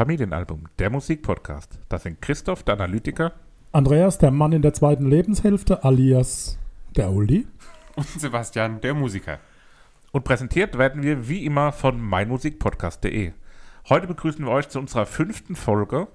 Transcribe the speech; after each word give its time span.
Familienalbum, 0.00 0.64
der 0.78 0.88
Musikpodcast. 0.88 1.78
Das 1.90 2.04
sind 2.04 2.22
Christoph, 2.22 2.62
der 2.62 2.72
Analytiker. 2.72 3.32
Andreas, 3.70 4.16
der 4.16 4.30
Mann 4.30 4.52
in 4.52 4.62
der 4.62 4.72
zweiten 4.72 5.04
Lebenshälfte, 5.04 5.84
alias 5.84 6.58
der 6.96 7.12
Oldie. 7.12 7.46
Und 7.96 8.06
Sebastian, 8.06 8.80
der 8.80 8.94
Musiker. 8.94 9.40
Und 10.10 10.24
präsentiert 10.24 10.78
werden 10.78 11.02
wir 11.02 11.28
wie 11.28 11.44
immer 11.44 11.70
von 11.72 12.00
meinmusikpodcast.de. 12.00 13.32
Heute 13.90 14.06
begrüßen 14.06 14.42
wir 14.42 14.50
euch 14.50 14.70
zu 14.70 14.78
unserer 14.78 15.04
fünften 15.04 15.54
Folge 15.54 16.08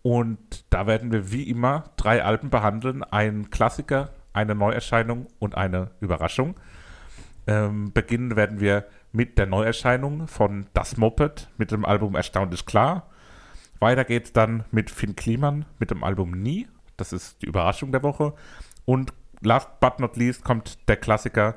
und 0.00 0.64
da 0.70 0.86
werden 0.86 1.12
wir 1.12 1.30
wie 1.30 1.50
immer 1.50 1.90
drei 1.98 2.24
Alben 2.24 2.48
behandeln: 2.48 3.04
ein 3.04 3.50
Klassiker, 3.50 4.08
eine 4.32 4.54
Neuerscheinung 4.54 5.26
und 5.38 5.54
eine 5.54 5.90
Überraschung. 6.00 6.54
Ähm, 7.46 7.92
beginnen 7.92 8.36
werden 8.36 8.60
wir 8.60 8.86
mit 9.12 9.36
der 9.36 9.44
Neuerscheinung 9.44 10.28
von 10.28 10.64
Das 10.72 10.96
Moped 10.96 11.50
mit 11.58 11.72
dem 11.72 11.84
Album 11.84 12.14
Erstaunlich 12.14 12.64
Klar. 12.64 13.06
Weiter 13.80 14.04
geht's 14.04 14.32
dann 14.32 14.64
mit 14.70 14.90
Finn 14.90 15.16
Kliman 15.16 15.64
mit 15.78 15.90
dem 15.90 16.02
Album 16.04 16.30
Nie. 16.32 16.66
Das 16.96 17.12
ist 17.12 17.42
die 17.42 17.46
Überraschung 17.46 17.92
der 17.92 18.02
Woche. 18.02 18.34
Und 18.84 19.12
last 19.40 19.68
but 19.80 20.00
not 20.00 20.16
least 20.16 20.44
kommt 20.44 20.88
der 20.88 20.96
Klassiker, 20.96 21.56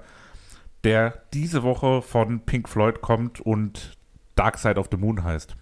der 0.84 1.24
diese 1.34 1.64
Woche 1.64 2.02
von 2.02 2.42
Pink 2.42 2.70
Floyd 2.70 3.02
kommt 3.02 3.40
und 3.42 3.98
Dark 4.36 4.58
Side 4.58 4.80
of 4.80 4.88
the 4.92 4.98
Moon 4.98 5.24
heißt. 5.24 5.56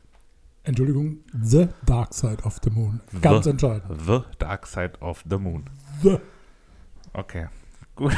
Entschuldigung, 0.63 1.19
The 1.41 1.69
Dark 1.85 2.13
Side 2.13 2.43
of 2.43 2.57
the 2.63 2.69
Moon. 2.69 3.01
Ganz 3.21 3.45
the, 3.45 3.51
entscheidend. 3.51 4.01
The 4.05 4.21
Dark 4.37 4.67
Side 4.67 4.93
of 4.99 5.23
the 5.29 5.37
Moon. 5.37 5.69
The. 6.03 6.19
Okay, 7.13 7.47
gut. 7.95 8.15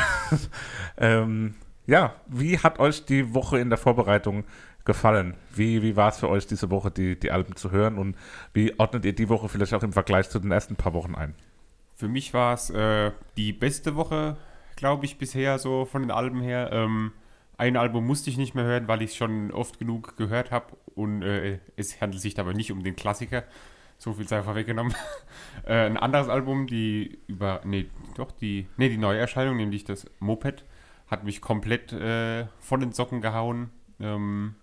ähm, 0.98 1.56
ja, 1.86 2.16
wie 2.28 2.60
hat 2.60 2.80
euch 2.80 3.06
die 3.06 3.34
Woche 3.34 3.60
in 3.60 3.70
der 3.70 3.78
Vorbereitung 3.78 4.44
gefallen? 4.86 5.36
Wie, 5.54 5.82
wie 5.82 5.96
war 5.96 6.10
es 6.10 6.20
für 6.20 6.30
euch 6.30 6.48
diese 6.48 6.70
Woche, 6.72 6.92
die, 6.92 7.20
die 7.20 7.32
Alben 7.32 7.56
zu 7.56 7.72
hören? 7.72 7.98
Und 7.98 8.16
wie 8.54 8.78
ordnet 8.80 9.06
ihr 9.06 9.14
die 9.14 9.30
Woche 9.30 9.50
vielleicht 9.50 9.74
auch 9.74 9.84
im 9.84 9.94
Vergleich 9.94 10.30
zu 10.30 10.40
den 10.40 10.52
ersten 10.52 10.76
paar 10.76 10.94
Wochen 10.94 11.16
ein? 11.16 11.36
Für 11.96 12.08
mich 12.08 12.34
war 12.34 12.54
es 12.54 12.70
äh, 12.70 13.12
die 13.38 13.54
beste 13.54 13.96
Woche, 13.96 14.38
glaube 14.76 15.06
ich, 15.06 15.18
bisher 15.18 15.60
so 15.60 15.86
von 15.86 16.02
den 16.02 16.12
Alben 16.12 16.42
her. 16.42 16.70
Ähm, 16.72 17.12
ein 17.58 17.78
Album 17.78 18.08
musste 18.08 18.32
ich 18.32 18.38
nicht 18.38 18.56
mehr 18.56 18.64
hören, 18.64 18.88
weil 18.88 19.04
ich 19.04 19.12
es 19.12 19.16
schon 19.16 19.52
oft 19.52 19.78
genug 19.78 20.18
gehört 20.18 20.50
habe. 20.50 20.78
Und 20.96 21.22
äh, 21.22 21.60
es 21.76 22.02
handelt 22.02 22.22
sich 22.22 22.34
dabei 22.34 22.54
nicht 22.54 22.72
um 22.72 22.82
den 22.82 22.96
Klassiker. 22.96 23.44
So 24.00 24.14
viel 24.14 24.28
sei 24.28 24.42
vorweggenommen. 24.42 24.96
äh, 25.66 25.86
ein 25.86 25.98
anderes 25.98 26.28
Album, 26.28 26.66
die 26.66 27.20
über, 27.28 27.62
nee, 27.64 27.86
doch, 28.16 28.32
die, 28.32 28.68
nee, 28.78 28.90
die 28.90 28.98
Neuerscheinung, 28.98 29.58
nämlich 29.58 29.84
das 29.84 30.08
Moped, 30.20 30.66
hat 31.06 31.24
mich 31.24 31.40
komplett 31.40 31.94
äh, 31.94 32.48
von 32.60 32.80
den 32.80 32.94
Socken 32.94 33.22
gehauen. 33.22 33.70
Ähm, 34.00 34.56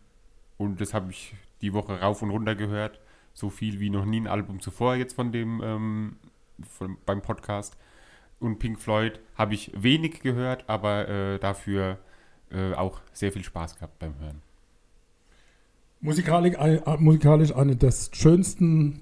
und 0.58 0.80
das 0.80 0.92
habe 0.92 1.10
ich 1.10 1.34
die 1.62 1.72
Woche 1.72 2.00
rauf 2.00 2.20
und 2.22 2.30
runter 2.30 2.54
gehört. 2.54 3.00
So 3.32 3.48
viel 3.48 3.80
wie 3.80 3.90
noch 3.90 4.04
nie 4.04 4.20
ein 4.20 4.26
Album 4.26 4.60
zuvor 4.60 4.96
jetzt 4.96 5.14
von 5.14 5.32
dem 5.32 5.62
ähm, 5.62 6.16
von, 6.68 6.98
beim 7.06 7.22
Podcast. 7.22 7.76
Und 8.40 8.58
Pink 8.58 8.78
Floyd 8.78 9.20
habe 9.36 9.54
ich 9.54 9.72
wenig 9.74 10.20
gehört, 10.20 10.68
aber 10.68 11.08
äh, 11.08 11.38
dafür 11.38 11.98
äh, 12.50 12.74
auch 12.74 13.00
sehr 13.12 13.32
viel 13.32 13.44
Spaß 13.44 13.76
gehabt 13.76 13.98
beim 13.98 14.18
Hören. 14.18 14.42
Musikalisch, 16.00 16.54
äh, 16.54 16.80
musikalisch 16.98 17.54
eine 17.54 17.74
der 17.74 17.92
schönsten 18.12 19.00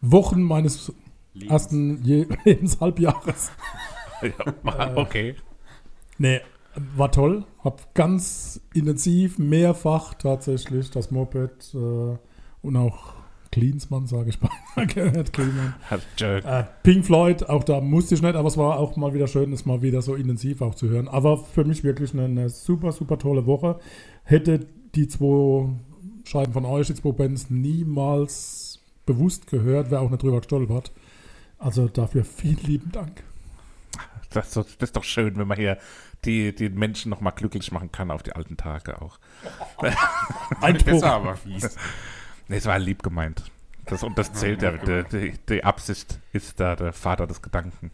Wochen 0.00 0.42
meines 0.42 0.92
Lebens. 1.34 1.52
ersten 1.52 2.02
Je 2.04 2.26
Lebenshalbjahres. 2.44 3.52
ja, 4.22 4.96
okay. 4.96 5.36
Nee, 6.18 6.40
war 6.96 7.10
toll. 7.12 7.44
Hab 7.62 7.94
ganz 7.94 8.60
intensiv, 8.74 9.38
mehrfach 9.38 10.14
tatsächlich 10.14 10.90
das 10.90 11.10
Moped 11.10 11.74
äh, 11.74 12.16
und 12.62 12.76
auch 12.76 13.14
Cleansmann, 13.52 14.06
sage 14.06 14.30
ich 14.30 14.40
mal, 14.40 14.50
gehört. 14.86 15.32
Cleansmann. 15.32 15.74
Äh, 16.44 16.64
Pink 16.82 17.06
Floyd, 17.06 17.44
auch 17.48 17.62
da 17.64 17.80
musste 17.80 18.14
ich 18.16 18.22
nicht, 18.22 18.34
aber 18.34 18.48
es 18.48 18.56
war 18.56 18.78
auch 18.78 18.96
mal 18.96 19.14
wieder 19.14 19.28
schön, 19.28 19.52
es 19.52 19.64
mal 19.64 19.80
wieder 19.82 20.02
so 20.02 20.14
intensiv 20.16 20.60
auch 20.60 20.74
zu 20.74 20.88
hören. 20.88 21.06
Aber 21.08 21.38
für 21.38 21.64
mich 21.64 21.84
wirklich 21.84 22.12
eine, 22.14 22.24
eine 22.24 22.48
super, 22.48 22.90
super 22.92 23.18
tolle 23.18 23.46
Woche. 23.46 23.78
Hätte 24.24 24.66
die 24.96 25.06
zwei 25.06 25.68
Scheiben 26.24 26.52
von 26.52 26.64
euch, 26.64 26.88
die 26.88 26.94
zwei 26.94 27.12
Bands, 27.12 27.48
niemals 27.50 28.80
bewusst 29.06 29.46
gehört, 29.46 29.90
wäre 29.90 30.00
auch 30.00 30.10
nicht 30.10 30.22
drüber 30.22 30.38
gestolpert. 30.38 30.90
Also 31.58 31.86
dafür 31.88 32.24
vielen 32.24 32.58
lieben 32.64 32.90
Dank. 32.92 33.22
Das, 34.30 34.48
ist 34.48 34.56
doch- 34.56 34.64
das 34.78 34.88
ist 34.88 34.96
doch 34.96 35.04
schön, 35.04 35.36
wenn 35.36 35.46
man 35.46 35.58
hier 35.58 35.78
die, 36.24 36.54
die 36.54 36.68
Menschen 36.68 37.10
nochmal 37.10 37.32
glücklich 37.34 37.72
machen 37.72 37.92
kann 37.92 38.10
auf 38.10 38.22
die 38.22 38.32
alten 38.32 38.56
Tage 38.56 39.00
auch. 39.00 39.18
Das 40.60 41.02
war 41.02 41.14
aber 41.14 41.36
fies. 41.36 41.76
Nee, 42.48 42.56
es 42.56 42.66
war 42.66 42.78
lieb 42.78 43.02
gemeint. 43.02 43.44
Das, 43.86 44.02
und 44.02 44.16
das 44.16 44.32
zählt 44.32 44.62
ja. 44.62 44.72
Die, 44.72 45.04
die, 45.10 45.34
die 45.48 45.64
Absicht 45.64 46.18
ist 46.32 46.58
da 46.60 46.76
der 46.76 46.92
Vater 46.92 47.26
des 47.26 47.42
Gedanken. 47.42 47.90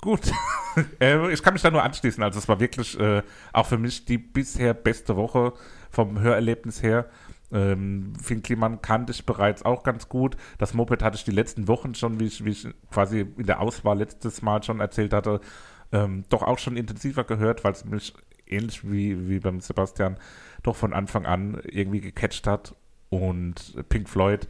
Gut. 0.00 0.30
äh, 1.00 1.32
ich 1.32 1.42
kann 1.42 1.54
mich 1.54 1.62
da 1.62 1.70
nur 1.70 1.82
anschließen. 1.82 2.22
Also 2.22 2.38
es 2.38 2.48
war 2.48 2.60
wirklich 2.60 2.98
äh, 3.00 3.22
auch 3.52 3.66
für 3.66 3.78
mich 3.78 4.04
die 4.04 4.18
bisher 4.18 4.74
beste 4.74 5.16
Woche 5.16 5.54
vom 5.90 6.20
Hörerlebnis 6.20 6.82
her. 6.82 7.08
Ähm, 7.50 8.12
Finn 8.20 8.42
Kliman 8.42 8.82
kannte 8.82 9.12
ich 9.12 9.24
bereits 9.24 9.64
auch 9.64 9.82
ganz 9.82 10.08
gut. 10.08 10.36
Das 10.58 10.74
Moped 10.74 11.02
hatte 11.02 11.16
ich 11.16 11.24
die 11.24 11.30
letzten 11.30 11.68
Wochen 11.68 11.94
schon, 11.94 12.20
wie 12.20 12.26
ich, 12.26 12.44
wie 12.44 12.50
ich 12.50 12.68
quasi 12.90 13.20
in 13.20 13.46
der 13.46 13.60
Auswahl 13.60 13.98
letztes 13.98 14.42
Mal 14.42 14.62
schon 14.62 14.80
erzählt 14.80 15.12
hatte, 15.12 15.40
ähm, 15.94 16.24
doch 16.28 16.42
auch 16.42 16.58
schon 16.58 16.76
intensiver 16.76 17.24
gehört, 17.24 17.62
weil 17.64 17.72
es 17.72 17.84
mich 17.84 18.12
ähnlich 18.46 18.90
wie, 18.90 19.28
wie 19.28 19.38
beim 19.38 19.60
Sebastian 19.60 20.18
doch 20.62 20.76
von 20.76 20.92
Anfang 20.92 21.24
an 21.24 21.60
irgendwie 21.64 22.00
gecatcht 22.00 22.46
hat. 22.46 22.74
Und 23.10 23.76
Pink 23.88 24.08
Floyd 24.08 24.48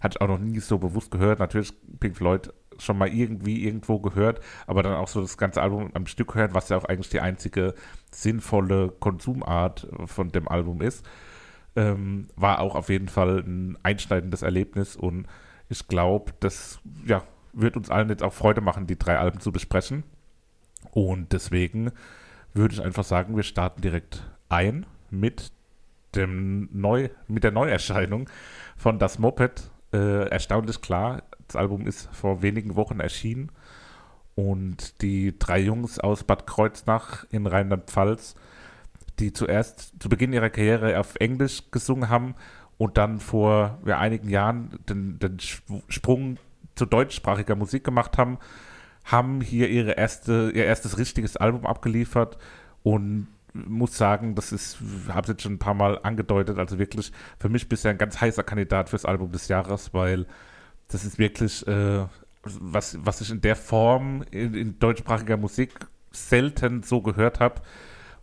hatte 0.00 0.16
ich 0.16 0.20
auch 0.20 0.28
noch 0.28 0.38
nie 0.38 0.60
so 0.60 0.78
bewusst 0.78 1.10
gehört. 1.10 1.38
Natürlich 1.38 1.72
Pink 1.98 2.16
Floyd 2.16 2.52
schon 2.78 2.98
mal 2.98 3.08
irgendwie 3.08 3.64
irgendwo 3.64 4.00
gehört, 4.00 4.40
aber 4.66 4.82
dann 4.82 4.94
auch 4.94 5.08
so 5.08 5.20
das 5.20 5.38
ganze 5.38 5.62
Album 5.62 5.90
am 5.94 6.06
Stück 6.06 6.34
hören, 6.34 6.54
was 6.54 6.68
ja 6.68 6.76
auch 6.76 6.84
eigentlich 6.84 7.08
die 7.08 7.20
einzige 7.20 7.74
sinnvolle 8.10 8.90
Konsumart 9.00 9.88
von 10.06 10.30
dem 10.30 10.48
Album 10.48 10.82
ist, 10.82 11.06
ähm, 11.76 12.28
war 12.36 12.60
auch 12.60 12.74
auf 12.74 12.88
jeden 12.88 13.08
Fall 13.08 13.40
ein 13.40 13.78
einschneidendes 13.82 14.42
Erlebnis 14.42 14.96
und 14.96 15.26
ich 15.68 15.86
glaube, 15.86 16.32
das 16.40 16.80
ja, 17.06 17.22
wird 17.52 17.76
uns 17.76 17.90
allen 17.90 18.08
jetzt 18.08 18.22
auch 18.22 18.32
Freude 18.32 18.60
machen, 18.62 18.86
die 18.86 18.98
drei 18.98 19.18
Alben 19.18 19.40
zu 19.40 19.52
besprechen. 19.52 20.02
Und 20.92 21.32
deswegen 21.32 21.90
würde 22.54 22.74
ich 22.74 22.82
einfach 22.82 23.04
sagen, 23.04 23.34
wir 23.34 23.42
starten 23.42 23.80
direkt 23.80 24.30
ein 24.48 24.86
mit 25.10 25.50
dem 26.14 26.68
Neu, 26.70 27.08
mit 27.26 27.44
der 27.44 27.50
Neuerscheinung 27.50 28.28
von 28.76 28.98
Das 28.98 29.18
Moped. 29.18 29.70
Äh, 29.92 30.28
erstaunlich 30.28 30.80
klar, 30.80 31.22
das 31.46 31.56
Album 31.56 31.86
ist 31.86 32.14
vor 32.14 32.42
wenigen 32.42 32.76
Wochen 32.76 33.00
erschienen 33.00 33.50
und 34.34 35.02
die 35.02 35.38
drei 35.38 35.60
Jungs 35.60 35.98
aus 35.98 36.24
Bad 36.24 36.46
Kreuznach 36.46 37.24
in 37.30 37.46
Rheinland-Pfalz, 37.46 38.34
die 39.18 39.32
zuerst 39.32 39.94
zu 39.98 40.08
Beginn 40.08 40.32
ihrer 40.32 40.50
Karriere 40.50 40.98
auf 40.98 41.16
Englisch 41.16 41.70
gesungen 41.70 42.08
haben 42.08 42.34
und 42.78 42.96
dann 42.96 43.20
vor 43.20 43.78
ja, 43.84 43.98
einigen 43.98 44.28
Jahren 44.28 44.78
den, 44.88 45.18
den 45.18 45.38
Sprung 45.88 46.38
zu 46.74 46.86
deutschsprachiger 46.86 47.54
Musik 47.54 47.84
gemacht 47.84 48.16
haben, 48.16 48.38
haben 49.04 49.40
hier 49.40 49.68
ihre 49.68 49.92
erste, 49.92 50.52
ihr 50.54 50.64
erstes 50.64 50.98
richtiges 50.98 51.36
Album 51.36 51.66
abgeliefert 51.66 52.38
und 52.82 53.28
muss 53.54 53.96
sagen, 53.96 54.34
das 54.34 54.52
ist, 54.52 54.78
habe 55.08 55.22
es 55.22 55.28
jetzt 55.28 55.42
schon 55.42 55.54
ein 55.54 55.58
paar 55.58 55.74
Mal 55.74 55.98
angedeutet, 56.02 56.58
also 56.58 56.78
wirklich 56.78 57.12
für 57.38 57.48
mich 57.48 57.68
bisher 57.68 57.90
ein 57.90 57.98
ganz 57.98 58.20
heißer 58.20 58.42
Kandidat 58.42 58.88
fürs 58.88 59.04
Album 59.04 59.30
des 59.32 59.48
Jahres, 59.48 59.92
weil 59.92 60.26
das 60.88 61.04
ist 61.04 61.18
wirklich, 61.18 61.66
äh, 61.66 62.06
was, 62.42 62.96
was 63.04 63.20
ich 63.20 63.30
in 63.30 63.40
der 63.40 63.56
Form 63.56 64.24
in, 64.30 64.54
in 64.54 64.78
deutschsprachiger 64.78 65.36
Musik 65.36 65.72
selten 66.10 66.82
so 66.82 67.02
gehört 67.02 67.40
habe 67.40 67.62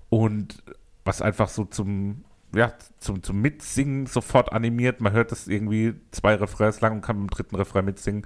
und 0.09 0.63
was 1.05 1.21
einfach 1.21 1.49
so 1.49 1.65
zum, 1.65 2.23
ja, 2.53 2.73
zum, 2.99 3.23
zum 3.23 3.41
Mitsingen 3.41 4.05
sofort 4.05 4.51
animiert. 4.51 5.01
Man 5.01 5.13
hört 5.13 5.31
das 5.31 5.47
irgendwie 5.47 5.95
zwei 6.11 6.35
Refrains 6.35 6.81
lang 6.81 6.93
und 6.93 7.01
kann 7.01 7.17
dem 7.17 7.29
dritten 7.29 7.55
Refrain 7.55 7.85
mitsingen. 7.85 8.25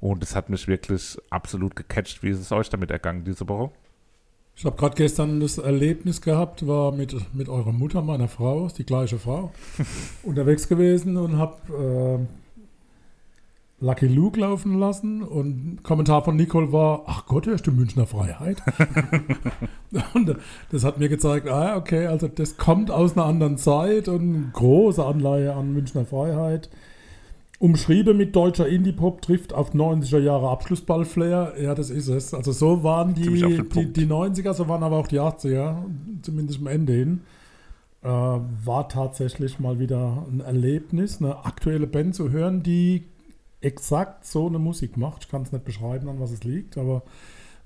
Und 0.00 0.22
es 0.22 0.36
hat 0.36 0.50
mich 0.50 0.68
wirklich 0.68 1.16
absolut 1.30 1.74
gecatcht. 1.76 2.22
Wie 2.22 2.30
ist 2.30 2.40
es 2.40 2.52
euch 2.52 2.68
damit 2.68 2.90
ergangen 2.90 3.24
diese 3.24 3.48
Woche? 3.48 3.70
Ich 4.58 4.64
habe 4.64 4.76
gerade 4.76 4.94
gestern 4.94 5.40
das 5.40 5.58
Erlebnis 5.58 6.22
gehabt, 6.22 6.66
war 6.66 6.90
mit, 6.90 7.14
mit 7.34 7.48
eurer 7.48 7.72
Mutter, 7.72 8.00
meiner 8.00 8.26
Frau, 8.28 8.68
die 8.68 8.86
gleiche 8.86 9.18
Frau, 9.18 9.52
unterwegs 10.22 10.66
gewesen 10.66 11.18
und 11.18 11.36
habe 11.36 12.18
äh, 12.20 13.84
Lucky 13.84 14.06
Luke 14.06 14.40
laufen 14.40 14.78
lassen 14.78 15.22
und 15.22 15.82
Kommentar 15.82 16.24
von 16.24 16.36
Nicole 16.36 16.72
war, 16.72 17.02
ach 17.06 17.26
Gott, 17.26 17.46
hörst 17.46 17.66
du 17.66 17.72
Münchner 17.72 18.06
Freiheit? 18.06 18.62
und 20.14 20.36
das 20.72 20.84
hat 20.84 20.98
mir 20.98 21.10
gezeigt, 21.10 21.48
ah 21.48 21.76
okay, 21.76 22.06
also 22.06 22.26
das 22.26 22.56
kommt 22.56 22.90
aus 22.90 23.12
einer 23.12 23.26
anderen 23.26 23.58
Zeit 23.58 24.08
und 24.08 24.52
große 24.54 25.04
Anleihe 25.04 25.52
an 25.54 25.74
Münchner 25.74 26.06
Freiheit. 26.06 26.70
Umschrieben 27.58 28.18
mit 28.18 28.36
deutscher 28.36 28.68
Indie-Pop 28.68 29.22
trifft 29.22 29.54
auf 29.54 29.72
90er 29.72 30.18
Jahre 30.18 30.50
Abschlussball-Flair. 30.50 31.54
Ja, 31.60 31.74
das 31.74 31.88
ist 31.88 32.08
es. 32.08 32.34
Also 32.34 32.52
so 32.52 32.82
waren 32.82 33.14
die, 33.14 33.22
die, 33.22 33.92
die 33.92 34.06
90er, 34.06 34.52
so 34.52 34.68
waren 34.68 34.82
aber 34.82 34.98
auch 34.98 35.06
die 35.08 35.20
80er, 35.20 35.84
zumindest 36.20 36.60
am 36.60 36.66
Ende 36.66 36.92
hin. 36.92 37.20
Äh, 38.02 38.08
war 38.08 38.88
tatsächlich 38.90 39.58
mal 39.58 39.78
wieder 39.78 40.26
ein 40.30 40.40
Erlebnis, 40.40 41.22
eine 41.22 41.46
aktuelle 41.46 41.86
Band 41.86 42.14
zu 42.14 42.30
hören, 42.30 42.62
die 42.62 43.04
exakt 43.62 44.26
so 44.26 44.46
eine 44.46 44.58
Musik 44.58 44.98
macht. 44.98 45.24
Ich 45.24 45.30
kann 45.30 45.42
es 45.42 45.50
nicht 45.50 45.64
beschreiben, 45.64 46.10
an 46.10 46.20
was 46.20 46.32
es 46.32 46.44
liegt, 46.44 46.76
aber 46.76 47.02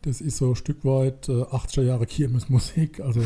das 0.02 0.20
ist 0.20 0.36
so 0.36 0.50
ein 0.50 0.56
Stück 0.56 0.84
weit 0.84 1.28
äh, 1.28 1.42
80er 1.42 1.82
Jahre 1.82 2.06
Kirmesmusik. 2.06 3.00
Also 3.00 3.22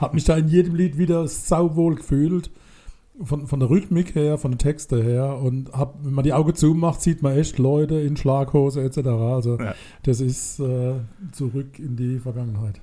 habe 0.00 0.14
mich 0.14 0.24
da 0.24 0.36
in 0.36 0.46
jedem 0.46 0.76
Lied 0.76 0.96
wieder 0.96 1.26
sauwohl 1.26 1.96
gefühlt 1.96 2.50
von, 3.22 3.46
von 3.46 3.60
der 3.60 3.70
Rhythmik 3.70 4.14
her, 4.14 4.38
von 4.38 4.52
den 4.52 4.58
Texten 4.58 5.02
her 5.02 5.38
und 5.38 5.72
hab, 5.72 6.04
wenn 6.04 6.12
man 6.12 6.24
die 6.24 6.32
Augen 6.32 6.54
zumacht, 6.54 7.00
sieht 7.00 7.22
man 7.22 7.36
echt 7.36 7.58
Leute 7.58 7.96
in 7.96 8.16
Schlaghose 8.16 8.82
etc. 8.82 8.98
Also 9.08 9.58
ja. 9.58 9.74
das 10.02 10.20
ist 10.20 10.58
äh, 10.60 10.94
zurück 11.32 11.78
in 11.78 11.96
die 11.96 12.18
Vergangenheit. 12.18 12.80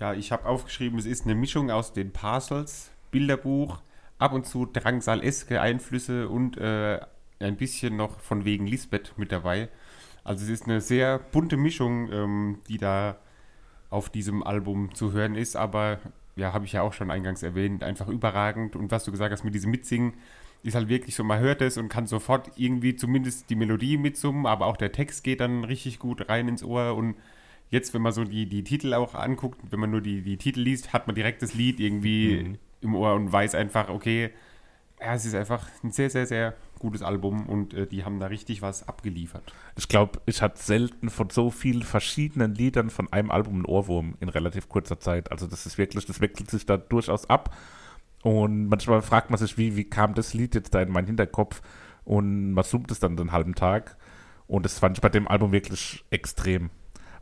Ja, 0.00 0.12
ich 0.12 0.32
habe 0.32 0.46
aufgeschrieben, 0.46 0.98
es 0.98 1.06
ist 1.06 1.24
eine 1.24 1.34
Mischung 1.34 1.70
aus 1.70 1.92
den 1.92 2.10
Parcels, 2.10 2.90
Bilderbuch, 3.12 3.80
ab 4.18 4.32
und 4.32 4.46
zu 4.46 4.66
Drangsal-eske 4.66 5.60
Einflüsse 5.60 6.28
und 6.28 6.56
äh, 6.58 7.00
ein 7.38 7.56
bisschen 7.56 7.96
noch 7.96 8.18
von 8.20 8.44
wegen 8.44 8.66
Lisbeth 8.66 9.14
mit 9.16 9.30
dabei. 9.30 9.68
Also 10.24 10.44
es 10.44 10.50
ist 10.50 10.64
eine 10.64 10.80
sehr 10.80 11.18
bunte 11.18 11.56
Mischung, 11.56 12.10
ähm, 12.10 12.58
die 12.68 12.78
da 12.78 13.18
auf 13.90 14.08
diesem 14.08 14.42
Album 14.42 14.94
zu 14.94 15.12
hören 15.12 15.36
ist, 15.36 15.54
aber 15.54 15.98
ja, 16.36 16.52
habe 16.52 16.64
ich 16.64 16.72
ja 16.72 16.82
auch 16.82 16.92
schon 16.92 17.10
eingangs 17.10 17.42
erwähnt, 17.42 17.82
einfach 17.82 18.08
überragend. 18.08 18.76
Und 18.76 18.90
was 18.90 19.04
du 19.04 19.10
gesagt 19.10 19.32
hast 19.32 19.44
mit 19.44 19.54
diesem 19.54 19.70
Mitsingen, 19.70 20.14
ist 20.62 20.74
halt 20.74 20.88
wirklich 20.88 21.14
so, 21.14 21.24
man 21.24 21.40
hört 21.40 21.60
es 21.60 21.76
und 21.76 21.88
kann 21.88 22.06
sofort 22.06 22.50
irgendwie 22.56 22.96
zumindest 22.96 23.50
die 23.50 23.54
Melodie 23.54 23.98
mitsummen, 23.98 24.46
aber 24.46 24.66
auch 24.66 24.76
der 24.76 24.92
Text 24.92 25.22
geht 25.22 25.40
dann 25.40 25.64
richtig 25.64 25.98
gut 25.98 26.28
rein 26.28 26.48
ins 26.48 26.64
Ohr. 26.64 26.94
Und 26.96 27.16
jetzt, 27.70 27.92
wenn 27.92 28.02
man 28.02 28.12
so 28.12 28.24
die, 28.24 28.46
die 28.46 28.64
Titel 28.64 28.94
auch 28.94 29.14
anguckt, 29.14 29.60
wenn 29.70 29.78
man 29.78 29.90
nur 29.90 30.00
die, 30.00 30.22
die 30.22 30.38
Titel 30.38 30.60
liest, 30.60 30.92
hat 30.92 31.06
man 31.06 31.14
direkt 31.14 31.42
das 31.42 31.54
Lied 31.54 31.80
irgendwie 31.80 32.42
mhm. 32.42 32.58
im 32.80 32.94
Ohr 32.94 33.14
und 33.14 33.30
weiß 33.30 33.54
einfach, 33.54 33.90
okay, 33.90 34.30
ja, 35.04 35.14
es 35.14 35.26
ist 35.26 35.34
einfach 35.34 35.68
ein 35.82 35.90
sehr, 35.90 36.08
sehr, 36.08 36.26
sehr 36.26 36.54
gutes 36.78 37.02
Album 37.02 37.46
und 37.46 37.74
äh, 37.74 37.86
die 37.86 38.04
haben 38.04 38.20
da 38.20 38.26
richtig 38.26 38.62
was 38.62 38.88
abgeliefert. 38.88 39.52
Ich 39.76 39.88
glaube, 39.88 40.20
ich 40.26 40.42
hatte 40.42 40.60
selten 40.62 41.10
von 41.10 41.30
so 41.30 41.50
vielen 41.50 41.82
verschiedenen 41.82 42.54
Liedern 42.54 42.90
von 42.90 43.12
einem 43.12 43.30
Album 43.30 43.54
einen 43.54 43.64
Ohrwurm 43.66 44.16
in 44.20 44.28
relativ 44.28 44.68
kurzer 44.68 44.98
Zeit. 45.00 45.30
Also 45.30 45.46
das 45.46 45.66
ist 45.66 45.78
wirklich, 45.78 46.06
das 46.06 46.20
wechselt 46.20 46.50
sich 46.50 46.66
da 46.66 46.76
durchaus 46.76 47.28
ab. 47.28 47.54
Und 48.22 48.68
manchmal 48.68 49.02
fragt 49.02 49.30
man 49.30 49.38
sich, 49.38 49.58
wie, 49.58 49.76
wie 49.76 49.84
kam 49.84 50.14
das 50.14 50.32
Lied 50.32 50.54
jetzt 50.54 50.74
da 50.74 50.80
in 50.80 50.90
meinen 50.90 51.06
Hinterkopf? 51.06 51.60
Und 52.04 52.52
man 52.52 52.64
zoomt 52.64 52.90
es 52.90 52.98
dann 52.98 53.16
den 53.16 53.32
halben 53.32 53.54
Tag. 53.54 53.96
Und 54.46 54.64
das 54.64 54.78
fand 54.78 54.96
ich 54.96 55.02
bei 55.02 55.10
dem 55.10 55.28
Album 55.28 55.52
wirklich 55.52 56.04
extrem. 56.10 56.70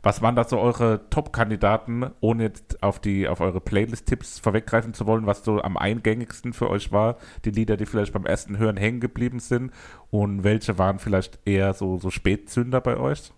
Was 0.03 0.21
waren 0.21 0.35
da 0.35 0.43
so 0.43 0.59
eure 0.59 1.09
Top-Kandidaten, 1.09 2.05
ohne 2.19 2.43
jetzt 2.43 2.83
auf, 2.83 2.99
die, 2.99 3.29
auf 3.29 3.39
eure 3.39 3.61
Playlist-Tipps 3.61 4.37
vorweggreifen 4.39 4.93
zu 4.93 5.07
wollen, 5.07 5.25
was 5.25 5.45
so 5.45 5.61
am 5.61 5.77
eingängigsten 5.77 6.51
für 6.51 6.69
euch 6.69 6.91
war? 6.91 7.17
Die 7.45 7.51
Lieder, 7.51 7.77
die 7.77 7.85
vielleicht 7.85 8.11
beim 8.11 8.25
ersten 8.25 8.57
Hören 8.57 8.75
hängen 8.75 8.99
geblieben 8.99 9.39
sind? 9.39 9.71
Und 10.11 10.43
welche 10.43 10.77
waren 10.77 10.99
vielleicht 10.99 11.39
eher 11.45 11.73
so, 11.73 11.97
so 11.99 12.11
Spätzünder 12.11 12.81
bei 12.81 12.97
euch? 12.97 13.31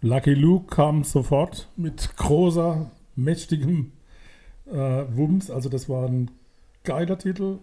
Lucky 0.00 0.34
Luke 0.34 0.72
kam 0.72 1.02
sofort 1.02 1.68
mit 1.76 2.16
großer, 2.16 2.88
mächtigem 3.16 3.90
äh, 4.66 4.72
Wumms. 4.72 5.50
Also 5.50 5.68
das 5.68 5.88
war 5.88 6.06
ein 6.06 6.30
geiler 6.84 7.18
Titel. 7.18 7.58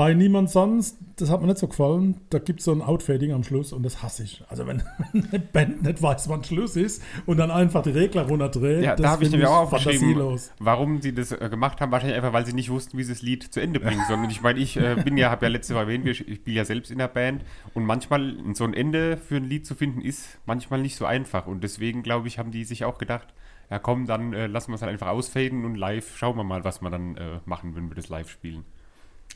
Bei 0.00 0.14
Niemand 0.14 0.48
Sonst, 0.48 0.96
das 1.16 1.28
hat 1.28 1.42
mir 1.42 1.48
nicht 1.48 1.58
so 1.58 1.68
gefallen, 1.68 2.22
da 2.30 2.38
gibt 2.38 2.60
es 2.60 2.64
so 2.64 2.72
ein 2.72 2.80
Outfading 2.80 3.34
am 3.34 3.44
Schluss 3.44 3.70
und 3.74 3.82
das 3.82 4.02
hasse 4.02 4.22
ich. 4.22 4.42
Also 4.48 4.66
wenn 4.66 4.82
eine 5.12 5.38
Band 5.40 5.82
nicht 5.82 6.00
weiß, 6.00 6.30
wann 6.30 6.42
Schluss 6.42 6.74
ist 6.74 7.02
und 7.26 7.36
dann 7.36 7.50
einfach 7.50 7.82
die 7.82 7.90
Regler 7.90 8.22
runterdreht, 8.22 8.82
ja, 8.82 8.96
da 8.96 9.10
habe 9.10 9.24
ich 9.24 9.30
nämlich 9.30 9.46
auch 9.46 9.70
aufgeschrieben, 9.70 10.40
warum 10.58 11.02
sie 11.02 11.14
das 11.14 11.32
äh, 11.32 11.50
gemacht 11.50 11.82
haben. 11.82 11.92
Wahrscheinlich 11.92 12.16
einfach, 12.16 12.32
weil 12.32 12.46
sie 12.46 12.54
nicht 12.54 12.70
wussten, 12.70 12.96
wie 12.96 13.02
sie 13.02 13.12
das 13.12 13.20
Lied 13.20 13.52
zu 13.52 13.60
Ende 13.60 13.78
bringen 13.78 14.02
sollen. 14.08 14.24
Und 14.24 14.30
ich 14.30 14.40
meine, 14.40 14.58
ich 14.58 14.78
äh, 14.78 14.96
bin 15.04 15.18
ja, 15.18 15.28
habe 15.28 15.44
ja 15.44 15.50
letzte 15.50 15.74
Mal 15.74 15.80
erwähnt, 15.80 16.08
ich 16.08 16.20
spiele 16.20 16.56
ja 16.56 16.64
selbst 16.64 16.90
in 16.90 16.96
der 16.96 17.08
Band 17.08 17.44
und 17.74 17.84
manchmal 17.84 18.36
so 18.54 18.64
ein 18.64 18.72
Ende 18.72 19.18
für 19.18 19.36
ein 19.36 19.44
Lied 19.44 19.66
zu 19.66 19.74
finden, 19.74 20.00
ist 20.00 20.38
manchmal 20.46 20.80
nicht 20.80 20.96
so 20.96 21.04
einfach. 21.04 21.46
Und 21.46 21.62
deswegen, 21.62 22.02
glaube 22.02 22.26
ich, 22.26 22.38
haben 22.38 22.52
die 22.52 22.64
sich 22.64 22.86
auch 22.86 22.96
gedacht, 22.96 23.34
ja 23.68 23.78
komm, 23.78 24.06
dann 24.06 24.32
äh, 24.32 24.46
lassen 24.46 24.70
wir 24.70 24.76
es 24.76 24.80
halt 24.80 24.92
einfach 24.92 25.08
ausfaden 25.08 25.66
und 25.66 25.74
live 25.74 26.16
schauen 26.16 26.38
wir 26.38 26.44
mal, 26.44 26.64
was 26.64 26.80
wir 26.80 26.88
dann 26.88 27.18
äh, 27.18 27.40
machen, 27.44 27.76
wenn 27.76 27.90
wir 27.90 27.96
das 27.96 28.08
live 28.08 28.30
spielen. 28.30 28.64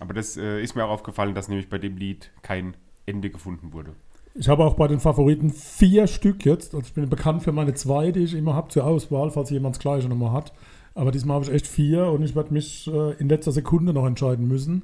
Aber 0.00 0.14
das 0.14 0.36
äh, 0.36 0.62
ist 0.62 0.74
mir 0.74 0.84
auch 0.84 0.90
aufgefallen, 0.90 1.34
dass 1.34 1.48
nämlich 1.48 1.68
bei 1.68 1.78
dem 1.78 1.96
Lied 1.96 2.30
kein 2.42 2.76
Ende 3.06 3.30
gefunden 3.30 3.72
wurde. 3.72 3.94
Ich 4.36 4.48
habe 4.48 4.64
auch 4.64 4.74
bei 4.74 4.88
den 4.88 4.98
Favoriten 4.98 5.50
vier 5.50 6.08
Stück 6.08 6.44
jetzt. 6.44 6.74
Also 6.74 6.86
ich 6.86 6.94
bin 6.94 7.08
bekannt 7.08 7.44
für 7.44 7.52
meine 7.52 7.74
zwei, 7.74 8.10
die 8.10 8.20
ich 8.20 8.34
immer 8.34 8.54
habe 8.54 8.68
zur 8.68 8.84
Auswahl, 8.84 9.30
falls 9.30 9.50
jemand 9.50 9.76
das 9.76 9.80
gleiche 9.80 10.08
nochmal 10.08 10.32
hat. 10.32 10.52
Aber 10.94 11.12
diesmal 11.12 11.36
habe 11.36 11.44
ich 11.44 11.52
echt 11.52 11.66
vier 11.66 12.06
und 12.06 12.22
ich 12.22 12.34
werde 12.34 12.52
mich 12.52 12.88
äh, 12.88 13.12
in 13.14 13.28
letzter 13.28 13.52
Sekunde 13.52 13.92
noch 13.92 14.06
entscheiden 14.06 14.48
müssen. 14.48 14.82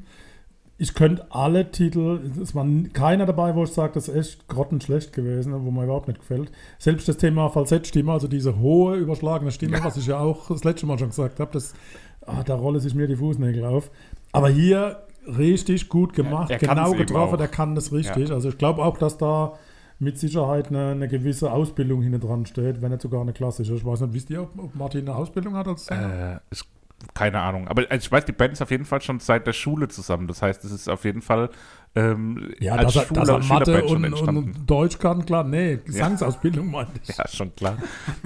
Ich 0.79 0.95
könnte 0.95 1.27
alle 1.31 1.71
Titel, 1.71 2.21
es 2.41 2.55
war 2.55 2.67
keiner 2.93 3.27
dabei, 3.27 3.55
wo 3.55 3.65
ich 3.65 3.71
sage, 3.71 3.93
das 3.93 4.09
ist 4.09 4.17
echt 4.17 4.49
grottenschlecht 4.49 5.13
gewesen, 5.13 5.53
wo 5.65 5.71
mir 5.71 5.85
überhaupt 5.85 6.09
nicht 6.09 6.21
gefällt. 6.21 6.51
Selbst 6.79 7.07
das 7.07 7.19
Thema 7.19 7.51
Falsettstimme, 7.51 8.13
also 8.13 8.29
diese 8.29 8.59
hohe, 8.59 8.97
überschlagene 8.97 9.51
Stimme, 9.51 9.79
ja. 9.79 9.85
was 9.85 9.97
ich 9.97 10.07
ja 10.07 10.19
auch 10.19 10.49
das 10.49 10.65
letzte 10.65 10.87
Mal 10.87 10.99
schon 10.99 11.11
gesagt 11.11 11.39
habe, 11.39 11.51
das, 11.53 11.75
ah, 12.23 12.43
da 12.45 12.55
rolle 12.55 12.81
sich 12.81 12.95
mir 12.95 13.09
die 13.09 13.17
Fußnägel 13.17 13.65
auf. 13.65 13.91
Aber 14.33 14.49
hier 14.49 15.03
richtig 15.27 15.89
gut 15.89 16.13
gemacht, 16.13 16.51
ja, 16.51 16.59
genau 16.59 16.93
getroffen, 16.93 17.39
der 17.39 17.49
kann 17.49 17.75
das 17.75 17.93
richtig. 17.93 18.29
Ja. 18.29 18.35
Also 18.35 18.49
ich 18.49 18.59
glaube 18.59 18.83
auch, 18.85 18.97
dass 18.97 19.19
da 19.19 19.55
mit 19.99 20.19
Sicherheit 20.19 20.69
eine, 20.69 20.93
eine, 20.93 21.09
gewisse 21.09 21.53
Ausbildung 21.53 22.03
hinten 22.03 22.21
dran 22.21 22.47
steht, 22.47 22.81
wenn 22.81 22.91
nicht 22.91 23.03
sogar 23.03 23.21
eine 23.21 23.35
klassische. 23.35 23.75
Ich 23.75 23.85
weiß 23.85 24.01
nicht, 24.01 24.15
wisst 24.15 24.31
ihr, 24.31 24.43
ob 24.43 24.75
Martin 24.75 25.07
eine 25.07 25.15
Ausbildung 25.15 25.55
hat 25.55 25.69
als 25.69 25.87
Sänger? 25.87 26.37
Äh, 26.37 26.41
ich, 26.51 26.65
keine 27.13 27.41
Ahnung. 27.41 27.69
Aber 27.69 27.83
also 27.91 28.05
ich 28.05 28.11
weiß, 28.11 28.25
die 28.25 28.33
Band 28.33 28.55
ist 28.55 28.63
auf 28.63 28.71
jeden 28.71 28.87
Fall 28.87 29.03
schon 29.03 29.21
seit 29.21 29.47
der 29.47 29.53
Schule 29.53 29.89
zusammen. 29.89 30.27
Das 30.27 30.41
heißt, 30.41 30.65
es 30.65 30.73
ist 30.73 30.89
auf 30.89 31.05
jeden 31.05 31.21
Fall 31.21 31.51
ähm, 31.97 32.55
ja, 32.61 32.77
als 32.77 32.95
dass, 32.95 33.07
Schule, 33.07 33.21
dass 33.21 33.29
er 33.29 33.39
Mathe 33.41 33.85
und, 33.85 34.05
und, 34.05 34.71
Deutsch 34.71 34.99
kann, 34.99 35.27
klar. 35.27 35.43
Nee, 35.43 35.81
Gesangsausbildung 35.85 36.67
ja. 36.67 36.71
meinte 36.85 37.01
ich. 37.03 37.17
Ja, 37.17 37.27
schon 37.27 37.55
klar. 37.57 37.79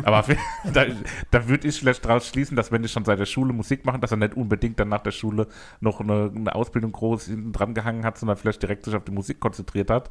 Aber 0.02 0.22
da, 0.70 0.84
da 1.30 1.48
würde 1.48 1.68
ich 1.68 1.78
vielleicht 1.78 2.04
daraus 2.04 2.28
schließen, 2.28 2.56
dass 2.56 2.70
wenn 2.72 2.82
die 2.82 2.88
schon 2.88 3.06
seit 3.06 3.18
der 3.18 3.24
Schule 3.24 3.54
Musik 3.54 3.86
machen, 3.86 4.02
dass 4.02 4.10
er 4.10 4.18
nicht 4.18 4.34
unbedingt 4.34 4.78
dann 4.78 4.90
nach 4.90 5.00
der 5.00 5.12
Schule 5.12 5.46
noch 5.80 6.00
eine, 6.00 6.30
eine 6.34 6.54
Ausbildung 6.54 6.92
groß 6.92 7.30
dran 7.52 7.72
gehangen 7.72 8.04
hat, 8.04 8.18
sondern 8.18 8.36
vielleicht 8.36 8.60
direkt 8.60 8.84
sich 8.84 8.94
auf 8.94 9.04
die 9.04 9.12
Musik 9.12 9.40
konzentriert 9.40 9.90
hat. 9.90 10.10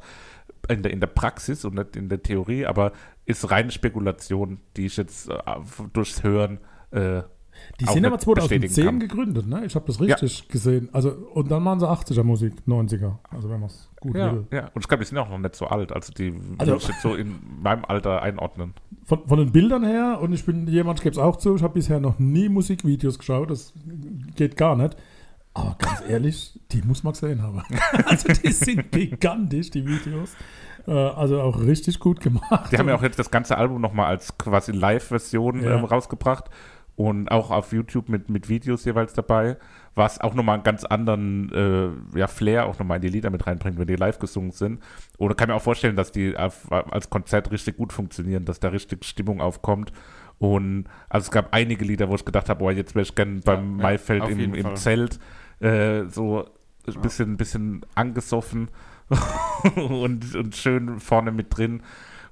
In 0.68 0.82
der, 0.82 0.92
in 0.92 0.98
der 0.98 1.06
Praxis 1.06 1.64
und 1.64 1.74
nicht 1.74 1.94
in 1.94 2.08
der 2.08 2.22
Theorie, 2.22 2.66
aber 2.66 2.92
ist 3.24 3.50
reine 3.50 3.70
Spekulation, 3.70 4.58
die 4.76 4.86
ich 4.86 4.96
jetzt 4.96 5.28
äh, 5.28 5.36
durchs 5.92 6.24
Hören 6.24 6.58
äh, 6.90 7.22
die 7.80 7.86
sind 7.86 8.04
aber 8.04 8.18
2010 8.18 9.00
gegründet, 9.00 9.46
ne? 9.46 9.64
Ich 9.64 9.74
habe 9.74 9.86
das 9.86 10.00
richtig 10.00 10.40
ja. 10.40 10.44
gesehen. 10.48 10.88
Also, 10.92 11.10
und 11.10 11.50
dann 11.50 11.62
machen 11.62 11.80
sie 11.80 11.88
80er 11.88 12.22
Musik, 12.22 12.54
90er. 12.66 13.16
Also 13.30 13.50
wenn 13.50 13.60
man 13.60 13.68
es 13.68 13.90
gut 14.00 14.16
ja, 14.16 14.32
will. 14.32 14.46
Ja, 14.52 14.70
und 14.74 14.80
ich 14.80 14.88
glaube, 14.88 15.02
die 15.02 15.08
sind 15.08 15.18
auch 15.18 15.28
noch 15.28 15.38
nicht 15.38 15.56
so 15.56 15.66
alt. 15.66 15.92
Also 15.92 16.12
die 16.12 16.32
also, 16.58 16.72
würde 16.72 16.82
ich 16.82 16.88
jetzt 16.88 17.02
so 17.02 17.14
in 17.14 17.36
meinem 17.62 17.84
Alter 17.84 18.22
einordnen. 18.22 18.74
Von, 19.04 19.26
von 19.26 19.38
den 19.38 19.50
Bildern 19.50 19.84
her, 19.84 20.18
und 20.20 20.32
ich 20.32 20.44
bin 20.46 20.66
jemand, 20.68 21.00
ich 21.00 21.02
gebe 21.02 21.14
es 21.14 21.18
auch 21.18 21.36
zu, 21.36 21.56
ich 21.56 21.62
habe 21.62 21.74
bisher 21.74 21.98
noch 22.00 22.18
nie 22.18 22.48
Musikvideos 22.48 23.18
geschaut. 23.18 23.50
Das 23.50 23.72
geht 24.36 24.56
gar 24.56 24.76
nicht. 24.76 24.96
Aber 25.52 25.76
ganz 25.78 26.02
ehrlich, 26.08 26.60
die 26.70 26.82
muss 26.82 27.02
man 27.02 27.12
gesehen 27.12 27.42
haben. 27.42 27.62
also 28.06 28.28
die 28.32 28.52
sind 28.52 28.92
gigantisch, 28.92 29.70
die 29.70 29.84
Videos. 29.84 30.36
Äh, 30.86 30.92
also 30.92 31.40
auch 31.40 31.60
richtig 31.60 31.98
gut 31.98 32.20
gemacht. 32.20 32.70
Die 32.70 32.78
haben 32.78 32.88
ja 32.88 32.94
auch 32.94 33.02
jetzt 33.02 33.18
das 33.18 33.30
ganze 33.30 33.56
Album 33.58 33.80
nochmal 33.80 34.06
als 34.06 34.36
quasi 34.38 34.72
Live-Version 34.72 35.62
ja. 35.62 35.76
ähm, 35.76 35.84
rausgebracht 35.84 36.50
und 36.96 37.30
auch 37.30 37.50
auf 37.50 37.72
YouTube 37.72 38.08
mit, 38.08 38.30
mit 38.30 38.48
Videos 38.48 38.84
jeweils 38.84 39.14
dabei, 39.14 39.56
was 39.94 40.20
auch 40.20 40.34
nochmal 40.34 40.54
einen 40.54 40.62
ganz 40.64 40.84
anderen 40.84 41.52
äh, 41.52 42.18
ja, 42.18 42.26
Flair 42.28 42.66
auch 42.66 42.78
nochmal 42.78 42.96
in 42.96 43.02
die 43.02 43.08
Lieder 43.08 43.30
mit 43.30 43.46
reinbringt, 43.46 43.78
wenn 43.78 43.86
die 43.86 43.96
live 43.96 44.18
gesungen 44.18 44.52
sind. 44.52 44.80
Oder 45.18 45.34
kann 45.34 45.48
mir 45.48 45.54
auch 45.54 45.62
vorstellen, 45.62 45.96
dass 45.96 46.12
die 46.12 46.36
auf, 46.36 46.70
als 46.70 47.10
Konzert 47.10 47.50
richtig 47.50 47.76
gut 47.76 47.92
funktionieren, 47.92 48.44
dass 48.44 48.60
da 48.60 48.68
richtig 48.68 49.04
Stimmung 49.04 49.40
aufkommt. 49.40 49.92
Und 50.38 50.86
also 51.08 51.26
es 51.26 51.30
gab 51.30 51.52
einige 51.52 51.84
Lieder, 51.84 52.08
wo 52.08 52.14
ich 52.14 52.24
gedacht 52.24 52.48
habe, 52.48 52.60
boah, 52.60 52.72
jetzt 52.72 52.94
wäre 52.94 53.02
ich 53.02 53.14
gerne 53.14 53.40
beim 53.44 53.72
Ja, 53.72 53.76
ja, 53.76 53.82
Maifeld 53.82 54.28
im, 54.28 54.54
im. 54.54 54.76
Zelt 54.76 55.18
äh, 55.60 56.04
so 56.06 56.44
ein 56.86 57.00
bisschen, 57.00 57.36
bisschen 57.36 57.86
angesoffen 57.94 58.68
und, 59.76 60.34
und 60.34 60.56
schön 60.56 61.00
vorne 61.00 61.32
mit 61.32 61.56
drin. 61.56 61.82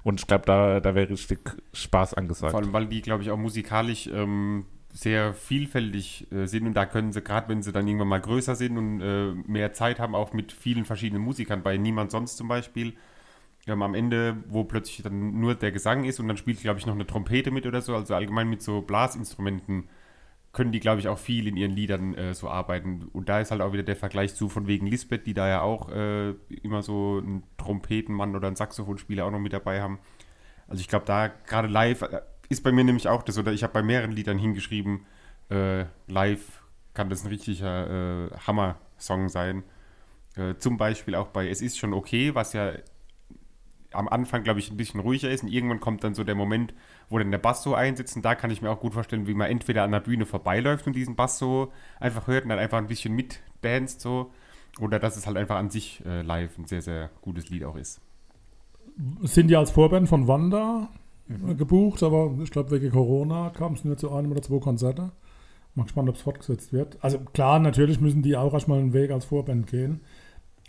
Und 0.03 0.19
ich 0.19 0.27
glaube, 0.27 0.45
da, 0.45 0.79
da 0.79 0.95
wäre 0.95 1.09
richtig 1.09 1.39
Spaß 1.73 2.13
angesagt. 2.13 2.51
Vor 2.51 2.61
allem, 2.61 2.73
weil 2.73 2.87
die, 2.87 3.01
glaube 3.01 3.23
ich, 3.23 3.31
auch 3.31 3.37
musikalisch 3.37 4.07
ähm, 4.07 4.65
sehr 4.91 5.33
vielfältig 5.33 6.31
äh, 6.31 6.45
sind. 6.45 6.67
Und 6.67 6.73
da 6.73 6.85
können 6.85 7.11
sie, 7.11 7.21
gerade 7.21 7.49
wenn 7.49 7.63
sie 7.63 7.71
dann 7.71 7.87
irgendwann 7.87 8.09
mal 8.09 8.21
größer 8.21 8.55
sind 8.55 8.77
und 8.77 9.01
äh, 9.01 9.33
mehr 9.47 9.73
Zeit 9.73 9.99
haben, 9.99 10.13
auch 10.13 10.33
mit 10.33 10.51
vielen 10.51 10.85
verschiedenen 10.85 11.23
Musikern, 11.23 11.63
bei 11.63 11.77
Niemand 11.77 12.11
Sonst 12.11 12.37
zum 12.37 12.47
Beispiel, 12.47 12.93
ähm, 13.65 13.81
am 13.81 13.95
Ende, 13.95 14.37
wo 14.47 14.63
plötzlich 14.65 15.01
dann 15.03 15.39
nur 15.39 15.55
der 15.55 15.71
Gesang 15.71 16.03
ist 16.03 16.19
und 16.19 16.27
dann 16.27 16.37
spielt, 16.37 16.59
glaube 16.59 16.79
ich, 16.79 16.85
noch 16.85 16.93
eine 16.93 17.07
Trompete 17.07 17.49
mit 17.49 17.65
oder 17.65 17.81
so, 17.81 17.95
also 17.95 18.13
allgemein 18.13 18.49
mit 18.49 18.61
so 18.61 18.81
Blasinstrumenten 18.81 19.87
können 20.53 20.71
die, 20.71 20.79
glaube 20.79 20.99
ich, 20.99 21.07
auch 21.07 21.17
viel 21.17 21.47
in 21.47 21.57
ihren 21.57 21.71
Liedern 21.71 22.13
äh, 22.13 22.33
so 22.35 22.47
arbeiten. 22.47 23.09
Und 23.11 23.27
da 23.27 23.39
ist 23.39 23.49
halt 23.51 23.61
auch 23.61 23.73
wieder 23.73 23.83
der 23.83 23.95
Vergleich 23.95 24.35
zu 24.35 24.49
von 24.49 24.67
wegen 24.67 24.85
Lisbeth, 24.85 25.25
die 25.25 25.33
da 25.33 25.49
ja 25.49 25.61
auch 25.61 25.89
äh, 25.89 26.29
immer 26.61 26.83
so 26.83 27.17
einen 27.17 27.43
Trompetenmann 27.57 28.35
oder 28.35 28.47
einen 28.47 28.55
Saxophonspieler 28.55 29.25
auch 29.25 29.31
noch 29.31 29.39
mit 29.39 29.51
dabei 29.51 29.81
haben. 29.81 29.99
Also 30.67 30.79
ich 30.79 30.87
glaube, 30.87 31.05
da 31.05 31.27
gerade 31.27 31.67
live 31.67 32.03
äh, 32.03 32.21
ist 32.49 32.63
bei 32.63 32.71
mir 32.71 32.83
nämlich 32.83 33.07
auch 33.07 33.23
das, 33.23 33.37
oder 33.39 33.51
ich 33.51 33.63
habe 33.63 33.73
bei 33.73 33.81
mehreren 33.81 34.11
Liedern 34.11 34.37
hingeschrieben, 34.37 35.07
äh, 35.49 35.85
live 36.07 36.61
kann 36.93 37.09
das 37.09 37.23
ein 37.23 37.29
richtiger 37.29 38.27
äh, 38.27 38.37
Hammer-Song 38.45 39.29
sein. 39.29 39.63
Äh, 40.35 40.55
zum 40.57 40.77
Beispiel 40.77 41.15
auch 41.15 41.29
bei 41.29 41.49
Es 41.49 41.61
ist 41.61 41.79
schon 41.79 41.93
okay, 41.93 42.35
was 42.35 42.53
ja 42.53 42.73
am 43.93 44.07
Anfang, 44.07 44.43
glaube 44.43 44.59
ich, 44.59 44.71
ein 44.71 44.77
bisschen 44.77 44.99
ruhiger 44.99 45.29
ist 45.29 45.43
und 45.43 45.49
irgendwann 45.49 45.79
kommt 45.79 46.03
dann 46.03 46.13
so 46.15 46.23
der 46.23 46.35
Moment, 46.35 46.73
wo 47.09 47.17
dann 47.17 47.31
der 47.31 47.37
Bass 47.37 47.63
so 47.63 47.75
einsetzt 47.75 48.15
und 48.15 48.23
da 48.23 48.35
kann 48.35 48.51
ich 48.51 48.61
mir 48.61 48.69
auch 48.69 48.79
gut 48.79 48.93
vorstellen, 48.93 49.27
wie 49.27 49.33
man 49.33 49.49
entweder 49.49 49.83
an 49.83 49.91
der 49.91 49.99
Bühne 49.99 50.25
vorbeiläuft 50.25 50.87
und 50.87 50.95
diesen 50.95 51.15
Bass 51.15 51.37
so 51.37 51.71
einfach 51.99 52.27
hört 52.27 52.43
und 52.43 52.49
dann 52.49 52.59
einfach 52.59 52.77
ein 52.77 52.87
bisschen 52.87 53.13
mitdanzt 53.13 54.01
so 54.01 54.31
oder 54.79 54.99
dass 54.99 55.17
es 55.17 55.27
halt 55.27 55.37
einfach 55.37 55.57
an 55.57 55.69
sich 55.69 56.03
äh, 56.05 56.21
live 56.21 56.57
ein 56.57 56.65
sehr, 56.65 56.81
sehr 56.81 57.09
gutes 57.21 57.49
Lied 57.49 57.63
auch 57.63 57.75
ist. 57.75 58.01
Sind 59.21 59.49
ja 59.49 59.59
als 59.59 59.71
Vorband 59.71 60.07
von 60.07 60.27
Wanda 60.27 60.89
äh, 61.29 61.55
gebucht, 61.55 62.03
aber 62.03 62.35
ich 62.41 62.51
glaube, 62.51 62.71
wegen 62.71 62.91
Corona 62.91 63.49
kam 63.49 63.73
es 63.73 63.83
nur 63.83 63.97
zu 63.97 64.11
einem 64.11 64.31
oder 64.31 64.41
zwei 64.41 64.59
Konzerte. 64.59 65.11
Mal 65.75 65.83
gespannt, 65.83 66.09
ob 66.09 66.15
es 66.15 66.21
fortgesetzt 66.21 66.71
wird. 66.71 66.97
Also 67.03 67.19
klar, 67.19 67.59
natürlich 67.59 67.99
müssen 67.99 68.21
die 68.21 68.37
auch 68.37 68.53
erstmal 68.53 68.79
einen 68.79 68.93
Weg 68.93 69.09
als 69.09 69.25
Vorband 69.25 69.67
gehen. 69.67 70.01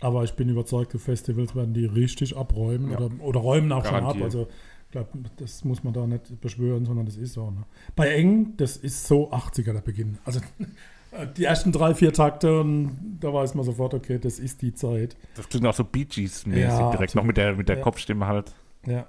Aber 0.01 0.23
ich 0.23 0.33
bin 0.33 0.49
überzeugt, 0.49 0.93
die 0.93 0.99
Festivals 0.99 1.55
werden 1.55 1.73
die 1.73 1.85
richtig 1.85 2.35
abräumen 2.37 2.91
Ja. 2.91 2.97
oder, 2.99 3.09
oder 3.23 3.39
räumen 3.39 3.71
auch 3.71 3.85
schon 3.85 3.95
ab. 3.95 4.01
Garantiert. 4.01 4.25
Also 4.25 4.47
ich 4.85 4.91
glaube, 4.91 5.09
das 5.37 5.63
muss 5.63 5.83
man 5.83 5.93
da 5.93 6.05
nicht 6.05 6.39
beschwören, 6.41 6.85
sondern 6.85 7.05
das 7.05 7.17
ist 7.17 7.33
so. 7.33 7.49
Ne? 7.49 7.63
Bei 7.95 8.09
Eng, 8.13 8.55
das 8.57 8.77
ist 8.77 9.07
so 9.07 9.31
80er 9.31 9.73
der 9.73 9.81
Beginn. 9.81 10.17
Also 10.25 10.39
die 11.37 11.45
ersten 11.45 11.71
drei, 11.71 11.95
vier 11.95 12.11
Takte 12.13 12.59
und 12.61 13.17
da 13.21 13.33
weiß 13.33 13.55
man 13.55 13.63
sofort, 13.65 13.93
okay, 13.93 14.19
das 14.19 14.37
ist 14.39 14.61
die 14.61 14.73
Zeit. 14.73 15.15
Das 15.35 15.47
klingt 15.49 15.65
auch 15.65 15.73
so 15.73 15.83
Bee 15.85 16.03
Gees-mäßig 16.05 16.61
Ja, 16.61 16.91
direkt, 16.91 17.03
absolut. 17.03 17.15
noch 17.15 17.23
mit 17.27 17.37
der, 17.37 17.55
mit 17.55 17.69
der 17.69 17.77
Ja. 17.77 17.83
Kopfstimme 17.83 18.27
halt. 18.27 18.53
Ja. 18.85 19.07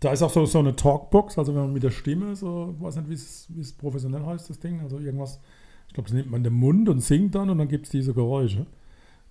Da 0.00 0.12
ist 0.12 0.22
auch 0.22 0.30
so, 0.30 0.46
so 0.46 0.58
eine 0.60 0.74
Talkbox, 0.76 1.36
also 1.38 1.54
wenn 1.54 1.62
man 1.62 1.72
mit 1.74 1.82
der 1.82 1.90
Stimme, 1.90 2.34
so, 2.36 2.74
weiß 2.78 2.96
nicht, 2.96 3.08
wie 3.10 3.60
es 3.60 3.72
professionell 3.74 4.24
heißt, 4.24 4.48
das 4.48 4.58
Ding, 4.58 4.80
also 4.80 4.98
irgendwas, 4.98 5.40
ich 5.88 5.94
glaube, 5.94 6.08
das 6.08 6.14
nimmt 6.14 6.30
man 6.30 6.38
in 6.40 6.44
den 6.44 6.52
Mund 6.54 6.88
und 6.88 7.00
singt 7.00 7.34
dann 7.34 7.50
und 7.50 7.58
dann 7.58 7.68
gibt 7.68 7.84
es 7.86 7.90
diese 7.90 8.14
Geräusche. 8.14 8.64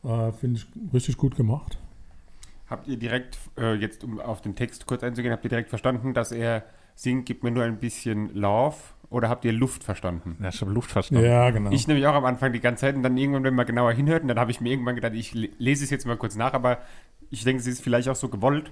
Äh, 0.03 0.31
Finde 0.31 0.59
ich 0.59 0.93
richtig 0.93 1.17
gut 1.17 1.35
gemacht. 1.35 1.77
Habt 2.69 2.87
ihr 2.87 2.97
direkt, 2.97 3.37
äh, 3.57 3.73
jetzt 3.75 4.03
um 4.03 4.19
auf 4.19 4.41
den 4.41 4.55
Text 4.55 4.85
kurz 4.85 5.03
einzugehen, 5.03 5.33
habt 5.33 5.43
ihr 5.43 5.49
direkt 5.49 5.69
verstanden, 5.69 6.13
dass 6.13 6.31
er 6.31 6.63
singt, 6.95 7.25
gibt 7.25 7.43
mir 7.43 7.51
nur 7.51 7.63
ein 7.63 7.77
bisschen 7.79 8.33
Love 8.35 8.75
oder 9.09 9.27
habt 9.29 9.43
ihr 9.43 9.53
Luft 9.53 9.83
verstanden? 9.83 10.37
Ja, 10.41 10.49
ich 10.49 10.61
habe 10.61 10.71
Luft 10.71 10.91
verstanden. 10.91 11.25
Ja, 11.25 11.49
genau. 11.49 11.71
Ich 11.71 11.87
nämlich 11.87 12.05
auch 12.05 12.13
am 12.13 12.25
Anfang 12.25 12.53
die 12.53 12.59
ganze 12.59 12.81
Zeit 12.81 12.95
und 12.95 13.01
dann 13.03 13.17
irgendwann, 13.17 13.43
wenn 13.43 13.55
man 13.55 13.65
genauer 13.65 13.91
hinhört, 13.93 14.21
und 14.21 14.27
dann 14.27 14.37
habe 14.39 14.51
ich 14.51 14.61
mir 14.61 14.69
irgendwann 14.69 14.95
gedacht, 14.95 15.13
ich 15.15 15.33
le- 15.33 15.49
lese 15.57 15.83
es 15.83 15.89
jetzt 15.89 16.05
mal 16.05 16.15
kurz 16.17 16.35
nach, 16.35 16.53
aber 16.53 16.77
ich 17.31 17.43
denke, 17.43 17.59
es 17.61 17.67
ist 17.67 17.81
vielleicht 17.81 18.07
auch 18.07 18.15
so 18.15 18.29
gewollt. 18.29 18.71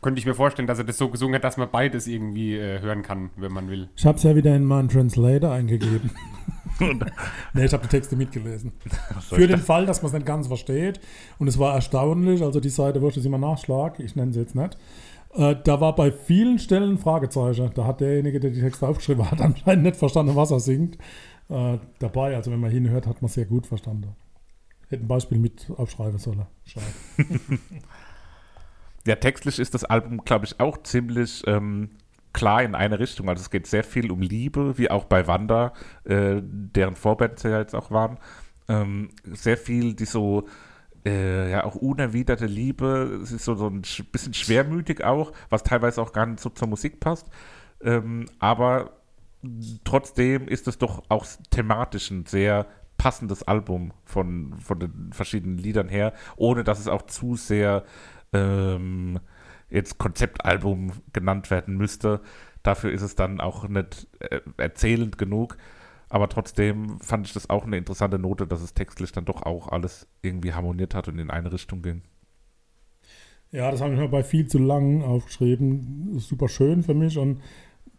Könnte 0.00 0.18
ich 0.18 0.26
mir 0.26 0.34
vorstellen, 0.34 0.66
dass 0.68 0.78
er 0.78 0.84
das 0.84 0.96
so 0.98 1.08
gesungen 1.08 1.34
hat, 1.34 1.44
dass 1.44 1.56
man 1.56 1.70
beides 1.70 2.06
irgendwie 2.06 2.56
äh, 2.56 2.80
hören 2.80 3.02
kann, 3.02 3.30
wenn 3.36 3.52
man 3.52 3.68
will. 3.68 3.88
Ich 3.96 4.04
habe 4.06 4.16
es 4.16 4.22
ja 4.22 4.34
wieder 4.36 4.54
in 4.56 4.64
meinen 4.64 4.88
Translator 4.88 5.50
eingegeben. 5.52 6.10
nee, 7.54 7.64
ich 7.64 7.72
habe 7.72 7.82
die 7.84 7.88
Texte 7.88 8.16
mitgelesen. 8.16 8.72
So, 9.20 9.36
Für 9.36 9.46
den 9.46 9.60
Fall, 9.60 9.86
dass 9.86 10.02
man 10.02 10.08
es 10.08 10.12
nicht 10.14 10.26
ganz 10.26 10.46
versteht. 10.46 11.00
Und 11.38 11.48
es 11.48 11.58
war 11.58 11.74
erstaunlich, 11.74 12.42
also 12.42 12.60
die 12.60 12.70
Seite, 12.70 13.00
wo 13.00 13.08
ich 13.08 13.14
das 13.14 13.24
immer 13.24 13.38
nachschlag, 13.38 14.00
ich 14.00 14.16
nenne 14.16 14.32
sie 14.32 14.40
jetzt 14.40 14.54
nicht, 14.54 14.76
äh, 15.34 15.56
da 15.62 15.80
war 15.80 15.94
bei 15.94 16.12
vielen 16.12 16.58
Stellen 16.58 16.98
Fragezeichen. 16.98 17.70
Da 17.74 17.86
hat 17.86 18.00
derjenige, 18.00 18.40
der 18.40 18.50
die 18.50 18.60
Texte 18.60 18.86
aufgeschrieben 18.86 19.30
hat, 19.30 19.40
anscheinend 19.40 19.84
nicht 19.84 19.96
verstanden, 19.96 20.36
was 20.36 20.50
er 20.50 20.60
singt. 20.60 20.98
Äh, 21.48 21.78
dabei, 21.98 22.36
also 22.36 22.50
wenn 22.50 22.60
man 22.60 22.70
hinhört, 22.70 23.06
hat 23.06 23.22
man 23.22 23.28
sehr 23.28 23.44
gut 23.44 23.66
verstanden. 23.66 24.14
Hätte 24.88 25.04
ein 25.04 25.08
Beispiel 25.08 25.38
mit 25.38 25.70
aufschreiben 25.76 26.18
sollen. 26.18 26.46
Schade. 26.64 26.86
Ja, 29.06 29.16
textlich 29.16 29.58
ist 29.58 29.74
das 29.74 29.84
Album, 29.84 30.24
glaube 30.24 30.46
ich, 30.46 30.60
auch 30.60 30.82
ziemlich 30.82 31.42
ähm, 31.46 31.90
klar 32.34 32.62
in 32.62 32.74
eine 32.74 32.98
Richtung. 32.98 33.30
Also 33.30 33.40
es 33.40 33.50
geht 33.50 33.66
sehr 33.66 33.84
viel 33.84 34.10
um 34.10 34.20
Liebe, 34.20 34.76
wie 34.76 34.90
auch 34.90 35.06
bei 35.06 35.26
Wanda, 35.26 35.72
äh, 36.04 36.42
deren 36.42 36.96
Vorbands 36.96 37.42
ja 37.44 37.58
jetzt 37.58 37.74
auch 37.74 37.90
waren. 37.90 38.18
Ähm, 38.68 39.08
sehr 39.24 39.56
viel, 39.56 39.94
die 39.94 40.04
so 40.04 40.46
äh, 41.06 41.50
ja 41.50 41.64
auch 41.64 41.76
unerwiderte 41.76 42.46
Liebe. 42.46 43.20
Es 43.22 43.32
ist 43.32 43.44
so, 43.44 43.54
so 43.54 43.68
ein 43.68 43.82
sch- 43.82 44.04
bisschen 44.10 44.34
schwermütig 44.34 45.02
auch, 45.02 45.32
was 45.48 45.62
teilweise 45.62 46.02
auch 46.02 46.12
gar 46.12 46.26
nicht 46.26 46.40
so 46.40 46.50
zur 46.50 46.68
Musik 46.68 47.00
passt. 47.00 47.30
Ähm, 47.82 48.26
aber 48.38 49.00
trotzdem 49.84 50.48
ist 50.48 50.68
es 50.68 50.78
doch 50.78 51.02
auch 51.08 51.26
thematisch 51.50 52.10
ein 52.10 52.26
sehr 52.26 52.66
passendes 52.96 53.42
Album 53.42 53.92
von, 54.04 54.54
von 54.58 54.78
den 54.78 55.10
verschiedenen 55.12 55.58
Liedern 55.58 55.88
her, 55.88 56.14
ohne 56.36 56.64
dass 56.64 56.78
es 56.78 56.88
auch 56.88 57.02
zu 57.02 57.36
sehr 57.36 57.84
ähm, 58.32 59.18
jetzt 59.74 59.98
Konzeptalbum 59.98 60.92
genannt 61.12 61.50
werden 61.50 61.76
müsste. 61.76 62.20
Dafür 62.62 62.92
ist 62.92 63.02
es 63.02 63.14
dann 63.14 63.40
auch 63.40 63.68
nicht 63.68 64.06
äh, 64.20 64.40
erzählend 64.56 65.18
genug. 65.18 65.56
Aber 66.08 66.28
trotzdem 66.28 67.00
fand 67.00 67.26
ich 67.26 67.32
das 67.32 67.50
auch 67.50 67.64
eine 67.64 67.76
interessante 67.76 68.18
Note, 68.18 68.46
dass 68.46 68.62
es 68.62 68.74
textlich 68.74 69.12
dann 69.12 69.24
doch 69.24 69.42
auch 69.42 69.68
alles 69.68 70.06
irgendwie 70.22 70.52
harmoniert 70.52 70.94
hat 70.94 71.08
und 71.08 71.18
in 71.18 71.30
eine 71.30 71.52
Richtung 71.52 71.82
ging. 71.82 72.02
Ja, 73.50 73.70
das 73.70 73.80
habe 73.80 73.94
ich 73.94 74.00
mir 74.00 74.08
bei 74.08 74.22
viel 74.22 74.46
zu 74.46 74.58
lang 74.58 75.02
aufgeschrieben. 75.02 76.14
Ist 76.16 76.28
super 76.28 76.48
schön 76.48 76.82
für 76.82 76.94
mich 76.94 77.18
und 77.18 77.40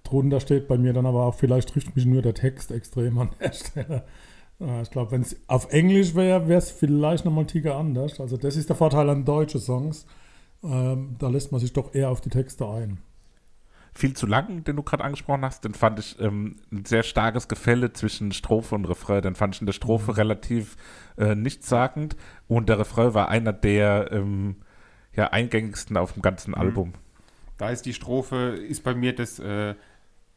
drunter 0.03 0.39
steht 0.39 0.67
bei 0.67 0.77
mir 0.77 0.93
dann 0.93 1.05
aber 1.05 1.25
auch, 1.25 1.35
vielleicht 1.35 1.69
trifft 1.69 1.95
mich 1.95 2.05
nur 2.05 2.21
der 2.21 2.33
Text 2.33 2.71
extrem 2.71 3.17
an 3.17 3.29
der 3.39 3.53
Stelle. 3.53 4.05
Äh, 4.59 4.81
Ich 4.81 4.91
glaube, 4.91 5.11
wenn 5.11 5.21
es 5.21 5.37
auf 5.47 5.71
Englisch 5.71 6.15
wäre, 6.15 6.47
wäre 6.47 6.59
es 6.59 6.71
vielleicht 6.71 7.25
nochmal 7.25 7.47
Ticker 7.47 7.75
anders. 7.75 8.19
Also 8.19 8.37
das 8.37 8.55
ist 8.55 8.69
der 8.69 8.75
Vorteil 8.75 9.09
an 9.09 9.25
deutschen 9.25 9.59
Songs. 9.59 10.05
Ähm, 10.63 11.15
da 11.19 11.27
lässt 11.29 11.51
man 11.51 11.61
sich 11.61 11.73
doch 11.73 11.93
eher 11.93 12.09
auf 12.09 12.21
die 12.21 12.29
Texte 12.29 12.67
ein. 12.67 12.99
Viel 13.93 14.13
zu 14.13 14.27
lang, 14.27 14.63
den 14.65 14.75
du 14.75 14.83
gerade 14.83 15.03
angesprochen 15.03 15.45
hast, 15.45 15.63
den 15.63 15.73
fand 15.73 15.99
ich 15.99 16.19
ähm, 16.19 16.57
ein 16.71 16.83
sehr 16.83 17.03
starkes 17.03 17.47
Gefälle 17.47 17.93
zwischen 17.93 18.33
Strophe 18.33 18.75
und 18.75 18.85
Refrain. 18.85 19.21
Den 19.21 19.35
fand 19.35 19.55
ich 19.55 19.61
in 19.61 19.67
der 19.67 19.73
Strophe 19.73 20.17
relativ 20.17 20.75
äh, 21.17 21.33
nichtssagend 21.33 22.17
und 22.47 22.67
der 22.67 22.77
Refrain 22.77 23.13
war 23.13 23.29
einer 23.29 23.53
der 23.53 24.11
ähm, 24.11 24.57
ja, 25.13 25.27
eingängigsten 25.27 25.95
auf 25.95 26.11
dem 26.11 26.21
ganzen 26.21 26.53
Album. 26.53 26.93
Da 27.57 27.69
ist 27.69 27.85
die 27.85 27.93
Strophe, 27.93 28.57
ist 28.67 28.83
bei 28.83 28.93
mir 28.93 29.15
das, 29.15 29.39
äh, 29.39 29.75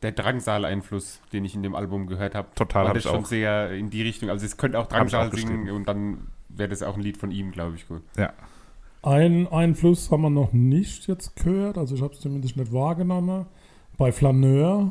der 0.02 0.12
Drangsal-Einfluss, 0.12 1.20
den 1.32 1.44
ich 1.44 1.54
in 1.54 1.62
dem 1.62 1.74
Album 1.74 2.06
gehört 2.06 2.34
habe. 2.34 2.48
Total, 2.54 2.82
War 2.84 2.88
hab 2.90 2.94
das 2.94 3.04
ich 3.04 3.10
schon 3.10 3.24
auch. 3.24 3.26
sehr 3.26 3.72
in 3.72 3.90
die 3.90 4.02
Richtung. 4.02 4.30
Also 4.30 4.46
es 4.46 4.56
könnte 4.56 4.78
auch 4.78 4.86
Drangsal 4.86 5.28
auch 5.28 5.34
singen 5.34 5.70
und 5.70 5.88
dann 5.88 6.28
wäre 6.48 6.68
das 6.68 6.82
auch 6.82 6.96
ein 6.96 7.02
Lied 7.02 7.16
von 7.16 7.30
ihm, 7.30 7.50
glaube 7.50 7.76
ich. 7.76 7.88
Gut. 7.88 8.02
Ja. 8.16 8.32
Ein 9.02 9.46
Einfluss 9.46 10.10
haben 10.10 10.22
wir 10.22 10.30
noch 10.30 10.52
nicht 10.52 11.06
jetzt 11.06 11.36
gehört, 11.36 11.78
also 11.78 11.94
ich 11.94 12.02
habe 12.02 12.14
es 12.14 12.20
zumindest 12.20 12.56
nicht 12.56 12.72
wahrgenommen. 12.72 13.46
Bei 13.96 14.10
Flaneur 14.12 14.90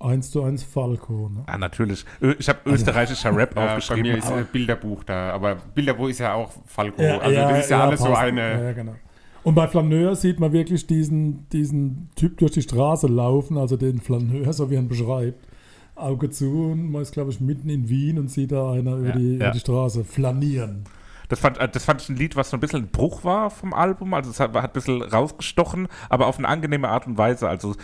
1 0.00 0.30
zu 0.30 0.42
1 0.42 0.62
Falco. 0.62 1.28
Ne? 1.28 1.42
Ah, 1.46 1.58
natürlich. 1.58 2.04
Ich 2.38 2.48
habe 2.48 2.58
österreichischer 2.66 3.34
Rap 3.36 3.50
Ja, 3.56 3.66
bei 3.66 3.68
aufgeschrieben. 3.76 4.02
mir 4.12 4.18
ist 4.18 4.26
aber- 4.28 4.40
äh, 4.40 4.44
Bilderbuch 4.50 5.04
da, 5.04 5.32
aber 5.32 5.56
Bilderbuch 5.74 6.08
ist 6.08 6.20
ja 6.20 6.34
auch 6.34 6.52
Falco. 6.66 7.02
Ja, 7.02 7.18
also 7.18 7.34
das 7.40 7.60
ist 7.64 7.70
ja, 7.70 7.84
alles 7.84 8.00
so 8.00 8.14
eine. 8.14 8.40
Ja, 8.40 8.62
ja, 8.62 8.72
genau. 8.72 8.94
Und 9.44 9.54
bei 9.54 9.66
Flaneur 9.68 10.14
sieht 10.16 10.40
man 10.40 10.52
wirklich 10.52 10.86
diesen, 10.86 11.48
diesen 11.50 12.10
Typ 12.16 12.38
durch 12.38 12.52
die 12.52 12.62
Straße 12.62 13.06
laufen, 13.06 13.56
also 13.56 13.76
den 13.76 14.00
Flaneur, 14.00 14.52
so 14.52 14.70
wie 14.70 14.74
er 14.76 14.80
ihn 14.80 14.88
beschreibt. 14.88 15.46
Auge 15.96 16.30
zu 16.30 16.70
und 16.70 16.92
man 16.92 17.02
ist, 17.02 17.12
glaube 17.12 17.30
ich, 17.32 17.40
mitten 17.40 17.68
in 17.68 17.88
Wien 17.88 18.18
und 18.20 18.30
sieht 18.30 18.52
da 18.52 18.70
einer 18.72 18.96
über, 18.96 19.08
Ja, 19.08 19.16
die, 19.16 19.28
ja. 19.30 19.34
über 19.36 19.50
die 19.50 19.58
Straße 19.58 20.04
flanieren. 20.04 20.84
Das 21.28 21.40
fand, 21.40 21.58
äh, 21.58 21.68
das 21.68 21.84
fand 21.84 22.02
ich 22.02 22.08
ein 22.08 22.16
Lied, 22.16 22.36
was 22.36 22.50
so 22.50 22.56
ein 22.56 22.60
bisschen 22.60 22.84
ein 22.84 22.90
Bruch 22.90 23.24
war 23.24 23.50
vom 23.50 23.74
Album. 23.74 24.14
Also 24.14 24.30
es 24.30 24.40
hat, 24.40 24.54
hat 24.54 24.64
ein 24.64 24.72
bisschen 24.72 25.02
rausgestochen, 25.02 25.88
aber 26.08 26.26
auf 26.26 26.38
eine 26.38 26.48
angenehme 26.48 26.88
Art 26.88 27.06
und 27.06 27.18
Weise. 27.18 27.48
Also 27.48 27.74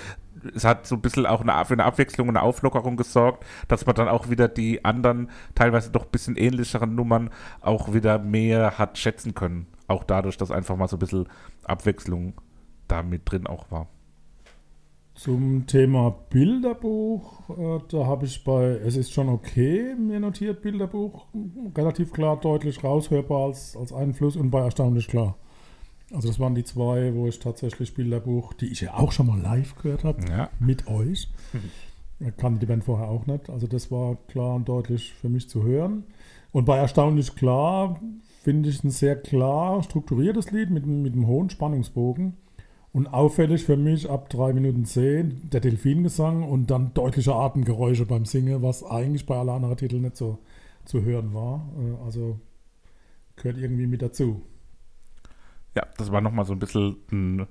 es 0.54 0.64
hat 0.64 0.86
so 0.86 0.96
ein 0.96 1.00
bisschen 1.00 1.26
auch 1.26 1.40
eine, 1.40 1.64
für 1.64 1.74
eine 1.74 1.84
Abwechslung 1.84 2.28
und 2.28 2.36
eine 2.36 2.44
Auflockerung 2.44 2.96
gesorgt, 2.96 3.44
dass 3.68 3.86
man 3.86 3.94
dann 3.94 4.08
auch 4.08 4.28
wieder 4.28 4.48
die 4.48 4.84
anderen, 4.84 5.30
teilweise 5.54 5.90
doch 5.90 6.04
ein 6.04 6.10
bisschen 6.10 6.36
ähnlicheren 6.36 6.94
Nummern 6.94 7.30
auch 7.60 7.94
wieder 7.94 8.18
mehr 8.18 8.78
hat 8.78 8.98
schätzen 8.98 9.34
können. 9.34 9.66
Auch 9.86 10.04
dadurch, 10.04 10.36
dass 10.36 10.50
einfach 10.50 10.76
mal 10.76 10.88
so 10.88 10.96
ein 10.96 11.00
bisschen 11.00 11.28
Abwechslung 11.64 12.34
da 12.88 13.02
mit 13.02 13.30
drin 13.30 13.46
auch 13.46 13.70
war. 13.70 13.88
Zum 15.14 15.66
Thema 15.66 16.10
Bilderbuch, 16.30 17.48
äh, 17.50 17.78
da 17.88 18.06
habe 18.06 18.26
ich 18.26 18.42
bei 18.42 18.64
Es 18.84 18.96
ist 18.96 19.12
schon 19.12 19.28
okay 19.28 19.94
mir 19.94 20.18
notiert, 20.18 20.60
Bilderbuch, 20.60 21.26
relativ 21.76 22.12
klar, 22.12 22.38
deutlich 22.40 22.82
raushörbar 22.82 23.46
als, 23.46 23.76
als 23.76 23.92
Einfluss 23.92 24.34
und 24.36 24.50
bei 24.50 24.60
Erstaunlich 24.60 25.06
klar. 25.06 25.36
Also 26.12 26.28
das 26.28 26.40
waren 26.40 26.54
die 26.56 26.64
zwei, 26.64 27.14
wo 27.14 27.28
ich 27.28 27.38
tatsächlich 27.38 27.94
Bilderbuch, 27.94 28.54
die 28.54 28.66
ich 28.66 28.80
ja 28.80 28.94
auch 28.94 29.12
schon 29.12 29.28
mal 29.28 29.40
live 29.40 29.76
gehört 29.76 30.02
habe, 30.04 30.18
Ja. 30.28 30.50
mit 30.58 30.88
euch. 30.88 31.28
Ich 32.20 32.36
kannte 32.36 32.60
die 32.60 32.66
Band 32.66 32.84
vorher 32.84 33.08
auch 33.08 33.26
nicht. 33.26 33.50
Also 33.50 33.66
das 33.66 33.90
war 33.90 34.16
klar 34.28 34.56
und 34.56 34.68
deutlich 34.68 35.12
für 35.14 35.28
mich 35.28 35.48
zu 35.48 35.62
hören. 35.62 36.04
Und 36.52 36.64
bei 36.66 36.76
Erstaunlich 36.76 37.34
klar 37.36 38.00
finde 38.42 38.68
ich 38.68 38.82
ein 38.84 38.90
sehr 38.90 39.16
klar 39.16 39.82
strukturiertes 39.82 40.50
Lied 40.50 40.70
mit, 40.70 40.86
mit 40.86 41.12
einem 41.14 41.26
hohen 41.26 41.50
Spannungsbogen. 41.50 42.34
Und 42.94 43.08
auffällig 43.08 43.64
für 43.64 43.76
mich 43.76 44.08
ab 44.08 44.30
3 44.30 44.52
Minuten 44.54 44.84
10 44.86 45.50
der 45.50 45.60
Delfingesang 45.60 46.44
und 46.44 46.70
dann 46.70 46.94
deutliche 46.94 47.34
Atemgeräusche 47.34 48.06
beim 48.06 48.24
Singen, 48.24 48.62
was 48.62 48.82
eigentlich 48.84 49.26
bei 49.26 49.36
aller 49.36 49.52
anderen 49.54 49.76
Titel 49.76 49.96
nicht 49.98 50.16
so 50.16 50.38
zu 50.84 51.02
hören 51.02 51.34
war. 51.34 51.68
Äh, 51.76 52.04
Also 52.06 52.38
gehört 53.36 53.58
irgendwie 53.58 53.88
mit 53.88 54.00
dazu. 54.00 54.42
Ja, 55.74 55.82
das 55.98 56.12
war 56.12 56.20
nochmal 56.20 56.44
so 56.44 56.52
ein 56.52 56.60
bisschen 56.60 56.96
ein, 57.10 57.46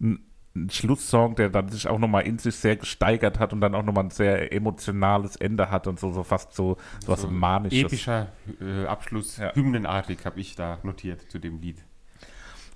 ein, 0.00 0.18
ein 0.54 0.70
Schlusssong, 0.70 1.34
der 1.34 1.50
dann 1.50 1.68
sich 1.68 1.86
auch 1.88 1.98
nochmal 1.98 2.26
in 2.26 2.38
sich 2.38 2.56
sehr 2.56 2.76
gesteigert 2.76 3.38
hat 3.38 3.52
und 3.52 3.60
dann 3.60 3.74
auch 3.74 3.82
nochmal 3.82 4.04
ein 4.04 4.10
sehr 4.10 4.50
emotionales 4.50 5.36
Ende 5.36 5.70
hat 5.70 5.86
und 5.86 6.00
so, 6.00 6.10
so 6.10 6.22
fast 6.22 6.54
so, 6.54 6.78
so 7.00 7.08
was 7.12 7.20
So 7.20 7.28
Manisches. 7.28 7.82
Epischer 7.84 8.28
äh, 8.62 8.86
Abschluss, 8.86 9.36
Ja. 9.36 9.54
hymnenartig, 9.54 10.24
habe 10.24 10.40
ich 10.40 10.56
da 10.56 10.78
notiert 10.84 11.30
zu 11.30 11.38
dem 11.38 11.60
Lied. 11.60 11.84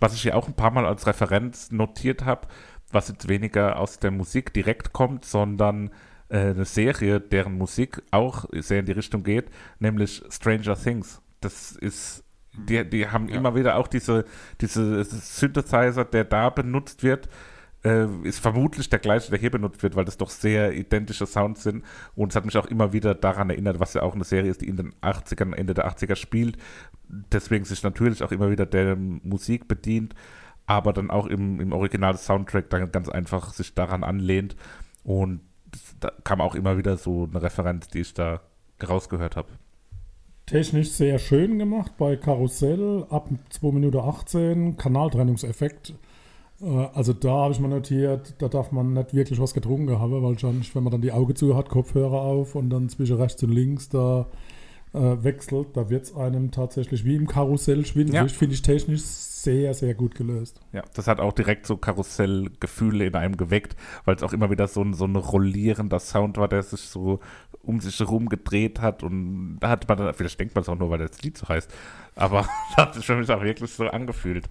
Was 0.00 0.14
ich 0.14 0.22
hier 0.22 0.36
auch 0.36 0.48
ein 0.48 0.54
paar 0.54 0.70
Mal 0.70 0.86
als 0.86 1.06
Referenz 1.06 1.70
notiert 1.70 2.24
habe, 2.24 2.48
was 2.90 3.08
jetzt 3.08 3.28
weniger 3.28 3.78
aus 3.78 3.98
der 3.98 4.10
Musik 4.10 4.52
direkt 4.52 4.92
kommt, 4.92 5.24
sondern 5.24 5.90
äh, 6.28 6.38
eine 6.38 6.64
Serie, 6.64 7.20
deren 7.20 7.56
Musik 7.56 8.02
auch 8.10 8.46
sehr 8.52 8.80
in 8.80 8.86
die 8.86 8.92
Richtung 8.92 9.22
geht, 9.22 9.50
nämlich 9.78 10.22
Stranger 10.30 10.74
Things. 10.76 11.20
Das 11.40 11.72
ist, 11.72 12.24
die, 12.56 12.84
die 12.88 13.08
haben 13.08 13.28
Ja. 13.28 13.36
immer 13.36 13.54
wieder 13.54 13.76
auch 13.76 13.86
diese, 13.88 14.24
diese 14.60 15.04
Synthesizer, 15.04 16.04
der 16.04 16.24
da 16.24 16.50
benutzt 16.50 17.02
wird, 17.02 17.28
äh, 17.84 18.06
ist 18.22 18.40
vermutlich 18.40 18.88
der 18.88 18.98
gleiche, 18.98 19.30
der 19.30 19.38
hier 19.38 19.50
benutzt 19.50 19.82
wird, 19.82 19.96
weil 19.96 20.04
das 20.04 20.16
doch 20.16 20.30
sehr 20.30 20.72
identische 20.72 21.26
Sounds 21.26 21.62
sind. 21.62 21.84
Und 22.14 22.30
es 22.30 22.36
hat 22.36 22.44
mich 22.44 22.56
auch 22.56 22.66
immer 22.66 22.92
wieder 22.92 23.14
daran 23.14 23.50
erinnert, 23.50 23.80
was 23.80 23.94
ja 23.94 24.02
auch 24.02 24.14
eine 24.14 24.24
Serie 24.24 24.50
ist, 24.50 24.60
die 24.60 24.68
in 24.68 24.76
den 24.76 24.92
80ern, 25.02 25.54
Ende 25.54 25.74
der 25.74 25.88
80er 25.88 26.16
spielt. 26.16 26.58
Deswegen 27.08 27.64
sich 27.64 27.82
natürlich 27.82 28.22
auch 28.22 28.32
immer 28.32 28.50
wieder 28.50 28.66
der 28.66 28.96
Musik 28.96 29.66
bedient, 29.68 30.14
aber 30.66 30.92
dann 30.92 31.10
auch 31.10 31.26
im, 31.26 31.60
im 31.60 31.72
Original-Soundtrack 31.72 32.70
dann 32.70 32.92
ganz 32.92 33.08
einfach 33.08 33.52
sich 33.52 33.74
daran 33.74 34.04
anlehnt. 34.04 34.56
Und 35.02 35.40
da 36.00 36.12
kam 36.24 36.40
auch 36.40 36.54
immer 36.54 36.76
wieder 36.76 36.96
so 36.96 37.28
eine 37.30 37.42
Referenz, 37.42 37.88
die 37.88 38.00
ich 38.00 38.14
da 38.14 38.40
rausgehört 38.86 39.36
habe. 39.36 39.48
Technisch 40.46 40.90
sehr 40.90 41.18
schön 41.18 41.58
gemacht 41.58 41.92
bei 41.96 42.16
Karussell 42.16 43.06
ab 43.08 43.28
2 43.50 43.72
Minuten 43.72 43.98
18, 43.98 44.76
Kanaltrennungseffekt. 44.76 45.94
Äh, 46.60 46.88
Also 46.94 47.12
da 47.12 47.30
habe 47.30 47.52
ich 47.52 47.60
mal 47.60 47.68
notiert, 47.68 48.34
da 48.38 48.48
darf 48.48 48.72
man 48.72 48.92
nicht 48.92 49.14
wirklich 49.14 49.40
was 49.40 49.54
getrunken 49.54 49.98
haben, 49.98 50.22
weil 50.22 50.38
schon, 50.38 50.62
wenn 50.74 50.82
man 50.82 50.92
dann 50.92 51.02
die 51.02 51.12
Augen 51.12 51.34
zu 51.36 51.56
hat, 51.56 51.68
Kopfhörer 51.68 52.20
auf 52.20 52.54
und 52.54 52.70
dann 52.70 52.88
zwischen 52.88 53.16
rechts 53.16 53.42
und 53.42 53.50
links 53.50 53.88
da 53.88 54.26
äh, 54.92 54.98
wechselt, 54.98 55.76
da 55.76 55.88
wird 55.88 56.04
es 56.04 56.16
einem 56.16 56.50
tatsächlich 56.50 57.04
wie 57.04 57.14
im 57.14 57.26
Karussell 57.26 57.86
schwindelig. 57.86 58.32
Ja. 58.32 58.38
Finde 58.38 58.54
ich 58.54 58.62
technisch 58.62 59.02
sehr, 59.02 59.72
sehr 59.72 59.94
gut 59.94 60.14
gelöst. 60.14 60.60
Ja, 60.72 60.82
das 60.94 61.06
hat 61.06 61.20
auch 61.20 61.32
direkt 61.32 61.66
so 61.66 61.76
Karussellgefühle 61.76 63.06
in 63.06 63.14
einem 63.14 63.36
geweckt, 63.36 63.76
weil 64.04 64.16
es 64.16 64.22
auch 64.22 64.32
immer 64.32 64.50
wieder 64.50 64.68
so 64.68 64.82
ein, 64.82 64.92
so 64.92 65.06
ein 65.06 65.16
rollierender 65.16 66.00
Sound 66.00 66.36
war, 66.36 66.48
der 66.48 66.62
sich 66.62 66.80
so 66.80 67.20
um 67.62 67.80
sich 67.80 67.98
herum 68.00 68.28
gedreht 68.28 68.80
hat 68.80 69.02
und 69.02 69.58
da 69.60 69.68
hat 69.68 69.88
man 69.88 69.98
dann, 69.98 70.14
vielleicht 70.14 70.40
denkt 70.40 70.54
man 70.54 70.62
es 70.62 70.68
auch 70.68 70.78
nur, 70.78 70.90
weil 70.90 70.98
das 70.98 71.22
Lied 71.22 71.38
so 71.38 71.48
heißt, 71.48 71.72
aber 72.16 72.40
das 72.76 72.76
hat 72.76 72.94
sich 72.94 73.06
für 73.06 73.16
mich 73.16 73.30
auch 73.30 73.42
wirklich 73.42 73.72
so 73.72 73.86
angefühlt. 73.86 74.48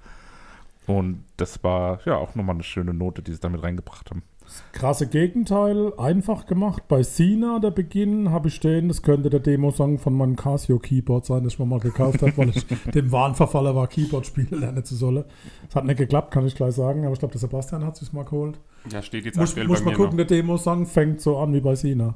Und 0.90 1.24
das 1.38 1.64
war 1.64 2.00
ja 2.06 2.18
auch 2.18 2.34
nochmal 2.34 2.56
eine 2.56 2.64
schöne 2.64 2.96
Note, 2.96 3.22
die 3.22 3.32
sie 3.32 3.40
damit 3.40 3.62
reingebracht 3.62 4.10
haben. 4.10 4.24
Krasse 4.72 5.06
Gegenteil, 5.06 5.94
einfach 6.00 6.48
gemacht. 6.48 6.88
Bei 6.88 7.04
Sina, 7.04 7.60
der 7.60 7.70
Beginn, 7.70 8.32
habe 8.32 8.48
ich 8.48 8.56
stehen, 8.56 8.88
das 8.88 9.04
könnte 9.04 9.30
der 9.30 9.40
Demo-Song 9.40 10.00
von 10.00 10.16
meinem 10.16 10.36
Casio-Keyboard 10.36 11.28
sein, 11.28 11.44
das 11.44 11.54
ich 11.54 11.60
mir 11.60 11.68
mal 11.68 11.80
gekauft 11.80 12.24
habe, 12.24 12.36
weil 12.38 12.50
ich 12.50 12.66
dem 12.96 13.12
Wahn 13.12 13.36
verfalle 13.36 13.76
war, 13.76 13.86
Keyboard 13.86 14.26
spielen 14.26 14.60
lernen 14.60 14.84
zu 14.84 14.96
sollen. 14.96 15.26
Es 15.70 15.76
hat 15.76 15.86
nicht 15.86 15.98
geklappt, 15.98 16.32
kann 16.32 16.48
ich 16.48 16.56
gleich 16.56 16.74
sagen, 16.74 17.04
aber 17.04 17.14
ich 17.14 17.20
glaube, 17.20 17.34
der 17.34 17.42
Sebastian 17.42 17.86
hat 17.86 17.96
sich 17.96 18.12
mal 18.12 18.26
geholt. 18.26 18.60
Ja, 18.92 19.04
steht 19.04 19.26
jetzt 19.26 19.38
Muss, 19.38 19.50
aktuell 19.52 19.68
muss 19.68 19.82
bei 19.82 19.86
mal 19.86 19.92
mir 19.92 19.98
gucken, 19.98 20.18
noch. 20.18 20.26
der 20.26 20.38
Demo-Song 20.38 20.88
fängt 20.88 21.22
so 21.22 21.38
an 21.38 21.54
wie 21.54 21.62
bei 21.62 21.76
Sina. 21.76 22.16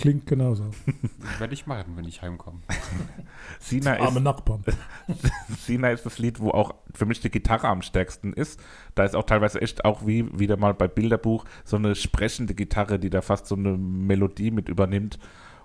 Klingt 0.00 0.26
genauso. 0.26 0.70
Werde 1.38 1.52
ich 1.52 1.66
machen, 1.66 1.94
wenn 1.96 2.06
ich 2.06 2.22
heimkomme. 2.22 2.60
Sina 3.60 3.94
ist, 3.94 4.00
Arme 4.00 4.20
Nachbarn. 4.22 4.64
Sina 5.58 5.90
ist 5.90 6.06
das 6.06 6.18
Lied, 6.18 6.40
wo 6.40 6.50
auch 6.52 6.74
für 6.94 7.04
mich 7.04 7.20
die 7.20 7.30
Gitarre 7.30 7.68
am 7.68 7.82
stärksten 7.82 8.32
ist. 8.32 8.58
Da 8.94 9.04
ist 9.04 9.14
auch 9.14 9.24
teilweise 9.24 9.60
echt 9.60 9.84
auch 9.84 10.06
wie 10.06 10.26
wieder 10.38 10.56
mal 10.56 10.72
bei 10.72 10.88
Bilderbuch 10.88 11.44
so 11.64 11.76
eine 11.76 11.94
sprechende 11.94 12.54
Gitarre, 12.54 12.98
die 12.98 13.10
da 13.10 13.20
fast 13.20 13.46
so 13.46 13.56
eine 13.56 13.76
Melodie 13.76 14.50
mit 14.50 14.70
übernimmt 14.70 15.18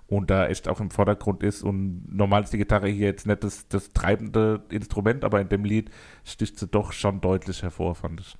und 0.07 0.29
da 0.29 0.47
echt 0.47 0.67
auch 0.67 0.81
im 0.81 0.91
Vordergrund 0.91 1.41
ist. 1.41 1.63
Und 1.63 2.03
normal 2.13 2.43
ist 2.43 2.51
die 2.51 2.57
Gitarre 2.57 2.89
hier 2.89 3.07
jetzt 3.07 3.25
nicht 3.25 3.41
das, 3.41 3.69
das 3.69 3.93
treibende 3.93 4.65
Instrument, 4.69 5.23
aber 5.23 5.39
in 5.39 5.47
dem 5.47 5.63
Lied 5.63 5.91
sticht 6.25 6.59
sie 6.59 6.67
doch 6.67 6.91
schon 6.91 7.21
deutlich 7.21 7.63
hervor, 7.63 7.95
fand 7.95 8.19
ich. 8.19 8.37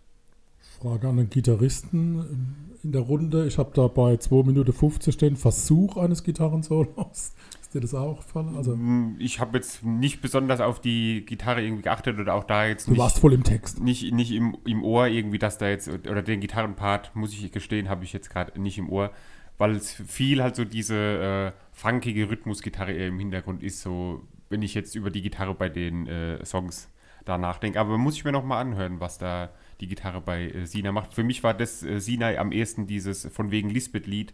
Frage 0.82 1.08
an 1.08 1.18
den 1.18 1.30
Gitarristen 1.30 2.66
in 2.84 2.92
der 2.92 3.02
Runde. 3.02 3.48
Ich 3.48 3.58
habe 3.58 3.72
da 3.74 3.88
bei 3.88 4.18
2 4.18 4.44
Minuten 4.46 4.72
50 4.74 5.14
stehen, 5.14 5.36
Versuch 5.38 5.98
eines 5.98 6.24
Gitarrensolos. 6.24 7.34
Ist 7.62 7.74
dir 7.74 7.82
das 7.82 7.94
auch 7.96 8.18
gefallen? 8.18 8.56
Also, 8.56 8.76
Mm, 8.76 9.16
Ich 9.20 9.40
habe 9.40 9.58
jetzt 9.58 9.84
nicht 9.84 10.22
besonders 10.22 10.62
auf 10.62 10.80
die 10.80 11.26
Gitarre 11.26 11.64
irgendwie 11.64 11.84
geachtet 11.84 12.20
oder 12.20 12.36
auch 12.36 12.44
da 12.44 12.66
jetzt 12.68 12.88
du 12.88 12.92
nicht, 12.92 13.00
warst 13.00 13.20
voll 13.20 13.34
im 13.34 13.44
Text. 13.44 13.82
nicht, 13.82 14.14
nicht 14.14 14.32
im, 14.32 14.56
im 14.66 14.84
Ohr 14.84 15.08
irgendwie, 15.08 15.40
dass 15.40 15.58
da 15.58 15.68
jetzt, 15.68 15.88
oder 15.90 16.22
den 16.22 16.40
Gitarrenpart, 16.42 17.16
muss 17.16 17.34
ich 17.34 17.52
gestehen, 17.52 17.90
habe 17.90 18.04
ich 18.04 18.14
jetzt 18.14 18.30
gerade 18.30 18.60
nicht 18.62 18.78
im 18.78 18.90
Ohr, 18.90 19.12
weil 19.58 19.72
es 19.72 19.94
viel 19.94 20.44
halt 20.44 20.56
so 20.56 20.66
diese 20.66 20.96
äh, 20.96 21.52
funkige 21.72 22.30
Rhythmusgitarre 22.30 22.92
eher 22.92 23.08
im 23.08 23.20
Hintergrund 23.20 23.64
ist, 23.64 23.82
so 23.82 24.22
wenn 24.50 24.62
ich 24.62 24.76
jetzt 24.76 24.94
über 24.96 25.10
die 25.10 25.22
Gitarre 25.24 25.56
bei 25.56 25.70
den 25.70 26.06
äh, 26.08 26.46
Songs 26.46 26.90
da 27.26 27.38
nachdenke. 27.40 27.80
Aber 27.80 27.98
muss 27.98 28.16
ich 28.16 28.24
mir 28.26 28.32
nochmal 28.32 28.62
anhören, 28.62 29.00
was 29.00 29.18
da 29.18 29.50
die 29.80 29.88
Gitarre 29.88 30.22
bei 30.22 30.50
äh, 30.50 30.66
Sina 30.66 30.92
macht. 30.92 31.14
Für 31.14 31.24
mich 31.24 31.44
war 31.44 31.54
das 31.54 31.84
äh, 31.84 32.00
Sina 32.00 32.36
am 32.36 32.52
ehesten 32.52 32.88
dieses 32.88 33.28
von 33.28 33.52
wegen 33.52 33.70
Lisbeth-Lied. 33.70 34.34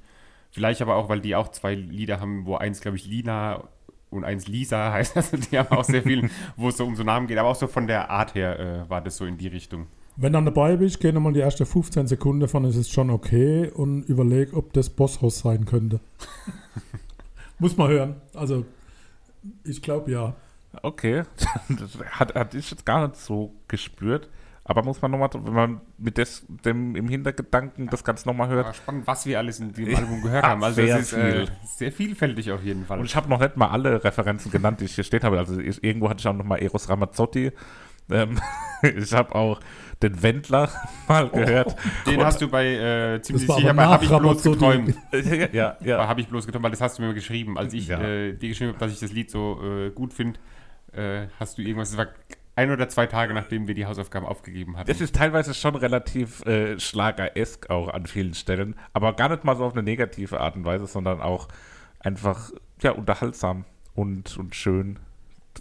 Vielleicht 0.51 0.81
aber 0.81 0.95
auch, 0.95 1.09
weil 1.09 1.21
die 1.21 1.35
auch 1.35 1.49
zwei 1.49 1.75
Lieder 1.75 2.19
haben, 2.19 2.45
wo 2.45 2.55
eins, 2.55 2.81
glaube 2.81 2.97
ich, 2.97 3.05
Lina 3.05 3.63
und 4.09 4.25
eins 4.25 4.47
Lisa 4.47 4.91
heißt. 4.93 5.17
Also 5.17 5.37
die 5.37 5.57
haben 5.57 5.75
auch 5.75 5.83
sehr 5.83 6.03
viel, 6.03 6.29
wo 6.57 6.69
es 6.69 6.77
so 6.77 6.85
um 6.85 6.95
so 6.95 7.03
Namen 7.03 7.27
geht. 7.27 7.37
Aber 7.37 7.49
auch 7.49 7.55
so 7.55 7.67
von 7.67 7.87
der 7.87 8.09
Art 8.09 8.35
her 8.35 8.59
äh, 8.59 8.89
war 8.89 9.01
das 9.01 9.17
so 9.17 9.25
in 9.25 9.37
die 9.37 9.47
Richtung. 9.47 9.87
Wenn 10.17 10.33
dann 10.33 10.45
dabei 10.45 10.75
bist, 10.75 10.99
geh 10.99 11.11
nochmal 11.11 11.33
die 11.33 11.39
erste 11.39 11.65
15 11.65 12.07
Sekunden 12.07 12.47
von 12.47 12.65
es 12.65 12.75
ist 12.75 12.91
schon 12.91 13.09
okay 13.09 13.69
und 13.69 14.03
überleg, 14.03 14.53
ob 14.53 14.73
das 14.73 14.89
Bosshaus 14.89 15.39
sein 15.39 15.65
könnte. 15.65 16.01
Muss 17.59 17.77
man 17.77 17.89
hören. 17.89 18.15
Also, 18.33 18.65
ich 19.63 19.81
glaube 19.81 20.11
ja. 20.11 20.35
Okay, 20.81 21.23
das 21.69 21.97
hat, 22.11 22.35
hat 22.35 22.53
ich 22.53 22.69
jetzt 22.71 22.85
gar 22.85 23.07
nicht 23.07 23.19
so 23.19 23.53
gespürt. 23.67 24.29
Aber 24.63 24.83
muss 24.83 25.01
man 25.01 25.09
nochmal, 25.11 25.29
wenn 25.33 25.53
man 25.53 25.81
mit 25.97 26.17
des, 26.19 26.45
dem 26.47 26.95
im 26.95 27.07
Hintergedanken 27.09 27.87
das 27.89 28.03
Ganze 28.03 28.27
nochmal 28.27 28.47
hört, 28.49 28.67
War 28.67 28.73
spannend, 28.75 29.07
was 29.07 29.25
wir 29.25 29.39
alles 29.39 29.59
in 29.59 29.73
dem 29.73 29.95
Album 29.95 30.21
gehört 30.21 30.43
Ja, 30.43 30.49
haben. 30.51 30.63
Also 30.63 30.75
sehr 30.83 30.99
ist 30.99 31.13
äh, 31.13 31.31
viel. 31.31 31.47
sehr 31.65 31.91
vielfältig 31.91 32.51
auf 32.51 32.63
jeden 32.63 32.85
Fall. 32.85 32.99
Und 32.99 33.05
ich 33.05 33.15
habe 33.15 33.27
noch 33.27 33.39
nicht 33.39 33.57
mal 33.57 33.69
alle 33.69 34.03
Referenzen 34.03 34.51
genannt, 34.51 34.79
die 34.79 34.85
ich 34.85 34.93
hier 34.95 35.03
stehen 35.03 35.23
habe. 35.23 35.39
Also 35.39 35.59
ich, 35.59 35.83
irgendwo 35.83 36.09
hatte 36.09 36.19
ich 36.19 36.27
auch 36.27 36.33
noch 36.33 36.45
mal 36.45 36.57
Eros 36.57 36.89
Ramazzotti. 36.89 37.51
Ähm, 38.11 38.39
ich 38.83 39.11
habe 39.13 39.33
auch 39.33 39.59
den 40.03 40.21
Wendler 40.21 40.69
mal 41.07 41.27
gehört. 41.29 41.75
Den 42.05 42.23
hast 42.23 42.39
du 42.41 42.47
bei 42.47 42.67
äh, 43.15 43.21
ziemlich 43.21 43.47
sicher 43.47 43.69
aber 43.69 43.73
bei 43.73 43.83
nach 43.83 43.91
Hab 43.91 44.03
ich 44.03 44.09
bloß 44.09 44.43
geträumt. 44.43 44.95
ja, 45.11 45.47
ja, 45.51 45.77
Bei 45.79 45.85
ja. 45.87 46.07
Hab 46.07 46.19
ich 46.19 46.27
bloß 46.27 46.45
geträumt, 46.45 46.63
weil 46.65 46.71
das 46.71 46.81
hast 46.81 46.99
du 46.99 47.01
mir 47.03 47.15
geschrieben. 47.15 47.57
Als 47.57 47.73
ich 47.73 47.87
Ja. 47.87 47.99
äh, 47.99 48.33
dir 48.33 48.49
geschrieben 48.49 48.69
habe, 48.73 48.79
dass 48.79 48.91
ich 48.91 48.99
das 48.99 49.11
Lied 49.11 49.31
so 49.31 49.59
äh, 49.63 49.89
gut 49.89 50.13
finde, 50.13 50.39
äh, 50.93 51.27
hast 51.39 51.57
du 51.57 51.63
irgendwas, 51.63 51.97
war 51.97 52.07
ein 52.61 52.71
oder 52.71 52.87
zwei 52.89 53.07
Tage, 53.07 53.33
nachdem 53.33 53.67
wir 53.67 53.75
die 53.75 53.85
Hausaufgaben 53.85 54.25
aufgegeben 54.25 54.77
hatten. 54.77 54.87
Das 54.87 55.01
ist 55.01 55.15
teilweise 55.15 55.53
schon 55.53 55.75
relativ 55.75 56.45
äh, 56.45 56.79
schlageresk 56.79 57.69
auch 57.69 57.89
an 57.89 58.05
vielen 58.05 58.33
Stellen. 58.33 58.75
Aber 58.93 59.13
gar 59.13 59.29
nicht 59.29 59.43
mal 59.43 59.55
so 59.55 59.65
auf 59.65 59.73
eine 59.73 59.83
negative 59.83 60.39
Art 60.39 60.55
und 60.55 60.65
Weise, 60.65 60.85
sondern 60.85 61.21
auch 61.21 61.47
einfach 61.99 62.51
ja, 62.81 62.91
unterhaltsam 62.91 63.65
und, 63.95 64.37
und 64.37 64.55
schön 64.55 64.99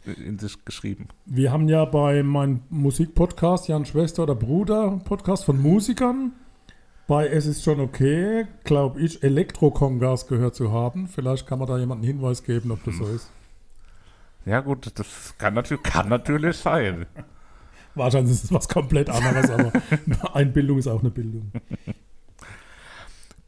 in 0.05 0.39
sich 0.39 0.65
geschrieben. 0.65 1.09
Wir 1.27 1.51
haben 1.51 1.69
ja 1.69 1.85
bei 1.85 2.23
meinem 2.23 2.61
Musikpodcast, 2.71 3.69
Jan 3.69 3.85
Schwester 3.85 4.23
oder 4.23 4.35
Bruder, 4.35 5.01
Podcast 5.05 5.45
von 5.45 5.61
Musikern, 5.61 6.33
bei 7.09 7.27
Es 7.27 7.47
ist 7.47 7.65
schon 7.65 7.81
okay, 7.81 8.47
glaube 8.63 9.01
ich, 9.01 9.25
Elektrokongas 9.25 10.29
gehört 10.29 10.55
zu 10.55 10.71
haben. 10.71 11.09
Vielleicht 11.09 11.45
kann 11.45 11.59
man 11.59 11.67
da 11.67 11.77
jemanden 11.77 12.05
einen 12.05 12.19
Hinweis 12.19 12.45
geben, 12.45 12.71
ob 12.71 12.85
das 12.85 12.99
so 12.99 13.05
ist. 13.07 13.33
Ja 14.45 14.61
gut, 14.61 14.91
das 14.99 15.35
kann 15.39 15.55
natürlich, 15.55 15.83
kann 15.83 16.09
natürlich 16.09 16.57
sein. 16.57 17.07
Wahrscheinlich 17.95 18.33
ist 18.33 18.45
es 18.45 18.53
was 18.53 18.69
komplett 18.69 19.11
anderes, 19.11 19.51
aber 19.51 19.73
Einbildung 20.35 20.79
ist 20.79 20.87
auch 20.87 21.01
eine 21.01 21.11
Bildung. 21.11 21.51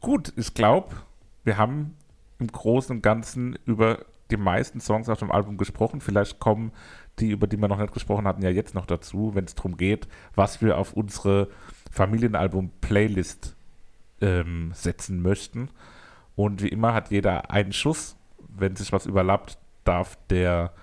Gut, 0.01 0.33
ich 0.35 0.53
glaube, 0.53 0.95
wir 1.43 1.57
haben 1.57 1.95
im 2.39 2.47
Großen 2.47 2.97
und 2.97 3.01
Ganzen 3.01 3.57
über 3.65 4.05
die 4.31 4.37
meisten 4.37 4.81
Songs 4.81 5.09
auf 5.09 5.19
dem 5.19 5.31
Album 5.31 5.57
gesprochen. 5.57 6.01
Vielleicht 6.01 6.39
kommen 6.39 6.71
die, 7.19 7.31
über 7.31 7.47
die 7.47 7.57
wir 7.57 7.67
noch 7.67 7.79
nicht 7.79 7.93
gesprochen 7.93 8.27
hatten, 8.27 8.41
ja 8.41 8.49
jetzt 8.49 8.75
noch 8.75 8.85
dazu, 8.85 9.35
wenn 9.35 9.45
es 9.45 9.55
darum 9.55 9.77
geht, 9.77 10.07
was 10.35 10.61
wir 10.61 10.77
auf 10.77 10.93
unsere 10.93 11.49
Familienalbum-Playlist 11.91 13.55
ähm, 14.21 14.71
setzen 14.73 15.21
möchten. 15.21 15.69
Und 16.35 16.63
wie 16.63 16.69
immer 16.69 16.93
hat 16.93 17.11
jeder 17.11 17.51
einen 17.51 17.73
Schuss. 17.73 18.15
Wenn 18.55 18.75
sich 18.75 18.91
was 18.91 19.05
überlappt, 19.05 19.57
darf 19.83 20.17
der 20.29 20.73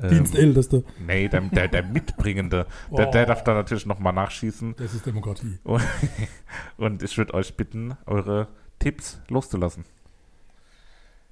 ähm, 0.00 0.10
Dienstälteste. 0.10 0.84
Nee, 1.04 1.28
der, 1.28 1.40
der, 1.40 1.68
der 1.68 1.82
Mitbringende. 1.82 2.66
Der, 2.96 3.06
der 3.06 3.26
darf 3.26 3.44
da 3.44 3.54
natürlich 3.54 3.86
nochmal 3.86 4.12
nachschießen. 4.12 4.74
Das 4.76 4.94
ist 4.94 5.06
Demokratie. 5.06 5.58
Und, 5.64 5.82
und 6.76 7.02
ich 7.02 7.16
würde 7.18 7.34
euch 7.34 7.56
bitten, 7.56 7.96
eure 8.06 8.48
Tipps 8.78 9.20
loszulassen. 9.28 9.84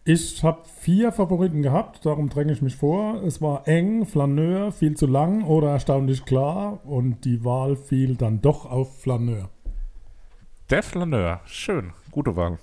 Ich 0.04 0.44
habe 0.44 0.62
vier 0.78 1.10
Favoriten 1.10 1.62
gehabt, 1.62 2.06
darum 2.06 2.28
dränge 2.28 2.52
ich 2.52 2.62
mich 2.62 2.76
vor. 2.76 3.22
Es 3.24 3.42
war 3.42 3.66
eng, 3.66 4.06
Flaneur, 4.06 4.70
viel 4.70 4.96
zu 4.96 5.06
lang 5.06 5.42
oder 5.42 5.70
erstaunlich 5.70 6.24
klar 6.24 6.80
und 6.84 7.24
die 7.24 7.44
Wahl 7.44 7.74
fiel 7.74 8.14
dann 8.14 8.40
doch 8.40 8.66
auf 8.66 9.00
Flaneur. 9.00 9.50
Der 10.70 10.84
Flaneur, 10.84 11.40
schön, 11.46 11.92
gute 12.12 12.36
Wahl. 12.36 12.58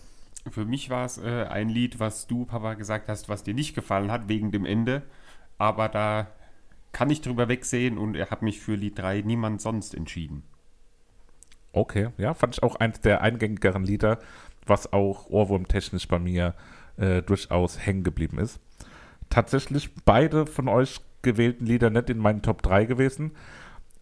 Für 0.50 0.64
mich 0.64 0.90
war 0.90 1.06
es 1.06 1.18
äh, 1.18 1.46
ein 1.50 1.68
Lied, 1.68 2.00
was 2.00 2.28
du, 2.28 2.46
Papa, 2.46 2.76
gesagt 2.76 3.10
hast, 3.10 3.28
was 3.28 3.44
dir 3.44 3.54
nicht 3.54 3.76
gefallen 3.76 4.12
hat, 4.12 4.30
wegen 4.30 4.52
dem 4.52 4.66
Ende. 4.66 5.04
Aber 5.58 5.90
da 5.90 6.28
kann 6.92 7.10
ich 7.10 7.22
drüber 7.22 7.48
wegsehen 7.48 7.98
und 7.98 8.16
er 8.16 8.30
hat 8.30 8.42
mich 8.42 8.60
für 8.60 8.76
Lied 8.76 9.00
3 9.00 9.22
niemand 9.22 9.62
sonst 9.62 9.96
entschieden. 9.96 10.44
Okay, 11.72 12.10
ja, 12.18 12.34
fand 12.36 12.56
ich 12.56 12.64
auch 12.64 12.76
eins 12.76 13.02
der 13.02 13.22
eingängigeren 13.22 13.84
Lieder, 13.84 14.20
was 14.66 14.94
auch 14.94 15.28
ohrwurmtechnisch 15.30 16.08
bei 16.08 16.20
mir 16.20 16.54
äh, 16.98 17.24
durchaus 17.24 17.84
hängen 17.84 18.04
geblieben 18.04 18.38
ist. 18.38 18.60
Tatsächlich 19.30 19.90
beide 20.06 20.46
von 20.46 20.68
euch 20.68 21.02
gewählten 21.24 21.66
Lieder 21.66 21.90
nicht 21.90 22.12
in 22.12 22.20
meinen 22.20 22.44
Top 22.44 22.62
3 22.62 22.86
gewesen. 22.86 23.32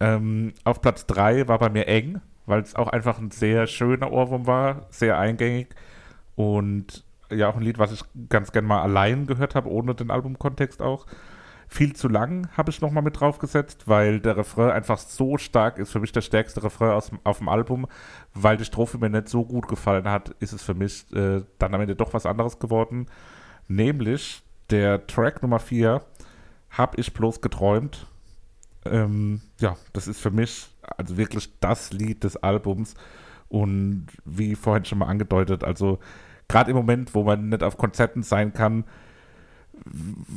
Ähm, 0.00 0.52
auf 0.64 0.82
Platz 0.82 1.06
3 1.06 1.48
war 1.48 1.58
bei 1.58 1.70
mir 1.70 1.88
eng, 1.88 2.20
weil 2.44 2.60
es 2.60 2.74
auch 2.74 2.88
einfach 2.88 3.18
ein 3.18 3.30
sehr 3.30 3.66
schöner 3.66 4.12
Ohrwurm 4.12 4.46
war, 4.46 4.86
sehr 4.90 5.18
eingängig 5.18 5.68
und 6.36 7.04
ja 7.30 7.48
auch 7.48 7.56
ein 7.56 7.62
Lied, 7.62 7.78
was 7.78 7.92
ich 7.92 8.02
ganz 8.28 8.52
gern 8.52 8.66
mal 8.66 8.82
allein 8.82 9.26
gehört 9.26 9.54
habe, 9.54 9.70
ohne 9.70 9.94
den 9.94 10.10
Albumkontext 10.10 10.82
auch. 10.82 11.06
Viel 11.72 11.96
zu 11.96 12.06
lang 12.08 12.50
habe 12.54 12.70
ich 12.70 12.82
nochmal 12.82 13.02
mit 13.02 13.18
draufgesetzt, 13.18 13.88
weil 13.88 14.20
der 14.20 14.36
Refrain 14.36 14.72
einfach 14.72 14.98
so 14.98 15.38
stark 15.38 15.78
ist. 15.78 15.90
Für 15.90 16.00
mich 16.00 16.12
der 16.12 16.20
stärkste 16.20 16.62
Refrain 16.62 16.90
aus, 16.90 17.10
auf 17.24 17.38
dem 17.38 17.48
Album. 17.48 17.86
Weil 18.34 18.58
die 18.58 18.66
Strophe 18.66 18.98
mir 18.98 19.08
nicht 19.08 19.30
so 19.30 19.42
gut 19.46 19.68
gefallen 19.68 20.06
hat, 20.06 20.28
ist 20.38 20.52
es 20.52 20.62
für 20.62 20.74
mich 20.74 21.10
äh, 21.14 21.42
dann 21.58 21.74
am 21.74 21.80
Ende 21.80 21.96
doch 21.96 22.12
was 22.12 22.26
anderes 22.26 22.58
geworden. 22.58 23.06
Nämlich 23.68 24.42
der 24.68 25.06
Track 25.06 25.40
Nummer 25.40 25.60
4, 25.60 26.02
Hab 26.68 26.98
ich 26.98 27.14
bloß 27.14 27.40
geträumt. 27.40 28.06
Ähm, 28.84 29.40
ja, 29.58 29.78
das 29.94 30.08
ist 30.08 30.20
für 30.20 30.30
mich 30.30 30.68
also 30.98 31.16
wirklich 31.16 31.58
das 31.60 31.90
Lied 31.90 32.22
des 32.22 32.36
Albums. 32.36 32.96
Und 33.48 34.08
wie 34.26 34.56
vorhin 34.56 34.84
schon 34.84 34.98
mal 34.98 35.06
angedeutet, 35.06 35.64
also 35.64 36.00
gerade 36.48 36.70
im 36.70 36.76
Moment, 36.76 37.14
wo 37.14 37.24
man 37.24 37.48
nicht 37.48 37.62
auf 37.62 37.78
Konzerten 37.78 38.22
sein 38.22 38.52
kann, 38.52 38.84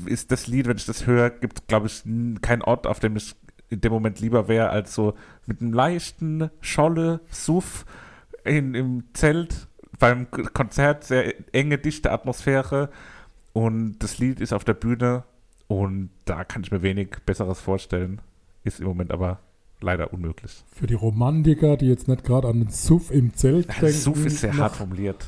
ist 0.05 0.31
das 0.31 0.47
Lied, 0.47 0.67
wenn 0.67 0.77
ich 0.77 0.85
das 0.85 1.05
höre, 1.05 1.29
gibt 1.29 1.59
es, 1.59 1.67
glaube 1.67 1.87
ich, 1.87 2.03
keinen 2.41 2.61
Ort, 2.61 2.87
auf 2.87 2.99
dem 2.99 3.15
ich 3.15 3.35
in 3.69 3.81
dem 3.81 3.91
Moment 3.91 4.19
lieber 4.19 4.47
wäre, 4.47 4.69
als 4.69 4.93
so 4.93 5.15
mit 5.45 5.61
einem 5.61 5.73
leichten 5.73 6.49
Scholle, 6.61 7.21
Suff 7.29 7.85
in, 8.43 8.75
im 8.75 9.03
Zelt 9.13 9.67
beim 9.99 10.29
Konzert, 10.29 11.03
sehr 11.03 11.33
enge, 11.53 11.77
dichte 11.77 12.11
Atmosphäre 12.11 12.89
und 13.53 13.99
das 13.99 14.19
Lied 14.19 14.39
ist 14.39 14.53
auf 14.53 14.63
der 14.63 14.73
Bühne 14.73 15.23
und 15.67 16.09
da 16.25 16.43
kann 16.43 16.63
ich 16.63 16.71
mir 16.71 16.81
wenig 16.81 17.09
Besseres 17.25 17.59
vorstellen. 17.59 18.21
Ist 18.63 18.79
im 18.79 18.87
Moment 18.87 19.11
aber 19.11 19.39
leider 19.81 20.11
unmöglich. 20.13 20.63
Für 20.71 20.87
die 20.87 20.93
Romantiker, 20.93 21.77
die 21.77 21.87
jetzt 21.87 22.07
nicht 22.07 22.23
gerade 22.23 22.47
an 22.47 22.59
den 22.59 22.69
Suff 22.69 23.11
im 23.11 23.33
Zelt 23.35 23.69
denken. 23.81 23.91
Suff 23.91 24.25
ist 24.25 24.39
sehr 24.39 24.57
hart 24.57 24.75
formuliert. 24.75 25.27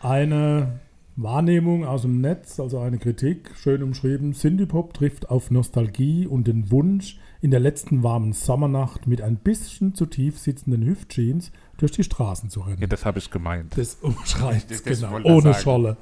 Eine 0.00 0.80
Wahrnehmung 1.16 1.86
aus 1.86 2.02
dem 2.02 2.20
Netz, 2.20 2.60
also 2.60 2.78
eine 2.78 2.98
Kritik, 2.98 3.50
schön 3.56 3.82
umschrieben. 3.82 4.34
Synthie-Pop 4.34 4.92
trifft 4.92 5.30
auf 5.30 5.50
Nostalgie 5.50 6.26
und 6.26 6.46
den 6.46 6.70
Wunsch, 6.70 7.18
in 7.40 7.50
der 7.50 7.60
letzten 7.60 8.02
warmen 8.02 8.34
Sommernacht 8.34 9.06
mit 9.06 9.22
ein 9.22 9.36
bisschen 9.36 9.94
zu 9.94 10.04
tief 10.04 10.38
sitzenden 10.38 10.84
Hüftjeans 10.84 11.52
durch 11.78 11.92
die 11.92 12.04
Straßen 12.04 12.50
zu 12.50 12.60
rennen. 12.60 12.80
Ja, 12.80 12.86
das 12.86 13.06
habe 13.06 13.18
ich 13.18 13.30
gemeint. 13.30 13.78
Das 13.78 13.94
umschreibt 13.94 14.70
das 14.70 14.84
genau, 14.84 15.18
ohne 15.24 15.52
sagen. 15.52 15.62
Scholle. 15.62 15.96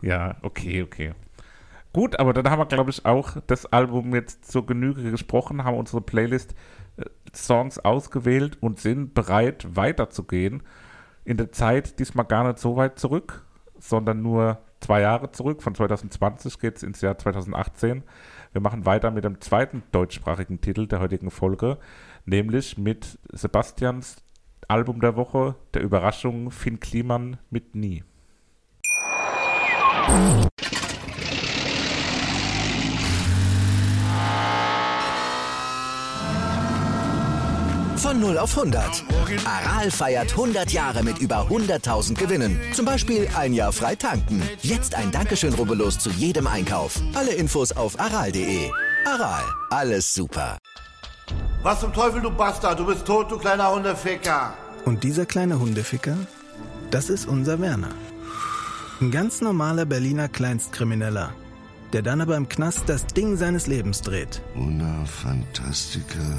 Ja, 0.00 0.36
okay, 0.40 0.82
okay. 0.82 1.12
Gut, 1.92 2.18
aber 2.18 2.32
dann 2.32 2.48
haben 2.48 2.58
wir, 2.58 2.66
glaube 2.66 2.90
ich, 2.90 3.04
auch 3.04 3.36
das 3.46 3.66
Album 3.66 4.14
jetzt 4.14 4.50
zur 4.50 4.64
Genüge 4.64 5.10
gesprochen, 5.10 5.62
haben 5.62 5.76
unsere 5.76 6.00
Playlist 6.00 6.54
äh, 6.96 7.04
Songs 7.34 7.78
ausgewählt 7.78 8.56
und 8.62 8.80
sind 8.80 9.12
bereit, 9.12 9.66
weiterzugehen. 9.76 10.62
In 11.26 11.36
der 11.36 11.52
Zeit 11.52 11.98
diesmal 11.98 12.24
gar 12.24 12.46
nicht 12.46 12.58
so 12.58 12.76
weit 12.76 12.98
zurück, 12.98 13.44
sondern 13.82 14.22
nur 14.22 14.58
zwei 14.80 15.00
Jahre 15.00 15.32
zurück. 15.32 15.62
Von 15.62 15.74
2020 15.74 16.58
geht 16.60 16.76
es 16.76 16.82
ins 16.82 17.00
Jahr 17.00 17.18
2018. 17.18 18.04
Wir 18.52 18.60
machen 18.60 18.86
weiter 18.86 19.10
mit 19.10 19.24
dem 19.24 19.40
zweiten 19.40 19.82
deutschsprachigen 19.90 20.60
Titel 20.60 20.86
der 20.86 21.00
heutigen 21.00 21.30
Folge, 21.30 21.78
nämlich 22.24 22.78
mit 22.78 23.18
Sebastians 23.32 24.22
Album 24.68 25.00
der 25.00 25.16
Woche, 25.16 25.56
der 25.74 25.82
Überraschung 25.82 26.50
Finn 26.50 26.78
Kliman 26.78 27.38
mit 27.50 27.74
Nie. 27.74 28.04
Von 38.12 38.20
0 38.20 38.36
auf 38.36 38.58
100. 38.58 39.04
Aral 39.46 39.90
feiert 39.90 40.32
100 40.32 40.70
Jahre 40.70 41.02
mit 41.02 41.16
über 41.16 41.46
100.000 41.48 42.14
Gewinnen. 42.14 42.60
Zum 42.74 42.84
Beispiel 42.84 43.26
ein 43.34 43.54
Jahr 43.54 43.72
frei 43.72 43.94
tanken. 43.94 44.42
Jetzt 44.60 44.94
ein 44.94 45.10
Dankeschön, 45.10 45.54
rubbellos 45.54 45.98
zu 45.98 46.10
jedem 46.10 46.46
Einkauf. 46.46 47.00
Alle 47.14 47.32
Infos 47.32 47.72
auf 47.72 47.98
aral.de. 47.98 48.70
Aral, 49.06 49.42
alles 49.70 50.12
super. 50.12 50.58
Was 51.62 51.80
zum 51.80 51.94
Teufel, 51.94 52.20
du 52.20 52.30
Bastard? 52.30 52.78
Du 52.78 52.84
bist 52.84 53.06
tot, 53.06 53.30
du 53.30 53.38
kleiner 53.38 53.74
Hundeficker. 53.74 54.52
Und 54.84 55.04
dieser 55.04 55.24
kleine 55.24 55.58
Hundeficker, 55.58 56.18
das 56.90 57.08
ist 57.08 57.26
unser 57.26 57.62
Werner. 57.62 57.94
Ein 59.00 59.10
ganz 59.10 59.40
normaler 59.40 59.86
Berliner 59.86 60.28
Kleinstkrimineller, 60.28 61.32
der 61.94 62.02
dann 62.02 62.20
aber 62.20 62.36
im 62.36 62.46
Knast 62.46 62.90
das 62.90 63.06
Ding 63.06 63.38
seines 63.38 63.68
Lebens 63.68 64.02
dreht. 64.02 64.42
Una 64.54 65.02
Fantastica 65.06 66.38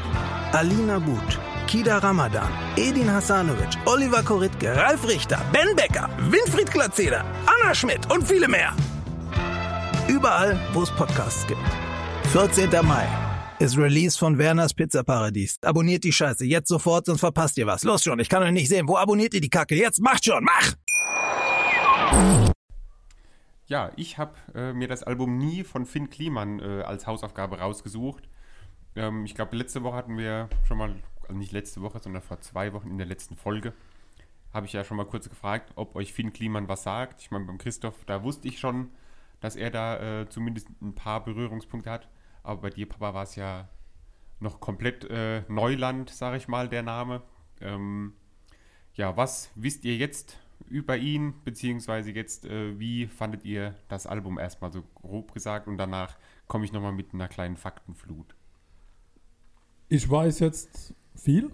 Alina 0.53 0.99
But, 0.99 1.39
Kida 1.65 2.03
Ramadan, 2.03 2.51
Edin 2.75 3.07
Hasanovic, 3.07 3.77
Oliver 3.85 4.21
Koritke, 4.21 4.75
Ralf 4.75 5.07
Richter, 5.07 5.39
Ben 5.53 5.73
Becker, 5.77 6.09
Winfried 6.29 6.69
Glatzeder, 6.69 7.23
Anna 7.45 7.73
Schmidt 7.73 8.11
und 8.11 8.27
viele 8.27 8.49
mehr. 8.49 8.75
Überall, 10.09 10.59
wo 10.73 10.83
es 10.83 10.91
Podcasts 10.91 11.47
gibt. 11.47 11.61
14. 12.33 12.69
Mai 12.85 13.07
ist 13.59 13.77
Release 13.77 14.19
von 14.19 14.37
Werners 14.37 14.73
Pizza 14.73 15.05
Paradies. 15.05 15.57
Abonniert 15.63 16.03
die 16.03 16.11
Scheiße 16.11 16.43
jetzt 16.43 16.67
sofort, 16.67 17.05
sonst 17.05 17.21
verpasst 17.21 17.57
ihr 17.57 17.65
was. 17.65 17.85
Los 17.85 18.03
schon, 18.03 18.19
ich 18.19 18.27
kann 18.27 18.43
euch 18.43 18.51
nicht 18.51 18.67
sehen. 18.67 18.89
Wo 18.89 18.97
abonniert 18.97 19.33
ihr 19.33 19.41
die 19.41 19.49
Kacke? 19.49 19.75
Jetzt 19.75 20.01
macht 20.01 20.25
schon, 20.25 20.43
mach! 20.43 20.73
Ja, 23.67 23.89
ich 23.95 24.17
habe 24.17 24.33
äh, 24.53 24.73
mir 24.73 24.89
das 24.89 25.03
Album 25.03 25.37
Nie 25.37 25.63
von 25.63 25.85
Finn 25.85 26.09
Kliman 26.09 26.59
äh, 26.59 26.81
als 26.81 27.07
Hausaufgabe 27.07 27.59
rausgesucht. 27.59 28.27
Ähm, 28.95 29.25
ich 29.25 29.35
glaube, 29.35 29.55
letzte 29.55 29.83
Woche 29.83 29.95
hatten 29.95 30.17
wir 30.17 30.49
schon 30.67 30.77
mal, 30.77 30.95
also 31.23 31.33
nicht 31.33 31.51
letzte 31.51 31.81
Woche, 31.81 31.99
sondern 31.99 32.21
vor 32.21 32.41
zwei 32.41 32.73
Wochen 32.73 32.89
in 32.89 32.97
der 32.97 33.07
letzten 33.07 33.35
Folge, 33.35 33.73
habe 34.53 34.65
ich 34.65 34.73
ja 34.73 34.83
schon 34.83 34.97
mal 34.97 35.05
kurz 35.05 35.29
gefragt, 35.29 35.71
ob 35.75 35.95
euch 35.95 36.13
Finn 36.13 36.33
Kliman 36.33 36.67
was 36.67 36.83
sagt. 36.83 37.21
Ich 37.21 37.31
meine, 37.31 37.45
beim 37.45 37.57
Christoph, 37.57 38.03
da 38.05 38.23
wusste 38.23 38.47
ich 38.47 38.59
schon, 38.59 38.89
dass 39.39 39.55
er 39.55 39.71
da 39.71 40.21
äh, 40.21 40.29
zumindest 40.29 40.67
ein 40.81 40.93
paar 40.93 41.23
Berührungspunkte 41.23 41.89
hat. 41.89 42.09
Aber 42.43 42.61
bei 42.61 42.69
dir, 42.69 42.87
Papa, 42.87 43.13
war 43.13 43.23
es 43.23 43.35
ja 43.35 43.69
noch 44.39 44.59
komplett 44.59 45.05
äh, 45.09 45.43
Neuland, 45.47 46.09
sage 46.09 46.37
ich 46.37 46.47
mal, 46.47 46.67
der 46.67 46.83
Name. 46.83 47.21
Ähm, 47.61 48.13
ja, 48.93 49.15
was 49.15 49.51
wisst 49.55 49.85
ihr 49.85 49.95
jetzt 49.95 50.37
über 50.67 50.97
ihn, 50.97 51.33
beziehungsweise 51.43 52.11
jetzt, 52.11 52.45
äh, 52.45 52.77
wie 52.79 53.07
fandet 53.07 53.45
ihr 53.45 53.75
das 53.87 54.07
Album 54.07 54.37
erstmal 54.37 54.71
so 54.71 54.83
grob 54.95 55.33
gesagt 55.33 55.67
und 55.67 55.77
danach 55.77 56.17
komme 56.47 56.65
ich 56.65 56.71
nochmal 56.71 56.91
mit 56.91 57.13
einer 57.13 57.27
kleinen 57.27 57.57
Faktenflut. 57.57 58.35
Ich 59.91 60.09
weiß 60.09 60.39
jetzt 60.39 60.93
viel, 61.15 61.51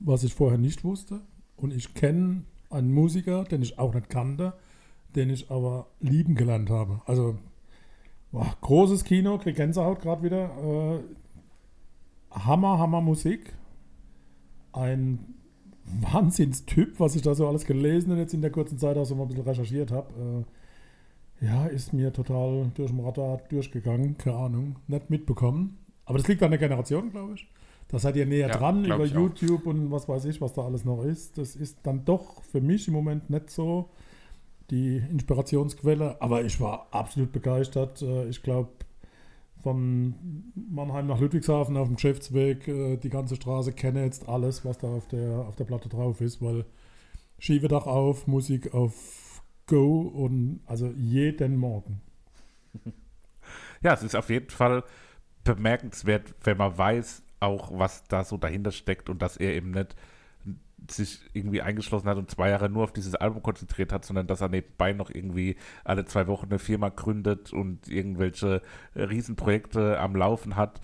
was 0.00 0.24
ich 0.24 0.34
vorher 0.34 0.58
nicht 0.58 0.82
wusste. 0.82 1.20
Und 1.56 1.72
ich 1.72 1.94
kenne 1.94 2.42
einen 2.70 2.92
Musiker, 2.92 3.44
den 3.44 3.62
ich 3.62 3.78
auch 3.78 3.94
nicht 3.94 4.10
kannte, 4.10 4.54
den 5.14 5.30
ich 5.30 5.48
aber 5.52 5.86
lieben 6.00 6.34
gelernt 6.34 6.70
habe. 6.70 7.02
Also, 7.06 7.38
boah, 8.32 8.52
großes 8.62 9.04
Kino, 9.04 9.38
krieg 9.38 9.54
Gänsehaut 9.54 10.00
gerade 10.00 10.24
wieder. 10.24 10.50
Äh, 10.58 11.00
Hammer, 12.32 12.78
Hammer 12.78 13.00
Musik. 13.00 13.54
Ein 14.72 15.36
Wahnsinnstyp, 15.84 16.98
was 16.98 17.14
ich 17.14 17.22
da 17.22 17.36
so 17.36 17.46
alles 17.46 17.64
gelesen 17.64 18.10
und 18.10 18.18
jetzt 18.18 18.34
in 18.34 18.42
der 18.42 18.50
kurzen 18.50 18.78
Zeit 18.78 18.96
auch 18.96 19.04
so 19.04 19.14
mal 19.14 19.22
ein 19.22 19.28
bisschen 19.28 19.44
recherchiert 19.44 19.92
habe. 19.92 20.44
Äh, 21.40 21.46
ja, 21.46 21.66
ist 21.66 21.92
mir 21.92 22.12
total 22.12 22.72
durch 22.74 22.90
den 22.90 22.98
Radar 22.98 23.40
durchgegangen, 23.48 24.18
keine 24.18 24.36
Ahnung, 24.36 24.76
nicht 24.88 25.10
mitbekommen. 25.10 25.78
Aber 26.06 26.18
das 26.18 26.26
liegt 26.26 26.42
an 26.42 26.50
der 26.50 26.58
Generation, 26.58 27.10
glaube 27.12 27.34
ich. 27.34 27.48
Da 27.88 27.98
seid 27.98 28.16
ihr 28.16 28.26
näher 28.26 28.48
Ja, 28.48 28.56
dran 28.58 28.84
über. 28.84 29.04
YouTube 29.06 29.66
und 29.66 29.90
was 29.90 30.08
weiß 30.08 30.26
ich, 30.26 30.40
was 30.40 30.52
da 30.52 30.62
alles 30.64 30.84
noch 30.84 31.02
ist. 31.04 31.38
Das 31.38 31.56
ist 31.56 31.78
dann 31.84 32.04
doch 32.04 32.42
für 32.44 32.60
mich 32.60 32.88
im 32.88 32.94
Moment 32.94 33.30
nicht 33.30 33.50
so 33.50 33.90
die 34.70 34.98
Inspirationsquelle, 34.98 36.20
aber 36.20 36.44
ich 36.44 36.60
war 36.60 36.88
absolut 36.92 37.32
begeistert. 37.32 38.02
Äh, 38.02 38.28
Ich 38.28 38.42
glaube, 38.42 38.70
von 39.62 40.14
Mannheim 40.54 41.06
nach 41.08 41.20
Ludwigshafen 41.20 41.76
auf 41.76 41.88
dem 41.88 41.96
Geschäftsweg, 41.96 42.68
äh, 42.68 42.96
die 42.96 43.10
ganze 43.10 43.36
Straße 43.36 43.72
kenne 43.72 44.04
jetzt 44.04 44.28
alles, 44.28 44.64
was 44.64 44.78
da 44.78 44.88
auf 44.88 45.08
der, 45.08 45.40
auf 45.48 45.56
der 45.56 45.64
Platte 45.64 45.88
drauf 45.88 46.20
ist, 46.20 46.40
weil 46.42 46.64
Schiebedach 47.38 47.86
auf, 47.86 48.26
Musik 48.26 48.74
auf 48.74 49.42
Go 49.66 50.02
und 50.02 50.60
also 50.66 50.88
jeden 50.96 51.56
Morgen. 51.58 52.00
Ja, 53.82 53.94
es 53.94 54.02
ist 54.02 54.16
auf 54.16 54.30
jeden 54.30 54.50
Fall 54.50 54.84
bemerkenswert, 55.44 56.34
wenn 56.44 56.56
man 56.56 56.76
weiß, 56.76 57.22
auch 57.40 57.70
was 57.72 58.04
da 58.04 58.24
so 58.24 58.36
dahinter 58.36 58.72
steckt 58.72 59.08
und 59.08 59.22
dass 59.22 59.36
er 59.36 59.54
eben 59.54 59.70
nicht 59.70 59.94
sich 60.90 61.20
irgendwie 61.32 61.60
eingeschlossen 61.60 62.08
hat 62.08 62.18
und 62.18 62.30
zwei 62.30 62.50
Jahre 62.50 62.68
nur 62.68 62.84
auf 62.84 62.92
dieses 62.92 63.14
Album 63.14 63.42
konzentriert 63.42 63.92
hat, 63.92 64.04
sondern 64.04 64.26
dass 64.26 64.40
er 64.40 64.48
nebenbei 64.48 64.92
noch 64.92 65.10
irgendwie 65.10 65.56
alle 65.84 66.04
zwei 66.04 66.26
Wochen 66.28 66.46
eine 66.46 66.58
Firma 66.58 66.88
gründet 66.88 67.52
und 67.52 67.88
irgendwelche 67.88 68.62
Riesenprojekte 68.94 69.98
am 69.98 70.14
Laufen 70.14 70.56
hat. 70.56 70.80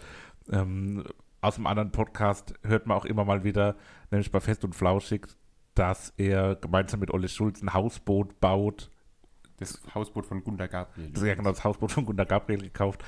Ähm, 0.51 1.05
aus 1.41 1.57
einem 1.57 1.67
anderen 1.67 1.93
Podcast 1.93 2.55
hört 2.63 2.87
man 2.87 2.97
auch 2.97 3.05
immer 3.05 3.25
mal 3.25 3.45
wieder, 3.45 3.77
nämlich 4.11 4.31
bei 4.31 4.41
Fest 4.41 4.65
und 4.65 4.75
Flauschig, 4.75 5.29
dass 5.75 6.13
er 6.17 6.57
gemeinsam 6.57 7.01
mit 7.01 7.13
Olle 7.13 7.29
Schulz 7.29 7.63
ein 7.63 7.73
Hausboot 7.73 8.41
baut 8.41 8.91
Das 9.59 9.81
Hausboot 9.95 10.27
von 10.27 10.43
Gunda 10.43 10.67
Gabriel. 10.67 11.11
das, 11.13 11.23
ja, 11.23 11.35
genau, 11.35 11.51
das 11.51 11.65
Hausboot 11.65 11.93
von 11.93 12.05
Gunnar 12.05 12.27
Gabriel 12.27 12.61
gekauft 12.63 13.05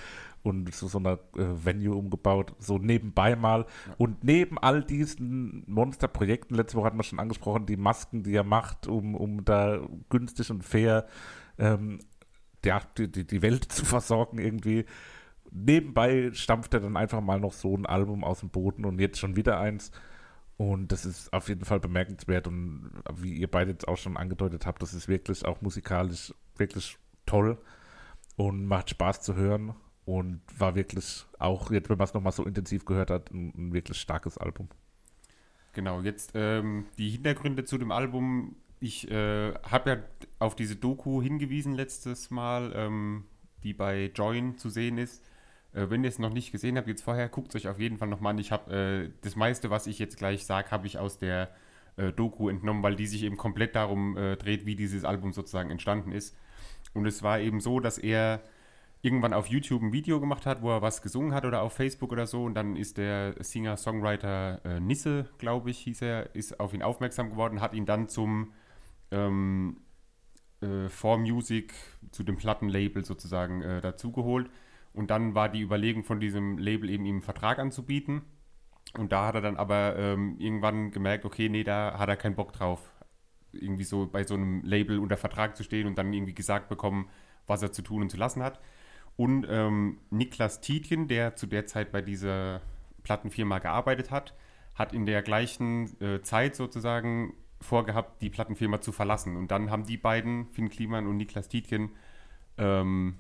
und 0.47 0.73
zu 0.73 0.87
so 0.87 0.99
einer 0.99 1.19
äh, 1.37 1.65
Venue 1.65 1.97
umgebaut, 1.97 2.55
so 2.59 2.79
nebenbei 2.79 3.35
mal. 3.35 3.67
Und 3.99 4.23
neben 4.23 4.59
all 4.59 4.83
diesen 4.83 5.65
Monsterprojekten, 5.67 6.57
letzte 6.57 6.77
Woche 6.77 6.87
hatten 6.87 6.99
wir 6.99 7.03
schon 7.03 7.19
angesprochen, 7.19 7.67
die 7.67 7.77
Masken, 7.77 8.23
die 8.23 8.35
er 8.35 8.45
macht, 8.45 8.87
um, 8.87 9.15
um 9.17 9.45
da 9.45 9.81
günstig 10.09 10.51
und 10.51 10.63
fair 10.63 11.07
ähm, 11.59 11.99
ja, 12.65 12.81
die, 12.97 13.11
die, 13.11 13.27
die 13.27 13.43
Welt 13.43 13.65
zu 13.73 13.85
versorgen 13.85 14.39
irgendwie. 14.39 14.87
Nebenbei 15.51 16.31
stampft 16.33 16.75
er 16.75 16.81
dann 16.81 16.97
einfach 16.97 17.21
mal 17.21 17.41
noch 17.41 17.53
so 17.53 17.77
ein 17.77 17.87
Album 17.87 18.23
aus 18.23 18.41
dem 18.41 18.51
Boden 18.51 18.85
und 18.85 19.01
jetzt 19.01 19.19
schon 19.19 19.37
wieder 19.37 19.59
eins. 19.59 19.91
Und 20.57 20.93
das 20.93 21.05
ist 21.05 21.33
auf 21.33 21.49
jeden 21.49 21.65
Fall 21.65 21.81
bemerkenswert 21.81 22.47
und 22.47 22.91
wie 23.15 23.35
ihr 23.35 23.51
beide 23.51 23.73
jetzt 23.73 23.87
auch 23.87 23.99
schon 23.99 24.17
angedeutet 24.17 24.65
habt, 24.65 24.81
das 24.81 24.95
ist 24.95 25.07
wirklich 25.07 25.45
auch 25.45 25.61
musikalisch 25.61 26.33
wirklich 26.57 26.97
toll 27.27 27.59
und 28.37 28.65
macht 28.65 28.89
Spaß 28.89 29.21
zu 29.21 29.35
hören 29.35 29.75
und 30.07 30.41
war 30.57 30.77
wirklich 30.77 31.27
auch, 31.39 31.71
jetzt 31.71 31.91
wenn 31.91 31.99
man 31.99 32.07
es 32.07 32.15
nochmal 32.15 32.33
so 32.33 32.45
intensiv 32.45 32.85
gehört 32.85 33.11
hat, 33.11 33.31
ein, 33.33 33.53
ein 33.57 33.73
wirklich 33.75 33.99
starkes 33.99 34.39
Album. 34.39 34.69
Genau, 35.73 36.01
jetzt 36.01 36.33
ähm, 36.35 36.87
die 36.97 37.11
Hintergründe 37.11 37.65
zu 37.65 37.77
dem 37.77 37.91
Album. 37.91 38.57
Ich 38.79 39.11
äh, 39.11 39.53
habe 39.65 39.91
ja 39.91 39.97
auf 40.39 40.55
diese 40.55 40.77
Doku 40.77 41.21
hingewiesen 41.21 41.75
letztes 41.75 42.31
Mal, 42.31 42.73
ähm, 42.75 43.25
die 43.63 43.75
bei 43.75 44.11
Join 44.15 44.57
zu 44.57 44.71
sehen 44.71 44.97
ist. 44.97 45.23
Äh, 45.75 45.91
wenn 45.91 46.05
ihr 46.05 46.09
es 46.09 46.21
noch 46.21 46.33
nicht 46.33 46.53
gesehen 46.53 46.79
habt, 46.79 46.87
jetzt 46.87 47.03
vorher, 47.03 47.29
guckt 47.29 47.55
es 47.55 47.57
euch 47.57 47.69
auf 47.69 47.81
jeden 47.81 47.99
Fall 47.99 48.09
nochmal 48.09 48.31
an. 48.31 48.39
Ich 48.39 48.53
habe 48.53 48.73
äh, 48.73 49.11
das 49.23 49.35
meiste, 49.35 49.71
was 49.71 49.89
ich 49.89 49.99
jetzt 49.99 50.17
gleich 50.19 50.47
sage, 50.47 50.71
habe 50.71 50.87
ich 50.87 50.99
aus 50.99 51.19
der 51.19 51.51
äh, 51.97 52.13
Doku 52.13 52.49
entnommen, 52.49 52.83
weil 52.83 52.95
die 52.95 53.07
sich 53.07 53.25
eben 53.25 53.37
komplett 53.37 53.75
darum 53.75 54.17
äh, 54.17 54.37
dreht, 54.37 54.67
wie 54.67 54.77
dieses 54.77 55.05
Album 55.05 55.33
sozusagen 55.33 55.71
entstanden 55.71 56.13
ist. 56.13 56.37
Und 56.95 57.07
es 57.07 57.23
war 57.25 57.41
eben 57.41 57.61
so, 57.61 57.81
dass 57.81 57.99
er 57.99 58.41
irgendwann 59.03 59.33
auf 59.33 59.47
YouTube 59.49 59.83
ein 59.83 59.93
Video 59.93 60.21
gemacht 60.21 60.47
hat, 60.47 60.63
wo 60.63 60.71
er 60.71 60.83
was 60.83 61.03
gesungen 61.03 61.35
hat 61.35 61.45
oder 61.45 61.63
auf 61.63 61.73
Facebook 61.75 62.13
oder 62.13 62.27
so. 62.27 62.45
Und 62.45 62.55
dann 62.55 62.77
ist 62.77 62.97
der 62.97 63.35
Singer-Songwriter 63.43 64.65
äh, 64.65 64.81
Nisse, 64.81 65.29
glaube 65.39 65.71
ich, 65.71 65.79
hieß 65.79 66.03
er, 66.03 66.35
ist 66.35 66.59
auf 66.61 66.75
ihn 66.75 66.83
aufmerksam 66.83 67.31
geworden, 67.31 67.61
hat 67.61 67.75
ihn 67.75 67.87
dann 67.87 68.09
zum 68.09 68.53
ähm, 69.11 69.79
äh, 70.61 70.89
For 70.89 71.19
Music, 71.19 71.75
zu 72.11 72.23
dem 72.25 72.37
Plattenlabel 72.37 73.05
sozusagen 73.05 73.63
äh, 73.63 73.81
dazugeholt. 73.81 74.51
Und 74.93 75.11
dann 75.11 75.35
war 75.35 75.49
die 75.51 75.61
Überlegung 75.61 76.05
von 76.05 76.21
diesem 76.21 76.59
Label 76.59 76.89
eben 76.89 77.05
ihm 77.05 77.17
einen 77.17 77.23
Vertrag 77.23 77.59
anzubieten. 77.59 78.23
Und 78.97 79.13
da 79.13 79.27
hat 79.27 79.35
er 79.35 79.43
dann 79.43 79.57
aber 79.57 79.97
ähm, 79.97 80.37
irgendwann 80.39 80.91
gemerkt, 80.91 81.25
okay, 81.25 81.49
nee, 81.49 81.65
da 81.65 81.99
hat 81.99 82.09
er 82.09 82.17
keinen 82.17 82.35
Bock 82.35 82.53
drauf, 82.53 82.81
irgendwie 83.53 83.85
so 83.85 84.07
bei 84.07 84.25
so 84.25 84.35
einem 84.35 84.63
Label 84.65 84.99
unter 84.99 85.17
Vertrag 85.17 85.57
zu 85.57 85.65
stehen 85.65 85.87
und 85.87 85.99
dann 85.99 86.13
irgendwie 86.13 86.35
gesagt 86.35 86.69
bekommen, 86.69 87.11
was 87.47 87.63
er 87.63 87.73
zu 87.73 87.83
tun 87.83 88.03
und 88.03 88.11
zu 88.11 88.17
lassen 88.17 88.43
hat. 88.43 88.61
Und 89.17 89.47
ähm, 89.49 89.99
Niklas 90.11 90.61
Tietjen, 90.61 91.09
der 91.09 91.37
zu 91.37 91.47
der 91.47 91.67
Zeit 91.67 91.91
bei 91.91 92.03
dieser 92.03 92.61
Plattenfirma 93.03 93.59
gearbeitet 93.59 94.11
hat, 94.11 94.35
hat 94.75 94.93
in 94.93 95.07
der 95.07 95.23
gleichen 95.23 96.01
äh, 96.03 96.21
Zeit 96.23 96.55
sozusagen 96.55 97.33
vorgehabt, 97.61 98.21
die 98.21 98.31
Plattenfirma 98.31 98.81
zu 98.81 98.93
verlassen. 98.93 99.37
Und 99.37 99.51
dann 99.51 99.71
haben 99.71 99.87
die 99.87 99.97
beiden, 99.97 100.47
Finn 100.53 100.69
Kliman 100.69 101.07
und 101.07 101.17
Niklas 101.17 101.49
Tietjen, 101.49 101.91
ähm, 102.59 103.17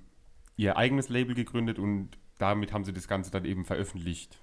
ihr 0.56 0.76
eigenes 0.76 1.08
Label 1.08 1.34
gegründet 1.34 1.78
und 1.78 2.10
damit 2.38 2.72
haben 2.72 2.84
sie 2.84 2.92
das 2.92 3.08
Ganze 3.08 3.30
dann 3.30 3.44
eben 3.44 3.64
veröffentlicht. 3.64 4.38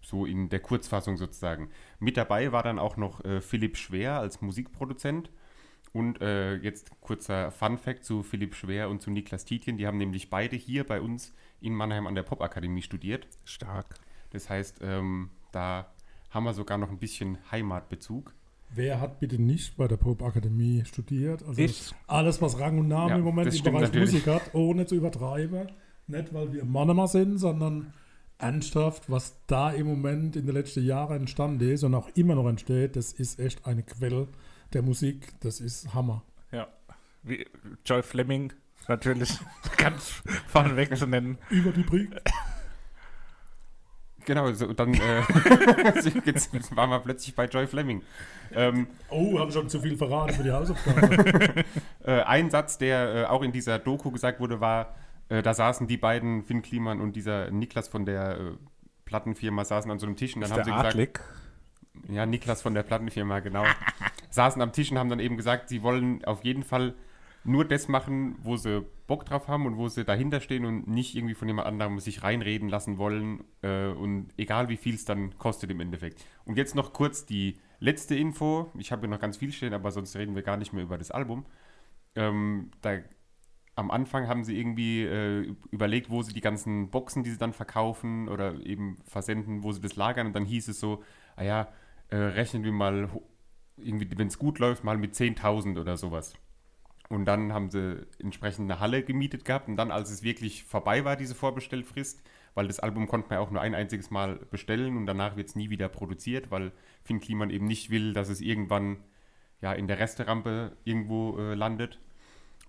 So 0.00 0.26
in 0.26 0.48
der 0.48 0.60
Kurzfassung 0.60 1.16
sozusagen. 1.16 1.70
Mit 2.00 2.16
dabei 2.16 2.50
war 2.50 2.62
dann 2.62 2.78
auch 2.78 2.96
noch 2.96 3.24
äh, 3.24 3.40
Philipp 3.40 3.76
Schwer 3.76 4.18
als 4.18 4.40
Musikproduzent. 4.40 5.30
Und 5.92 6.22
äh, 6.22 6.56
jetzt 6.56 6.90
kurzer 7.00 7.50
Fun-Fact 7.50 8.04
zu 8.04 8.22
Philipp 8.22 8.54
Schwer 8.54 8.88
und 8.88 9.02
zu 9.02 9.10
Niklas 9.10 9.44
Tietjen. 9.44 9.76
Die 9.76 9.86
haben 9.86 9.98
nämlich 9.98 10.30
beide 10.30 10.56
hier 10.56 10.84
bei 10.84 11.00
uns 11.00 11.34
in 11.60 11.74
Mannheim 11.74 12.06
an 12.06 12.14
der 12.14 12.22
Popakademie 12.22 12.82
studiert. 12.82 13.26
Stark. 13.44 13.96
Das 14.30 14.48
heißt, 14.48 14.80
ähm, 14.82 15.30
da 15.52 15.92
haben 16.30 16.44
wir 16.44 16.54
sogar 16.54 16.78
noch 16.78 16.90
ein 16.90 16.98
bisschen 16.98 17.38
Heimatbezug. 17.50 18.34
Wer 18.74 19.00
hat 19.00 19.20
bitte 19.20 19.40
nicht 19.40 19.76
bei 19.76 19.86
der 19.86 19.98
Popakademie 19.98 20.84
studiert? 20.86 21.42
Also 21.42 21.60
Ich. 21.60 21.92
alles, 22.06 22.40
was 22.40 22.58
Rang 22.58 22.78
und 22.78 22.88
Namen 22.88 23.10
Ja, 23.10 23.16
im 23.16 23.24
Moment 23.24 23.54
im 23.54 23.62
Bereich 23.62 23.82
natürlich. 23.82 24.12
Musik 24.12 24.26
hat, 24.28 24.54
ohne 24.54 24.86
zu 24.86 24.94
übertreiben. 24.94 25.70
Nicht, 26.06 26.32
weil 26.32 26.52
wir 26.54 26.64
Mannemer 26.64 27.06
sind, 27.06 27.36
sondern 27.38 27.92
ernsthaft, 28.38 29.10
was 29.10 29.36
da 29.46 29.70
im 29.70 29.86
Moment 29.86 30.36
in 30.36 30.46
den 30.46 30.54
letzten 30.54 30.84
Jahren 30.84 31.20
entstanden 31.20 31.68
ist 31.68 31.84
und 31.84 31.94
auch 31.94 32.08
immer 32.14 32.34
noch 32.34 32.48
entsteht, 32.48 32.96
das 32.96 33.12
ist 33.12 33.38
echt 33.38 33.66
eine 33.66 33.82
Quelle 33.82 34.28
der 34.74 34.82
Musik. 34.82 35.28
Das 35.40 35.60
ist 35.60 35.94
Hammer. 35.94 36.22
Ja. 36.50 36.68
Wie 37.22 37.46
Joy 37.84 38.02
Fleming 38.02 38.52
natürlich 38.88 39.38
ganz 39.76 40.22
vorneweg 40.48 40.96
zu 40.96 41.06
nennen. 41.06 41.38
Über 41.50 41.70
die 41.70 41.82
Brücke. 41.82 42.20
Genau, 44.24 44.52
so, 44.52 44.68
und 44.68 44.78
dann 44.78 44.94
äh, 44.94 45.20
jetzt 46.24 46.76
waren 46.76 46.90
wir 46.90 47.00
plötzlich 47.00 47.34
bei 47.34 47.46
Joy 47.46 47.66
Fleming. 47.66 48.02
Ähm, 48.54 48.86
Oh, 49.08 49.38
haben 49.38 49.50
schon 49.50 49.68
zu 49.68 49.80
viel 49.80 49.96
verraten 49.96 50.34
für 50.34 50.42
die 50.42 50.52
Hausaufgaben. 50.52 51.64
Äh, 52.04 52.22
ein 52.22 52.50
Satz, 52.50 52.78
der 52.78 53.14
äh, 53.14 53.24
auch 53.26 53.42
in 53.42 53.52
dieser 53.52 53.78
Doku 53.78 54.10
gesagt 54.10 54.40
wurde, 54.40 54.60
war, 54.60 54.96
äh, 55.28 55.40
da 55.40 55.54
saßen 55.54 55.86
die 55.86 55.96
beiden, 55.96 56.42
Finn 56.42 56.60
Kliman 56.60 57.00
und 57.00 57.14
dieser 57.14 57.48
Niklas 57.52 57.86
von 57.86 58.04
der 58.04 58.38
äh, 58.38 58.52
Plattenfirma, 59.04 59.64
saßen 59.64 59.88
an 59.88 60.00
so 60.00 60.06
einem 60.06 60.16
Tisch 60.16 60.34
und 60.34 60.40
dann 60.40 60.50
Ist 60.50 60.56
haben 60.56 60.64
der 60.64 60.64
sie 60.64 60.70
gesagt, 60.72 60.94
Adlig. 60.94 61.20
Ja, 62.08 62.26
Niklas 62.26 62.62
von 62.62 62.74
der 62.74 62.82
Plattenfirma, 62.82 63.40
genau, 63.40 63.64
saßen 64.30 64.60
am 64.62 64.72
Tisch 64.72 64.90
und 64.90 64.98
haben 64.98 65.10
dann 65.10 65.20
eben 65.20 65.36
gesagt, 65.36 65.68
sie 65.68 65.82
wollen 65.82 66.24
auf 66.24 66.44
jeden 66.44 66.62
Fall 66.62 66.94
nur 67.44 67.64
das 67.64 67.88
machen, 67.88 68.36
wo 68.42 68.56
sie 68.56 68.86
Bock 69.06 69.24
drauf 69.24 69.48
haben 69.48 69.66
und 69.66 69.76
wo 69.76 69.88
sie 69.88 70.04
dahinter 70.04 70.40
stehen 70.40 70.64
und 70.64 70.86
nicht 70.86 71.16
irgendwie 71.16 71.34
von 71.34 71.48
jemand 71.48 71.66
anderem 71.66 71.98
sich 71.98 72.22
reinreden 72.22 72.68
lassen 72.68 72.98
wollen 72.98 73.44
äh, 73.62 73.88
und 73.88 74.28
egal 74.36 74.68
wie 74.68 74.76
viel 74.76 74.94
es 74.94 75.04
dann 75.04 75.36
kostet 75.38 75.70
im 75.70 75.80
Endeffekt. 75.80 76.24
Und 76.44 76.56
jetzt 76.56 76.74
noch 76.74 76.92
kurz 76.92 77.26
die 77.26 77.58
letzte 77.80 78.14
Info. 78.14 78.70
Ich 78.78 78.92
habe 78.92 79.02
hier 79.02 79.08
noch 79.08 79.20
ganz 79.20 79.36
viel 79.36 79.52
stehen, 79.52 79.74
aber 79.74 79.90
sonst 79.90 80.14
reden 80.16 80.36
wir 80.36 80.42
gar 80.42 80.56
nicht 80.56 80.72
mehr 80.72 80.84
über 80.84 80.98
das 80.98 81.10
Album. 81.10 81.44
Ähm, 82.14 82.70
da, 82.80 82.98
am 83.74 83.90
Anfang 83.90 84.28
haben 84.28 84.44
sie 84.44 84.58
irgendwie 84.58 85.02
äh, 85.02 85.54
überlegt, 85.70 86.10
wo 86.10 86.22
sie 86.22 86.32
die 86.32 86.40
ganzen 86.40 86.90
Boxen, 86.90 87.24
die 87.24 87.30
sie 87.30 87.38
dann 87.38 87.52
verkaufen 87.52 88.28
oder 88.28 88.64
eben 88.64 88.98
versenden, 89.04 89.64
wo 89.64 89.72
sie 89.72 89.80
das 89.80 89.96
lagern 89.96 90.28
und 90.28 90.34
dann 90.34 90.44
hieß 90.44 90.68
es 90.68 90.78
so, 90.78 91.02
ah 91.36 91.42
ja, 91.42 91.68
äh, 92.12 92.16
rechnen 92.16 92.62
wir 92.64 92.72
mal 92.72 93.08
wenn 93.76 94.26
es 94.26 94.38
gut 94.38 94.58
läuft, 94.58 94.84
mal 94.84 94.98
mit 94.98 95.14
10.000 95.14 95.80
oder 95.80 95.96
sowas. 95.96 96.34
Und 97.08 97.24
dann 97.24 97.52
haben 97.52 97.70
sie 97.70 98.06
entsprechend 98.18 98.70
eine 98.70 98.80
Halle 98.80 99.02
gemietet 99.02 99.44
gehabt. 99.44 99.68
Und 99.68 99.76
dann, 99.76 99.90
als 99.90 100.10
es 100.10 100.22
wirklich 100.22 100.64
vorbei 100.64 101.04
war, 101.04 101.16
diese 101.16 101.34
Vorbestellfrist, 101.34 102.22
weil 102.54 102.68
das 102.68 102.80
Album 102.80 103.06
konnte 103.06 103.28
man 103.28 103.38
ja 103.38 103.44
auch 103.44 103.50
nur 103.50 103.60
ein 103.60 103.74
einziges 103.74 104.10
Mal 104.10 104.36
bestellen 104.50 104.96
und 104.96 105.06
danach 105.06 105.36
wird 105.36 105.48
es 105.48 105.56
nie 105.56 105.70
wieder 105.70 105.88
produziert, 105.88 106.50
weil 106.50 106.72
Finn 107.02 107.20
Kliman 107.20 107.50
eben 107.50 107.66
nicht 107.66 107.90
will, 107.90 108.12
dass 108.12 108.28
es 108.28 108.40
irgendwann 108.40 108.98
ja, 109.60 109.72
in 109.72 109.88
der 109.88 109.98
Resterampe 109.98 110.76
irgendwo 110.84 111.38
äh, 111.38 111.54
landet. 111.54 111.98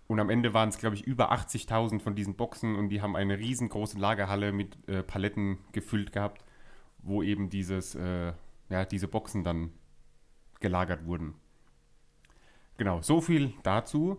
Und 0.07 0.19
am 0.19 0.29
Ende 0.29 0.53
waren 0.53 0.69
es, 0.69 0.77
glaube 0.77 0.95
ich, 0.95 1.03
über 1.03 1.31
80.000 1.31 1.99
von 1.99 2.15
diesen 2.15 2.35
Boxen 2.35 2.75
und 2.75 2.89
die 2.89 3.01
haben 3.01 3.15
eine 3.15 3.39
riesengroße 3.39 3.97
Lagerhalle 3.97 4.51
mit 4.51 4.77
äh, 4.87 5.03
Paletten 5.03 5.57
gefüllt 5.71 6.11
gehabt, 6.11 6.43
wo 6.99 7.23
eben 7.23 7.49
dieses, 7.49 7.95
äh, 7.95 8.33
ja, 8.73 8.85
diese 8.85 9.07
Boxen 9.07 9.43
dann 9.43 9.69
gelagert 10.59 11.05
wurden. 11.05 11.35
Genau, 12.77 13.01
so 13.01 13.21
viel 13.21 13.53
dazu. 13.61 14.17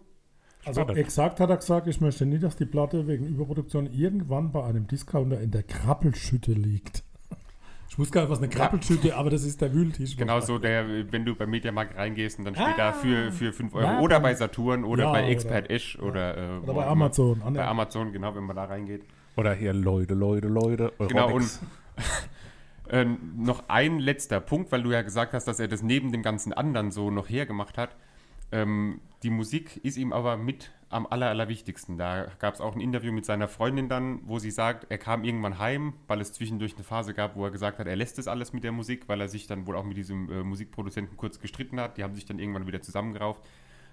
Also 0.65 0.83
exakt 0.83 1.41
hat 1.41 1.51
er 1.51 1.57
gesagt, 1.57 1.89
ich 1.89 2.01
möchte 2.01 2.25
nie, 2.25 2.39
dass 2.39 2.57
die 2.57 2.65
Platte 2.65 3.07
wegen 3.07 3.27
Überproduktion 3.27 3.93
irgendwann 3.93 4.53
bei 4.53 4.65
einem 4.65 4.87
Discounter 4.87 5.41
in 5.41 5.51
der 5.51 5.65
Krabbelschütte 5.65 6.53
liegt. 6.53 7.03
Ich 7.91 7.99
muss 7.99 8.11
gar 8.11 8.23
nicht 8.23 8.31
was 8.31 8.39
eine 8.39 8.49
Krabbelschütte, 8.49 9.09
ja. 9.09 9.17
aber 9.17 9.31
das 9.31 9.45
ist 9.45 9.61
der 9.61 9.75
Wühltisch. 9.75 10.17
Genau 10.17 10.41
so, 10.41 10.59
der, 10.59 11.13
wenn 11.13 11.25
du 11.25 11.35
beim 11.35 11.51
Mediamarkt 11.51 11.97
reingehst 11.97 12.39
und 12.39 12.45
dann 12.45 12.55
steht 12.55 12.67
ah, 12.67 12.77
da 12.77 12.93
für, 12.93 13.31
für 13.31 13.53
5 13.53 13.75
Euro 13.75 13.85
ja, 13.85 14.01
oder 14.01 14.21
bei 14.21 14.35
Saturn 14.35 14.85
oder 14.85 15.05
ja, 15.05 15.13
bei 15.13 15.29
Expert 15.29 15.69
Esch 15.69 15.99
oder, 15.99 16.37
äh, 16.37 16.59
oder 16.61 16.75
bei 16.75 16.87
Amazon. 16.87 17.43
Bei 17.53 17.67
Amazon, 17.67 18.13
genau, 18.13 18.35
wenn 18.35 18.45
man 18.45 18.57
da 18.57 18.65
reingeht. 18.65 19.03
Oder 19.37 19.53
hier 19.55 19.73
Leute, 19.73 20.15
Leute, 20.15 20.49
Leute. 20.49 20.93
Genau, 20.99 21.35
und 21.35 21.61
äh, 22.89 23.05
noch 23.37 23.69
ein 23.69 23.99
letzter 23.99 24.41
Punkt, 24.41 24.73
weil 24.73 24.83
du 24.83 24.93
ja 24.93 25.03
gesagt 25.03 25.33
hast, 25.33 25.47
dass 25.47 25.61
er 25.61 25.69
das 25.69 25.83
neben 25.83 26.13
dem 26.13 26.23
ganzen 26.23 26.53
anderen 26.53 26.91
so 26.91 27.11
noch 27.11 27.29
hergemacht 27.29 27.79
hat. 27.79 27.97
Ähm, 28.53 29.01
die 29.23 29.31
Musik 29.31 29.81
ist 29.83 29.97
ihm 29.97 30.13
aber 30.13 30.37
mit 30.37 30.71
am 30.91 31.07
aller, 31.07 31.29
allerwichtigsten. 31.29 31.99
Da 31.99 32.27
gab 32.39 32.55
es 32.55 32.61
auch 32.61 32.75
ein 32.77 32.81
Interview 32.81 33.11
mit 33.11 33.25
seiner 33.25 33.49
Freundin 33.49 33.89
dann, 33.89 34.21
wo 34.27 34.39
sie 34.39 34.51
sagt, 34.51 34.87
er 34.91 34.99
kam 34.99 35.25
irgendwann 35.25 35.59
heim, 35.59 35.95
weil 36.07 36.21
es 36.21 36.33
zwischendurch 36.33 36.75
eine 36.75 36.85
Phase 36.85 37.15
gab, 37.15 37.35
wo 37.35 37.45
er 37.45 37.51
gesagt 37.51 37.79
hat, 37.79 37.87
er 37.87 37.97
lässt 37.97 38.19
das 38.19 38.29
alles 38.29 38.53
mit 38.53 38.63
der 38.63 38.71
Musik, 38.71 39.09
weil 39.09 39.21
er 39.21 39.29
sich 39.29 39.47
dann 39.47 39.67
wohl 39.67 39.77
auch 39.77 39.85
mit 39.85 39.97
diesem 39.97 40.31
äh, 40.31 40.45
Musikproduzenten 40.45 41.17
kurz 41.17 41.41
gestritten 41.41 41.81
hat. 41.81 41.97
Die 41.97 42.05
haben 42.05 42.15
sich 42.15 42.27
dann 42.27 42.39
irgendwann 42.39 42.67
wieder 42.67 42.81
zusammengerauft. 42.81 43.43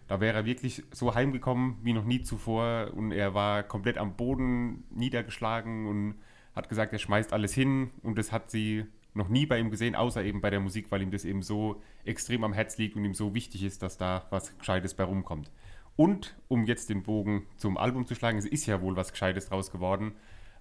Da 0.08 0.20
wäre 0.20 0.38
er 0.38 0.46
wirklich 0.46 0.84
so 0.92 1.16
heimgekommen 1.16 1.78
wie 1.82 1.94
noch 1.94 2.04
nie 2.04 2.22
zuvor 2.22 2.92
und 2.94 3.12
er 3.12 3.34
war 3.34 3.64
komplett 3.64 3.98
am 3.98 4.16
Boden 4.16 4.84
niedergeschlagen 4.92 5.88
und 5.88 6.16
hat 6.56 6.70
gesagt, 6.70 6.94
er 6.94 7.00
schmeißt 7.00 7.34
alles 7.34 7.54
hin 7.54 7.92
und 8.04 8.18
das 8.18 8.32
hat 8.32 8.52
sie 8.52 8.86
noch 9.14 9.30
nie 9.30 9.46
bei 9.46 9.60
ihm 9.60 9.70
gesehen, 9.70 9.96
außer 9.96 10.24
eben 10.24 10.42
bei 10.42 10.50
der 10.50 10.60
Musik, 10.60 10.92
weil 10.92 11.02
ihm 11.02 11.12
das 11.12 11.26
eben 11.26 11.42
so 11.42 11.82
extrem 12.06 12.44
am 12.44 12.54
Herz 12.54 12.78
liegt 12.78 12.96
und 12.96 13.04
ihm 13.04 13.14
so 13.14 13.34
wichtig 13.34 13.64
ist, 13.64 13.82
dass 13.84 13.98
da 13.98 14.26
was 14.30 14.58
Gescheites 14.58 14.94
bei 14.94 15.04
rumkommt. 15.04 15.52
Und 15.96 16.36
um 16.48 16.66
jetzt 16.66 16.90
den 16.90 17.04
Bogen 17.04 17.46
zum 17.58 17.78
Album 17.78 18.06
zu 18.06 18.16
schlagen, 18.16 18.38
es 18.38 18.46
ist 18.46 18.66
ja 18.66 18.82
wohl 18.82 18.96
was 18.96 19.12
Gescheites 19.12 19.50
draus 19.50 19.72
geworden. 19.72 20.14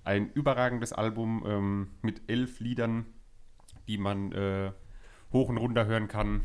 Ein 0.03 0.31
überragendes 0.33 0.92
Album 0.92 1.44
ähm, 1.46 1.88
mit 2.03 2.22
elf 2.26 2.61
Liedern, 2.61 3.07
die 3.87 3.98
man 3.98 4.33
äh, 4.33 4.72
hoch 5.33 5.48
und 5.48 5.59
runter 5.59 5.87
hören 5.87 6.09
kann. 6.09 6.42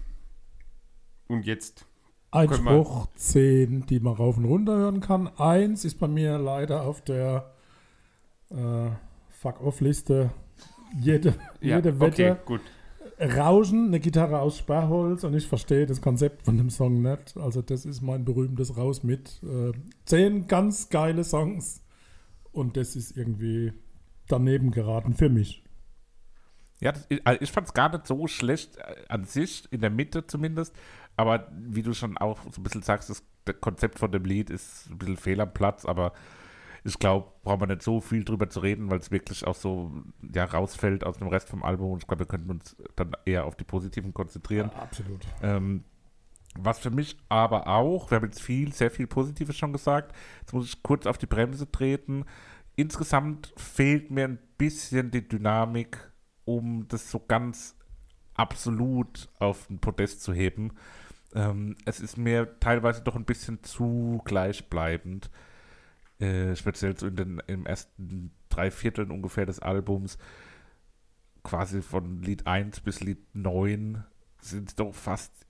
Und 1.27 1.45
jetzt. 1.45 1.87
Ein 2.31 2.53
Spruch, 2.53 3.07
zehn, 3.15 3.85
die 3.87 3.99
man 3.99 4.13
rauf 4.13 4.37
und 4.37 4.45
runter 4.45 4.75
hören 4.75 4.99
kann. 4.99 5.27
Eins 5.39 5.85
ist 5.85 5.99
bei 5.99 6.07
mir 6.07 6.37
leider 6.37 6.83
auf 6.83 7.01
der 7.01 7.53
äh, 8.49 8.89
Fuck-Off-Liste 9.45 10.31
jede, 10.99 11.35
ja, 11.61 11.77
jede 11.77 11.99
Wette. 11.99 12.31
Okay, 12.31 12.35
gut. 12.45 12.61
Rauschen, 13.19 13.87
eine 13.87 13.99
Gitarre 13.99 14.39
aus 14.39 14.57
Sperrholz 14.57 15.23
und 15.23 15.35
ich 15.35 15.47
verstehe 15.47 15.85
das 15.85 16.01
Konzept 16.01 16.41
von 16.41 16.57
dem 16.57 16.71
Song 16.71 17.03
nicht. 17.03 17.37
Also 17.37 17.61
das 17.61 17.85
ist 17.85 18.01
mein 18.01 18.25
berühmtes 18.25 18.75
Raus 18.75 19.03
mit. 19.03 19.41
Äh, 19.43 19.71
zehn 20.05 20.47
ganz 20.47 20.89
geile 20.89 21.23
Songs 21.23 21.83
und 22.51 22.75
das 22.75 22.95
ist 22.95 23.15
irgendwie 23.15 23.73
daneben 24.27 24.71
geraten 24.71 25.13
für 25.13 25.29
mich. 25.29 25.63
Ja, 26.81 26.91
das, 26.91 27.07
also 27.23 27.41
ich 27.41 27.51
fand 27.51 27.67
es 27.67 27.73
gar 27.73 27.91
nicht 27.91 28.07
so 28.07 28.25
schlecht 28.25 28.77
äh, 28.77 28.95
an 29.09 29.25
sich, 29.25 29.71
in 29.71 29.81
der 29.81 29.91
Mitte 29.91 30.25
zumindest. 30.25 30.75
Aber 31.17 31.51
wie 31.55 31.83
du 31.83 31.93
schon 31.93 32.17
auch 32.17 32.39
so 32.51 32.59
ein 32.59 32.63
bisschen 32.63 32.81
sagst, 32.81 33.11
das, 33.11 33.23
das 33.45 33.61
Konzept 33.61 33.99
von 33.99 34.11
dem 34.11 34.25
Lied 34.25 34.49
ist 34.49 34.89
ein 34.89 34.97
bisschen 34.97 35.17
fehl 35.17 35.39
am 35.39 35.53
Platz, 35.53 35.85
aber 35.85 36.13
ich 36.85 36.99
glaube, 36.99 37.31
braucht 37.43 37.61
man 37.61 37.69
nicht 37.69 37.81
so 37.81 37.99
viel 37.99 38.23
drüber 38.23 38.47
zu 38.47 38.59
reden, 38.59 38.91
weil 38.91 38.99
es 38.99 39.09
wirklich 39.09 39.45
auch 39.47 39.55
so 39.55 39.91
ja, 40.33 40.45
rausfällt 40.45 41.03
aus 41.03 41.17
dem 41.17 41.27
Rest 41.27 41.49
vom 41.49 41.63
Album. 41.63 41.93
Und 41.93 42.03
ich 42.03 42.07
glaube, 42.07 42.21
wir 42.21 42.27
könnten 42.27 42.51
uns 42.51 42.75
dann 42.95 43.11
eher 43.25 43.45
auf 43.45 43.55
die 43.55 43.63
positiven 43.63 44.13
konzentrieren. 44.13 44.69
Ja, 44.71 44.83
absolut. 44.83 45.21
Ähm, 45.41 45.83
was 46.57 46.77
für 46.77 46.91
mich 46.91 47.17
aber 47.27 47.67
auch, 47.67 48.11
wir 48.11 48.17
haben 48.17 48.25
jetzt 48.25 48.41
viel, 48.41 48.71
sehr 48.71 48.91
viel 48.91 49.07
Positives 49.07 49.57
schon 49.57 49.73
gesagt. 49.73 50.15
Jetzt 50.41 50.53
muss 50.53 50.67
ich 50.67 50.83
kurz 50.83 51.07
auf 51.07 51.17
die 51.17 51.25
Bremse 51.25 51.69
treten. 51.69 52.23
Insgesamt 52.75 53.51
fehlt 53.57 54.11
mir 54.11 54.25
ein 54.25 54.39
bisschen 54.59 55.09
die 55.09 55.27
Dynamik, 55.27 55.97
um 56.45 56.87
das 56.87 57.09
so 57.09 57.19
ganz 57.19 57.75
absolut 58.35 59.27
auf 59.39 59.65
den 59.67 59.79
Podest 59.79 60.21
zu 60.21 60.33
heben. 60.33 60.73
Ähm, 61.33 61.75
es 61.85 61.99
ist 61.99 62.15
mir 62.15 62.59
teilweise 62.59 63.01
doch 63.01 63.15
ein 63.15 63.25
bisschen 63.25 63.63
zu 63.63 64.21
gleichbleibend 64.23 65.31
äh, 66.19 66.55
speziell 66.55 66.97
so 66.97 67.07
in 67.07 67.15
den 67.15 67.41
im 67.47 67.65
ersten 67.65 68.31
drei 68.49 68.71
Vierteln 68.71 69.11
ungefähr 69.11 69.45
des 69.45 69.59
Albums, 69.59 70.17
quasi 71.43 71.81
von 71.81 72.21
Lied 72.21 72.47
1 72.47 72.79
bis 72.81 73.01
Lied 73.01 73.19
9, 73.33 74.03
sind 74.39 74.79
doch 74.79 74.93
fast 74.93 75.45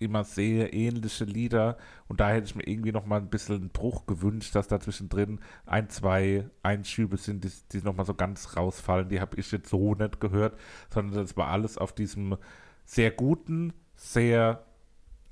immer 0.00 0.24
sehr 0.24 0.72
ähnliche 0.72 1.24
Lieder 1.24 1.76
und 2.08 2.20
da 2.20 2.30
hätte 2.30 2.46
ich 2.46 2.54
mir 2.54 2.66
irgendwie 2.66 2.90
noch 2.90 3.04
mal 3.04 3.20
ein 3.20 3.28
bisschen 3.28 3.56
einen 3.56 3.68
Bruch 3.68 4.06
gewünscht, 4.06 4.54
dass 4.54 4.66
da 4.66 4.80
zwischendrin 4.80 5.40
ein, 5.66 5.90
zwei 5.90 6.48
Einschübe 6.62 7.18
sind, 7.18 7.44
die, 7.44 7.52
die 7.70 7.82
noch 7.82 7.94
mal 7.94 8.06
so 8.06 8.14
ganz 8.14 8.56
rausfallen. 8.56 9.10
Die 9.10 9.20
habe 9.20 9.38
ich 9.38 9.52
jetzt 9.52 9.68
so 9.68 9.94
nicht 9.94 10.18
gehört, 10.18 10.58
sondern 10.92 11.22
das 11.22 11.36
war 11.36 11.48
alles 11.48 11.76
auf 11.76 11.94
diesem 11.94 12.38
sehr 12.86 13.10
guten, 13.10 13.74
sehr, 13.94 14.64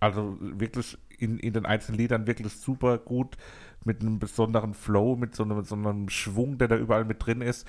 also 0.01 0.37
wirklich 0.39 0.99
in, 1.19 1.39
in 1.39 1.55
den 1.55 1.65
einzelnen 1.65 1.99
Liedern 1.99 2.27
wirklich 2.27 2.53
super 2.53 2.99
gut 2.99 3.39
mit 3.85 4.01
einem 4.01 4.19
besonderen 4.19 4.75
Flow, 4.75 5.17
mit 5.17 5.35
so 5.35 5.45
einem, 5.45 5.63
so 5.65 5.75
einem 5.75 6.09
Schwung, 6.09 6.59
der 6.59 6.69
da 6.69 6.77
überall 6.77 7.05
mit 7.05 7.25
drin 7.25 7.41
ist. 7.41 7.67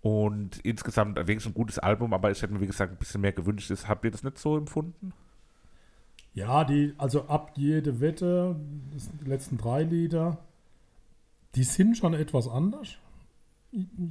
Und 0.00 0.58
insgesamt 0.60 1.16
wirklich 1.16 1.46
ein 1.46 1.54
gutes 1.54 1.78
Album, 1.78 2.12
aber 2.14 2.30
ich 2.30 2.40
hätte 2.40 2.52
mir, 2.52 2.60
wie 2.60 2.66
gesagt, 2.66 2.92
ein 2.92 2.98
bisschen 2.98 3.20
mehr 3.20 3.32
gewünscht. 3.32 3.72
Habt 3.88 4.04
ihr 4.04 4.10
das 4.10 4.22
nicht 4.22 4.38
so 4.38 4.56
empfunden? 4.56 5.12
Ja, 6.32 6.64
die, 6.64 6.94
also 6.98 7.26
ab 7.28 7.52
jede 7.56 8.00
Wette, 8.00 8.56
die 9.20 9.28
letzten 9.28 9.56
drei 9.56 9.82
Lieder, 9.82 10.38
die 11.54 11.64
sind 11.64 11.96
schon 11.96 12.14
etwas 12.14 12.46
anders. 12.46 12.98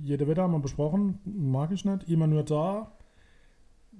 Jede 0.03 0.27
Wette 0.27 0.41
haben 0.41 0.53
wir 0.53 0.59
besprochen, 0.59 1.19
mag 1.23 1.71
ich 1.71 1.85
nicht. 1.85 2.09
Immer 2.09 2.27
nur 2.27 2.43
da 2.43 2.91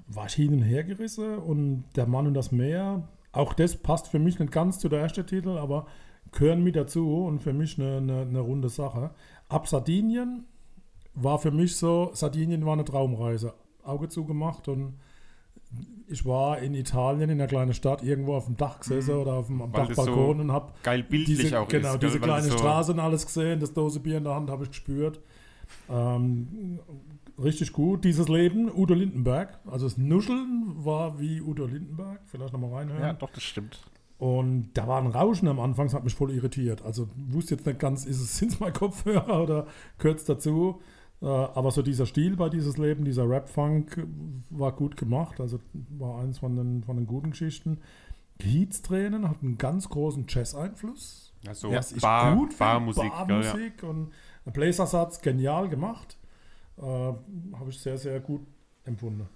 war 0.08 0.25
ich 0.25 0.34
hin 0.34 0.54
und 0.54 0.62
her 0.62 0.84
gerissen 0.84 1.38
und 1.38 1.86
der 1.95 2.08
Mann 2.08 2.28
und 2.28 2.34
das 2.34 2.51
Meer, 2.51 3.08
auch 3.32 3.54
das 3.54 3.75
passt 3.75 4.08
für 4.08 4.19
mich 4.19 4.39
nicht 4.39 4.51
ganz 4.51 4.80
zu 4.80 4.89
der 4.89 5.01
ersten 5.01 5.25
Titel, 5.25 5.58
aber 5.58 5.88
gehören 6.31 6.63
mit 6.63 6.75
dazu 6.75 7.25
und 7.25 7.39
für 7.39 7.53
mich 7.53 7.79
eine, 7.79 7.97
eine, 7.97 8.21
eine 8.21 8.39
runde 8.39 8.69
Sache. 8.69 9.11
Ab 9.47 9.67
Sardinien 9.67 10.45
war 11.13 11.39
für 11.39 11.51
mich 11.51 11.75
so, 11.75 12.11
Sardinien 12.13 12.65
war 12.65 12.73
eine 12.73 12.85
Traumreise. 12.85 13.53
Auge 13.83 14.09
zugemacht 14.09 14.67
und 14.67 14.95
ich 16.07 16.25
war 16.25 16.59
in 16.59 16.73
Italien 16.73 17.29
in 17.29 17.39
einer 17.39 17.47
kleinen 17.47 17.73
Stadt 17.73 18.03
irgendwo 18.03 18.35
auf 18.35 18.45
dem 18.45 18.57
Dach 18.57 18.79
gesessen 18.79 19.15
mhm. 19.15 19.21
oder 19.21 19.33
auf 19.33 19.47
dem 19.47 19.71
Dachbalkon 19.71 20.38
so 20.38 20.41
und 20.41 20.51
habe 20.51 20.73
geil 20.83 21.03
bildlich 21.03 21.38
diese, 21.39 21.59
auch 21.59 21.67
genau, 21.67 21.93
ist, 21.93 22.03
diese 22.03 22.19
kleine 22.19 22.47
so 22.47 22.57
Straße 22.57 22.91
und 22.91 22.99
alles 22.99 23.25
gesehen, 23.25 23.59
das 23.59 23.73
Dose 23.73 23.99
Bier 23.99 24.17
in 24.17 24.23
der 24.23 24.35
Hand 24.35 24.49
habe 24.49 24.63
ich 24.63 24.69
gespürt. 24.69 25.19
Ähm, 25.89 26.79
richtig 27.41 27.73
gut, 27.73 28.03
dieses 28.05 28.27
Leben, 28.27 28.71
Udo 28.71 28.93
Lindenberg. 28.93 29.59
Also 29.65 29.88
das 29.88 29.97
Nuscheln 29.97 30.73
war 30.77 31.19
wie 31.19 31.41
Udo 31.41 31.65
Lindenberg. 31.65 32.21
Vielleicht 32.25 32.53
nochmal 32.53 32.73
reinhören. 32.73 33.01
Ja, 33.01 33.13
doch, 33.13 33.31
das 33.31 33.43
stimmt. 33.43 33.79
Und 34.17 34.71
da 34.73 34.88
war 34.88 35.01
ein 35.01 35.08
Rauschen 35.08 35.47
am 35.47 35.60
Anfang, 35.60 35.88
das 35.88 35.93
hat 35.93 36.06
mich 36.06 36.15
voll 36.15 36.32
irritiert. 36.32 36.84
Also 36.84 37.10
wusste 37.15 37.56
jetzt 37.56 37.65
nicht 37.65 37.80
ganz, 37.80 38.06
ist 38.06 38.21
es, 38.21 38.38
sind 38.38 38.54
es 38.54 38.60
mal 38.60 38.71
Kopfhörer 38.71 39.43
oder 39.43 39.68
gehört 39.97 40.20
es 40.20 40.26
dazu. 40.26 40.82
Äh, 41.22 41.26
aber 41.26 41.72
so 41.72 41.82
dieser 41.82 42.05
Stil 42.05 42.38
bei 42.38 42.49
dieses 42.49 42.78
Leben, 42.78 43.03
dieser 43.03 43.30
Rap-Funk 43.30 44.07
war 44.49 44.72
gut 44.72 44.95
gemacht. 44.95 45.41
Also 45.41 45.59
war 45.89 46.20
eins 46.20 46.39
von 46.39 46.55
den, 46.55 46.84
von 46.84 46.95
den 46.95 47.07
guten 47.07 47.32
Geschichten. 47.32 47.80
Heats-Tränen 48.41 49.30
hat 49.30 49.41
einen 49.41 49.57
ganz 49.57 49.89
großen 49.89 50.26
Jazz-Einfluss. 50.28 51.34
Also 51.47 51.72
ja, 51.72 51.82
Bar, 52.01 52.36
gut 52.36 52.57
Barmusik. 52.57 53.11
Barmusik 53.11 53.84
ja. 53.84 53.89
und 53.89 54.11
ein 54.45 54.53
Bläsersatz 54.53 55.22
genial 55.22 55.68
gemacht. 55.68 56.18
Äh, 56.78 56.82
Habe 56.82 57.70
ich 57.70 57.80
sehr, 57.80 57.97
sehr 57.97 58.20
gut 58.20 58.41
empfunden 58.86 59.28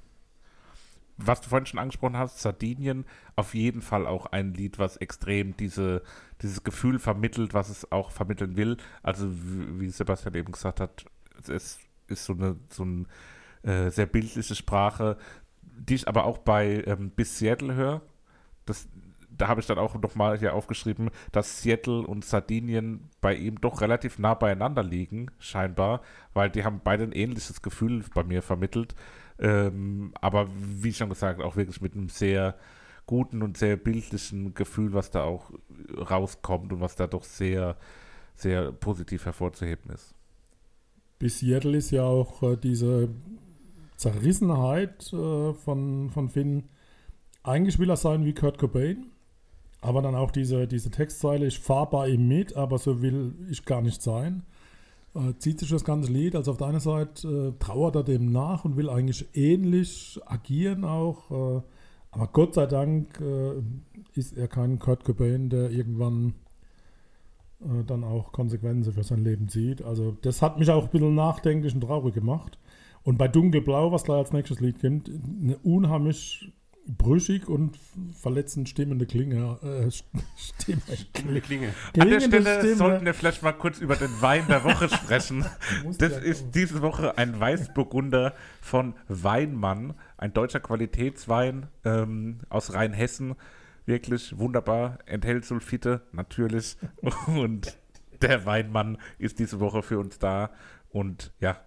was 1.21 1.41
du 1.41 1.49
vorhin 1.49 1.65
schon 1.65 1.79
angesprochen 1.79 2.17
hast, 2.17 2.39
Sardinien, 2.39 3.05
auf 3.35 3.53
jeden 3.53 3.81
Fall 3.81 4.07
auch 4.07 4.27
ein 4.27 4.53
Lied, 4.53 4.79
was 4.79 4.97
extrem 4.97 5.55
diese, 5.57 6.01
dieses 6.41 6.63
Gefühl 6.63 6.99
vermittelt, 6.99 7.53
was 7.53 7.69
es 7.69 7.91
auch 7.91 8.11
vermitteln 8.11 8.55
will. 8.55 8.77
Also 9.03 9.29
wie 9.29 9.89
Sebastian 9.89 10.35
eben 10.35 10.51
gesagt 10.51 10.79
hat, 10.79 11.05
es 11.47 11.79
ist 12.07 12.25
so 12.25 12.33
eine 12.33 12.55
so 12.69 12.83
eine 12.83 13.05
äh, 13.63 13.91
sehr 13.91 14.05
bildliche 14.05 14.55
Sprache, 14.55 15.17
die 15.61 15.95
ich 15.95 16.07
aber 16.07 16.25
auch 16.25 16.37
bei 16.37 16.83
ähm, 16.85 17.11
Bis 17.11 17.37
Seattle 17.37 17.73
höre. 17.75 18.01
Das, 18.65 18.87
da 19.29 19.47
habe 19.47 19.61
ich 19.61 19.67
dann 19.67 19.77
auch 19.77 19.95
nochmal 19.95 20.37
hier 20.37 20.53
aufgeschrieben, 20.53 21.11
dass 21.31 21.61
Seattle 21.61 22.01
und 22.01 22.25
Sardinien 22.25 23.09
bei 23.21 23.35
ihm 23.35 23.59
doch 23.61 23.81
relativ 23.81 24.19
nah 24.19 24.33
beieinander 24.33 24.83
liegen, 24.83 25.31
scheinbar, 25.39 26.01
weil 26.33 26.49
die 26.49 26.63
haben 26.63 26.81
beide 26.83 27.03
ein 27.03 27.11
ähnliches 27.11 27.61
Gefühl 27.61 28.03
bei 28.13 28.23
mir 28.23 28.41
vermittelt. 28.41 28.95
Ähm, 29.39 30.11
aber 30.19 30.47
wie 30.53 30.93
schon 30.93 31.09
gesagt, 31.09 31.41
auch 31.41 31.55
wirklich 31.55 31.81
mit 31.81 31.93
einem 31.93 32.09
sehr 32.09 32.55
guten 33.05 33.41
und 33.41 33.57
sehr 33.57 33.75
bildlichen 33.75 34.53
Gefühl, 34.53 34.93
was 34.93 35.09
da 35.11 35.23
auch 35.23 35.51
rauskommt 35.97 36.71
und 36.71 36.81
was 36.81 36.95
da 36.95 37.07
doch 37.07 37.23
sehr, 37.23 37.75
sehr 38.35 38.71
positiv 38.71 39.25
hervorzuheben 39.25 39.91
ist. 39.91 40.13
Bis 41.17 41.39
Seattle 41.39 41.77
ist 41.77 41.91
ja 41.91 42.03
auch 42.03 42.43
äh, 42.43 42.55
diese 42.55 43.09
Zerrissenheit 43.97 45.11
äh, 45.11 45.53
von, 45.53 46.09
von 46.09 46.29
Finn. 46.29 46.69
Eigentlich 47.43 47.79
will 47.79 47.89
er 47.89 47.97
sein 47.97 48.25
wie 48.25 48.33
Kurt 48.33 48.57
Cobain, 48.57 49.07
aber 49.81 50.01
dann 50.01 50.15
auch 50.15 50.31
diese, 50.31 50.67
diese 50.67 50.91
Textzeile, 50.91 51.47
ich 51.47 51.59
fahre 51.59 51.89
bei 51.89 52.09
ihm 52.09 52.27
mit, 52.27 52.55
aber 52.55 52.77
so 52.77 53.01
will 53.01 53.33
ich 53.49 53.65
gar 53.65 53.81
nicht 53.81 54.01
sein. 54.01 54.43
Äh, 55.15 55.33
zieht 55.39 55.59
sich 55.59 55.69
das 55.69 55.83
ganze 55.83 56.11
Lied, 56.11 56.35
also 56.35 56.51
auf 56.51 56.57
der 56.57 56.67
einen 56.67 56.79
Seite 56.79 57.27
äh, 57.27 57.63
trauert 57.63 57.95
er 57.95 58.03
dem 58.03 58.31
nach 58.31 58.63
und 58.63 58.77
will 58.77 58.89
eigentlich 58.89 59.27
ähnlich 59.33 60.19
agieren 60.25 60.85
auch, 60.85 61.31
äh, 61.31 61.61
aber 62.11 62.27
Gott 62.27 62.55
sei 62.55 62.65
Dank 62.65 63.19
äh, 63.19 63.61
ist 64.13 64.37
er 64.37 64.47
kein 64.47 64.79
Kurt 64.79 65.05
Cobain, 65.05 65.49
der 65.49 65.71
irgendwann 65.71 66.33
äh, 67.61 67.83
dann 67.85 68.03
auch 68.03 68.31
Konsequenzen 68.31 68.93
für 68.93 69.03
sein 69.03 69.23
Leben 69.23 69.47
zieht. 69.47 69.83
Also 69.83 70.15
das 70.21 70.41
hat 70.41 70.57
mich 70.59 70.69
auch 70.69 70.85
ein 70.85 70.89
bisschen 70.89 71.15
nachdenklich 71.15 71.73
und 71.73 71.81
traurig 71.81 72.13
gemacht. 72.13 72.57
Und 73.03 73.17
bei 73.17 73.27
Dunkelblau, 73.27 73.91
was 73.91 74.03
gleich 74.03 74.17
als 74.17 74.33
nächstes 74.33 74.59
Lied 74.59 74.79
kommt, 74.81 75.09
eine 75.09 75.57
unheimlich 75.59 76.51
brüchig 76.87 77.47
und 77.47 77.77
verletzend 78.19 78.69
stimmende 78.69 79.05
Klinge. 79.05 79.59
Äh, 79.61 79.91
Stimme. 80.37 80.81
Klinge, 81.13 81.41
Klinge. 81.41 81.73
An 81.97 82.09
der 82.09 82.19
Stelle 82.19 82.59
Stimme. 82.59 82.75
sollten 82.75 83.05
wir 83.05 83.13
vielleicht 83.13 83.43
mal 83.43 83.53
kurz 83.53 83.79
über 83.79 83.95
den 83.95 84.09
Wein 84.21 84.45
der 84.47 84.63
Woche 84.63 84.89
sprechen. 84.95 85.45
Das 85.97 86.17
ist 86.17 86.51
diese 86.55 86.81
Woche 86.81 87.17
ein 87.17 87.39
Weißburgunder 87.39 88.33
von 88.61 88.95
Weinmann, 89.07 89.93
ein 90.17 90.33
deutscher 90.33 90.59
Qualitätswein 90.59 91.67
ähm, 91.85 92.39
aus 92.49 92.73
Rheinhessen. 92.73 93.35
Wirklich 93.85 94.37
wunderbar, 94.37 94.99
enthält 95.05 95.45
Sulfite 95.45 96.01
natürlich. 96.11 96.77
Und 97.27 97.77
der 98.21 98.45
Weinmann 98.45 98.97
ist 99.17 99.39
diese 99.39 99.59
Woche 99.59 99.81
für 99.81 99.99
uns 99.99 100.19
da. 100.19 100.51
Und 100.89 101.31
ja, 101.39 101.57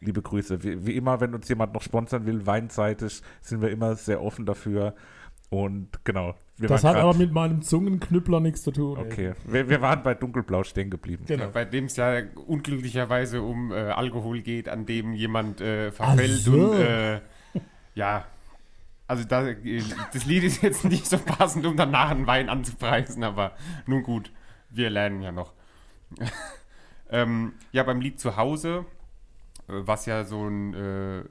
liebe 0.00 0.22
Grüße. 0.22 0.62
Wie, 0.62 0.86
wie 0.86 0.96
immer, 0.96 1.20
wenn 1.20 1.34
uns 1.34 1.48
jemand 1.48 1.74
noch 1.74 1.82
sponsern 1.82 2.26
will, 2.26 2.46
weinseitig, 2.46 3.22
sind 3.40 3.60
wir 3.62 3.70
immer 3.70 3.94
sehr 3.96 4.22
offen 4.22 4.46
dafür. 4.46 4.94
Und 5.50 5.88
genau. 6.04 6.34
Wir 6.56 6.68
Das 6.68 6.82
waren 6.84 6.90
hat 6.90 7.02
grad- 7.02 7.10
aber 7.10 7.18
mit 7.18 7.32
meinem 7.32 7.62
Zungenknüppler 7.62 8.38
nichts 8.40 8.62
zu 8.62 8.70
tun. 8.70 8.98
Okay, 8.98 9.32
wir, 9.46 9.68
wir 9.68 9.80
waren 9.80 10.02
bei 10.02 10.14
Dunkelblau 10.14 10.62
stehen 10.62 10.90
geblieben. 10.90 11.24
Genau. 11.26 11.44
Ja, 11.44 11.50
bei 11.50 11.64
dem 11.64 11.86
es 11.86 11.96
ja 11.96 12.20
unglücklicherweise 12.46 13.42
um 13.42 13.72
äh, 13.72 13.76
Alkohol 13.76 14.42
geht, 14.42 14.68
an 14.68 14.84
dem 14.86 15.12
jemand 15.14 15.60
äh, 15.60 15.90
verfällt 15.90 16.40
so. 16.40 16.52
und 16.52 16.80
äh, 16.80 17.20
ja, 17.94 18.26
also 19.06 19.24
da, 19.24 19.48
äh, 19.48 19.82
das 20.12 20.24
Lied 20.26 20.44
ist 20.44 20.62
jetzt 20.62 20.84
nicht 20.84 21.06
so 21.06 21.18
passend, 21.18 21.66
um 21.66 21.76
danach 21.76 22.10
einen 22.10 22.26
Wein 22.26 22.48
anzupreisen, 22.48 23.24
aber 23.24 23.52
nun 23.86 24.02
gut, 24.02 24.30
wir 24.68 24.90
lernen 24.90 25.22
ja 25.22 25.32
noch. 25.32 25.52
ähm, 27.10 27.54
ja, 27.72 27.82
beim 27.82 28.00
Lied 28.00 28.20
zu 28.20 28.36
Hause, 28.36 28.84
was 29.72 30.06
ja 30.06 30.24
so 30.24 30.46
ein, 30.48 30.74
äh, 30.74 31.24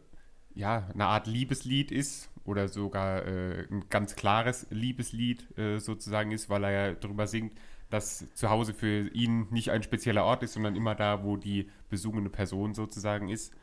ja, 0.55 0.89
eine 0.93 1.05
Art 1.05 1.27
Liebeslied 1.27 1.91
ist 1.91 2.29
oder 2.45 2.67
sogar 2.67 3.25
äh, 3.25 3.65
ein 3.69 3.85
ganz 3.89 4.15
klares 4.15 4.67
Liebeslied 4.69 5.57
äh, 5.57 5.79
sozusagen 5.79 6.31
ist, 6.31 6.49
weil 6.49 6.63
er 6.63 6.71
ja 6.71 6.93
darüber 6.93 7.27
singt, 7.27 7.53
dass 7.89 8.31
zu 8.35 8.49
Hause 8.49 8.73
für 8.73 9.07
ihn 9.09 9.47
nicht 9.51 9.71
ein 9.71 9.83
spezieller 9.83 10.23
Ort 10.23 10.43
ist, 10.43 10.53
sondern 10.53 10.75
immer 10.75 10.95
da, 10.95 11.23
wo 11.23 11.37
die 11.37 11.69
besungene 11.89 12.29
Person 12.29 12.73
sozusagen 12.73 13.29
ist. 13.29 13.53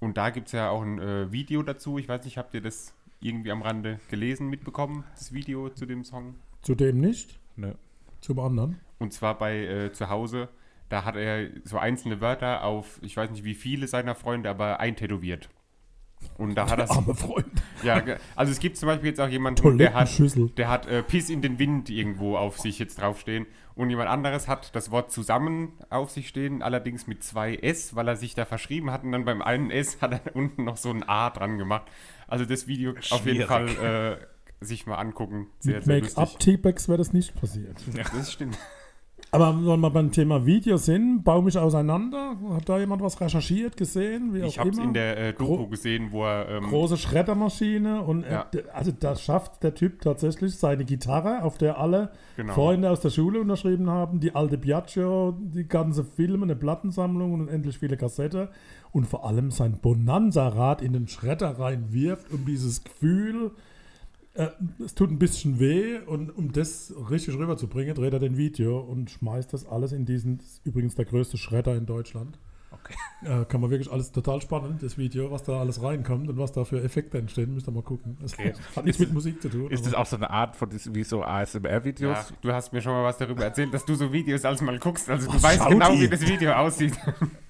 Und 0.00 0.16
da 0.16 0.30
gibt 0.30 0.48
es 0.48 0.52
ja 0.52 0.70
auch 0.70 0.82
ein 0.82 0.98
äh, 0.98 1.32
Video 1.32 1.62
dazu. 1.62 1.98
Ich 1.98 2.08
weiß 2.08 2.24
nicht, 2.24 2.38
habt 2.38 2.54
ihr 2.54 2.60
das 2.60 2.94
irgendwie 3.20 3.50
am 3.50 3.62
Rande 3.62 3.98
gelesen, 4.10 4.48
mitbekommen, 4.48 5.04
das 5.14 5.32
Video 5.32 5.70
zu 5.70 5.86
dem 5.86 6.04
Song? 6.04 6.34
Zudem 6.62 6.98
nicht, 6.98 7.38
Ne. 7.56 7.76
zum 8.20 8.38
anderen. 8.40 8.78
Und 8.98 9.12
zwar 9.12 9.38
bei 9.38 9.64
äh, 9.66 9.92
zu 9.92 10.08
Hause, 10.10 10.48
da 10.88 11.04
hat 11.04 11.16
er 11.16 11.48
so 11.64 11.78
einzelne 11.78 12.20
Wörter 12.20 12.64
auf, 12.64 12.98
ich 13.02 13.16
weiß 13.16 13.30
nicht 13.30 13.44
wie 13.44 13.54
viele 13.54 13.88
seiner 13.88 14.14
Freunde, 14.14 14.50
aber 14.50 14.80
eintätowiert. 14.80 15.48
Und 16.38 16.54
da 16.54 16.68
hat 16.68 16.78
er 16.78 16.90
Arme 16.90 17.14
Freund. 17.14 17.46
ja, 17.82 18.02
also 18.34 18.52
es 18.52 18.58
gibt 18.58 18.76
zum 18.76 18.88
Beispiel 18.88 19.10
jetzt 19.10 19.20
auch 19.20 19.28
jemanden, 19.28 19.78
der 19.78 19.94
hat, 19.94 20.08
der 20.56 20.68
hat 20.68 20.86
äh, 20.86 21.02
Piss 21.02 21.30
in 21.30 21.42
den 21.42 21.58
Wind 21.58 21.90
irgendwo 21.90 22.36
auf 22.36 22.58
sich 22.58 22.78
jetzt 22.78 23.00
draufstehen. 23.00 23.46
Und 23.74 23.90
jemand 23.90 24.08
anderes 24.08 24.48
hat 24.48 24.74
das 24.74 24.90
Wort 24.90 25.12
zusammen 25.12 25.72
auf 25.90 26.10
sich 26.10 26.28
stehen, 26.28 26.62
allerdings 26.62 27.06
mit 27.06 27.22
zwei 27.22 27.56
S, 27.56 27.94
weil 27.94 28.08
er 28.08 28.16
sich 28.16 28.34
da 28.34 28.46
verschrieben 28.46 28.90
hat. 28.90 29.04
Und 29.04 29.12
dann 29.12 29.24
beim 29.24 29.42
einen 29.42 29.70
S 29.70 30.00
hat 30.00 30.12
er 30.12 30.20
unten 30.34 30.64
noch 30.64 30.78
so 30.78 30.90
ein 30.90 31.06
A 31.06 31.30
dran 31.30 31.58
gemacht. 31.58 31.84
Also 32.26 32.44
das 32.44 32.66
Video 32.66 32.92
auf 32.92 33.26
jeden 33.26 33.46
Schwierig. 33.46 33.46
Fall 33.46 34.18
äh, 34.60 34.64
sich 34.64 34.86
mal 34.86 34.96
angucken. 34.96 35.48
Sehr, 35.58 35.80
Mit. 35.86 35.86
Make-up-T-Bags 35.86 36.88
wäre 36.88 36.98
das 36.98 37.12
nicht 37.12 37.38
passiert. 37.38 37.76
Das 38.14 38.32
stimmt. 38.32 38.58
Aber 39.32 39.54
wenn 39.56 39.80
wir 39.80 39.90
beim 39.90 40.12
Thema 40.12 40.46
Video 40.46 40.76
sind, 40.76 41.22
baue 41.24 41.48
ich 41.48 41.58
auseinander. 41.58 42.36
Hat 42.54 42.68
da 42.68 42.78
jemand 42.78 43.02
was 43.02 43.20
recherchiert, 43.20 43.76
gesehen? 43.76 44.32
Wie 44.32 44.40
Ich 44.40 44.58
habe 44.58 44.70
es 44.70 44.78
in 44.78 44.94
der 44.94 45.18
äh, 45.18 45.32
Doku 45.32 45.56
Gro- 45.56 45.66
gesehen, 45.66 46.08
wo 46.12 46.24
er 46.24 46.48
ähm, 46.48 46.64
Große 46.68 46.96
Schreddermaschine 46.96 48.02
und 48.02 48.24
Ja. 48.24 48.46
äh, 48.54 48.62
also 48.72 48.92
da 48.98 49.16
schafft 49.16 49.62
der 49.62 49.74
Typ 49.74 50.00
tatsächlich 50.00 50.56
seine 50.56 50.84
Gitarre, 50.84 51.42
auf 51.42 51.58
der 51.58 51.78
alle 51.78 52.10
Genau. 52.36 52.54
Freunde 52.54 52.88
aus 52.88 53.00
der 53.00 53.10
Schule 53.10 53.40
unterschrieben 53.40 53.90
haben, 53.90 54.20
die 54.20 54.34
alte 54.34 54.56
Piaggio, 54.58 55.36
die 55.38 55.66
ganze 55.66 56.04
Filme, 56.04 56.44
eine 56.44 56.56
Plattensammlung 56.56 57.32
und 57.34 57.48
endlich 57.48 57.78
viele 57.78 57.96
Kassette 57.96 58.50
und 58.92 59.06
vor 59.06 59.26
allem 59.26 59.50
sein 59.50 59.78
Bonanza-Rad 59.82 60.80
in 60.82 60.92
den 60.92 61.08
Schredder 61.08 61.58
reinwirft, 61.58 62.32
um 62.32 62.46
dieses 62.46 62.84
Gefühl, 62.84 63.50
äh, 64.36 64.48
es 64.84 64.94
tut 64.94 65.10
ein 65.10 65.18
bisschen 65.18 65.58
weh 65.60 65.98
und 65.98 66.30
um 66.36 66.52
das 66.52 66.92
richtig 67.10 67.36
rüberzubringen, 67.36 67.94
dreht 67.94 68.12
er 68.12 68.18
den 68.20 68.36
Video 68.36 68.78
und 68.80 69.10
schmeißt 69.10 69.52
das 69.52 69.66
alles 69.66 69.92
in 69.92 70.04
diesen, 70.04 70.38
das 70.38 70.46
ist 70.46 70.60
übrigens 70.66 70.94
der 70.94 71.04
größte 71.06 71.36
Schredder 71.38 71.74
in 71.76 71.86
Deutschland. 71.86 72.38
Okay. 72.72 72.94
Äh, 73.24 73.44
kann 73.46 73.60
man 73.60 73.70
wirklich 73.70 73.90
alles 73.90 74.12
total 74.12 74.42
spannend, 74.42 74.82
das 74.82 74.98
Video, 74.98 75.30
was 75.30 75.42
da 75.44 75.60
alles 75.60 75.82
reinkommt 75.82 76.28
und 76.28 76.36
was 76.36 76.52
da 76.52 76.64
für 76.64 76.82
Effekte 76.82 77.16
entstehen, 77.18 77.54
müsst 77.54 77.66
ihr 77.68 77.72
mal 77.72 77.82
gucken. 77.82 78.16
Das 78.20 78.34
Okay. 78.34 78.52
hat 78.74 78.84
nichts 78.84 78.98
mit 79.00 79.12
Musik 79.14 79.40
zu 79.40 79.48
tun. 79.48 79.70
Ist 79.70 79.86
das 79.86 79.94
auch 79.94 80.04
so 80.06 80.16
eine 80.16 80.28
Art 80.30 80.54
von 80.56 80.68
wie 80.72 81.02
so 81.04 81.22
ASMR-Videos? 81.22 82.16
ja, 82.30 82.36
du 82.42 82.52
hast 82.52 82.72
mir 82.72 82.82
schon 82.82 82.92
mal 82.92 83.04
was 83.04 83.16
darüber 83.18 83.44
erzählt, 83.44 83.72
dass 83.72 83.84
du 83.86 83.94
so 83.94 84.12
Videos 84.12 84.44
als 84.44 84.60
mal 84.60 84.78
guckst. 84.78 85.08
Also 85.08 85.26
du 85.28 85.34
Was 85.34 85.42
weißt 85.42 85.68
genau, 85.68 85.92
ihr? 85.94 86.02
wie 86.02 86.08
das 86.08 86.20
Video 86.28 86.52
aussieht. 86.52 86.94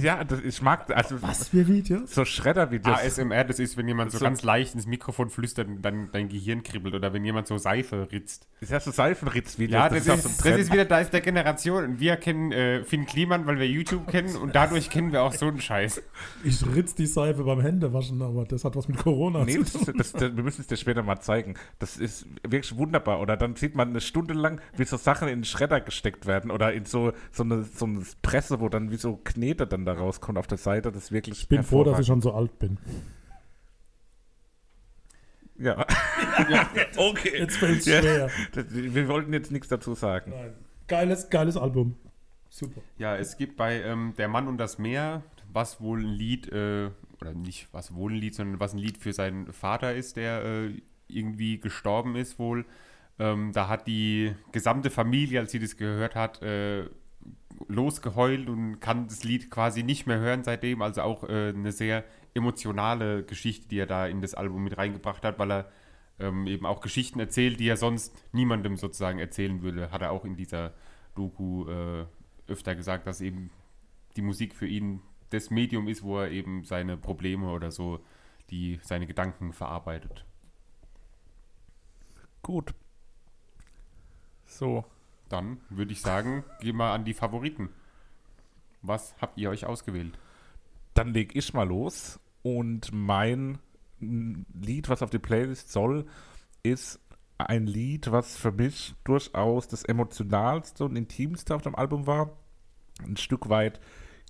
Ja, 0.00 0.24
das, 0.24 0.40
ich 0.40 0.60
mag, 0.62 0.90
also 0.94 1.20
was 1.22 1.48
für 1.48 1.66
Videos? 1.66 2.14
so 2.14 2.24
Schredder-Videos. 2.24 2.98
ASMR, 2.98 3.44
das 3.44 3.58
ist, 3.58 3.76
wenn 3.76 3.88
jemand 3.88 4.12
so, 4.12 4.18
So- 4.18 4.24
ganz 4.24 4.42
leicht 4.42 4.74
ins 4.74 4.86
Mikrofon 4.86 5.30
flüstert 5.30 5.68
und 5.68 5.82
dann 5.82 6.08
dein 6.12 6.28
Gehirn 6.28 6.62
kribbelt 6.62 6.94
oder 6.94 7.12
wenn 7.12 7.24
jemand 7.24 7.46
so 7.46 7.58
Seife 7.58 8.08
ritzt. 8.10 8.46
Das 8.60 8.68
ist 8.68 8.72
ja 8.72 8.80
so 8.80 8.90
Seifenritz-Videos. 8.90 9.72
Ja, 9.74 9.88
das, 9.88 10.08
auch 10.08 10.14
ist, 10.16 10.22
so 10.22 10.28
ein 10.28 10.52
das 10.52 10.60
ist 10.60 10.72
wieder, 10.72 10.84
da 10.84 11.00
ist 11.00 11.12
der 11.12 11.20
Generation. 11.20 11.84
Und 11.84 12.00
wir 12.00 12.16
kennen 12.16 12.52
äh, 12.52 12.82
Finn 12.84 13.06
Kliman, 13.06 13.46
weil 13.46 13.58
wir 13.58 13.68
YouTube 13.68 14.06
kennen 14.08 14.36
und 14.36 14.54
dadurch 14.54 14.90
kennen 14.90 15.12
wir 15.12 15.22
auch 15.22 15.32
so 15.32 15.46
einen 15.48 15.60
Scheiß. 15.60 16.02
Ich 16.44 16.64
ritz 16.74 16.94
die 16.94 17.06
Seife 17.06 17.44
beim 17.44 17.60
Händewaschen, 17.60 18.22
aber 18.22 18.44
das 18.44 18.64
hat 18.64 18.76
was 18.76 18.88
mit 18.88 18.96
Corona 18.98 19.44
Nee, 19.44 19.54
zu 19.54 19.60
das, 19.62 19.72
tun. 19.72 19.94
das, 19.98 20.12
das, 20.12 20.36
wir 20.36 20.42
müssen 20.42 20.60
es 20.62 20.66
dir 20.66 20.76
später 20.76 21.02
mal 21.02 21.20
zeigen. 21.20 21.54
Das 21.78 21.96
ist 21.96 22.26
wirklich 22.42 22.76
wunderbar. 22.76 23.20
Oder 23.20 23.36
dann 23.36 23.56
sieht 23.56 23.74
man 23.74 23.90
eine 23.90 24.00
Stunde 24.00 24.34
lang, 24.34 24.60
wie 24.76 24.84
so 24.84 24.96
Sachen 24.96 25.28
in 25.28 25.40
den 25.40 25.44
Schredder 25.44 25.80
gesteckt 25.80 26.26
werden. 26.26 26.50
Oder 26.50 26.72
in 26.72 26.84
so, 26.86 27.12
so, 27.32 27.42
eine, 27.42 27.64
so 27.64 27.84
eine 27.84 28.02
Presse, 28.22 28.60
wo 28.60 28.68
dann 28.68 28.90
wie 28.90 28.96
so 28.96 29.16
Knete 29.24 29.66
dann 29.74 29.84
da 29.84 29.92
rauskommt 29.94 30.38
auf 30.38 30.46
der 30.46 30.58
Seite. 30.58 30.90
Das 30.92 31.04
ist 31.04 31.12
wirklich 31.12 31.40
Ich 31.42 31.48
bin 31.48 31.62
froh, 31.62 31.84
dass 31.84 31.98
ich 31.98 32.06
schon 32.06 32.20
so 32.22 32.32
alt 32.32 32.58
bin. 32.58 32.78
Ja. 35.56 35.86
okay. 36.96 37.38
Jetzt 37.38 37.58
fällt's 37.58 37.86
Ja. 37.86 38.00
schwer. 38.00 38.30
Das, 38.52 38.64
wir 38.70 39.06
wollten 39.08 39.32
jetzt 39.32 39.52
nichts 39.52 39.68
dazu 39.68 39.94
sagen. 39.94 40.32
Geiles, 40.88 41.30
geiles 41.30 41.56
Album. 41.56 41.94
Super. 42.48 42.80
Ja, 42.98 43.16
es 43.16 43.36
gibt 43.36 43.56
bei 43.56 43.80
ähm, 43.82 44.14
Der 44.18 44.26
Mann 44.28 44.48
und 44.48 44.58
das 44.58 44.78
Meer, 44.78 45.22
was 45.52 45.80
wohl 45.80 46.00
ein 46.00 46.08
Lied, 46.08 46.50
äh, 46.50 46.90
oder 47.20 47.32
nicht 47.34 47.68
was 47.72 47.94
wohl 47.94 48.12
ein 48.12 48.16
Lied, 48.18 48.34
sondern 48.34 48.58
was 48.60 48.72
ein 48.74 48.78
Lied 48.78 48.98
für 48.98 49.12
seinen 49.12 49.52
Vater 49.52 49.94
ist, 49.94 50.16
der 50.16 50.44
äh, 50.44 50.70
irgendwie 51.06 51.60
gestorben 51.60 52.16
ist 52.16 52.38
wohl. 52.40 52.64
Ähm, 53.20 53.52
da 53.52 53.68
hat 53.68 53.86
die 53.86 54.34
gesamte 54.50 54.90
Familie, 54.90 55.38
als 55.38 55.52
sie 55.52 55.60
das 55.60 55.76
gehört 55.76 56.16
hat, 56.16 56.42
äh, 56.42 56.86
losgeheult 57.68 58.48
und 58.48 58.80
kann 58.80 59.06
das 59.06 59.24
Lied 59.24 59.50
quasi 59.50 59.82
nicht 59.82 60.06
mehr 60.06 60.18
hören 60.18 60.44
seitdem. 60.44 60.82
Also 60.82 61.02
auch 61.02 61.24
äh, 61.24 61.50
eine 61.50 61.72
sehr 61.72 62.04
emotionale 62.34 63.24
Geschichte, 63.24 63.68
die 63.68 63.78
er 63.78 63.86
da 63.86 64.06
in 64.06 64.20
das 64.20 64.34
Album 64.34 64.64
mit 64.64 64.76
reingebracht 64.76 65.24
hat, 65.24 65.38
weil 65.38 65.50
er 65.50 65.72
ähm, 66.18 66.46
eben 66.46 66.66
auch 66.66 66.80
Geschichten 66.80 67.20
erzählt, 67.20 67.60
die 67.60 67.68
er 67.68 67.76
sonst 67.76 68.14
niemandem 68.32 68.76
sozusagen 68.76 69.18
erzählen 69.18 69.62
würde. 69.62 69.90
Hat 69.90 70.02
er 70.02 70.10
auch 70.10 70.24
in 70.24 70.36
dieser 70.36 70.74
Doku 71.14 71.68
äh, 71.68 72.06
öfter 72.46 72.74
gesagt, 72.74 73.06
dass 73.06 73.20
eben 73.20 73.50
die 74.16 74.22
Musik 74.22 74.54
für 74.54 74.66
ihn 74.66 75.00
das 75.30 75.50
Medium 75.50 75.88
ist, 75.88 76.02
wo 76.02 76.20
er 76.20 76.30
eben 76.30 76.64
seine 76.64 76.96
Probleme 76.96 77.50
oder 77.50 77.70
so, 77.70 78.00
die 78.50 78.78
seine 78.82 79.06
Gedanken 79.06 79.52
verarbeitet. 79.52 80.24
Gut. 82.42 82.74
So. 84.46 84.84
Dann 85.34 85.58
würde 85.68 85.90
ich 85.90 86.00
sagen, 86.00 86.44
gehen 86.60 86.76
wir 86.76 86.92
an 86.92 87.04
die 87.04 87.12
Favoriten. 87.12 87.70
Was 88.82 89.16
habt 89.20 89.36
ihr 89.36 89.50
euch 89.50 89.66
ausgewählt? 89.66 90.16
Dann 90.94 91.12
leg 91.12 91.34
ich 91.34 91.52
mal 91.52 91.66
los. 91.66 92.20
Und 92.44 92.92
mein 92.92 93.58
Lied, 93.98 94.88
was 94.88 95.02
auf 95.02 95.10
die 95.10 95.18
Playlist 95.18 95.72
soll, 95.72 96.06
ist 96.62 97.00
ein 97.36 97.66
Lied, 97.66 98.12
was 98.12 98.36
für 98.36 98.52
mich 98.52 98.94
durchaus 99.02 99.66
das 99.66 99.82
emotionalste 99.82 100.84
und 100.84 100.94
intimste 100.94 101.56
auf 101.56 101.62
dem 101.62 101.74
Album 101.74 102.06
war. 102.06 102.30
Ein 103.02 103.16
Stück 103.16 103.48
weit 103.48 103.80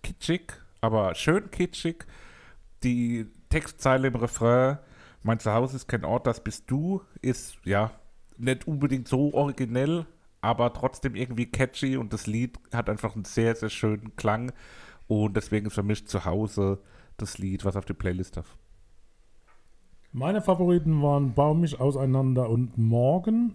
kitschig, 0.03 0.55
aber 0.81 1.15
schön 1.15 1.51
kitschig. 1.51 2.07
Die 2.83 3.27
Textzeile 3.51 4.09
im 4.09 4.15
Refrain, 4.15 4.79
mein 5.23 5.39
Zuhause 5.39 5.77
ist 5.77 5.87
kein 5.87 6.07
Ort, 6.07 6.27
das 6.27 6.43
bist 6.43 6.71
du, 6.71 7.03
ist 7.21 7.59
ja 7.65 7.91
nicht 8.39 8.67
unbedingt 8.67 9.07
so 9.07 9.35
originell, 9.35 10.07
aber 10.45 10.75
trotzdem 10.75 11.15
irgendwie 11.15 11.47
catchy 11.47 11.97
und 11.97 12.13
das 12.13 12.27
Lied 12.27 12.59
hat 12.71 12.91
einfach 12.91 13.15
einen 13.15 13.25
sehr, 13.25 13.57
sehr 13.57 13.71
schönen 13.71 14.15
Klang 14.17 14.53
und 15.09 15.37
deswegen 15.37 15.67
ist 15.67 15.75
für 15.75 15.83
mich 15.83 16.07
zu 16.07 16.27
Hause 16.27 16.81
das 17.17 17.39
Lied, 17.39 17.65
was 17.65 17.77
auf 17.77 17.87
die 17.87 17.95
Playlist 17.95 18.37
darf. 18.37 18.59
Meine 20.13 20.43
Favoriten 20.43 21.03
waren 21.03 21.33
Baum 21.35 21.63
mich 21.63 21.81
auseinander 21.81 22.49
und 22.49 22.77
Morgen. 22.79 23.55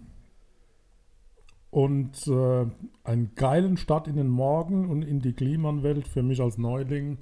Und 1.70 2.26
äh, 2.26 2.66
einen 3.04 3.34
geilen 3.36 3.76
Start 3.76 4.08
in 4.08 4.16
den 4.16 4.28
Morgen 4.28 4.90
und 4.90 5.02
in 5.02 5.20
die 5.20 5.32
Klimanwelt 5.32 6.08
für 6.08 6.24
mich 6.24 6.40
als 6.40 6.58
Neuling 6.58 7.18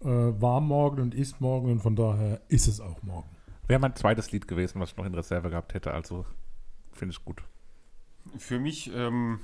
äh, 0.00 0.06
war 0.06 0.62
morgen 0.62 1.02
und 1.02 1.14
ist 1.14 1.42
morgen 1.42 1.70
und 1.70 1.80
von 1.80 1.94
daher 1.94 2.40
ist 2.48 2.68
es 2.68 2.80
auch 2.80 3.02
morgen. 3.02 3.28
Wäre 3.68 3.80
mein 3.80 3.94
zweites 3.94 4.32
Lied 4.32 4.48
gewesen, 4.48 4.80
was 4.80 4.92
ich 4.92 4.96
noch 4.96 5.04
in 5.04 5.14
Reserve 5.14 5.50
gehabt 5.50 5.74
hätte, 5.74 5.92
also 5.92 6.24
finde 6.90 7.14
ich 7.14 7.22
gut. 7.22 7.42
Für 8.36 8.58
mich 8.58 8.92
ähm, 8.94 9.40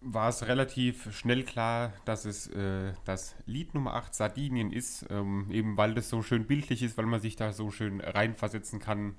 war 0.00 0.28
es 0.28 0.46
relativ 0.46 1.14
schnell 1.14 1.44
klar, 1.44 1.92
dass 2.04 2.24
es 2.24 2.46
äh, 2.48 2.94
das 3.04 3.36
Lied 3.46 3.74
Nummer 3.74 3.94
8 3.94 4.14
Sardinien 4.14 4.72
ist, 4.72 5.06
ähm, 5.10 5.46
eben 5.50 5.76
weil 5.76 5.94
das 5.94 6.08
so 6.08 6.22
schön 6.22 6.46
bildlich 6.46 6.82
ist, 6.82 6.96
weil 6.96 7.06
man 7.06 7.20
sich 7.20 7.36
da 7.36 7.52
so 7.52 7.70
schön 7.70 8.00
reinversetzen 8.00 8.80
kann, 8.80 9.16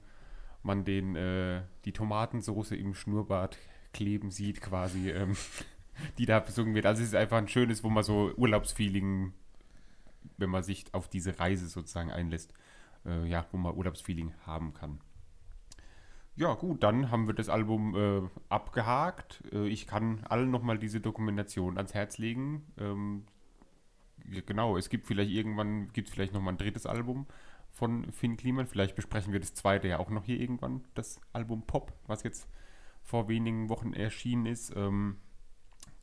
man 0.64 0.84
den, 0.84 1.16
äh, 1.16 1.62
die 1.86 1.92
Tomatensoße 1.92 2.76
im 2.76 2.94
Schnurrbart 2.94 3.58
kleben 3.94 4.32
sieht 4.32 4.62
quasi, 4.62 5.12
ähm, 5.12 5.36
die 6.18 6.26
da 6.26 6.40
besungen 6.40 6.74
wird. 6.74 6.86
Also 6.88 7.04
es 7.04 7.10
ist 7.10 7.16
einfach 7.16 7.38
ein 7.38 7.48
schönes, 7.48 7.84
wo 7.84 7.90
man 7.90 8.04
so 8.04 8.34
Urlaubsfeeling, 8.36 9.34
wenn 10.38 10.50
man 10.50 10.64
sich 10.64 10.86
auf 10.94 11.08
diese 11.10 11.40
Reise 11.40 11.68
sozusagen 11.68 12.12
einlässt, 12.12 12.54
äh, 13.06 13.28
ja, 13.28 13.46
wo 13.52 13.58
man 13.58 13.76
Urlaubsfeeling 13.76 14.34
haben 14.46 14.74
kann. 14.74 15.00
Ja, 16.36 16.54
gut, 16.54 16.82
dann 16.84 17.12
haben 17.12 17.28
wir 17.28 17.34
das 17.34 17.50
Album 17.50 17.96
äh, 17.96 18.30
abgehakt. 18.50 19.44
Äh, 19.52 19.68
ich 19.68 19.86
kann 19.86 20.24
allen 20.24 20.50
nochmal 20.50 20.78
diese 20.78 21.02
Dokumentation 21.02 21.78
ans 21.78 21.94
Herz 21.94 22.18
legen. 22.18 22.72
Ähm, 22.78 23.26
genau, 24.46 24.78
es 24.78 24.90
gibt 24.90 25.08
vielleicht 25.08 25.32
irgendwann, 25.32 25.92
gibt 25.94 26.08
es 26.08 26.14
vielleicht 26.14 26.34
nochmal 26.34 26.54
ein 26.54 26.58
drittes 26.58 26.86
Album 26.86 27.28
von 27.70 28.12
Finn 28.12 28.38
Kliman. 28.38 28.68
Vielleicht 28.68 28.96
besprechen 28.96 29.34
wir 29.34 29.40
das 29.40 29.54
zweite 29.54 29.88
ja 29.88 30.00
auch 30.00 30.10
noch 30.10 30.24
hier 30.24 30.40
irgendwann, 30.40 30.86
das 30.96 31.20
Album 31.34 31.64
Pop, 31.68 31.94
was 32.08 32.24
jetzt 32.24 32.48
vor 33.04 33.28
wenigen 33.28 33.70
Wochen 33.70 33.94
erschienen 33.94 34.46
ist. 34.46 34.76
Ähm, 34.76 35.18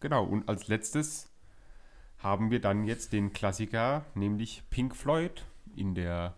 genau, 0.01 0.25
und 0.25 0.49
als 0.49 0.69
letztes 0.69 1.33
haben 2.19 2.51
wir 2.51 2.61
dann 2.61 2.85
jetzt 2.85 3.13
den 3.13 3.33
Klassiker, 3.33 4.05
nämlich 4.15 4.65
Pink 4.71 4.95
Floyd 4.95 5.47
in 5.75 5.95
der, 5.95 6.37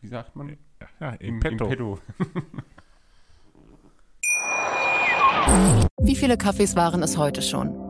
wie 0.00 0.08
sagt 0.08 0.36
man? 0.36 0.56
Ja, 1.00 1.10
im, 1.12 1.34
Im, 1.34 1.40
Petto. 1.40 1.64
Im 1.64 1.70
Petto. 1.70 1.98
Wie 6.02 6.16
viele 6.16 6.36
Kaffees 6.36 6.76
waren 6.76 7.02
es 7.02 7.16
heute 7.16 7.42
schon? 7.42 7.89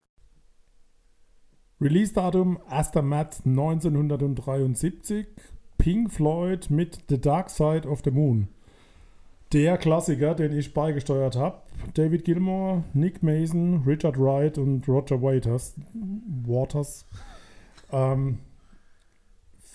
Release-Datum 1.81 2.59
1. 2.69 2.93
März 3.01 3.41
1973. 3.43 5.25
Pink 5.79 6.11
Floyd 6.11 6.69
mit 6.69 6.99
The 7.09 7.19
Dark 7.19 7.49
Side 7.49 7.89
of 7.89 8.01
the 8.05 8.11
Moon. 8.11 8.49
Der 9.51 9.79
Klassiker, 9.79 10.35
den 10.35 10.55
ich 10.55 10.75
beigesteuert 10.75 11.35
habe. 11.35 11.57
David 11.95 12.23
Gilmour, 12.23 12.83
Nick 12.93 13.23
Mason, 13.23 13.83
Richard 13.87 14.19
Wright 14.19 14.59
und 14.59 14.87
Roger 14.87 15.23
Waters. 15.23 15.73
Waters. 16.45 17.07
Ähm, 17.91 18.37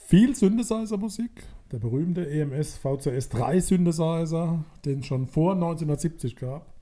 viel 0.07 0.37
Synthesizer-Musik. 0.37 1.43
Der 1.73 1.79
berühmte 1.79 2.31
EMS 2.31 2.79
VCS 2.79 3.31
3 3.31 3.59
Synthesizer, 3.59 4.65
den 4.85 5.01
es 5.01 5.07
schon 5.07 5.27
vor 5.27 5.55
1970 5.55 6.37
gab. 6.37 6.73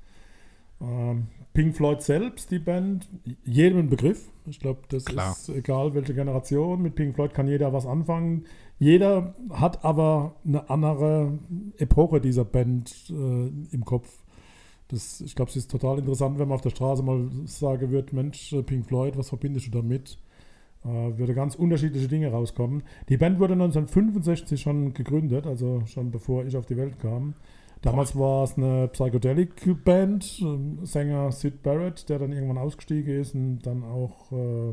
Ähm, 0.83 1.29
Pink 1.55 1.77
Floyd 1.77 2.03
selbst, 2.03 2.51
die 2.51 2.59
Band, 2.59 3.09
jedem 3.45 3.79
ein 3.79 3.89
Begriff. 3.89 4.29
Ich 4.47 4.59
glaube, 4.59 4.81
das 4.89 5.05
Klar. 5.05 5.33
ist 5.33 5.49
egal, 5.49 5.95
welche 5.95 6.13
Generation. 6.13 6.83
Mit 6.83 6.97
Pink 6.97 7.15
Floyd 7.15 7.33
kann 7.33 7.47
jeder 7.47 7.73
was 7.73 7.87
anfangen. 7.87 8.45
Jeder 8.81 9.35
hat 9.51 9.85
aber 9.85 10.35
eine 10.45 10.69
andere 10.69 11.39
Epoche 11.79 12.21
dieser 12.21 12.45
Band 12.45 12.93
äh, 13.09 13.75
im 13.75 13.85
Kopf. 13.85 14.25
Das, 14.89 15.21
ich 15.21 15.37
glaube, 15.37 15.51
es 15.51 15.57
ist 15.57 15.71
total 15.71 15.99
interessant, 15.99 16.41
wenn 16.41 16.49
man 16.49 16.57
auf 16.57 16.61
der 16.61 16.71
Straße 16.71 17.05
mal 17.05 17.31
sagen 17.47 17.93
wird, 17.93 18.13
Mensch, 18.13 18.53
äh, 18.53 18.65
Pink 18.65 18.87
Floyd, 18.87 19.17
was 19.17 19.29
verbindest 19.29 19.69
du 19.69 19.71
damit? 19.71 20.19
Äh, 20.85 21.17
würde 21.17 21.35
ganz 21.35 21.55
unterschiedliche 21.55 22.09
Dinge 22.09 22.33
rauskommen. 22.33 22.83
Die 23.09 23.17
Band 23.17 23.39
wurde 23.39 23.55
1965 23.55 24.61
schon 24.61 24.93
gegründet, 24.93 25.47
also 25.47 25.83
schon 25.87 26.11
bevor 26.11 26.45
ich 26.45 26.57
auf 26.57 26.67
die 26.67 26.77
Welt 26.77 26.99
kam. 26.99 27.35
Damals 27.85 28.18
war 28.18 28.45
es 28.45 28.57
eine 28.57 28.89
Psychedelic-Band, 28.89 30.41
ähm, 30.41 30.78
Sänger 30.87 31.30
Sid 31.32 31.62
Barrett, 31.62 32.09
der 32.09 32.18
dann 32.18 32.32
irgendwann 32.32 32.57
ausgestiegen 32.57 33.20
ist 33.20 33.35
und 33.35 33.59
dann 33.59 33.85
auch 33.85 34.32
äh, 34.32 34.70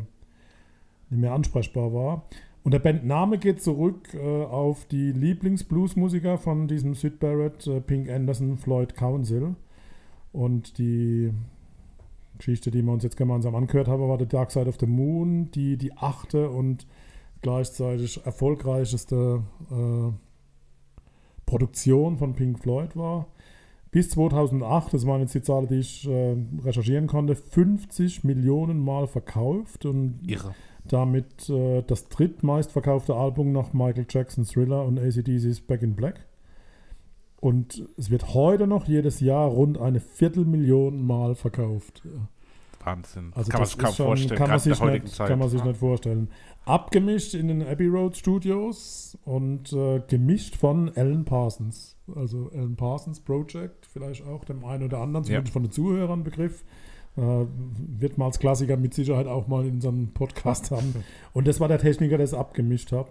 nicht 1.10 1.20
mehr 1.20 1.34
ansprechbar 1.34 1.94
war. 1.94 2.24
Und 2.64 2.72
der 2.74 2.80
Bandname 2.80 3.38
geht 3.38 3.62
zurück 3.62 4.14
äh, 4.14 4.46
auf 4.46 4.86
die 4.86 5.12
Lieblingsbluesmusiker 5.12 6.38
von 6.38 6.70
diesem 6.70 6.94
Sid 6.96 7.20
Barrett, 7.20 7.68
äh, 7.68 7.82
Pink 7.82 8.10
Anderson, 8.10 8.58
Floyd 8.58 8.96
Council. 8.96 9.56
Und 10.32 10.78
die 10.78 11.34
Geschichte, 12.38 12.72
die 12.72 12.82
wir 12.82 12.94
uns 12.94 13.04
jetzt 13.04 13.18
gemeinsam 13.18 13.56
angehört 13.56 13.90
haben, 13.90 14.08
war 14.08 14.18
The 14.18 14.26
Dark 14.26 14.52
Side 14.52 14.70
of 14.70 14.78
the 14.80 14.88
Moon, 14.88 15.52
die 15.52 15.76
die 15.76 15.92
achte 15.98 16.50
und 16.50 16.88
gleichzeitig 17.42 18.26
erfolgreichste 18.26 19.44
äh, 19.70 20.31
Produktion 21.52 22.18
von 22.18 22.34
Pink 22.34 22.60
Floyd 22.60 22.96
war. 22.96 23.28
Bis 23.92 24.10
2008, 24.12 24.94
das 24.94 25.06
waren 25.06 25.20
jetzt 25.20 25.36
die 25.36 25.42
Zahlen, 25.42 25.68
die 25.68 25.80
ich 25.80 26.08
äh, 26.08 26.38
recherchieren 26.64 27.08
konnte, 27.08 27.36
50 27.36 28.24
Millionen 28.24 28.80
Mal 28.80 29.06
verkauft 29.06 29.86
und 29.86 30.22
Irre. 30.26 30.56
damit 30.88 31.50
äh, 31.50 31.82
das 31.86 32.08
drittmeistverkaufte 32.08 33.14
Album 33.16 33.52
nach 33.52 33.74
Michael 33.74 34.06
Jacksons 34.10 34.52
Thriller 34.52 34.86
und 34.86 34.98
ACDC's 34.98 35.60
Back 35.60 35.82
in 35.82 35.94
Black. 35.98 36.26
Und 37.42 37.84
es 37.98 38.10
wird 38.10 38.34
heute 38.34 38.66
noch 38.66 38.86
jedes 38.88 39.20
Jahr 39.20 39.50
rund 39.50 39.78
eine 39.78 40.00
Viertelmillion 40.00 41.06
Mal 41.06 41.36
verkauft. 41.36 42.04
Wahnsinn. 42.84 43.32
Also 43.36 43.52
kann 43.52 43.60
man 43.60 43.64
das 43.64 43.72
sich 43.72 43.80
kaum 43.80 43.90
ist 43.90 43.96
schon- 43.98 44.06
vorstellen, 44.06 44.38
kann 44.38 44.50
man, 44.50 44.60
sich 44.60 44.82
nicht, 44.82 45.18
kann 45.18 45.40
man 45.40 45.50
sich 45.50 45.64
nicht 45.64 45.78
vorstellen. 45.78 46.30
Abgemischt 46.66 47.34
in 47.34 47.48
den 47.48 47.66
Abbey 47.66 47.88
Road 47.88 48.16
Studios 48.16 49.18
und 49.26 49.74
äh, 49.74 50.02
gemischt 50.08 50.56
von 50.56 50.92
Alan 50.96 51.26
Parsons. 51.26 51.98
Also 52.16 52.52
Alan 52.54 52.76
Parsons 52.76 53.20
Project, 53.20 53.88
vielleicht 53.92 54.26
auch 54.26 54.46
dem 54.46 54.64
einen 54.64 54.84
oder 54.84 55.00
anderen, 55.00 55.24
zumindest 55.26 55.54
von 55.54 55.64
den 55.64 55.72
Zuhörern 55.72 56.24
Begriff. 56.24 56.64
Äh, 57.18 57.46
wird 58.00 58.18
man 58.18 58.28
als 58.28 58.40
Klassiker 58.40 58.78
mit 58.78 58.94
Sicherheit 58.94 59.28
auch 59.28 59.48
mal 59.48 59.66
in 59.66 59.76
unserem 59.76 60.10
Podcast 60.14 60.72
haben. 60.72 61.04
Und 61.34 61.48
das 61.48 61.60
war 61.60 61.68
der 61.68 61.80
Techniker, 61.80 62.18
der 62.18 62.26
es 62.26 62.34
abgemischt 62.34 62.92
hat. 62.92 63.08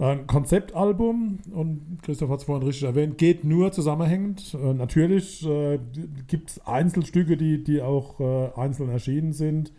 Ein 0.00 0.26
Konzeptalbum, 0.26 1.40
und 1.52 1.98
Christoph 2.02 2.30
hat 2.30 2.38
es 2.38 2.44
vorhin 2.44 2.66
richtig 2.66 2.84
erwähnt, 2.84 3.18
geht 3.18 3.44
nur 3.44 3.70
zusammenhängend. 3.70 4.54
Äh, 4.54 4.72
natürlich 4.72 5.46
äh, 5.46 5.78
gibt 6.26 6.50
es 6.50 6.66
Einzelstücke, 6.66 7.36
die, 7.36 7.62
die 7.62 7.82
auch 7.82 8.18
äh, 8.18 8.48
einzeln 8.56 8.88
erschienen 8.88 9.34
sind. 9.34 9.74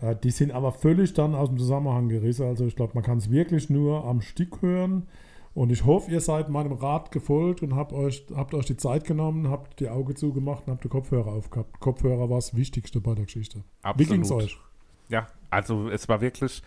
Äh, 0.00 0.16
die 0.16 0.30
sind 0.30 0.52
aber 0.52 0.72
völlig 0.72 1.14
dann 1.14 1.34
aus 1.34 1.48
dem 1.48 1.58
Zusammenhang 1.58 2.08
gerissen. 2.08 2.46
Also 2.46 2.66
ich 2.66 2.76
glaube, 2.76 2.92
man 2.94 3.04
kann 3.04 3.18
es 3.18 3.30
wirklich 3.30 3.70
nur 3.70 4.04
am 4.04 4.20
Stück 4.20 4.62
hören. 4.62 5.06
Und 5.54 5.70
ich 5.70 5.84
hoffe, 5.84 6.10
ihr 6.10 6.20
seid 6.20 6.50
meinem 6.50 6.72
Rat 6.72 7.10
gefolgt 7.10 7.62
und 7.62 7.74
habt 7.74 7.92
euch, 7.92 8.26
habt 8.34 8.54
euch 8.54 8.66
die 8.66 8.76
Zeit 8.76 9.04
genommen, 9.04 9.50
habt 9.50 9.80
die 9.80 9.88
Augen 9.88 10.14
zugemacht 10.14 10.66
und 10.66 10.74
habt 10.74 10.84
die 10.84 10.88
Kopfhörer 10.88 11.32
aufgehabt. 11.32 11.80
Kopfhörer 11.80 12.30
war 12.30 12.36
das 12.36 12.54
Wichtigste 12.54 13.00
bei 13.00 13.14
der 13.14 13.24
Geschichte. 13.24 13.64
Wie 13.96 14.04
ging 14.04 14.20
es 14.20 14.30
euch? 14.30 14.56
Ja, 15.08 15.26
also 15.50 15.88
es 15.88 16.08
war 16.08 16.20
wirklich 16.20 16.62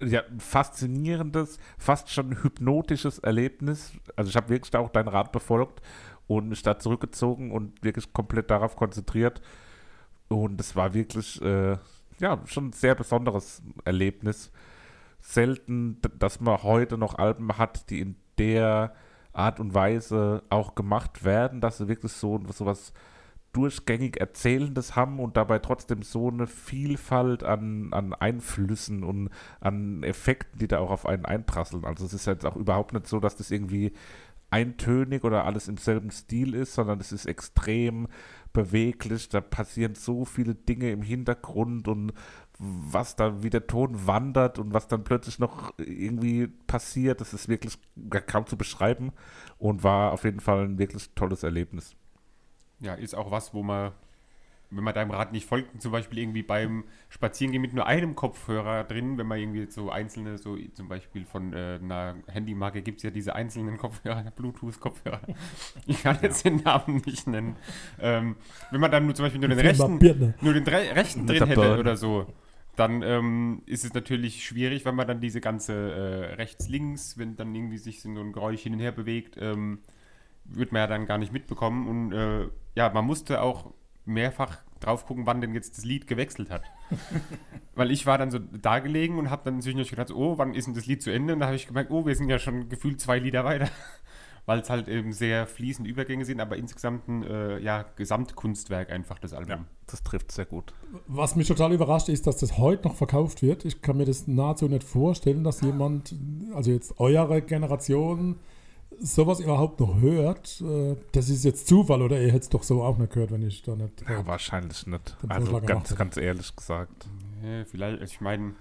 ja, 0.00 0.22
ein 0.22 0.40
faszinierendes, 0.40 1.58
fast 1.76 2.10
schon 2.10 2.42
hypnotisches 2.42 3.18
Erlebnis. 3.18 3.92
Also 4.16 4.30
ich 4.30 4.36
habe 4.36 4.48
wirklich 4.48 4.74
auch 4.74 4.90
deinen 4.90 5.08
Rat 5.08 5.32
befolgt 5.32 5.82
und 6.26 6.48
mich 6.48 6.62
da 6.62 6.78
zurückgezogen 6.78 7.50
und 7.50 7.82
wirklich 7.82 8.12
komplett 8.12 8.50
darauf 8.50 8.76
konzentriert. 8.76 9.40
Und 10.28 10.60
es 10.60 10.74
war 10.74 10.94
wirklich, 10.94 11.40
äh, 11.42 11.76
ja, 12.24 12.40
schon 12.46 12.68
ein 12.68 12.72
sehr 12.72 12.94
besonderes 12.94 13.62
Erlebnis. 13.84 14.50
Selten, 15.20 16.00
dass 16.18 16.40
man 16.40 16.62
heute 16.62 16.96
noch 16.96 17.18
Alben 17.18 17.58
hat, 17.58 17.90
die 17.90 18.00
in 18.00 18.16
der 18.38 18.94
Art 19.34 19.60
und 19.60 19.74
Weise 19.74 20.42
auch 20.48 20.74
gemacht 20.74 21.24
werden, 21.24 21.60
dass 21.60 21.76
sie 21.76 21.86
wirklich 21.86 22.12
so, 22.12 22.40
so 22.50 22.64
was 22.64 22.94
durchgängig 23.52 24.16
Erzählendes 24.16 24.96
haben 24.96 25.20
und 25.20 25.36
dabei 25.36 25.58
trotzdem 25.58 26.02
so 26.02 26.28
eine 26.28 26.46
Vielfalt 26.46 27.44
an, 27.44 27.92
an 27.92 28.14
Einflüssen 28.14 29.04
und 29.04 29.28
an 29.60 30.02
Effekten, 30.02 30.58
die 30.58 30.66
da 30.66 30.78
auch 30.78 30.90
auf 30.90 31.04
einen 31.04 31.26
einprasseln. 31.26 31.84
Also 31.84 32.06
es 32.06 32.14
ist 32.14 32.26
jetzt 32.26 32.46
auch 32.46 32.56
überhaupt 32.56 32.94
nicht 32.94 33.06
so, 33.06 33.20
dass 33.20 33.36
das 33.36 33.50
irgendwie 33.50 33.92
eintönig 34.50 35.24
oder 35.24 35.44
alles 35.44 35.68
im 35.68 35.76
selben 35.76 36.10
Stil 36.10 36.54
ist, 36.54 36.74
sondern 36.74 37.00
es 37.00 37.12
ist 37.12 37.26
extrem 37.26 38.08
beweglich. 38.54 39.28
Da 39.28 39.42
passieren 39.42 39.94
so 39.94 40.24
viele 40.24 40.54
Dinge 40.54 40.90
im 40.90 41.02
Hintergrund 41.02 41.86
und 41.88 42.14
was 42.58 43.16
da, 43.16 43.42
wie 43.42 43.50
der 43.50 43.66
Ton 43.66 44.06
wandert 44.06 44.58
und 44.58 44.72
was 44.72 44.88
dann 44.88 45.04
plötzlich 45.04 45.38
noch 45.38 45.74
irgendwie 45.78 46.46
passiert, 46.46 47.20
das 47.20 47.34
ist 47.34 47.48
wirklich 47.48 47.78
kaum 48.26 48.46
zu 48.46 48.56
beschreiben 48.56 49.12
und 49.58 49.82
war 49.82 50.12
auf 50.12 50.24
jeden 50.24 50.40
Fall 50.40 50.64
ein 50.64 50.78
wirklich 50.78 51.10
tolles 51.14 51.42
Erlebnis. 51.42 51.96
Ja, 52.80 52.94
ist 52.94 53.14
auch 53.14 53.30
was, 53.30 53.52
wo 53.52 53.62
man, 53.62 53.92
wenn 54.70 54.84
man 54.84 54.94
deinem 54.94 55.10
Rat 55.10 55.32
nicht 55.32 55.46
folgt, 55.46 55.80
zum 55.80 55.92
Beispiel 55.92 56.18
irgendwie 56.18 56.42
beim 56.42 56.84
Spazierengehen 57.08 57.62
mit 57.62 57.74
nur 57.74 57.86
einem 57.86 58.14
Kopfhörer 58.14 58.84
drin, 58.84 59.18
wenn 59.18 59.26
man 59.26 59.38
irgendwie 59.38 59.66
so 59.70 59.90
einzelne, 59.90 60.38
so 60.38 60.56
zum 60.74 60.88
Beispiel 60.88 61.24
von 61.24 61.52
äh, 61.52 61.78
einer 61.82 62.16
Handymarke 62.26 62.82
gibt 62.82 62.98
es 62.98 63.04
ja 63.04 63.10
diese 63.10 63.34
einzelnen 63.34 63.78
Kopfhörer, 63.78 64.24
Bluetooth-Kopfhörer. 64.36 65.20
Ich 65.86 66.02
kann 66.02 66.18
jetzt 66.22 66.44
den 66.44 66.56
Namen 66.56 67.02
nicht 67.06 67.26
nennen. 67.26 67.56
Ähm, 68.00 68.36
wenn 68.70 68.80
man 68.80 68.90
dann 68.90 69.04
nur 69.06 69.14
zum 69.14 69.26
Beispiel 69.26 69.40
nur 69.40 69.50
den 69.50 69.58
rechten, 69.58 70.34
nur 70.40 70.54
den 70.54 70.64
rechten 70.64 71.26
drin 71.26 71.46
hätte 71.46 71.78
oder 71.78 71.96
so, 71.96 72.26
dann 72.76 73.02
ähm, 73.02 73.62
ist 73.66 73.84
es 73.84 73.94
natürlich 73.94 74.44
schwierig, 74.44 74.84
wenn 74.84 74.96
man 74.96 75.06
dann 75.06 75.20
diese 75.20 75.40
ganze 75.40 75.72
äh, 75.72 76.34
rechts-links, 76.34 77.18
wenn 77.18 77.36
dann 77.36 77.54
irgendwie 77.54 77.78
sich 77.78 78.02
so 78.02 78.08
ein 78.08 78.32
Geräusch 78.32 78.62
hin 78.62 78.72
und 78.72 78.80
her 78.80 78.92
bewegt, 78.92 79.36
ähm, 79.38 79.78
wird 80.44 80.72
man 80.72 80.80
ja 80.80 80.86
dann 80.86 81.06
gar 81.06 81.18
nicht 81.18 81.32
mitbekommen. 81.32 81.86
Und 81.86 82.12
äh, 82.12 82.48
ja, 82.74 82.90
man 82.90 83.04
musste 83.04 83.40
auch 83.42 83.72
mehrfach 84.04 84.58
drauf 84.80 85.06
gucken, 85.06 85.26
wann 85.26 85.40
denn 85.40 85.54
jetzt 85.54 85.78
das 85.78 85.84
Lied 85.84 86.06
gewechselt 86.06 86.50
hat. 86.50 86.62
Weil 87.74 87.90
ich 87.90 88.06
war 88.06 88.18
dann 88.18 88.30
so 88.30 88.38
da 88.38 88.78
gelegen 88.78 89.18
und 89.18 89.30
habe 89.30 89.42
dann 89.44 89.60
zwischendurch 89.60 89.90
gedacht, 89.90 90.10
oh, 90.12 90.38
wann 90.38 90.54
ist 90.54 90.66
denn 90.66 90.74
das 90.74 90.86
Lied 90.86 91.02
zu 91.02 91.10
Ende? 91.10 91.32
Und 91.32 91.40
da 91.40 91.46
habe 91.46 91.56
ich 91.56 91.66
gemerkt, 91.66 91.90
oh, 91.90 92.06
wir 92.06 92.14
sind 92.14 92.28
ja 92.28 92.38
schon 92.38 92.68
gefühlt 92.68 93.00
zwei 93.00 93.18
Lieder 93.18 93.44
weiter. 93.44 93.68
Weil 94.46 94.58
es 94.58 94.68
halt 94.68 94.88
eben 94.88 95.12
sehr 95.14 95.46
fließende 95.46 95.90
Übergänge 95.90 96.26
sind, 96.26 96.38
aber 96.38 96.58
insgesamt 96.58 97.08
ein 97.08 97.22
äh, 97.22 97.58
ja, 97.60 97.86
Gesamtkunstwerk 97.96 98.90
einfach, 98.90 99.18
das 99.18 99.32
Album. 99.32 99.50
Ja, 99.50 99.64
das 99.86 100.02
trifft 100.02 100.32
sehr 100.32 100.44
gut. 100.44 100.74
Was 101.06 101.34
mich 101.34 101.48
total 101.48 101.72
überrascht 101.72 102.10
ist, 102.10 102.26
dass 102.26 102.36
das 102.36 102.58
heute 102.58 102.86
noch 102.86 102.94
verkauft 102.94 103.40
wird. 103.40 103.64
Ich 103.64 103.80
kann 103.80 103.96
mir 103.96 104.04
das 104.04 104.28
nahezu 104.28 104.68
nicht 104.68 104.84
vorstellen, 104.84 105.44
dass 105.44 105.62
jemand, 105.62 106.14
also 106.52 106.70
jetzt 106.70 107.00
eure 107.00 107.40
Generation, 107.40 108.36
sowas 109.00 109.40
überhaupt 109.40 109.80
noch 109.80 110.00
hört, 110.00 110.60
äh, 110.60 110.96
das 111.12 111.28
ist 111.28 111.44
jetzt 111.44 111.66
Zufall 111.66 112.02
oder 112.02 112.20
ihr 112.20 112.28
hättet 112.28 112.42
es 112.44 112.48
doch 112.48 112.62
so 112.62 112.82
auch 112.82 112.98
nicht 112.98 113.12
gehört, 113.12 113.30
wenn 113.30 113.42
ich 113.42 113.62
da 113.62 113.76
nicht. 113.76 114.02
Ja, 114.08 114.26
wahrscheinlich 114.26 114.86
nicht. 114.86 115.16
Also 115.28 115.60
ganz, 115.60 115.94
ganz 115.94 116.16
ehrlich 116.16 116.54
gesagt. 116.54 117.06
Ja, 117.42 117.64
vielleicht, 117.64 118.02
ich 118.02 118.20
meine, 118.20 118.54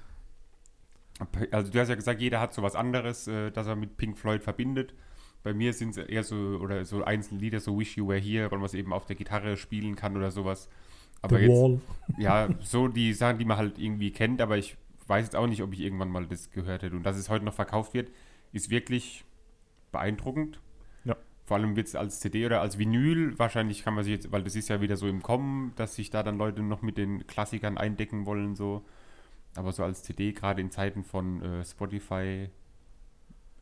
also 1.52 1.72
du 1.72 1.80
hast 1.80 1.90
ja 1.90 1.96
gesagt, 1.96 2.22
jeder 2.22 2.40
hat 2.40 2.54
sowas 2.54 2.76
anderes, 2.76 3.28
äh, 3.28 3.52
das 3.52 3.68
er 3.68 3.76
mit 3.76 3.98
Pink 3.98 4.18
Floyd 4.18 4.44
verbindet. 4.44 4.94
Bei 5.44 5.54
mir 5.54 5.74
sind 5.74 5.98
es 5.98 5.98
eher 5.98 6.24
so, 6.24 6.36
oder 6.36 6.86
so 6.86 7.04
einzelne 7.04 7.42
Lieder, 7.42 7.60
so 7.60 7.78
Wish 7.78 7.98
You 7.98 8.08
Were 8.08 8.20
Here, 8.20 8.50
weil 8.50 8.60
man 8.60 8.66
es 8.66 8.74
eben 8.74 8.94
auf 8.94 9.06
der 9.06 9.16
Gitarre 9.16 9.58
spielen 9.58 9.96
kann 9.96 10.16
oder 10.16 10.32
sowas. 10.32 10.70
Aber 11.22 11.38
The 11.38 11.44
jetzt, 11.44 11.52
Wall. 11.52 11.82
ja, 12.18 12.50
so 12.62 12.88
die 12.88 13.14
Sachen, 13.14 13.40
die 13.40 13.46
man 13.46 13.58
halt 13.58 13.78
irgendwie 13.78 14.12
kennt, 14.12 14.42
aber 14.42 14.58
ich 14.58 14.78
weiß 15.08 15.26
jetzt 15.26 15.36
auch 15.36 15.48
nicht, 15.48 15.62
ob 15.62 15.74
ich 15.74 15.82
irgendwann 15.82 16.10
mal 16.10 16.26
das 16.26 16.52
gehört 16.52 16.82
hätte. 16.82 16.96
Und 16.96 17.04
dass 17.04 17.18
es 17.18 17.30
heute 17.30 17.46
noch 17.46 17.54
verkauft 17.54 17.94
wird, 17.94 18.10
ist 18.52 18.70
wirklich 18.70 19.26
beeindruckend. 19.94 20.60
Ja. 21.06 21.16
Vor 21.46 21.56
allem 21.56 21.78
wird 21.78 21.88
es 21.88 21.96
als 21.96 22.20
CD 22.20 22.46
oder 22.46 22.60
als 22.60 22.78
Vinyl, 22.78 23.40
wahrscheinlich 23.40 23.84
kann 23.84 23.94
man 23.94 24.04
sich 24.04 24.12
jetzt, 24.12 24.32
weil 24.34 24.44
das 24.44 24.58
ist 24.58 24.68
ja 24.68 24.82
wieder 24.82 24.98
so 24.98 25.08
im 25.08 25.22
Kommen, 25.22 25.72
dass 25.78 25.96
sich 25.96 26.10
da 26.10 26.24
dann 26.24 26.38
Leute 26.38 26.62
noch 26.62 26.82
mit 26.82 26.98
den 26.98 27.26
Klassikern 27.26 27.78
eindecken 27.78 28.26
wollen, 28.26 28.56
so. 28.58 28.84
Aber 29.56 29.72
so 29.72 29.84
als 29.84 30.04
CD, 30.04 30.34
gerade 30.34 30.62
in 30.62 30.72
Zeiten 30.72 31.04
von 31.04 31.42
äh, 31.42 31.64
Spotify, 31.64 32.50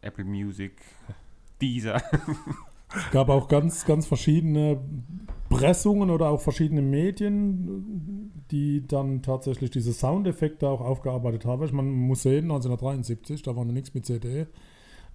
Apple 0.02 0.24
Music, 0.24 0.82
Deezer. 1.62 2.02
Es 2.96 3.12
gab 3.12 3.30
auch 3.30 3.48
ganz, 3.48 3.86
ganz 3.86 4.06
verschiedene 4.06 4.82
Pressungen 5.50 6.10
oder 6.10 6.30
auch 6.30 6.42
verschiedene 6.42 6.82
Medien, 6.82 8.32
die 8.52 8.86
dann 8.86 9.22
tatsächlich 9.22 9.70
diese 9.70 9.94
Soundeffekte 9.94 10.68
auch 10.68 10.82
aufgearbeitet 10.82 11.46
haben. 11.46 11.64
Ich 11.64 11.72
meine, 11.72 11.90
man 11.90 12.08
muss 12.08 12.24
sehen, 12.24 12.46
1973, 12.46 13.44
da 13.44 13.56
war 13.56 13.64
noch 13.64 13.74
nichts 13.74 13.94
mit 13.94 14.06
CD. 14.06 14.48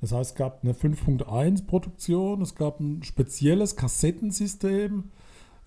Das 0.00 0.12
heißt, 0.12 0.32
es 0.32 0.36
gab 0.36 0.62
eine 0.62 0.74
5.1 0.74 1.66
Produktion, 1.66 2.42
es 2.42 2.54
gab 2.54 2.80
ein 2.80 3.02
spezielles 3.02 3.76
Kassettensystem, 3.76 5.04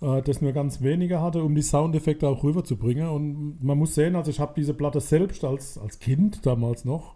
äh, 0.01 0.21
das 0.21 0.41
nur 0.41 0.51
ganz 0.51 0.81
wenige 0.81 1.21
hatte, 1.21 1.43
um 1.43 1.55
die 1.55 1.61
Soundeffekte 1.61 2.27
auch 2.27 2.43
rüberzubringen. 2.43 3.09
Und 3.09 3.63
man 3.63 3.77
muss 3.77 3.95
sehen, 3.95 4.15
also 4.15 4.29
ich 4.29 4.39
habe 4.39 4.53
diese 4.55 4.73
Platte 4.73 5.01
selbst 5.01 5.43
als, 5.43 5.77
als 5.77 5.99
Kind 5.99 6.45
damals 6.45 6.85
noch 6.85 7.15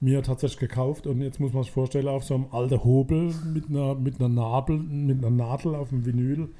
mir 0.00 0.22
tatsächlich 0.22 0.60
gekauft 0.60 1.06
und 1.06 1.22
jetzt 1.22 1.40
muss 1.40 1.52
man 1.52 1.62
sich 1.62 1.72
vorstellen, 1.72 2.08
auf 2.08 2.24
so 2.24 2.34
einem 2.34 2.46
alten 2.50 2.84
Hobel 2.84 3.32
mit 3.52 3.70
einer, 3.70 3.94
mit 3.94 4.20
einer, 4.20 4.28
Nabel, 4.28 4.78
mit 4.78 5.18
einer 5.18 5.30
Nadel 5.30 5.74
auf 5.74 5.90
dem 5.90 6.04
Vinyl. 6.04 6.50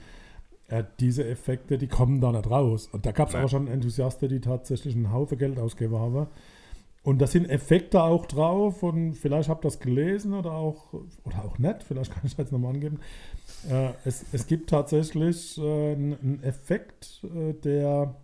Äh, 0.69 0.85
diese 0.99 1.27
Effekte, 1.29 1.77
die 1.77 1.89
kommen 1.89 2.21
da 2.21 2.33
nicht 2.33 2.51
raus. 2.51 2.89
Und 2.91 3.05
da 3.05 3.13
gab 3.13 3.29
es 3.29 3.35
aber 3.35 3.49
schon 3.49 3.69
Enthusiasten, 3.69 4.29
die 4.29 4.41
tatsächlich 4.41 4.95
einen 4.95 5.13
Haufen 5.13 5.37
Geld 5.37 5.59
ausgegeben 5.59 5.99
haben. 5.99 6.27
Und 7.05 7.21
da 7.21 7.27
sind 7.27 7.51
Effekte 7.51 8.03
auch 8.03 8.25
drauf 8.25 8.83
und 8.83 9.13
vielleicht 9.13 9.51
habt 9.51 9.63
ihr 9.63 9.69
das 9.69 9.79
gelesen 9.79 10.33
oder 10.33 10.53
auch, 10.53 10.95
oder 11.25 11.45
auch 11.45 11.59
nicht, 11.59 11.83
vielleicht 11.83 12.11
kann 12.11 12.23
ich 12.25 12.35
das 12.35 12.47
jetzt 12.47 12.53
nochmal 12.53 12.75
angeben. 12.75 12.99
Äh, 13.71 13.91
es, 14.07 14.25
es 14.33 14.47
gibt 14.47 14.71
tatsächlich 14.71 15.59
äh, 15.59 15.93
einen 15.93 16.43
Effekt, 16.43 17.23
äh, 17.25 17.53
der 17.53 18.15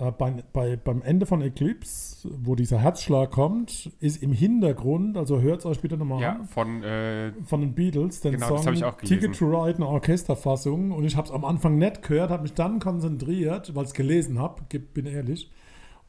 äh, 0.00 0.12
bei, 0.12 0.34
bei, 0.52 0.76
beim 0.76 1.02
Ende 1.02 1.26
von 1.26 1.42
Eclipse, 1.42 2.28
wo 2.42 2.54
dieser 2.54 2.78
Herzschlag 2.78 3.30
kommt, 3.32 3.90
ist 4.00 4.22
im 4.22 4.32
Hintergrund, 4.32 5.18
also 5.18 5.40
hört 5.40 5.60
es 5.60 5.66
euch 5.66 5.80
bitte 5.80 5.98
nochmal 5.98 6.22
ja, 6.22 6.32
an. 6.36 6.46
Von, 6.46 6.82
äh, 6.82 7.32
von 7.44 7.60
den 7.60 7.74
Beatles, 7.74 8.22
den 8.22 8.32
genau, 8.32 8.56
Song 8.56 8.74
Ticket 9.04 9.36
to 9.36 9.44
Ride, 9.44 9.76
eine 9.76 9.86
Orchesterfassung. 9.86 10.92
Und 10.92 11.04
ich 11.04 11.16
habe 11.16 11.28
es 11.28 11.34
am 11.34 11.44
Anfang 11.44 11.76
nicht 11.76 12.02
gehört, 12.02 12.30
habe 12.30 12.44
mich 12.44 12.54
dann 12.54 12.78
konzentriert, 12.78 13.74
weil 13.74 13.82
ich 13.84 13.90
es 13.90 13.94
gelesen 13.94 14.38
habe, 14.38 14.62
bin 14.94 15.06
ehrlich. 15.06 15.50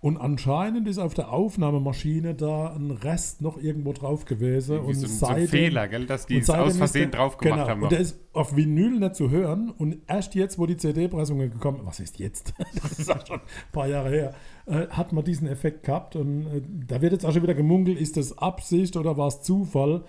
Und 0.02 0.16
anscheinend 0.16 0.88
ist 0.88 0.98
auf 0.98 1.14
der 1.14 1.34
Aufnahmemaschine 1.34 2.34
da 2.34 2.74
ein 2.74 2.92
Rest 2.92 3.42
noch 3.42 3.58
irgendwo 3.58 3.92
drauf 3.92 4.24
gewesen. 4.24 4.76
Irgendwie 4.76 4.94
und 4.94 5.00
so, 5.02 5.08
so 5.08 5.26
ein 5.26 5.46
Fehler, 5.46 5.90
gell, 5.90 6.06
dass 6.06 6.26
die 6.26 6.38
es 6.38 6.50
aus 6.50 6.78
Versehen 6.78 7.12
der, 7.12 7.20
drauf 7.20 7.38
gemacht 7.38 7.60
genau, 7.60 7.70
haben. 7.70 7.84
Und 7.84 7.92
der 7.92 8.00
ist 8.00 8.18
auf 8.32 8.56
Vinyl 8.56 8.98
nicht 8.98 9.16
zu 9.16 9.30
hören. 9.30 9.74
Und 9.78 9.98
erst 10.08 10.36
jetzt, 10.36 10.58
wo 10.58 10.66
die 10.66 10.78
CD-Pressungen 10.78 11.52
gekommen 11.52 11.82
was 11.84 12.00
ist 12.00 12.18
jetzt? 12.18 12.54
das 12.82 12.98
ist 12.98 13.12
auch 13.12 13.28
schon 13.28 13.40
ein 13.40 13.72
paar 13.74 13.88
Jahre 13.88 14.10
her. 14.10 14.34
Äh, 14.68 14.88
hat 14.88 15.12
man 15.12 15.26
diesen 15.26 15.50
Effekt 15.50 15.84
gehabt. 15.84 16.16
Und 16.16 16.48
äh, 16.48 16.62
da 16.88 17.02
wird 17.02 17.12
jetzt 17.12 17.26
auch 17.26 17.34
schon 17.34 17.44
wieder 17.44 17.54
gemunkelt, 17.54 18.00
ist 18.00 18.16
das 18.16 18.38
Absicht 18.38 18.96
oder 18.96 19.18
war 19.18 19.28
es 19.28 19.42
Zufall? 19.42 20.06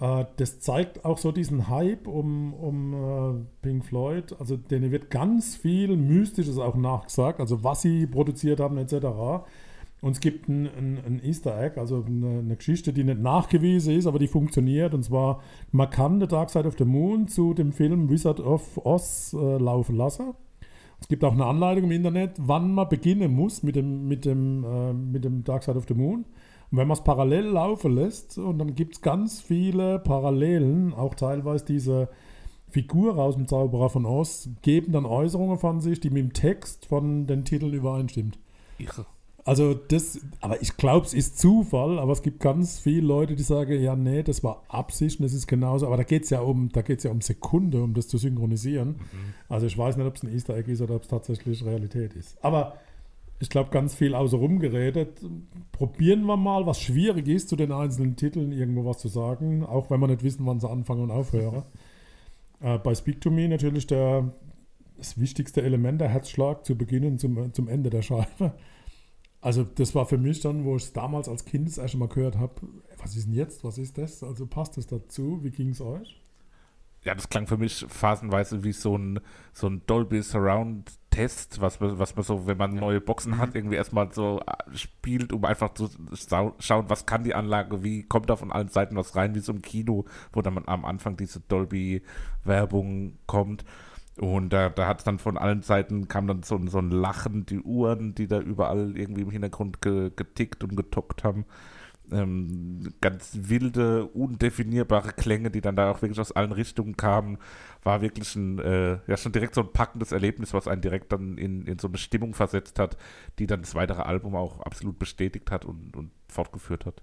Äh, 0.00 0.24
das 0.36 0.60
zeigt 0.60 1.04
auch 1.04 1.18
so 1.18 1.32
diesen 1.32 1.68
Hype 1.68 2.06
um, 2.06 2.54
um 2.54 2.94
äh, 2.94 3.44
Pink 3.62 3.84
Floyd. 3.84 4.34
Also 4.38 4.56
denen 4.56 4.90
wird 4.90 5.10
ganz 5.10 5.56
viel 5.56 5.96
Mystisches 5.96 6.58
auch 6.58 6.76
nachgesagt, 6.76 7.40
also 7.40 7.62
was 7.64 7.82
sie 7.82 8.06
produziert 8.06 8.60
haben 8.60 8.78
etc. 8.78 9.44
Und 10.00 10.12
es 10.12 10.20
gibt 10.20 10.48
ein, 10.48 10.66
ein, 10.66 10.98
ein 11.06 11.24
Easter 11.24 11.58
Egg, 11.58 11.80
also 11.80 12.04
eine, 12.06 12.40
eine, 12.40 12.56
Geschichte, 12.56 12.92
die 12.92 13.04
nicht 13.04 13.20
nachgewiesen 13.20 13.96
ist, 13.96 14.06
aber 14.06 14.18
die 14.18 14.28
funktioniert. 14.28 14.92
Und 14.92 15.02
zwar, 15.02 15.40
man 15.72 15.88
kann 15.88 16.20
The 16.20 16.26
Dark 16.26 16.50
Side 16.50 16.68
of 16.68 16.76
the 16.76 16.84
Moon 16.84 17.26
zu 17.26 17.54
dem 17.54 17.72
Film 17.72 18.10
Wizard 18.10 18.40
of 18.40 18.84
Oz 18.84 19.34
äh, 19.34 19.56
laufen 19.56 19.96
lassen. 19.96 20.34
Es 21.00 21.08
gibt 21.08 21.24
auch 21.24 21.32
eine 21.32 21.46
Anleitung 21.46 21.84
im 21.84 21.90
Internet, 21.90 22.32
wann 22.38 22.72
man 22.72 22.88
beginnen 22.88 23.34
muss 23.34 23.62
mit 23.62 23.76
dem, 23.76 24.06
mit 24.06 24.24
dem, 24.24 24.64
äh, 24.64 24.92
mit 24.92 25.24
dem 25.24 25.42
Dark 25.42 25.62
Side 25.62 25.78
of 25.78 25.86
the 25.88 25.94
Moon. 25.94 26.26
Und 26.74 26.78
wenn 26.78 26.88
man 26.88 26.96
es 26.96 27.04
parallel 27.04 27.44
laufen 27.44 27.94
lässt, 27.94 28.36
und 28.36 28.58
dann 28.58 28.74
gibt 28.74 28.96
es 28.96 29.00
ganz 29.00 29.40
viele 29.40 30.00
Parallelen, 30.00 30.92
auch 30.92 31.14
teilweise 31.14 31.64
diese 31.64 32.08
Figur 32.68 33.16
aus 33.16 33.36
dem 33.36 33.46
Zauberer 33.46 33.90
von 33.90 34.04
Oz, 34.04 34.48
geben 34.62 34.90
dann 34.90 35.06
Äußerungen 35.06 35.60
von 35.60 35.80
sich, 35.80 36.00
die 36.00 36.10
mit 36.10 36.24
dem 36.24 36.32
Text 36.32 36.86
von 36.86 37.28
den 37.28 37.44
Titeln 37.44 37.72
übereinstimmt. 37.72 38.40
Irre. 38.78 39.06
Also 39.44 39.74
das, 39.74 40.18
aber 40.40 40.62
ich 40.62 40.76
glaube, 40.76 41.06
es 41.06 41.14
ist 41.14 41.38
Zufall, 41.38 42.00
aber 42.00 42.10
es 42.10 42.22
gibt 42.22 42.40
ganz 42.40 42.80
viele 42.80 43.06
Leute, 43.06 43.36
die 43.36 43.44
sagen, 43.44 43.80
ja, 43.80 43.94
nee, 43.94 44.24
das 44.24 44.42
war 44.42 44.64
Absicht 44.66 45.20
und 45.20 45.26
das 45.26 45.32
ist 45.32 45.46
genauso. 45.46 45.86
Aber 45.86 45.96
da 45.96 46.02
geht 46.02 46.24
es 46.24 46.30
ja 46.30 46.40
um, 46.40 46.70
da 46.70 46.82
geht's 46.82 47.04
ja 47.04 47.12
um 47.12 47.20
Sekunde, 47.20 47.84
um 47.84 47.94
das 47.94 48.08
zu 48.08 48.18
synchronisieren. 48.18 48.88
Mhm. 48.88 49.34
Also 49.48 49.66
ich 49.66 49.78
weiß 49.78 49.96
nicht, 49.96 50.06
ob 50.08 50.16
es 50.16 50.24
ein 50.24 50.32
Easter 50.32 50.56
Egg 50.56 50.72
ist 50.72 50.80
oder 50.80 50.96
ob 50.96 51.02
es 51.02 51.08
tatsächlich 51.08 51.64
Realität 51.64 52.14
ist. 52.14 52.36
Aber 52.42 52.78
ich 53.40 53.50
glaube, 53.50 53.70
ganz 53.70 53.94
viel 53.94 54.14
außenrum 54.14 54.58
geredet. 54.58 55.20
Probieren 55.72 56.24
wir 56.24 56.36
mal, 56.36 56.66
was 56.66 56.80
schwierig 56.80 57.28
ist, 57.28 57.48
zu 57.48 57.56
den 57.56 57.72
einzelnen 57.72 58.16
Titeln 58.16 58.52
irgendwo 58.52 58.84
was 58.84 58.98
zu 58.98 59.08
sagen, 59.08 59.64
auch 59.64 59.90
wenn 59.90 60.00
wir 60.00 60.06
nicht 60.06 60.22
wissen, 60.22 60.46
wann 60.46 60.60
sie 60.60 60.68
anfangen 60.68 61.02
und 61.02 61.10
aufhören. 61.10 61.64
äh, 62.60 62.78
bei 62.78 62.94
Speak 62.94 63.20
to 63.20 63.30
Me 63.30 63.48
natürlich 63.48 63.86
der, 63.86 64.32
das 64.96 65.18
wichtigste 65.18 65.62
Element, 65.62 66.00
der 66.00 66.08
Herzschlag 66.08 66.64
zu 66.64 66.76
Beginn 66.76 67.04
und 67.04 67.18
zum, 67.18 67.52
zum 67.52 67.68
Ende 67.68 67.90
der 67.90 68.02
Scheibe. 68.02 68.54
Also 69.40 69.62
das 69.62 69.94
war 69.94 70.06
für 70.06 70.16
mich 70.16 70.40
dann, 70.40 70.64
wo 70.64 70.76
ich 70.76 70.84
es 70.84 70.92
damals 70.94 71.28
als 71.28 71.44
Kind 71.44 71.68
das 71.68 71.76
erste 71.76 71.98
Mal 71.98 72.08
gehört 72.08 72.38
habe, 72.38 72.54
was 72.96 73.14
ist 73.14 73.26
denn 73.26 73.34
jetzt, 73.34 73.62
was 73.62 73.76
ist 73.76 73.98
das? 73.98 74.22
Also 74.22 74.46
passt 74.46 74.78
das 74.78 74.86
dazu? 74.86 75.40
Wie 75.42 75.50
ging 75.50 75.68
es 75.68 75.82
euch? 75.82 76.23
Ja, 77.04 77.14
das 77.14 77.28
klang 77.28 77.46
für 77.46 77.58
mich 77.58 77.84
phasenweise 77.88 78.64
wie 78.64 78.72
so 78.72 78.96
ein, 78.96 79.20
so 79.52 79.66
ein 79.68 79.82
Dolby 79.86 80.22
Surround 80.22 80.90
Test, 81.14 81.60
was, 81.60 81.80
was 81.80 82.16
man 82.16 82.24
so, 82.24 82.46
wenn 82.48 82.56
man 82.56 82.74
neue 82.74 83.00
Boxen 83.00 83.34
mhm. 83.34 83.38
hat, 83.38 83.54
irgendwie 83.54 83.76
erstmal 83.76 84.12
so 84.12 84.40
äh, 84.40 84.76
spielt, 84.76 85.32
um 85.32 85.44
einfach 85.44 85.72
zu 85.74 85.88
schauen, 86.58 86.84
was 86.88 87.06
kann 87.06 87.22
die 87.22 87.34
Anlage, 87.34 87.84
wie 87.84 88.02
kommt 88.02 88.28
da 88.30 88.34
von 88.34 88.50
allen 88.50 88.68
Seiten 88.68 88.96
was 88.96 89.14
rein, 89.14 89.34
wie 89.36 89.40
so 89.40 89.52
im 89.52 89.62
Kino, 89.62 90.06
wo 90.32 90.42
dann 90.42 90.60
am 90.66 90.84
Anfang 90.84 91.16
diese 91.16 91.38
Dolby-Werbung 91.38 93.18
kommt. 93.26 93.64
Und 94.16 94.52
da, 94.52 94.70
da 94.70 94.88
hat 94.88 94.98
es 94.98 95.04
dann 95.04 95.18
von 95.18 95.38
allen 95.38 95.62
Seiten 95.62 96.08
kam 96.08 96.26
dann 96.26 96.42
so, 96.42 96.58
so 96.66 96.78
ein 96.78 96.90
Lachen, 96.90 97.46
die 97.46 97.60
Uhren, 97.60 98.14
die 98.16 98.26
da 98.26 98.40
überall 98.40 98.96
irgendwie 98.96 99.22
im 99.22 99.30
Hintergrund 99.30 99.82
ge, 99.82 100.10
getickt 100.14 100.64
und 100.64 100.74
getockt 100.74 101.22
haben. 101.22 101.44
Ähm, 102.14 102.94
ganz 103.00 103.32
wilde, 103.34 104.06
undefinierbare 104.06 105.12
Klänge, 105.12 105.50
die 105.50 105.60
dann 105.60 105.76
da 105.76 105.90
auch 105.90 106.00
wirklich 106.00 106.20
aus 106.20 106.32
allen 106.32 106.52
Richtungen 106.52 106.96
kamen, 106.96 107.38
war 107.82 108.00
wirklich 108.02 108.34
ein, 108.36 108.58
äh, 108.60 108.98
ja, 109.06 109.16
schon 109.16 109.32
direkt 109.32 109.54
so 109.54 109.62
ein 109.62 109.72
packendes 109.72 110.12
Erlebnis, 110.12 110.54
was 110.54 110.68
einen 110.68 110.80
direkt 110.80 111.12
dann 111.12 111.36
in, 111.38 111.66
in 111.66 111.78
so 111.78 111.88
eine 111.88 111.98
Stimmung 111.98 112.34
versetzt 112.34 112.78
hat, 112.78 112.96
die 113.38 113.46
dann 113.46 113.62
das 113.62 113.74
weitere 113.74 114.02
Album 114.02 114.36
auch 114.36 114.60
absolut 114.60 114.98
bestätigt 114.98 115.50
hat 115.50 115.64
und, 115.64 115.96
und 115.96 116.10
fortgeführt 116.28 116.86
hat. 116.86 117.02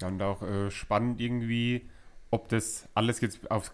Ja, 0.00 0.08
und 0.08 0.22
auch 0.22 0.42
äh, 0.42 0.70
spannend 0.70 1.20
irgendwie, 1.20 1.88
ob 2.30 2.48
das 2.48 2.88
alles 2.94 3.20
jetzt 3.20 3.50
aufs 3.50 3.72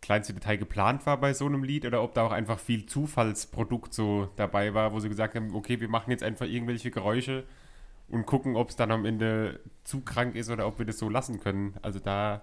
kleinste 0.00 0.32
Detail 0.32 0.56
geplant 0.56 1.06
war 1.06 1.18
bei 1.20 1.32
so 1.34 1.46
einem 1.46 1.64
Lied 1.64 1.84
oder 1.84 2.02
ob 2.02 2.14
da 2.14 2.22
auch 2.22 2.32
einfach 2.32 2.58
viel 2.58 2.86
Zufallsprodukt 2.86 3.92
so 3.92 4.30
dabei 4.36 4.74
war, 4.74 4.92
wo 4.92 5.00
sie 5.00 5.08
gesagt 5.08 5.34
haben, 5.34 5.54
okay, 5.54 5.80
wir 5.80 5.88
machen 5.88 6.10
jetzt 6.10 6.22
einfach 6.22 6.46
irgendwelche 6.46 6.90
Geräusche 6.90 7.44
und 8.10 8.26
gucken, 8.26 8.56
ob 8.56 8.70
es 8.70 8.76
dann 8.76 8.90
am 8.90 9.04
Ende 9.04 9.60
zu 9.84 10.00
krank 10.00 10.34
ist 10.34 10.50
oder 10.50 10.66
ob 10.66 10.78
wir 10.78 10.86
das 10.86 10.98
so 10.98 11.08
lassen 11.08 11.40
können. 11.40 11.74
Also 11.82 11.98
da 11.98 12.42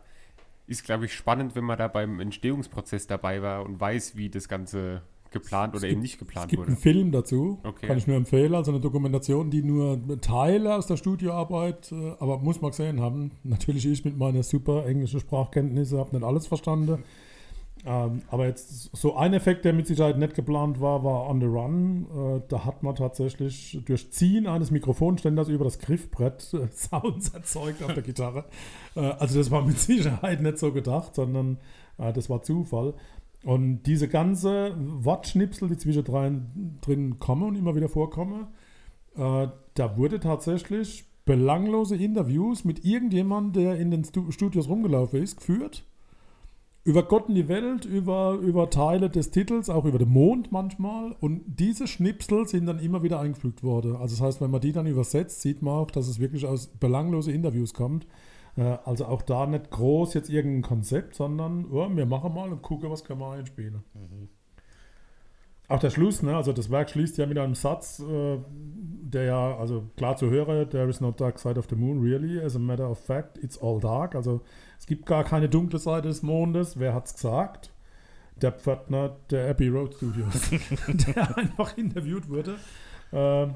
ist, 0.68 0.84
glaube 0.84 1.06
ich, 1.06 1.14
spannend, 1.14 1.56
wenn 1.56 1.64
man 1.64 1.78
da 1.78 1.88
beim 1.88 2.20
Entstehungsprozess 2.20 3.08
dabei 3.08 3.42
war 3.42 3.64
und 3.64 3.80
weiß, 3.80 4.16
wie 4.16 4.30
das 4.30 4.48
Ganze 4.48 5.02
geplant 5.32 5.74
oder 5.74 5.82
gibt, 5.82 5.92
eben 5.92 6.02
nicht 6.02 6.18
geplant 6.18 6.46
wurde. 6.46 6.46
Es 6.46 6.50
gibt 6.50 6.60
wurde. 6.60 6.72
einen 6.72 6.78
Film 6.78 7.12
dazu, 7.12 7.60
okay. 7.64 7.88
kann 7.88 7.98
ich 7.98 8.08
nur 8.08 8.16
empfehlen, 8.16 8.56
also 8.56 8.72
eine 8.72 8.80
Dokumentation, 8.80 9.52
die 9.52 9.64
nur 9.64 10.00
Teile 10.22 10.76
aus 10.76 10.88
der 10.88 10.98
Studioarbeit, 10.98 11.92
äh, 11.92 12.14
aber 12.20 12.40
muss 12.40 12.62
man 12.62 12.72
gesehen 12.72 13.02
haben. 13.02 13.32
Natürlich 13.44 13.86
ich 13.86 14.06
mit 14.06 14.18
meiner 14.18 14.44
super 14.44 14.86
englischen 14.86 15.20
Sprachkenntnisse 15.20 15.98
habe 16.00 16.16
nicht 16.16 16.26
alles 16.26 16.48
verstanden. 16.48 17.04
Ähm, 17.88 18.24
aber 18.30 18.48
jetzt 18.48 18.96
so 18.96 19.16
ein 19.16 19.34
Effekt, 19.34 19.64
der 19.64 19.72
mit 19.72 19.86
Sicherheit 19.86 20.18
nicht 20.18 20.34
geplant 20.34 20.82
war, 20.82 21.04
war 21.04 21.30
On 21.30 21.40
the 21.40 21.46
Run. 21.46 22.08
Äh, 22.10 22.42
da 22.48 22.66
hat 22.66 22.82
man 22.82 22.96
tatsächlich 22.96 23.80
durch 23.86 24.12
Ziehen 24.12 24.48
eines 24.48 24.72
Mikrofonständers 24.72 25.50
über 25.50 25.66
das 25.66 25.78
Griffbrett 25.78 26.52
äh, 26.56 26.68
Sounds 26.72 27.30
erzeugt 27.30 27.84
auf 27.84 27.94
der 27.94 28.02
Gitarre. 28.02 28.46
Äh, 28.96 29.02
also 29.02 29.38
das 29.38 29.52
war 29.52 29.64
mit 29.64 29.78
Sicherheit 29.78 30.42
nicht 30.42 30.58
so 30.58 30.72
gedacht, 30.72 31.14
sondern 31.14 31.58
äh, 32.00 32.12
das 32.12 32.28
war 32.28 32.42
Zufall. 32.42 32.96
Und 33.44 33.84
diese 33.84 34.08
ganze 34.08 34.74
Wortschnipsel, 34.76 35.70
die 35.70 35.78
zwischendrin 35.78 36.80
drin 36.82 37.20
kommen 37.20 37.44
und 37.44 37.56
immer 37.56 37.76
wieder 37.76 37.90
vorkommen, 37.90 38.48
äh, 39.16 39.48
da 39.76 39.98
wurde 39.98 40.20
tatsächlich 40.20 41.06
belanglose 41.26 41.96
Interviews 41.96 42.66
mit 42.66 42.84
irgendjemandem, 42.84 43.64
der 43.64 43.76
in 43.78 43.92
den 43.92 44.06
Studios 44.06 44.68
rumgelaufen 44.68 45.22
ist, 45.22 45.38
geführt 45.38 45.86
über 46.86 47.02
Gott 47.02 47.28
und 47.28 47.36
die 47.36 47.48
Welt, 47.48 47.84
über, 47.84 48.34
über 48.34 48.70
Teile 48.70 49.10
des 49.10 49.32
Titels, 49.32 49.72
auch 49.72 49.86
über 49.86 49.98
den 49.98 50.10
Mond 50.10 50.52
manchmal. 50.52 51.16
Und 51.20 51.42
diese 51.48 51.88
Schnipsel 51.88 52.48
sind 52.48 52.68
dann 52.68 52.78
immer 52.78 53.02
wieder 53.02 53.20
eingefügt 53.20 53.64
worden. 53.64 53.96
Also 53.96 54.16
das 54.16 54.22
heißt, 54.22 54.42
wenn 54.42 54.52
man 54.52 54.62
die 54.62 54.72
dann 54.72 54.86
übersetzt, 54.86 55.42
sieht 55.42 55.64
man 55.64 55.74
auch, 55.74 55.90
dass 55.90 56.08
es 56.08 56.20
wirklich 56.20 56.46
aus 56.46 56.68
belanglosen 56.68 57.34
Interviews 57.34 57.74
kommt. 57.74 58.06
Äh, 58.56 58.78
also 58.86 59.06
auch 59.06 59.24
da 59.24 59.48
nicht 59.48 59.72
groß 59.72 60.14
jetzt 60.14 60.30
irgendein 60.30 60.62
Konzept, 60.62 61.16
sondern 61.16 61.66
oh, 61.72 61.90
wir 61.90 62.06
machen 62.06 62.36
mal 62.36 62.52
und 62.52 62.62
gucken, 62.62 62.92
was 62.92 63.04
können 63.04 63.20
wir 63.20 63.32
einspielen. 63.32 63.84
Mhm. 63.96 64.30
Auch 65.68 65.80
der 65.80 65.90
Schluss, 65.90 66.22
ne? 66.22 66.36
also 66.36 66.54
das 66.54 66.70
Werk 66.70 66.92
schließt 66.92 67.18
ja 67.18 67.26
mit 67.26 67.40
einem 67.40 67.56
Satz, 67.56 68.00
äh, 68.00 68.38
der 68.48 69.24
ja, 69.24 69.58
also 69.58 69.86
klar 69.98 70.16
zu 70.18 70.30
hören, 70.30 70.70
there 70.70 70.88
is 70.88 71.02
no 71.02 71.10
dark 71.10 71.40
side 71.40 71.58
of 71.58 71.66
the 71.68 71.76
moon, 71.76 72.00
really, 72.00 72.40
as 72.40 72.56
a 72.56 72.60
matter 72.60 72.88
of 72.88 73.00
fact, 73.00 73.40
it's 73.40 73.58
all 73.58 73.80
dark. 73.80 74.14
Also 74.14 74.42
es 74.86 74.88
gibt 74.88 75.08
gar 75.08 75.24
keine 75.24 75.50
dunkle 75.50 75.80
Seite 75.80 76.10
des 76.10 76.22
Mondes. 76.22 76.78
Wer 76.78 76.94
hat's 76.94 77.16
gesagt? 77.16 77.72
Der 78.40 78.52
Pförtner 78.52 79.16
der 79.32 79.50
Abbey 79.50 79.68
Road 79.70 79.96
Studios, 79.96 80.52
der 80.88 81.36
einfach 81.36 81.76
interviewt 81.76 82.30
wurde. 82.30 82.60
Äh, 83.12 83.48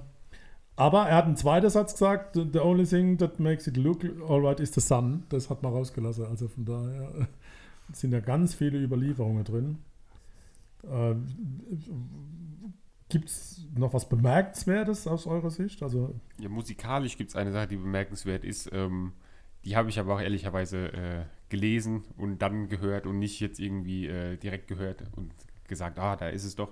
aber 0.75 1.07
er 1.07 1.17
hat 1.17 1.25
einen 1.25 1.35
zweiten 1.35 1.69
Satz 1.69 1.91
gesagt, 1.93 2.35
the 2.35 2.59
only 2.59 2.83
thing 2.83 3.19
that 3.19 3.39
makes 3.39 3.67
it 3.67 3.77
look 3.77 4.03
alright 4.27 4.59
is 4.59 4.73
the 4.73 4.81
sun. 4.81 5.23
Das 5.29 5.51
hat 5.51 5.61
man 5.61 5.71
rausgelassen. 5.71 6.25
Also 6.25 6.47
von 6.47 6.65
daher 6.65 7.27
sind 7.93 8.11
ja 8.11 8.21
ganz 8.21 8.55
viele 8.55 8.79
Überlieferungen 8.79 9.43
drin. 9.43 9.77
Äh, 10.81 11.13
gibt 13.07 13.29
es 13.29 13.67
noch 13.75 13.93
was 13.93 14.09
Bemerkenswertes 14.09 15.05
aus 15.05 15.27
eurer 15.27 15.51
Sicht? 15.51 15.83
Also 15.83 16.15
ja, 16.39 16.49
musikalisch 16.49 17.17
gibt 17.17 17.29
es 17.29 17.35
eine 17.35 17.51
Sache, 17.51 17.67
die 17.67 17.77
bemerkenswert 17.77 18.43
ist. 18.43 18.71
Ähm, 18.73 19.11
die 19.65 19.75
habe 19.75 19.89
ich 19.89 19.99
aber 19.99 20.15
auch 20.15 20.21
ehrlicherweise 20.21 20.87
äh, 20.93 21.25
gelesen 21.49 22.03
und 22.17 22.39
dann 22.39 22.69
gehört 22.69 23.05
und 23.05 23.19
nicht 23.19 23.39
jetzt 23.39 23.59
irgendwie 23.59 24.07
äh, 24.07 24.37
direkt 24.37 24.67
gehört 24.67 25.03
und 25.15 25.31
gesagt, 25.67 25.99
ah, 25.99 26.15
da 26.15 26.29
ist 26.29 26.43
es 26.43 26.55
doch. 26.55 26.69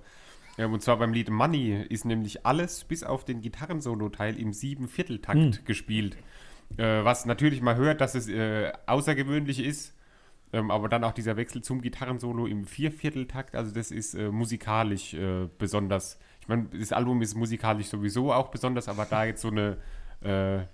Ähm, 0.57 0.73
und 0.73 0.81
zwar 0.81 0.97
beim 0.97 1.13
Lied 1.13 1.29
Money 1.29 1.85
ist 1.89 2.05
nämlich 2.05 2.45
alles 2.45 2.83
bis 2.83 3.03
auf 3.03 3.25
den 3.25 3.41
Gitarrensolo-Teil 3.41 4.39
im 4.39 4.53
Sieben-Viertel-Takt 4.53 5.38
hm. 5.38 5.65
gespielt. 5.65 6.17
Äh, 6.77 7.03
was 7.03 7.25
natürlich 7.25 7.61
mal 7.61 7.75
hört, 7.75 8.01
dass 8.01 8.15
es 8.15 8.27
äh, 8.27 8.71
außergewöhnlich 8.85 9.63
ist, 9.63 9.93
ähm, 10.53 10.71
aber 10.71 10.89
dann 10.89 11.03
auch 11.03 11.13
dieser 11.13 11.38
Wechsel 11.38 11.61
zum 11.61 11.81
Gitarrensolo 11.81 12.45
im 12.45 12.65
Viervierteltakt, 12.65 13.55
also 13.55 13.73
das 13.73 13.91
ist 13.91 14.15
äh, 14.15 14.29
musikalisch 14.29 15.13
äh, 15.13 15.47
besonders. 15.57 16.19
Ich 16.41 16.47
meine, 16.47 16.65
das 16.65 16.91
Album 16.91 17.21
ist 17.21 17.35
musikalisch 17.35 17.88
sowieso 17.88 18.33
auch 18.33 18.49
besonders, 18.49 18.88
aber 18.88 19.05
da 19.05 19.25
jetzt 19.25 19.41
so 19.41 19.49
eine 19.49 19.77
äh, 20.21 20.65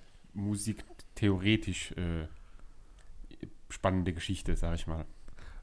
musiktheoretisch 1.24 1.94
äh, 1.94 2.28
spannende 3.70 4.14
Geschichte, 4.14 4.56
sag 4.56 4.76
ich 4.76 4.88
mal. 4.88 5.06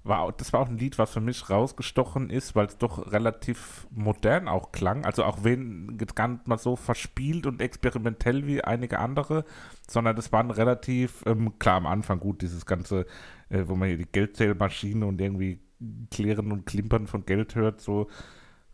War, 0.02 0.32
das 0.32 0.54
war 0.54 0.60
auch 0.60 0.68
ein 0.68 0.78
Lied, 0.78 0.98
was 0.98 1.12
für 1.12 1.20
mich 1.20 1.50
rausgestochen 1.50 2.30
ist, 2.30 2.56
weil 2.56 2.66
es 2.66 2.78
doch 2.78 3.12
relativ 3.12 3.86
modern 3.90 4.48
auch 4.48 4.72
klang. 4.72 5.04
Also 5.04 5.24
auch 5.24 5.44
wenn 5.44 5.98
gar 6.14 6.28
nicht 6.28 6.48
mal 6.48 6.56
so 6.56 6.74
verspielt 6.74 7.44
und 7.44 7.60
experimentell 7.60 8.46
wie 8.46 8.64
einige 8.64 8.98
andere, 8.98 9.44
sondern 9.86 10.16
das 10.16 10.32
waren 10.32 10.50
relativ, 10.50 11.22
ähm, 11.26 11.58
klar 11.58 11.76
am 11.76 11.86
Anfang 11.86 12.18
gut, 12.18 12.40
dieses 12.40 12.64
ganze, 12.64 13.04
äh, 13.50 13.64
wo 13.66 13.76
man 13.76 13.88
hier 13.88 13.98
die 13.98 14.10
Geldzählmaschine 14.10 15.04
und 15.04 15.20
irgendwie 15.20 15.60
Klären 16.10 16.50
und 16.50 16.64
Klimpern 16.64 17.06
von 17.06 17.26
Geld 17.26 17.54
hört, 17.54 17.82
so 17.82 18.08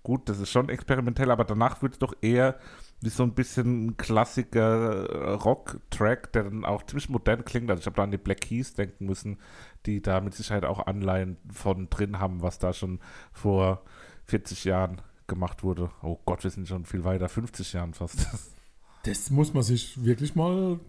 gut, 0.05 0.28
das 0.28 0.39
ist 0.39 0.51
schon 0.51 0.68
experimentell, 0.68 1.32
aber 1.32 1.45
danach 1.45 1.82
wird 1.82 1.95
es 1.95 1.99
doch 1.99 2.14
eher 2.20 2.57
wie 3.01 3.11
so 3.11 3.22
ein 3.22 3.34
bisschen 3.34 3.86
ein 3.86 3.97
Klassiker 3.97 5.09
äh, 5.09 5.32
Rock-Track, 5.34 6.32
der 6.32 6.44
dann 6.44 6.64
auch 6.64 6.84
ziemlich 6.84 7.09
modern 7.09 7.44
klingt. 7.44 7.70
Also 7.70 7.80
ich 7.80 7.86
habe 7.86 7.97
da 7.97 8.05
an 8.05 8.11
die 8.11 8.16
Black 8.16 8.40
Keys 8.40 8.74
denken 8.74 9.07
müssen, 9.07 9.38
die 9.84 10.01
da 10.01 10.20
mit 10.20 10.34
Sicherheit 10.34 10.64
auch 10.64 10.86
Anleihen 10.86 11.36
von 11.53 11.90
drin 11.90 12.18
haben, 12.18 12.42
was 12.42 12.59
da 12.59 12.72
schon 12.72 13.01
vor 13.32 13.82
40 14.24 14.64
Jahren 14.64 15.03
gemacht 15.26 15.62
wurde. 15.62 15.90
Oh 16.03 16.18
Gott, 16.24 16.42
wir 16.44 16.51
sind 16.51 16.68
schon 16.68 16.84
viel 16.84 17.05
weiter, 17.05 17.28
50 17.28 17.72
Jahren 17.74 17.94
fast. 17.94 18.26
Das 19.03 19.30
muss 19.30 19.55
man 19.55 19.62
sich 19.62 20.05
wirklich 20.05 20.34
mal 20.34 20.80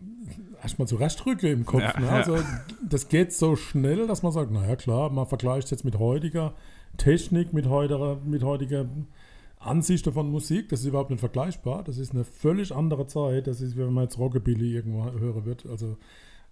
erstmal 0.63 0.87
zurechtrücken 0.87 1.51
im 1.51 1.65
Kopf. 1.67 1.81
Ja, 1.81 1.99
ne? 1.99 2.09
Also 2.09 2.39
das 2.81 3.09
geht 3.09 3.31
so 3.31 3.55
schnell, 3.55 4.07
dass 4.07 4.23
man 4.23 4.31
sagt, 4.31 4.49
naja 4.49 4.75
klar, 4.75 5.11
man 5.11 5.27
vergleicht 5.27 5.69
jetzt 5.69 5.85
mit 5.85 5.99
heutiger 5.99 6.55
Technik, 6.97 7.53
mit 7.53 7.67
heutiger, 7.67 8.15
mit 8.25 8.41
heutiger 8.41 8.87
Ansichten 9.59 10.13
von 10.13 10.29
Musik, 10.29 10.69
das 10.69 10.81
ist 10.81 10.87
überhaupt 10.87 11.09
nicht 11.09 11.19
vergleichbar. 11.19 11.83
Das 11.83 11.97
ist 11.97 12.13
eine 12.13 12.23
völlig 12.23 12.73
andere 12.73 13.07
Zeit. 13.07 13.47
Das 13.47 13.61
ist, 13.61 13.75
wenn 13.77 13.91
man 13.93 14.05
jetzt 14.05 14.19
Rockabilly 14.19 14.73
irgendwo 14.73 15.03
hören 15.11 15.45
wird. 15.45 15.65
Also, 15.65 15.97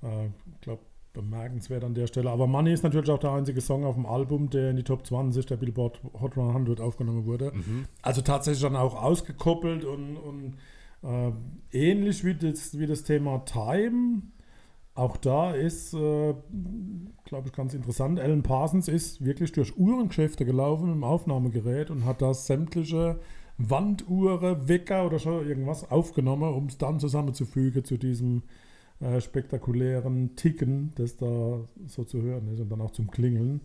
äh, 0.01 0.25
ich 0.27 0.61
glaube, 0.61 0.81
bemerkenswert 1.13 1.83
an 1.83 1.93
der 1.93 2.07
Stelle. 2.07 2.29
Aber 2.29 2.45
Money 2.47 2.73
ist 2.73 2.83
natürlich 2.83 3.09
auch 3.09 3.19
der 3.19 3.31
einzige 3.31 3.61
Song 3.61 3.85
auf 3.85 3.95
dem 3.95 4.05
Album, 4.05 4.49
der 4.49 4.71
in 4.71 4.75
die 4.75 4.83
Top 4.83 5.05
20 5.05 5.45
der 5.45 5.55
Billboard 5.55 6.01
Hot 6.19 6.37
100 6.37 6.81
aufgenommen 6.81 7.25
wurde. 7.25 7.51
Mhm. 7.53 7.85
Also 8.01 8.21
tatsächlich 8.21 8.61
dann 8.61 8.75
auch 8.75 9.01
ausgekoppelt 9.01 9.85
und, 9.85 10.17
und 10.17 10.55
Äh, 11.05 11.31
ähnlich 11.71 12.23
wie 12.23 12.33
das, 12.33 12.79
wie 12.79 12.87
das 12.87 13.03
Thema 13.03 13.45
Time. 13.45 14.23
Auch 14.95 15.17
da 15.17 15.51
ist, 15.51 15.93
äh, 15.93 16.33
glaube 17.25 17.47
ich, 17.47 17.53
ganz 17.53 17.73
interessant. 17.73 18.17
Alan 18.17 18.43
Parsons 18.43 18.87
ist 18.87 19.23
wirklich 19.25 19.51
durch 19.51 19.77
Uhrengeschäfte 19.77 20.45
gelaufen 20.45 20.87
dem 20.87 21.03
Aufnahmegerät 21.03 21.91
und 21.91 22.05
hat 22.05 22.21
da 22.21 22.33
sämtliche 22.33 23.19
Wanduhren, 23.57 24.69
Wecker 24.69 25.05
oder 25.05 25.19
schon 25.19 25.45
irgendwas 25.45 25.91
aufgenommen, 25.91 26.53
um 26.53 26.67
es 26.67 26.77
dann 26.77 27.01
zusammenzufügen 27.01 27.83
zu 27.83 27.97
diesem 27.97 28.43
äh, 29.01 29.19
spektakulären 29.19 30.37
Ticken, 30.37 30.93
das 30.95 31.17
da 31.17 31.59
so 31.87 32.05
zu 32.05 32.21
hören 32.21 32.47
ist 32.53 32.61
und 32.61 32.69
dann 32.69 32.81
auch 32.81 32.91
zum 32.91 33.11
Klingeln. 33.11 33.61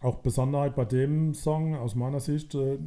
Auch 0.00 0.16
Besonderheit 0.16 0.76
bei 0.76 0.84
dem 0.84 1.34
Song 1.34 1.74
aus 1.74 1.96
meiner 1.96 2.20
Sicht, 2.20 2.54
äh, 2.54 2.78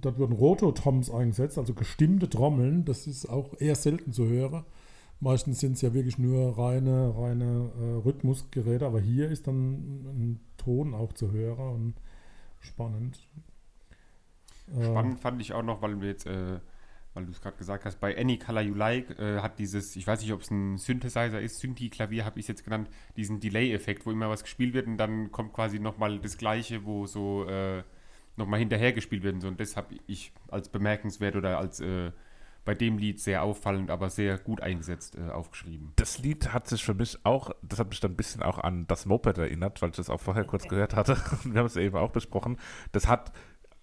dort 0.00 0.18
wurden 0.18 0.32
Rototoms 0.32 1.10
eingesetzt, 1.10 1.58
also 1.58 1.74
gestimmte 1.74 2.30
Trommeln. 2.30 2.86
Das 2.86 3.06
ist 3.06 3.26
auch 3.26 3.60
eher 3.60 3.74
selten 3.74 4.14
zu 4.14 4.26
hören. 4.26 4.64
Meistens 5.20 5.60
sind 5.60 5.72
es 5.72 5.82
ja 5.82 5.94
wirklich 5.94 6.18
nur 6.18 6.56
reine, 6.56 7.12
reine 7.16 7.70
äh, 7.80 8.04
Rhythmusgeräte, 8.04 8.86
aber 8.86 9.00
hier 9.00 9.28
ist 9.28 9.46
dann 9.46 9.72
ein 10.06 10.40
Ton 10.56 10.94
auch 10.94 11.12
zu 11.12 11.32
hören 11.32 11.74
und 11.74 11.94
spannend. 12.60 13.18
Äh, 14.76 14.84
spannend 14.84 15.20
fand 15.20 15.40
ich 15.40 15.52
auch 15.52 15.62
noch, 15.62 15.82
weil 15.82 16.00
wir 16.00 16.08
jetzt 16.08 16.26
äh, 16.26 16.60
weil 17.18 17.26
du 17.26 17.32
es 17.32 17.40
gerade 17.40 17.56
gesagt 17.56 17.84
hast, 17.84 17.98
bei 17.98 18.16
Any 18.16 18.38
Color 18.38 18.62
You 18.62 18.74
Like 18.74 19.18
äh, 19.18 19.40
hat 19.40 19.58
dieses, 19.58 19.96
ich 19.96 20.06
weiß 20.06 20.20
nicht, 20.22 20.32
ob 20.32 20.42
es 20.42 20.52
ein 20.52 20.78
Synthesizer 20.78 21.40
ist, 21.40 21.58
Synthi-Klavier 21.58 22.24
habe 22.24 22.38
ich 22.38 22.44
es 22.44 22.48
jetzt 22.48 22.64
genannt, 22.64 22.88
diesen 23.16 23.40
Delay-Effekt, 23.40 24.06
wo 24.06 24.12
immer 24.12 24.28
was 24.28 24.44
gespielt 24.44 24.72
wird 24.72 24.86
und 24.86 24.98
dann 24.98 25.32
kommt 25.32 25.52
quasi 25.52 25.80
nochmal 25.80 26.20
das 26.20 26.38
Gleiche, 26.38 26.84
wo 26.84 27.06
so 27.06 27.44
äh, 27.48 27.82
nochmal 28.36 28.60
hinterher 28.60 28.92
gespielt 28.92 29.24
wird 29.24 29.34
und 29.34 29.40
so. 29.40 29.48
Und 29.48 29.58
das 29.58 29.76
habe 29.76 29.96
ich 30.06 30.32
als 30.46 30.68
bemerkenswert 30.68 31.34
oder 31.34 31.58
als 31.58 31.80
äh, 31.80 32.12
bei 32.64 32.74
dem 32.74 32.98
Lied 32.98 33.20
sehr 33.20 33.42
auffallend, 33.42 33.90
aber 33.90 34.10
sehr 34.10 34.38
gut 34.38 34.60
eingesetzt 34.60 35.16
äh, 35.16 35.30
aufgeschrieben. 35.30 35.92
Das 35.96 36.18
Lied 36.18 36.52
hat 36.52 36.68
sich 36.68 36.84
für 36.84 36.94
mich 36.94 37.18
auch, 37.24 37.50
das 37.62 37.78
hat 37.78 37.88
mich 37.88 38.00
dann 38.00 38.12
ein 38.12 38.16
bisschen 38.16 38.42
auch 38.42 38.58
an 38.58 38.86
das 38.86 39.06
Moped 39.06 39.38
erinnert, 39.38 39.80
weil 39.80 39.90
ich 39.90 39.96
das 39.96 40.10
auch 40.10 40.20
vorher 40.20 40.44
kurz 40.44 40.68
gehört 40.68 40.94
hatte. 40.94 41.16
Wir 41.44 41.58
haben 41.58 41.66
es 41.66 41.76
eben 41.76 41.96
auch 41.96 42.10
besprochen. 42.10 42.58
Das 42.92 43.08
hat 43.08 43.32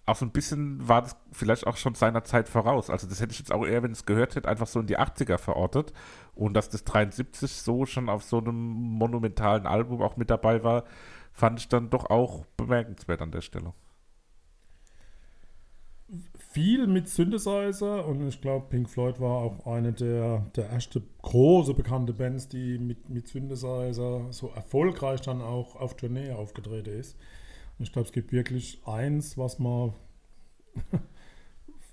auch 0.06 0.14
so 0.14 0.24
ein 0.24 0.30
bisschen 0.30 0.88
war 0.88 1.02
das 1.02 1.16
vielleicht 1.32 1.66
auch 1.66 1.76
schon 1.76 1.96
seiner 1.96 2.22
Zeit 2.22 2.48
voraus. 2.48 2.90
Also 2.90 3.08
das 3.08 3.20
hätte 3.20 3.32
ich 3.32 3.40
jetzt 3.40 3.52
auch 3.52 3.66
eher, 3.66 3.82
wenn 3.82 3.90
ich 3.90 3.98
es 3.98 4.06
gehört 4.06 4.36
hätte, 4.36 4.48
einfach 4.48 4.68
so 4.68 4.78
in 4.78 4.86
die 4.86 4.98
80er 4.98 5.36
verortet. 5.36 5.92
Und 6.34 6.54
dass 6.54 6.68
das 6.68 6.84
73 6.84 7.52
so 7.52 7.86
schon 7.86 8.08
auf 8.08 8.22
so 8.22 8.38
einem 8.38 8.54
monumentalen 8.54 9.66
Album 9.66 10.00
auch 10.02 10.16
mit 10.16 10.30
dabei 10.30 10.62
war, 10.62 10.84
fand 11.32 11.58
ich 11.58 11.68
dann 11.68 11.90
doch 11.90 12.08
auch 12.08 12.46
bemerkenswert 12.56 13.20
an 13.20 13.32
der 13.32 13.40
Stelle. 13.40 13.74
Viel 16.56 16.86
mit 16.86 17.06
Synthesizer 17.06 18.06
und 18.06 18.26
ich 18.26 18.40
glaube, 18.40 18.64
Pink 18.70 18.88
Floyd 18.88 19.20
war 19.20 19.42
auch 19.42 19.66
eine 19.66 19.92
der, 19.92 20.38
der 20.56 20.70
erste 20.70 21.02
große 21.20 21.74
bekannte 21.74 22.14
Bands, 22.14 22.48
die 22.48 22.78
mit, 22.78 23.10
mit 23.10 23.28
Synthesizer 23.28 24.32
so 24.32 24.48
erfolgreich 24.56 25.20
dann 25.20 25.42
auch 25.42 25.76
auf 25.76 25.98
Tournee 25.98 26.32
aufgetreten 26.32 26.98
ist. 26.98 27.14
Ich 27.78 27.92
glaube, 27.92 28.06
es 28.06 28.12
gibt 28.12 28.32
wirklich 28.32 28.80
eins, 28.86 29.36
was 29.36 29.58
man 29.58 29.92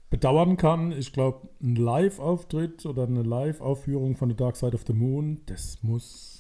bedauern 0.09 0.55
kann. 0.55 0.93
Ich 0.93 1.11
glaube, 1.11 1.49
ein 1.61 1.76
Live-Auftritt 1.76 2.86
oder 2.86 3.03
eine 3.03 3.24
Live-Aufführung 3.24 4.16
von 4.16 4.30
The 4.30 4.36
Dark 4.38 4.55
Side 4.55 4.76
of 4.76 4.86
the 4.88 4.93
Moon, 4.93 5.41
das 5.47 5.84
muss 5.84 6.33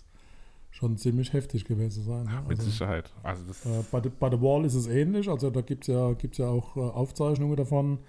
schon 0.73 0.97
ziemlich 0.97 1.33
heftig 1.33 1.65
gewesen 1.65 2.03
sein. 2.03 2.25
Ja, 2.25 2.41
mit 2.41 2.57
also, 2.57 2.69
Sicherheit. 2.69 3.13
Also 3.21 3.43
äh, 3.69 3.83
bei, 3.91 4.01
The, 4.01 4.09
bei 4.09 4.29
The 4.31 4.41
Wall 4.41 4.65
ist 4.65 4.73
es 4.73 4.87
ähnlich, 4.87 5.29
also 5.29 5.51
da 5.51 5.61
gibt 5.61 5.83
es 5.83 5.93
ja, 5.93 6.13
gibt's 6.13 6.39
ja 6.39 6.47
auch 6.47 6.75
äh, 6.75 6.79
Aufzeichnungen 6.79 7.55
davon. 7.55 7.99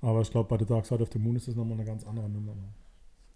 Aber 0.00 0.20
ich 0.20 0.30
glaube, 0.30 0.48
bei 0.48 0.58
The 0.58 0.66
Dark 0.66 0.86
Side 0.86 1.02
of 1.02 1.10
the 1.12 1.18
Moon 1.18 1.36
ist 1.36 1.48
es 1.48 1.56
nochmal 1.56 1.74
eine 1.74 1.84
ganz 1.84 2.04
andere 2.04 2.28
Nummer. 2.28 2.54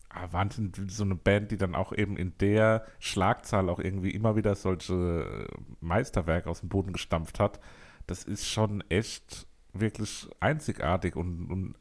Ah, 0.09 0.29
Wahnsinn, 0.31 0.73
so 0.89 1.03
eine 1.03 1.17
Band, 1.17 1.51
die 1.51 1.57
dann 1.57 1.75
auch 1.75 1.93
eben 1.93 2.17
in 2.17 2.33
der 2.39 2.87
Schlagzahl 3.01 3.69
auch 3.69 3.81
irgendwie 3.81 4.11
immer 4.11 4.37
wieder 4.37 4.55
solche 4.55 5.49
Meisterwerke 5.81 6.49
aus 6.49 6.61
dem 6.61 6.69
Boden 6.69 6.93
gestampft 6.93 7.41
hat. 7.41 7.61
Das 8.07 8.23
ist 8.23 8.47
schon 8.47 8.83
echt 8.89 9.47
wirklich 9.73 10.29
einzigartig 10.39 11.17
und, 11.17 11.51
und 11.51 11.75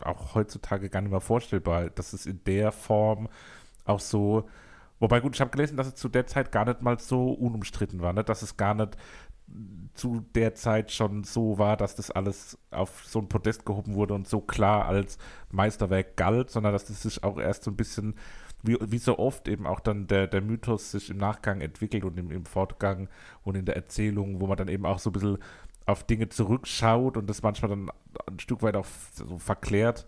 auch 0.00 0.34
heutzutage 0.34 0.90
gar 0.90 1.02
nicht 1.02 1.12
mehr 1.12 1.20
vorstellbar, 1.20 1.88
dass 1.90 2.12
es 2.12 2.26
in 2.26 2.42
der 2.44 2.72
Form 2.72 3.28
auch 3.84 4.00
so 4.00 4.48
Wobei, 5.02 5.18
gut, 5.18 5.34
ich 5.34 5.40
habe 5.40 5.50
gelesen, 5.50 5.76
dass 5.76 5.88
es 5.88 5.96
zu 5.96 6.08
der 6.08 6.28
Zeit 6.28 6.52
gar 6.52 6.64
nicht 6.64 6.80
mal 6.80 6.96
so 7.00 7.32
unumstritten 7.32 8.02
war, 8.02 8.12
ne? 8.12 8.22
dass 8.22 8.42
es 8.42 8.56
gar 8.56 8.72
nicht 8.72 8.96
zu 9.94 10.24
der 10.36 10.54
Zeit 10.54 10.92
schon 10.92 11.24
so 11.24 11.58
war, 11.58 11.76
dass 11.76 11.96
das 11.96 12.12
alles 12.12 12.56
auf 12.70 13.04
so 13.04 13.18
ein 13.18 13.28
Podest 13.28 13.66
gehoben 13.66 13.94
wurde 13.94 14.14
und 14.14 14.28
so 14.28 14.40
klar 14.40 14.84
als 14.84 15.18
Meisterwerk 15.50 16.16
galt, 16.16 16.50
sondern 16.50 16.72
dass 16.72 16.84
das 16.84 17.02
sich 17.02 17.24
auch 17.24 17.40
erst 17.40 17.64
so 17.64 17.72
ein 17.72 17.76
bisschen, 17.76 18.14
wie, 18.62 18.78
wie 18.80 18.98
so 18.98 19.18
oft 19.18 19.48
eben 19.48 19.66
auch 19.66 19.80
dann 19.80 20.06
der, 20.06 20.28
der 20.28 20.40
Mythos 20.40 20.92
sich 20.92 21.10
im 21.10 21.16
Nachgang 21.16 21.62
entwickelt 21.62 22.04
und 22.04 22.16
im, 22.16 22.30
im 22.30 22.46
Fortgang 22.46 23.08
und 23.42 23.56
in 23.56 23.64
der 23.64 23.74
Erzählung, 23.74 24.40
wo 24.40 24.46
man 24.46 24.56
dann 24.56 24.68
eben 24.68 24.86
auch 24.86 25.00
so 25.00 25.10
ein 25.10 25.14
bisschen 25.14 25.38
auf 25.84 26.04
Dinge 26.04 26.28
zurückschaut 26.28 27.16
und 27.16 27.28
das 27.28 27.42
manchmal 27.42 27.70
dann 27.70 27.90
ein 28.30 28.38
Stück 28.38 28.62
weit 28.62 28.76
auch 28.76 28.86
so 29.14 29.38
verklärt 29.38 30.06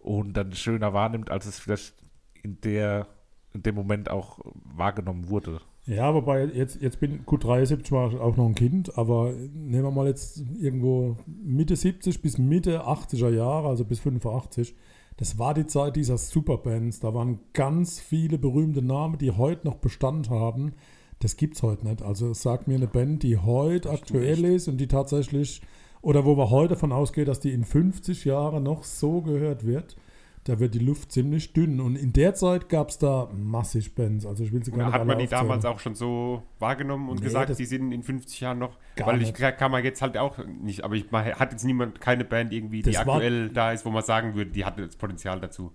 und 0.00 0.32
dann 0.32 0.52
schöner 0.54 0.92
wahrnimmt, 0.92 1.30
als 1.30 1.46
es 1.46 1.60
vielleicht 1.60 1.94
in 2.42 2.60
der 2.62 3.06
in 3.54 3.62
dem 3.62 3.74
Moment 3.74 4.10
auch 4.10 4.40
wahrgenommen 4.76 5.30
wurde. 5.30 5.60
Ja, 5.86 6.14
wobei 6.14 6.44
jetzt, 6.46 6.80
jetzt 6.80 6.98
bin 6.98 7.24
gut 7.24 7.44
73 7.44 7.92
war 7.92 8.20
auch 8.20 8.36
noch 8.36 8.46
ein 8.46 8.54
Kind, 8.54 8.98
aber 8.98 9.32
nehmen 9.32 9.84
wir 9.84 9.90
mal 9.90 10.06
jetzt 10.06 10.42
irgendwo 10.58 11.16
Mitte 11.26 11.76
70 11.76 12.20
bis 12.20 12.38
Mitte 12.38 12.86
80er 12.86 13.30
Jahre, 13.30 13.68
also 13.68 13.84
bis 13.84 14.00
85. 14.00 14.74
Das 15.16 15.38
war 15.38 15.54
die 15.54 15.66
Zeit 15.66 15.94
dieser 15.96 16.18
Superbands. 16.18 17.00
Da 17.00 17.14
waren 17.14 17.38
ganz 17.52 18.00
viele 18.00 18.38
berühmte 18.38 18.82
Namen, 18.82 19.18
die 19.18 19.30
heute 19.30 19.66
noch 19.66 19.76
Bestand 19.76 20.30
haben. 20.30 20.72
Das 21.20 21.36
gibt 21.36 21.54
es 21.54 21.62
heute 21.62 21.86
nicht. 21.86 22.02
Also 22.02 22.34
sag 22.34 22.66
mir 22.66 22.74
eine 22.74 22.88
Band, 22.88 23.22
die 23.22 23.38
heute 23.38 23.90
aktuell 23.90 24.44
ist 24.44 24.66
und 24.66 24.78
die 24.78 24.88
tatsächlich, 24.88 25.62
oder 26.02 26.24
wo 26.24 26.36
wir 26.36 26.50
heute 26.50 26.74
davon 26.74 26.92
ausgehen, 26.92 27.26
dass 27.26 27.40
die 27.40 27.52
in 27.52 27.64
50 27.64 28.24
Jahren 28.24 28.64
noch 28.64 28.82
so 28.82 29.20
gehört 29.20 29.64
wird 29.64 29.96
da 30.44 30.60
wird 30.60 30.74
die 30.74 30.78
Luft 30.78 31.10
ziemlich 31.10 31.54
dünn. 31.54 31.80
Und 31.80 31.96
in 31.96 32.12
der 32.12 32.34
Zeit 32.34 32.68
gab 32.68 32.90
es 32.90 32.98
da 32.98 33.30
massig 33.34 33.94
Bands. 33.94 34.26
Also 34.26 34.44
ich 34.44 34.52
will 34.52 34.62
sie 34.62 34.70
gar 34.70 34.86
nicht 34.86 34.94
Hat 34.94 35.06
man 35.06 35.18
die 35.18 35.24
aufzählen. 35.24 35.42
damals 35.42 35.64
auch 35.64 35.78
schon 35.78 35.94
so 35.94 36.42
wahrgenommen 36.58 37.08
und 37.08 37.20
nee, 37.20 37.24
gesagt, 37.24 37.58
die 37.58 37.64
sind 37.64 37.92
in 37.92 38.02
50 38.02 38.40
Jahren 38.40 38.58
noch? 38.58 38.76
Weil 38.98 39.22
ich 39.22 39.38
nicht. 39.38 39.58
kann 39.58 39.70
man 39.70 39.82
jetzt 39.82 40.02
halt 40.02 40.18
auch 40.18 40.38
nicht, 40.46 40.84
aber 40.84 40.94
ich 40.94 41.10
man 41.10 41.24
hat 41.24 41.52
jetzt 41.52 41.64
niemand, 41.64 42.00
keine 42.00 42.24
Band 42.24 42.52
irgendwie, 42.52 42.82
die 42.82 42.92
das 42.92 43.00
aktuell 43.00 43.48
da 43.48 43.72
ist, 43.72 43.86
wo 43.86 43.90
man 43.90 44.02
sagen 44.02 44.34
würde, 44.34 44.50
die 44.50 44.66
hat 44.66 44.78
das 44.78 44.96
Potenzial 44.96 45.40
dazu. 45.40 45.72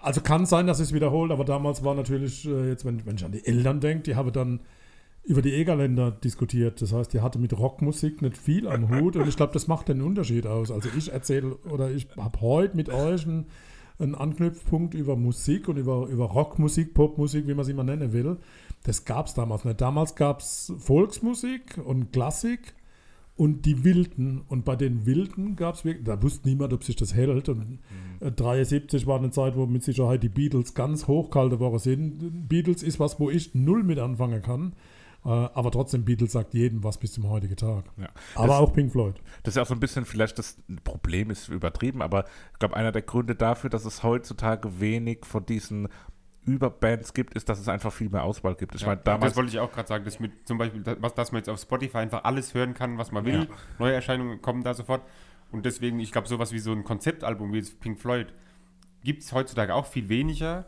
Also 0.00 0.20
kann 0.20 0.44
sein, 0.44 0.66
dass 0.66 0.80
es 0.80 0.92
wiederholt, 0.92 1.32
aber 1.32 1.46
damals 1.46 1.82
war 1.82 1.94
natürlich, 1.94 2.46
äh, 2.46 2.68
jetzt 2.68 2.84
wenn, 2.84 3.06
wenn 3.06 3.16
ich 3.16 3.24
an 3.24 3.32
die 3.32 3.46
Eltern 3.46 3.80
denke, 3.80 4.02
die 4.02 4.14
haben 4.14 4.30
dann 4.32 4.60
über 5.24 5.40
die 5.40 5.52
Egerländer 5.52 6.10
diskutiert. 6.10 6.82
Das 6.82 6.92
heißt, 6.92 7.12
die 7.12 7.20
hatte 7.20 7.38
mit 7.38 7.58
Rockmusik 7.58 8.20
nicht 8.20 8.36
viel 8.36 8.68
am 8.68 8.90
Hut 8.90 9.16
und 9.16 9.26
ich 9.26 9.36
glaube, 9.36 9.54
das 9.54 9.66
macht 9.66 9.88
den 9.88 10.02
Unterschied 10.02 10.46
aus. 10.46 10.70
Also 10.70 10.90
ich 10.96 11.12
erzähle 11.12 11.56
oder 11.70 11.90
ich 11.90 12.08
habe 12.16 12.40
heute 12.42 12.76
mit 12.76 12.90
euch 12.90 13.26
einen, 13.26 13.46
einen, 13.98 14.14
Anknüpfpunkt 14.14 14.92
über 14.92 15.16
Musik 15.16 15.68
und 15.68 15.78
über, 15.78 16.08
über 16.08 16.26
Rockmusik, 16.26 16.92
Popmusik, 16.92 17.46
wie 17.46 17.54
man 17.54 17.64
sie 17.64 17.72
mal 17.72 17.84
nennen 17.84 18.12
will. 18.12 18.36
Das 18.82 19.06
gab 19.06 19.26
es 19.26 19.34
damals 19.34 19.64
nicht. 19.64 19.80
Damals 19.80 20.14
gab 20.14 20.40
es 20.40 20.72
Volksmusik 20.78 21.80
und 21.82 22.12
Klassik 22.12 22.74
und 23.34 23.64
die 23.64 23.82
Wilden. 23.82 24.42
Und 24.48 24.66
bei 24.66 24.76
den 24.76 25.06
Wilden 25.06 25.56
gab 25.56 25.76
es 25.76 25.86
wirklich, 25.86 26.04
da 26.04 26.22
wusste 26.22 26.46
niemand, 26.46 26.74
ob 26.74 26.84
sich 26.84 26.96
das 26.96 27.14
hält. 27.14 27.48
Und 27.48 27.80
mhm. 28.20 28.36
73 28.36 29.06
war 29.06 29.18
eine 29.18 29.30
Zeit, 29.30 29.56
wo 29.56 29.64
mit 29.64 29.82
Sicherheit 29.82 30.22
die 30.22 30.28
Beatles 30.28 30.74
ganz 30.74 31.08
hochkalte 31.08 31.60
Woche 31.60 31.78
sind. 31.78 32.46
Beatles 32.46 32.82
ist 32.82 33.00
was, 33.00 33.18
wo 33.18 33.30
ich 33.30 33.54
null 33.54 33.82
mit 33.82 33.98
anfangen 33.98 34.42
kann. 34.42 34.74
Äh, 35.24 35.28
aber 35.28 35.70
trotzdem, 35.70 36.04
Beatles 36.04 36.32
sagt 36.32 36.54
jedem 36.54 36.84
was 36.84 36.98
bis 36.98 37.12
zum 37.12 37.28
heutigen 37.28 37.56
Tag. 37.56 37.84
Ja. 37.96 38.08
Aber 38.34 38.48
das, 38.48 38.56
auch 38.56 38.72
Pink 38.72 38.92
Floyd. 38.92 39.14
Das 39.42 39.52
ist 39.52 39.56
ja 39.56 39.62
auch 39.62 39.66
so 39.66 39.74
ein 39.74 39.80
bisschen 39.80 40.04
vielleicht 40.04 40.38
das 40.38 40.58
Problem 40.84 41.30
ist 41.30 41.48
übertrieben, 41.48 42.02
aber 42.02 42.24
ich 42.52 42.58
glaube, 42.58 42.76
einer 42.76 42.92
der 42.92 43.02
Gründe 43.02 43.34
dafür, 43.34 43.70
dass 43.70 43.84
es 43.84 44.02
heutzutage 44.02 44.80
wenig 44.80 45.24
von 45.24 45.46
diesen 45.46 45.88
Überbands 46.46 47.14
gibt, 47.14 47.34
ist, 47.34 47.48
dass 47.48 47.58
es 47.58 47.68
einfach 47.68 47.92
viel 47.92 48.10
mehr 48.10 48.22
Auswahl 48.22 48.54
gibt. 48.54 48.74
Ich 48.74 48.82
ja, 48.82 48.88
meine, 48.88 49.00
damals 49.02 49.32
das 49.32 49.36
wollte 49.36 49.50
ich 49.50 49.58
auch 49.60 49.72
gerade 49.72 49.88
sagen, 49.88 50.04
dass 50.04 50.20
mit 50.20 50.46
zum 50.46 50.58
Beispiel, 50.58 50.82
dass, 50.82 51.14
dass 51.14 51.32
man 51.32 51.38
jetzt 51.38 51.48
auf 51.48 51.58
Spotify 51.58 51.98
einfach 51.98 52.24
alles 52.24 52.52
hören 52.52 52.74
kann, 52.74 52.98
was 52.98 53.12
man 53.12 53.24
will. 53.24 53.48
Ja. 53.48 53.56
Neue 53.78 53.94
Erscheinungen 53.94 54.42
kommen 54.42 54.62
da 54.62 54.74
sofort. 54.74 55.02
Und 55.50 55.64
deswegen, 55.64 55.98
ich 56.00 56.12
glaube, 56.12 56.28
sowas 56.28 56.52
wie 56.52 56.58
so 56.58 56.72
ein 56.72 56.84
Konzeptalbum 56.84 57.52
wie 57.52 57.62
Pink 57.62 57.98
Floyd 57.98 58.34
gibt 59.02 59.22
es 59.22 59.32
heutzutage 59.32 59.74
auch 59.74 59.86
viel 59.86 60.08
weniger. 60.08 60.66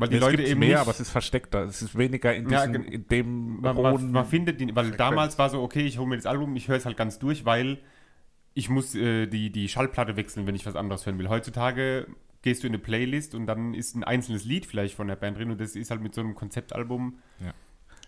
Weil 0.00 0.08
die 0.08 0.16
ja, 0.16 0.20
Leute 0.22 0.42
eben 0.42 0.60
mehr, 0.60 0.80
aber 0.80 0.90
es 0.92 1.00
ist 1.00 1.10
versteckter. 1.10 1.64
Es 1.64 1.82
ist 1.82 1.96
weniger 1.96 2.34
in, 2.34 2.48
diesen, 2.48 2.74
ja, 2.74 2.80
in 2.80 3.06
dem 3.08 3.60
man, 3.60 3.80
man, 3.80 4.10
man, 4.10 4.26
findet 4.26 4.60
die, 4.60 4.66
weil 4.74 4.86
Frequenz. 4.86 4.96
damals 4.96 5.38
war 5.38 5.50
so, 5.50 5.62
okay, 5.62 5.82
ich 5.82 5.98
hole 5.98 6.08
mir 6.08 6.16
das 6.16 6.26
Album, 6.26 6.56
ich 6.56 6.68
höre 6.68 6.76
es 6.76 6.86
halt 6.86 6.96
ganz 6.96 7.18
durch, 7.18 7.44
weil 7.44 7.78
ich 8.54 8.70
muss 8.70 8.94
äh, 8.94 9.26
die, 9.26 9.50
die 9.50 9.68
Schallplatte 9.68 10.16
wechseln, 10.16 10.46
wenn 10.46 10.54
ich 10.54 10.64
was 10.64 10.74
anderes 10.74 11.04
hören 11.04 11.18
will. 11.18 11.28
Heutzutage 11.28 12.06
gehst 12.40 12.62
du 12.62 12.66
in 12.66 12.72
eine 12.72 12.82
Playlist 12.82 13.34
und 13.34 13.46
dann 13.46 13.74
ist 13.74 13.94
ein 13.94 14.02
einzelnes 14.02 14.44
Lied 14.44 14.64
vielleicht 14.64 14.94
von 14.94 15.06
der 15.06 15.16
Band 15.16 15.36
drin 15.36 15.50
und 15.50 15.60
das 15.60 15.76
ist 15.76 15.90
halt 15.90 16.00
mit 16.00 16.14
so 16.14 16.22
einem 16.22 16.34
Konzeptalbum 16.34 17.18
ja. 17.38 17.52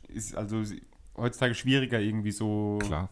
ist 0.09 0.35
also 0.35 0.63
heutzutage 1.15 1.55
schwieriger 1.55 2.01
irgendwie 2.01 2.33
so 2.33 2.79
Klar 2.81 3.11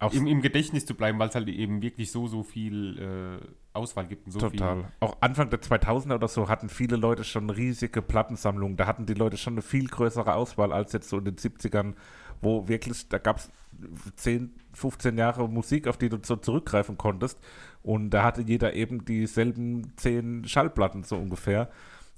Auch 0.00 0.14
im, 0.14 0.26
im 0.26 0.40
Gedächtnis 0.40 0.86
zu 0.86 0.94
bleiben, 0.94 1.18
weil 1.18 1.28
es 1.28 1.34
halt 1.34 1.46
eben 1.48 1.82
wirklich 1.82 2.10
so, 2.10 2.26
so 2.26 2.42
viel 2.42 2.98
äh, 2.98 3.46
Auswahl 3.74 4.06
gibt. 4.06 4.24
Und 4.24 4.32
so 4.32 4.38
Total. 4.38 4.76
Viel. 4.76 4.86
Auch 5.00 5.18
Anfang 5.20 5.50
der 5.50 5.60
2000er 5.60 6.14
oder 6.14 6.26
so 6.26 6.48
hatten 6.48 6.70
viele 6.70 6.96
Leute 6.96 7.22
schon 7.22 7.50
riesige 7.50 8.00
Plattensammlungen. 8.00 8.78
Da 8.78 8.86
hatten 8.86 9.04
die 9.04 9.12
Leute 9.12 9.36
schon 9.36 9.54
eine 9.54 9.62
viel 9.62 9.88
größere 9.88 10.34
Auswahl 10.34 10.72
als 10.72 10.94
jetzt 10.94 11.10
so 11.10 11.18
in 11.18 11.26
den 11.26 11.36
70ern, 11.36 11.94
wo 12.40 12.66
wirklich, 12.66 13.10
da 13.10 13.18
gab 13.18 13.36
es 13.36 13.50
10, 14.16 14.54
15 14.72 15.18
Jahre 15.18 15.46
Musik, 15.50 15.86
auf 15.86 15.98
die 15.98 16.08
du 16.08 16.16
so 16.22 16.36
zurückgreifen 16.36 16.96
konntest. 16.96 17.38
Und 17.82 18.08
da 18.08 18.22
hatte 18.22 18.40
jeder 18.40 18.72
eben 18.72 19.04
dieselben 19.04 19.92
10 19.98 20.46
Schallplatten 20.46 21.04
so 21.04 21.16
ungefähr. 21.16 21.68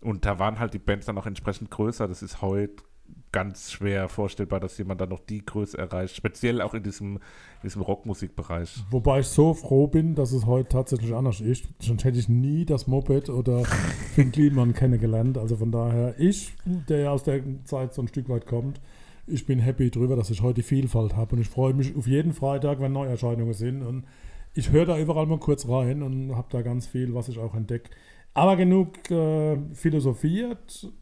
Und 0.00 0.24
da 0.24 0.38
waren 0.38 0.60
halt 0.60 0.72
die 0.72 0.78
Bands 0.78 1.06
dann 1.06 1.18
auch 1.18 1.26
entsprechend 1.26 1.70
größer. 1.72 2.06
Das 2.06 2.22
ist 2.22 2.42
heute 2.42 2.84
ganz 3.32 3.72
schwer 3.72 4.08
vorstellbar, 4.08 4.60
dass 4.60 4.76
jemand 4.78 5.00
dann 5.00 5.08
noch 5.08 5.20
die 5.20 5.44
Größe 5.44 5.78
erreicht, 5.78 6.14
speziell 6.14 6.60
auch 6.60 6.74
in 6.74 6.82
diesem, 6.82 7.16
in 7.16 7.20
diesem 7.64 7.82
Rockmusikbereich. 7.82 8.84
Wobei 8.90 9.20
ich 9.20 9.26
so 9.26 9.54
froh 9.54 9.86
bin, 9.86 10.14
dass 10.14 10.32
es 10.32 10.46
heute 10.46 10.68
tatsächlich 10.68 11.14
anders 11.14 11.40
ist. 11.40 11.64
Sonst 11.80 12.04
hätte 12.04 12.18
ich 12.18 12.28
nie 12.28 12.64
das 12.66 12.86
Moped 12.86 13.30
oder 13.30 13.64
Finn 14.14 14.32
Kliman 14.32 14.74
kennengelernt. 14.74 15.38
Also 15.38 15.56
von 15.56 15.72
daher, 15.72 16.14
ich, 16.18 16.52
der 16.64 17.10
aus 17.10 17.24
der 17.24 17.42
Zeit 17.64 17.94
so 17.94 18.02
ein 18.02 18.08
Stück 18.08 18.28
weit 18.28 18.46
kommt, 18.46 18.80
ich 19.26 19.46
bin 19.46 19.60
happy 19.60 19.90
drüber, 19.90 20.16
dass 20.16 20.30
ich 20.30 20.42
heute 20.42 20.56
die 20.56 20.62
Vielfalt 20.62 21.16
habe. 21.16 21.36
Und 21.36 21.42
ich 21.42 21.48
freue 21.48 21.74
mich 21.74 21.96
auf 21.96 22.06
jeden 22.06 22.32
Freitag, 22.32 22.80
wenn 22.80 22.92
Neuerscheinungen 22.92 23.54
sind. 23.54 23.82
Und 23.82 24.04
ich 24.52 24.70
höre 24.70 24.84
da 24.84 24.98
überall 24.98 25.26
mal 25.26 25.38
kurz 25.38 25.66
rein 25.68 26.02
und 26.02 26.36
habe 26.36 26.48
da 26.50 26.62
ganz 26.62 26.86
viel, 26.86 27.14
was 27.14 27.28
ich 27.28 27.38
auch 27.38 27.54
entdecke. 27.54 27.90
Aber 28.34 28.56
genug 28.56 29.10
äh, 29.10 29.56
philosophiert. 29.74 30.92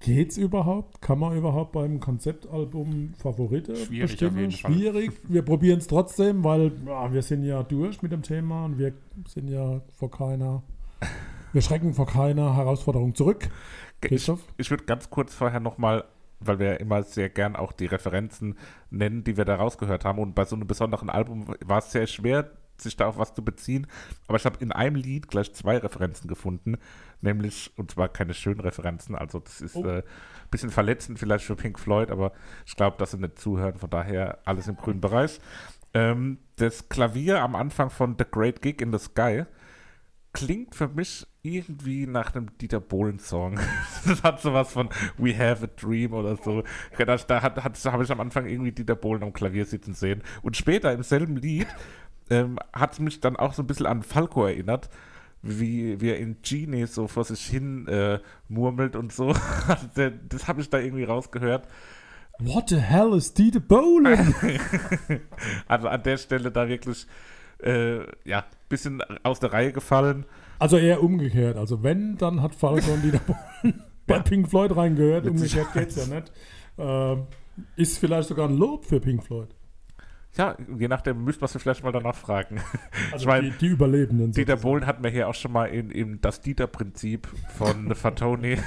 Geht's 0.00 0.36
überhaupt? 0.36 1.00
Kann 1.00 1.18
man 1.18 1.36
überhaupt 1.36 1.72
beim 1.72 2.00
Konzeptalbum 2.00 3.14
Favorite 3.18 3.74
Schwierig 3.74 4.10
bestimmen? 4.10 4.50
Schwierig. 4.50 5.12
Wir 5.28 5.42
probieren 5.42 5.78
es 5.78 5.86
trotzdem, 5.86 6.44
weil 6.44 6.72
ja, 6.86 7.12
wir 7.12 7.22
sind 7.22 7.44
ja 7.44 7.62
durch 7.62 8.02
mit 8.02 8.12
dem 8.12 8.22
Thema 8.22 8.66
und 8.66 8.78
wir 8.78 8.92
sind 9.26 9.48
ja 9.48 9.80
vor 9.94 10.10
keiner, 10.10 10.62
wir 11.52 11.62
schrecken 11.62 11.94
vor 11.94 12.06
keiner 12.06 12.54
Herausforderung 12.56 13.14
zurück. 13.14 13.48
Ich, 14.02 14.08
Christoph? 14.08 14.40
ich 14.58 14.70
würde 14.70 14.84
ganz 14.84 15.08
kurz 15.08 15.34
vorher 15.34 15.60
nochmal, 15.60 16.04
weil 16.40 16.58
wir 16.58 16.66
ja 16.66 16.74
immer 16.74 17.02
sehr 17.02 17.30
gern 17.30 17.56
auch 17.56 17.72
die 17.72 17.86
Referenzen 17.86 18.56
nennen, 18.90 19.24
die 19.24 19.38
wir 19.38 19.46
da 19.46 19.56
rausgehört 19.56 20.04
haben. 20.04 20.18
Und 20.18 20.34
bei 20.34 20.44
so 20.44 20.56
einem 20.56 20.66
besonderen 20.66 21.08
Album 21.08 21.46
war 21.64 21.78
es 21.78 21.90
sehr 21.90 22.06
schwer, 22.06 22.50
sich 22.80 22.96
da 22.96 23.06
auf 23.06 23.18
was 23.18 23.34
zu 23.34 23.44
beziehen. 23.44 23.86
Aber 24.26 24.36
ich 24.36 24.44
habe 24.44 24.58
in 24.60 24.72
einem 24.72 24.96
Lied 24.96 25.28
gleich 25.28 25.52
zwei 25.52 25.78
Referenzen 25.78 26.28
gefunden, 26.28 26.78
nämlich, 27.20 27.72
und 27.76 27.90
zwar 27.90 28.08
keine 28.08 28.34
schönen 28.34 28.60
Referenzen, 28.60 29.14
also 29.14 29.40
das 29.40 29.60
ist 29.60 29.76
ein 29.76 29.86
äh, 29.86 30.02
bisschen 30.50 30.70
verletzend 30.70 31.18
vielleicht 31.18 31.44
für 31.44 31.56
Pink 31.56 31.78
Floyd, 31.78 32.10
aber 32.10 32.32
ich 32.66 32.76
glaube, 32.76 32.96
dass 32.98 33.12
sie 33.12 33.18
nicht 33.18 33.38
zuhören, 33.38 33.78
von 33.78 33.90
daher 33.90 34.38
alles 34.44 34.68
im 34.68 34.76
grünen 34.76 35.00
Bereich. 35.00 35.40
Ähm, 35.94 36.38
das 36.56 36.88
Klavier 36.88 37.42
am 37.42 37.54
Anfang 37.54 37.90
von 37.90 38.16
The 38.18 38.24
Great 38.30 38.62
Gig 38.62 38.80
in 38.80 38.92
the 38.92 38.98
Sky 38.98 39.44
klingt 40.36 40.74
für 40.74 40.88
mich 40.88 41.26
irgendwie 41.40 42.06
nach 42.06 42.34
einem 42.34 42.56
Dieter 42.58 42.80
Bohlen-Song. 42.80 43.58
Das 44.06 44.22
hat 44.22 44.40
sowas 44.40 44.72
von 44.72 44.88
We 45.16 45.36
Have 45.36 45.64
a 45.64 45.68
Dream 45.68 46.12
oder 46.12 46.36
so. 46.36 46.62
Da, 46.98 47.16
da 47.16 47.42
hat, 47.42 47.64
habe 47.64 48.04
ich 48.04 48.10
am 48.10 48.20
Anfang 48.20 48.46
irgendwie 48.46 48.70
Dieter 48.70 48.94
Bohlen 48.94 49.22
am 49.22 49.32
Klavier 49.32 49.64
sitzen 49.64 49.94
sehen. 49.94 50.22
Und 50.42 50.56
später 50.56 50.92
im 50.92 51.02
selben 51.02 51.36
Lied 51.36 51.66
ähm, 52.30 52.58
hat 52.72 52.98
mich 53.00 53.20
dann 53.20 53.36
auch 53.36 53.52
so 53.54 53.62
ein 53.62 53.66
bisschen 53.66 53.86
an 53.86 54.02
Falco 54.02 54.46
erinnert, 54.46 54.88
wie, 55.42 56.00
wie 56.00 56.08
er 56.10 56.18
in 56.18 56.36
Genie 56.42 56.86
so 56.86 57.06
vor 57.06 57.24
sich 57.24 57.40
hin 57.46 57.86
äh, 57.88 58.18
murmelt 58.48 58.96
und 58.96 59.12
so. 59.12 59.34
Also 59.68 60.10
das 60.28 60.48
habe 60.48 60.60
ich 60.60 60.70
da 60.70 60.78
irgendwie 60.78 61.04
rausgehört. 61.04 61.68
What 62.38 62.68
the 62.68 62.76
hell 62.78 63.14
is 63.14 63.32
Dieter 63.32 63.60
Bohlen? 63.60 64.34
Also 65.68 65.88
an 65.88 66.02
der 66.02 66.16
Stelle 66.16 66.50
da 66.50 66.68
wirklich, 66.68 67.06
äh, 67.62 68.00
ja, 68.28 68.44
bisschen 68.68 69.02
aus 69.22 69.40
der 69.40 69.52
Reihe 69.52 69.72
gefallen. 69.72 70.26
also 70.58 70.76
eher 70.78 71.02
umgekehrt. 71.02 71.56
Also 71.56 71.82
wenn, 71.82 72.16
dann 72.18 72.42
hat 72.42 72.54
Falcon 72.54 73.02
Dieter 73.02 73.20
Bohlen 73.20 73.82
bei 74.06 74.16
Ja. 74.16 74.22
Pink 74.22 74.48
Floyd 74.50 74.76
reingehört. 74.76 75.24
Mit 75.24 75.34
Umgekehrt 75.34 75.72
geht's 75.72 75.96
ja 75.96 76.14
nicht. 76.14 76.32
Ähm, 76.78 77.26
ist 77.76 77.98
vielleicht 77.98 78.28
sogar 78.28 78.48
ein 78.48 78.56
Lob 78.56 78.84
für 78.84 79.00
Pink 79.00 79.24
Floyd. 79.24 79.48
Ja, 80.36 80.56
je 80.78 80.88
nachdem 80.88 81.24
müsste 81.24 81.40
man 81.42 81.48
sie 81.48 81.58
vielleicht 81.58 81.82
mal 81.82 81.92
danach 81.92 82.14
fragen. 82.14 82.60
Also 83.12 83.22
ich 83.22 83.26
meine, 83.26 83.50
die, 83.50 83.58
die 83.58 83.66
Überlebenden. 83.68 84.32
Dieter 84.32 84.52
sozusagen. 84.54 84.62
Bohlen 84.62 84.86
hatten 84.86 85.02
wir 85.04 85.10
hier 85.10 85.28
auch 85.28 85.34
schon 85.34 85.52
mal 85.52 85.66
in, 85.66 85.90
in 85.90 86.20
das 86.20 86.40
Dieter-Prinzip 86.40 87.26
von 87.56 87.94
Fatoni 87.94 88.58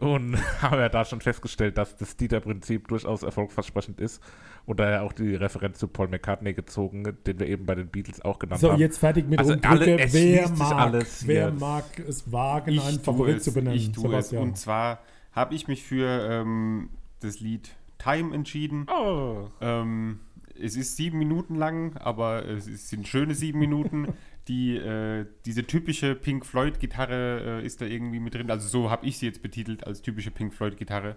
und 0.00 0.36
haben 0.62 0.78
ja 0.78 0.88
da 0.88 1.04
schon 1.04 1.20
festgestellt, 1.20 1.78
dass 1.78 1.96
das 1.96 2.16
Dieter-Prinzip 2.16 2.88
durchaus 2.88 3.22
erfolgversprechend 3.22 4.00
ist 4.00 4.22
und 4.66 4.80
daher 4.80 5.02
auch 5.02 5.12
die 5.12 5.34
Referenz 5.34 5.78
zu 5.78 5.88
Paul 5.88 6.08
McCartney 6.08 6.54
gezogen, 6.54 7.04
den 7.26 7.38
wir 7.38 7.46
eben 7.46 7.66
bei 7.66 7.74
den 7.74 7.88
Beatles 7.88 8.20
auch 8.24 8.38
genannt 8.38 8.60
So, 8.60 8.72
haben. 8.72 8.80
jetzt 8.80 8.98
fertig 8.98 9.28
mit 9.28 9.38
Also 9.38 9.52
Umdrücke. 9.54 9.70
alle- 9.80 10.00
es 10.00 10.12
wer 10.14 10.48
mag, 10.50 10.72
alles 10.80 11.26
wer 11.26 11.50
mag 11.52 11.84
es 12.08 12.32
wagen, 12.32 12.70
Ich 12.72 12.84
einen 12.84 13.00
Favorit 13.00 13.36
es, 13.38 13.44
zu 13.44 13.52
benennen? 13.52 13.76
ich 13.76 13.92
tue 13.92 14.04
es. 14.06 14.10
Sebastian. 14.30 14.42
Und 14.42 14.56
zwar 14.58 15.00
habe 15.32 15.54
ich 15.54 15.68
mich 15.68 15.82
für 15.84 16.06
ähm, 16.30 16.88
das 17.20 17.40
Lied 17.40 17.70
Time 17.98 18.34
entschieden. 18.34 18.86
oh. 18.90 19.48
Ähm, 19.60 20.20
es 20.60 20.76
ist 20.76 20.96
sieben 20.96 21.18
Minuten 21.18 21.54
lang, 21.54 21.96
aber 21.96 22.46
es 22.46 22.88
sind 22.90 23.06
schöne 23.08 23.34
sieben 23.34 23.58
Minuten. 23.58 24.08
Die, 24.48 24.76
äh, 24.76 25.26
diese 25.44 25.64
typische 25.64 26.16
Pink 26.16 26.44
Floyd-Gitarre 26.44 27.60
äh, 27.60 27.64
ist 27.64 27.80
da 27.80 27.84
irgendwie 27.84 28.18
mit 28.18 28.34
drin. 28.34 28.50
Also 28.50 28.66
so 28.66 28.90
habe 28.90 29.06
ich 29.06 29.18
sie 29.18 29.26
jetzt 29.26 29.42
betitelt 29.42 29.86
als 29.86 30.02
typische 30.02 30.32
Pink 30.32 30.54
Floyd-Gitarre, 30.54 31.16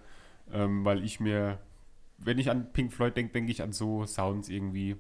ähm, 0.52 0.86
weil 0.86 1.04
ich 1.04 1.20
mir, 1.20 1.58
wenn 2.20 2.38
ich 2.38 2.52
an 2.52 2.72
Pink 2.74 2.94
Floyd 2.94 3.16
denke, 3.16 3.34
denke 3.34 3.52
ich 3.52 3.64
an 3.64 3.72
so 3.72 4.06
Sounds 4.06 4.50
irgendwie. 4.50 4.98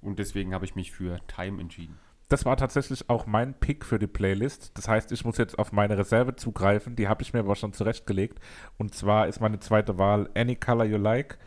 Und 0.00 0.18
deswegen 0.20 0.54
habe 0.54 0.64
ich 0.64 0.76
mich 0.76 0.92
für 0.92 1.18
Time 1.26 1.60
entschieden. 1.60 1.98
Das 2.28 2.44
war 2.44 2.56
tatsächlich 2.56 3.10
auch 3.10 3.26
mein 3.26 3.52
Pick 3.52 3.84
für 3.84 3.98
die 3.98 4.06
Playlist. 4.06 4.70
Das 4.74 4.88
heißt, 4.88 5.10
ich 5.12 5.24
muss 5.24 5.36
jetzt 5.38 5.58
auf 5.58 5.72
meine 5.72 5.98
Reserve 5.98 6.36
zugreifen. 6.36 6.94
Die 6.94 7.08
habe 7.08 7.22
ich 7.22 7.32
mir 7.32 7.40
aber 7.40 7.56
schon 7.56 7.72
zurechtgelegt. 7.72 8.38
Und 8.78 8.94
zwar 8.94 9.28
ist 9.28 9.40
meine 9.40 9.60
zweite 9.60 9.98
Wahl 9.98 10.30
Any 10.34 10.56
Color 10.56 10.84
You 10.84 10.98
Like. 10.98 11.38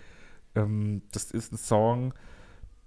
Ähm, 0.56 1.02
das 1.12 1.32
ist 1.32 1.54
ein 1.54 1.58
Song, 1.58 2.14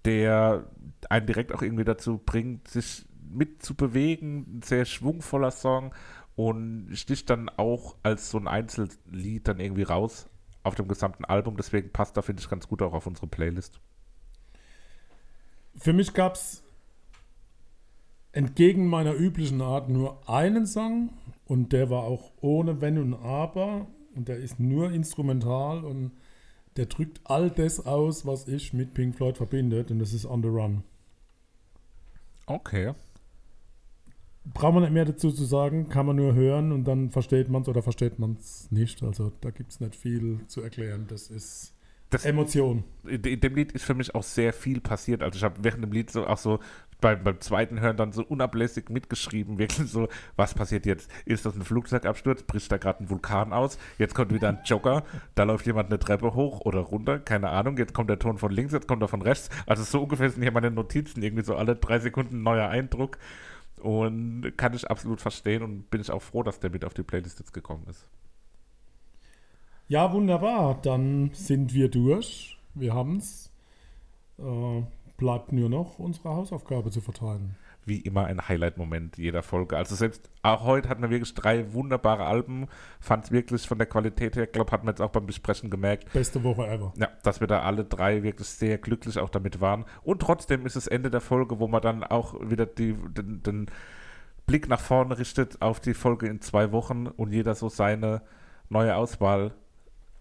der 0.05 0.67
einen 1.09 1.27
direkt 1.27 1.53
auch 1.53 1.63
irgendwie 1.63 1.85
dazu 1.85 2.19
bringt, 2.19 2.69
sich 2.69 3.07
mitzubewegen. 3.31 4.59
Ein 4.59 4.63
sehr 4.63 4.85
schwungvoller 4.85 5.51
Song 5.51 5.95
und 6.37 6.91
sticht 6.93 7.31
dann 7.31 7.49
auch 7.49 7.97
als 8.03 8.31
so 8.31 8.39
ein 8.39 8.49
Einzellied 8.49 9.49
dann 9.49 9.61
irgendwie 9.61 9.83
raus 9.83 10.29
auf 10.63 10.75
dem 10.75 10.89
gesamten 10.89 11.25
Album. 11.25 11.57
Deswegen 11.57 11.91
passt 11.91 12.17
da, 12.17 12.23
finde 12.23 12.43
ich, 12.43 12.49
ganz 12.49 12.69
gut 12.69 12.83
auch 12.83 12.93
auf 12.93 13.07
unsere 13.07 13.27
Playlist. 13.27 13.81
Für 15.77 15.93
mich 15.93 16.15
gab 16.15 16.35
es 16.35 16.63
entgegen 18.33 18.87
meiner 18.87 19.15
üblichen 19.15 19.61
Art 19.63 19.89
nur 19.89 20.29
einen 20.29 20.67
Song 20.67 21.11
und 21.47 21.73
der 21.73 21.91
war 21.91 22.03
auch 22.03 22.33
ohne 22.41 22.81
Wenn 22.81 22.99
und 22.99 23.15
Aber 23.15 23.87
und 24.15 24.29
der 24.29 24.37
ist 24.37 24.61
nur 24.61 24.93
instrumental 24.93 25.85
und 25.85 26.13
der 26.79 26.87
drückt 26.87 27.21
all 27.25 27.51
das 27.51 27.85
aus, 27.85 28.25
was 28.25 28.49
ich 28.49 28.73
mit 28.73 28.95
Pink 28.95 29.17
Floyd 29.17 29.37
verbindet 29.37 29.91
und 29.91 29.99
das 29.99 30.13
ist 30.15 30.25
On 30.25 30.43
the 30.43 30.49
Run. 30.49 30.83
Okay. 32.47 32.95
Braucht 34.55 34.73
man 34.75 34.83
nicht 34.83 34.93
mehr 34.93 35.05
dazu 35.05 35.31
zu 35.31 35.45
sagen, 35.45 35.89
kann 35.91 36.07
man 36.07 36.17
nur 36.17 36.35
hören 36.35 36.73
und 36.73 36.85
dann 36.85 37.11
versteht 37.11 37.51
man 37.51 37.63
es 37.63 37.69
oder 37.69 37.83
versteht 37.83 38.19
man 38.19 38.37
es 38.41 38.71
nicht. 38.71 39.03
Also 39.03 39.31
da 39.43 39.51
gibt 39.51 39.73
es 39.73 39.81
nicht 39.81 39.95
viel 39.95 40.41
zu 40.47 40.63
erklären. 40.63 41.05
Das 41.09 41.29
ist 41.29 41.75
Das- 42.09 42.25
Emotion. 42.25 42.85
in 43.07 43.41
dem 43.41 43.55
Lied 43.55 43.73
ist 43.73 43.85
für 43.85 43.93
mich 43.95 44.15
auch 44.15 44.23
sehr 44.23 44.55
viel 44.55 44.81
passiert. 44.81 45.23
Also 45.23 45.37
ich 45.37 45.45
habe 45.45 45.57
während 45.63 45.85
dem 45.85 45.93
Lied 45.93 46.11
so 46.11 46.27
auch 46.27 46.39
so 46.39 46.61
beim, 47.01 47.23
beim 47.23 47.41
zweiten 47.41 47.81
Hören 47.81 47.97
dann 47.97 48.13
so 48.13 48.25
unablässig 48.25 48.91
mitgeschrieben, 48.91 49.59
wirklich 49.59 49.91
so, 49.91 50.09
was 50.37 50.55
passiert 50.55 50.87
jetzt? 50.87 51.11
Ist 51.25 51.47
das 51.47 51.55
ein 51.55 51.63
Flugzeugabsturz? 51.63 52.43
Bricht 52.43 52.71
da 52.73 52.77
gerade 52.77 53.05
ein 53.05 53.11
Vulkan 53.11 53.53
aus? 53.53 53.79
Jetzt 53.99 54.15
kommt 54.15 54.33
wieder 54.33 54.49
ein 54.49 54.61
Jogger, 54.65 55.05
da 55.35 55.45
läuft 55.45 55.67
jemand 55.67 55.91
eine 55.91 55.99
Treppe 55.99 56.35
hoch 56.35 56.61
oder 56.61 56.81
runter, 56.81 57.19
keine 57.19 57.51
Ahnung, 57.51 57.77
jetzt 57.79 57.95
kommt 57.95 58.11
der 58.11 58.19
Ton 58.19 58.39
von 58.39 58.51
links, 58.51 58.73
jetzt 58.73 58.89
kommt 58.89 59.03
er 59.03 59.09
von 59.09 59.23
rechts. 59.23 59.49
Also 59.67 59.85
so 59.85 60.03
ungefähr 60.03 60.31
sind 60.31 60.43
hier 60.43 60.53
meine 60.53 60.71
Notizen, 60.71 61.23
irgendwie 61.23 61.45
so 61.45 61.57
alle 61.57 61.77
drei 61.77 61.99
Sekunden 61.99 62.43
neuer 62.43 62.69
Eindruck. 62.69 63.19
Und 63.81 64.55
kann 64.57 64.75
ich 64.75 64.91
absolut 64.91 65.21
verstehen 65.21 65.63
und 65.63 65.89
bin 65.89 66.01
ich 66.01 66.11
auch 66.11 66.23
froh, 66.23 66.43
dass 66.43 66.59
der 66.59 66.71
mit 66.71 66.85
auf 66.85 66.95
die 66.95 67.05
Playlist 67.05 67.39
jetzt 67.39 67.55
gekommen 67.55 67.87
ist. 67.89 68.09
Ja, 69.87 70.13
wunderbar. 70.13 70.81
Dann 70.83 71.31
sind 71.33 71.73
wir 71.73 71.89
durch. 71.89 72.59
Wir 72.75 72.93
haben 72.95 73.17
es. 73.17 73.51
Äh, 74.39 74.83
bleibt 75.19 75.53
nur 75.53 75.69
noch 75.69 75.99
unsere 75.99 76.31
Hausaufgabe 76.31 76.91
zu 76.91 77.03
verteilen. 77.03 77.57
wie 77.85 78.01
immer 78.01 78.27
ein 78.27 78.47
Highlight-Moment 78.47 79.17
jeder 79.17 79.43
Folge. 79.43 79.77
Also 79.77 79.95
selbst 79.95 80.31
auch 80.43 80.65
heute 80.65 80.89
hatten 80.91 81.01
wir 81.01 81.11
wirklich 81.11 81.35
drei 81.35 81.73
wunderbare 81.73 82.27
Alben. 82.27 82.69
Fand 83.01 83.25
es 83.25 83.33
wirklich 83.33 83.67
von 83.67 83.79
der 83.79 83.87
Qualität 83.87 84.37
her, 84.37 84.47
glaube 84.47 84.73
hat 84.73 84.85
man 84.85 84.93
jetzt 84.93 85.01
auch 85.01 85.11
beim 85.11 85.27
Besprechen 85.27 85.71
gemerkt, 85.71 86.13
Beste 86.13 86.45
Woche 86.45 86.67
ever. 86.67 86.93
ja, 86.97 87.09
dass 87.23 87.41
wir 87.41 87.47
da 87.47 87.63
alle 87.63 87.85
drei 87.85 88.23
wirklich 88.23 88.47
sehr 88.47 88.79
glücklich 88.79 89.19
auch 89.19 89.31
damit 89.31 89.61
waren. 89.61 89.87
Und 90.03 90.21
trotzdem 90.21 90.67
ist 90.67 90.77
es 90.77 90.87
Ende 90.87 91.11
der 91.11 91.23
Folge, 91.23 91.59
wo 91.61 91.67
man 91.67 91.81
dann 91.81 92.05
auch 92.05 92.35
wieder 92.43 92.67
die, 92.67 92.93
den, 92.93 93.43
den 93.43 93.71
Blick 94.47 94.69
nach 94.69 94.81
vorne 94.81 95.19
richtet 95.19 95.61
auf 95.63 95.81
die 95.81 95.95
Folge 95.95 96.27
in 96.27 96.41
zwei 96.41 96.73
Wochen 96.73 97.07
und 97.07 97.33
jeder 97.33 97.55
so 97.55 97.69
seine 97.69 98.23
neue 98.69 98.95
Auswahl 98.97 99.53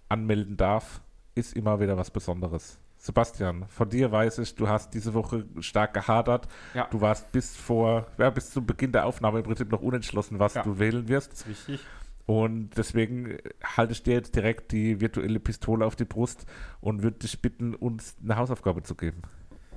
anmelden 0.10 0.58
darf, 0.58 1.02
ist 1.36 1.54
immer 1.54 1.80
wieder 1.82 1.98
was 1.98 2.12
Besonderes. 2.12 2.80
Sebastian, 2.98 3.66
von 3.70 3.90
dir 3.90 4.12
weiß 4.12 4.40
ich, 4.40 4.56
du 4.56 4.68
hast 4.68 4.94
diese 4.94 5.14
Woche 5.14 5.46
stark 5.60 5.94
gehadert. 5.94 6.48
Ja. 6.74 6.88
Du 6.90 7.00
warst 7.00 7.32
bis 7.32 7.56
vor, 7.56 8.08
ja, 8.18 8.30
bis 8.30 8.50
zum 8.52 8.66
Beginn 8.66 8.92
der 8.92 9.06
Aufnahme 9.06 9.40
im 9.40 9.44
Prinzip 9.46 9.72
noch 9.72 9.82
unentschlossen, 9.82 10.40
was 10.40 10.56
Ja. 10.56 10.64
du 10.64 10.80
wählen 10.80 11.08
wirst. 11.08 11.32
Das 11.34 11.40
ist 11.42 11.48
richtig. 11.48 11.80
Und 12.26 12.72
deswegen 12.76 13.38
halte 13.64 13.94
ich 13.94 14.04
dir 14.04 14.16
jetzt 14.16 14.36
direkt 14.36 14.74
die 14.74 15.00
virtuelle 15.00 15.40
Pistole 15.40 15.86
auf 15.86 15.96
die 15.96 16.04
Brust 16.04 16.46
und 16.82 17.02
würde 17.02 17.20
dich 17.20 17.42
bitten, 17.42 17.74
uns 17.74 18.18
eine 18.22 18.36
Hausaufgabe 18.36 18.84
zu 18.84 18.96
geben. 18.96 19.22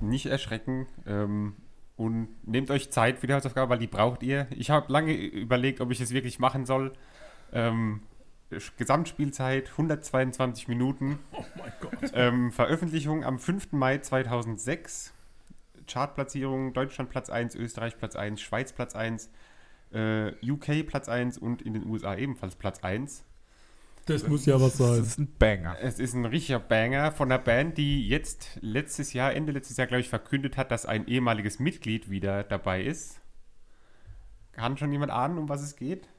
Nicht 0.01 0.25
erschrecken 0.25 0.87
ähm, 1.05 1.53
und 1.95 2.27
nehmt 2.45 2.69
euch 2.71 2.91
Zeit 2.91 3.19
für 3.19 3.27
die 3.27 3.33
Hausaufgabe, 3.35 3.69
weil 3.69 3.79
die 3.79 3.87
braucht 3.87 4.21
ihr. 4.23 4.47
Ich 4.49 4.69
habe 4.69 4.91
lange 4.91 5.13
überlegt, 5.13 5.79
ob 5.79 5.91
ich 5.91 6.01
es 6.01 6.11
wirklich 6.11 6.39
machen 6.39 6.65
soll. 6.65 6.91
Ähm, 7.53 8.01
Gesamtspielzeit 8.77 9.71
122 9.71 10.67
Minuten. 10.67 11.19
Oh 11.31 11.43
mein 11.57 11.71
Gott. 11.79 12.11
Ähm, 12.13 12.51
Veröffentlichung 12.51 13.23
am 13.23 13.39
5. 13.39 13.71
Mai 13.71 13.99
2006. 13.99 15.13
Chartplatzierung 15.87 16.73
Deutschland 16.73 17.09
Platz 17.09 17.29
1, 17.29 17.55
Österreich 17.55 17.97
Platz 17.97 18.15
1, 18.15 18.41
Schweiz 18.41 18.71
Platz 18.73 18.95
1, 18.95 19.29
äh, 19.93 20.31
UK 20.43 20.85
Platz 20.85 21.09
1 21.09 21.37
und 21.37 21.61
in 21.61 21.73
den 21.73 21.85
USA 21.85 22.15
ebenfalls 22.15 22.55
Platz 22.55 22.79
1. 22.83 23.23
Das 24.05 24.27
muss 24.27 24.45
ja 24.45 24.59
was 24.59 24.77
sein. 24.77 25.01
ist 25.01 25.19
ein 25.19 25.31
Banger. 25.37 25.77
Es 25.79 25.99
ist 25.99 26.13
ein 26.13 26.25
richtiger 26.25 26.59
Banger 26.59 27.11
von 27.11 27.31
einer 27.31 27.41
Band, 27.41 27.77
die 27.77 28.07
jetzt 28.07 28.57
letztes 28.61 29.13
Jahr, 29.13 29.33
Ende 29.33 29.51
letztes 29.51 29.77
Jahr, 29.77 29.87
glaube 29.87 30.01
ich, 30.01 30.09
verkündet 30.09 30.57
hat, 30.57 30.71
dass 30.71 30.85
ein 30.85 31.07
ehemaliges 31.07 31.59
Mitglied 31.59 32.09
wieder 32.09 32.43
dabei 32.43 32.83
ist. 32.83 33.21
Kann 34.53 34.77
schon 34.77 34.91
jemand 34.91 35.11
ahnen, 35.11 35.37
um 35.37 35.49
was 35.49 35.61
es 35.61 35.75
geht? 35.75 36.09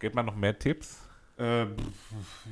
Gebt 0.00 0.14
mal 0.14 0.22
noch 0.22 0.36
mehr 0.36 0.58
Tipps. 0.58 1.03
Äh, 1.36 1.66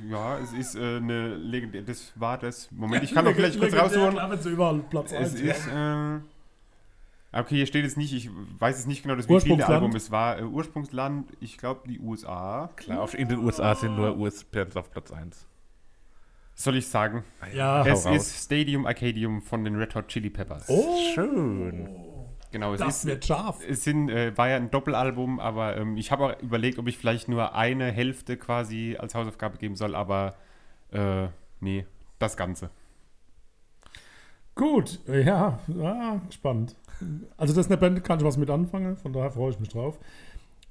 ja, 0.09 0.39
es 0.39 0.51
ist 0.51 0.75
äh, 0.75 0.97
eine 0.97 1.35
legendäre. 1.35 1.83
Das 1.85 2.11
war 2.15 2.37
das. 2.37 2.69
Moment, 2.71 3.03
ich 3.03 3.13
kann 3.13 3.23
noch 3.23 3.33
vielleicht 3.35 3.59
kurz 3.59 3.73
rausholen. 3.73 4.11
Klar, 4.11 4.29
wenn 4.31 4.39
sie 4.39 4.49
überall 4.49 4.79
Platz 4.89 5.11
Es 5.13 5.33
1 5.33 5.39
ist. 5.39 5.67
Äh, 5.67 6.19
okay, 7.31 7.55
hier 7.55 7.65
steht 7.65 7.85
es 7.85 7.95
nicht. 7.95 8.13
Ich 8.13 8.29
weiß 8.59 8.79
es 8.79 8.85
nicht 8.85 9.03
genau, 9.03 9.15
das 9.15 9.25
wievielte 9.25 9.51
Ursprungsland? 9.51 9.71
Album 9.73 9.95
es 9.95 10.11
war. 10.11 10.39
Äh, 10.39 10.43
Ursprungsland, 10.43 11.31
ich 11.39 11.57
glaube, 11.57 11.87
die 11.87 11.99
USA. 11.99 12.69
Klar, 12.75 13.01
auf, 13.01 13.13
in 13.13 13.29
den 13.29 13.39
USA 13.39 13.73
sind 13.75 13.95
nur 13.95 14.17
US-Bands 14.17 14.75
auf 14.75 14.91
Platz 14.91 15.11
1. 15.11 15.47
Soll 16.55 16.75
ich 16.75 16.87
sagen? 16.87 17.23
Ja, 17.55 17.85
es 17.85 18.05
hau 18.05 18.09
raus. 18.09 18.27
ist 18.27 18.45
Stadium 18.45 18.85
Arcadium 18.85 19.41
von 19.41 19.63
den 19.63 19.75
Red 19.75 19.95
Hot 19.95 20.09
Chili 20.09 20.29
Peppers. 20.29 20.65
oh, 20.67 20.97
Schön. 21.15 21.87
Genau, 22.53 22.73
es 22.73 22.79
das 22.79 22.99
ist. 22.99 23.05
wird 23.05 23.25
scharf. 23.25 23.59
Es 23.67 23.83
sind, 23.83 24.09
äh, 24.09 24.37
war 24.37 24.47
ja 24.47 24.55
ein 24.55 24.71
Doppelalbum, 24.71 25.41
aber 25.41 25.75
ähm, 25.75 25.97
ich 25.97 26.11
habe 26.11 26.23
auch 26.23 26.41
überlegt, 26.41 26.79
ob 26.79 26.87
ich 26.87 26.97
vielleicht 26.97 27.27
nur 27.27 27.53
eine 27.53 27.91
Hälfte 27.91 28.37
quasi 28.37 28.95
als 28.97 29.13
Hausaufgabe 29.13 29.57
geben 29.57 29.75
soll, 29.75 29.95
aber 29.95 30.35
äh, 30.91 31.27
nee, 31.59 31.85
das 32.19 32.37
Ganze. 32.37 32.69
Gut, 34.55 34.99
ja, 35.07 35.59
ja, 35.67 36.21
spannend. 36.29 36.75
Also 37.35 37.53
das 37.53 37.65
ist 37.65 37.71
eine 37.71 37.77
Band, 37.77 38.03
kann 38.03 38.19
ich 38.19 38.25
was 38.25 38.37
mit 38.37 38.49
anfangen, 38.49 38.95
von 38.95 39.11
daher 39.11 39.31
freue 39.31 39.49
ich 39.49 39.59
mich 39.59 39.69
drauf. 39.69 39.99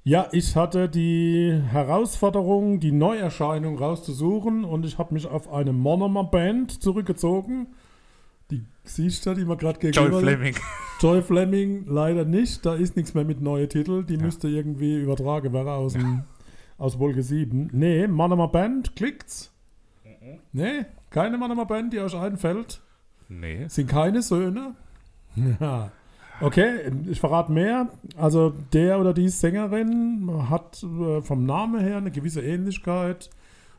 Ja, 0.05 0.27
ich 0.31 0.55
hatte 0.55 0.89
die 0.89 1.61
Herausforderung, 1.69 2.79
die 2.79 2.91
Neuerscheinung 2.91 3.77
rauszusuchen 3.77 4.65
und 4.65 4.85
ich 4.85 4.97
habe 4.97 5.13
mich 5.13 5.27
auf 5.27 5.51
eine 5.51 5.71
Monomer 5.71 6.25
Band 6.25 6.81
zurückgezogen. 6.83 7.67
Die 8.53 8.65
siehst 8.83 9.25
du, 9.25 9.33
die 9.33 9.47
wir 9.47 9.55
gerade 9.55 9.79
Joy 9.79 9.91
gegenüber 9.91 10.19
Fleming. 10.19 10.55
Joy 10.99 11.21
Fleming 11.21 11.85
leider 11.87 12.25
nicht, 12.25 12.65
da 12.65 12.75
ist 12.75 12.95
nichts 12.95 13.13
mehr 13.13 13.25
mit 13.25 13.41
neuen 13.41 13.67
Titel, 13.67 14.03
die 14.03 14.17
müsste 14.17 14.47
irgendwie 14.47 15.01
übertragen 15.01 15.51
werden 15.53 15.69
aus, 15.69 15.93
dem, 15.93 16.23
aus 16.77 16.99
Wolke 16.99 17.23
7. 17.23 17.69
Nee, 17.73 18.07
Monomer 18.07 18.47
Band, 18.47 18.95
klickt's? 18.95 19.51
Nee, 20.51 20.85
keine 21.09 21.37
Monomer 21.37 21.65
Band, 21.65 21.93
die 21.93 21.99
euch 21.99 22.15
einfällt. 22.15 22.81
Nee. 23.27 23.67
Sind 23.67 23.87
keine 23.87 24.21
Söhne? 24.21 24.75
Ja. 25.59 25.91
Okay, 26.41 26.91
ich 27.09 27.19
verrate 27.19 27.51
mehr. 27.51 27.89
Also 28.17 28.53
der 28.71 28.99
oder 28.99 29.13
die 29.13 29.29
Sängerin 29.29 30.49
hat 30.49 30.83
äh, 30.83 31.21
vom 31.21 31.45
Namen 31.45 31.81
her 31.81 31.97
eine 31.97 32.11
gewisse 32.11 32.41
Ähnlichkeit 32.41 33.29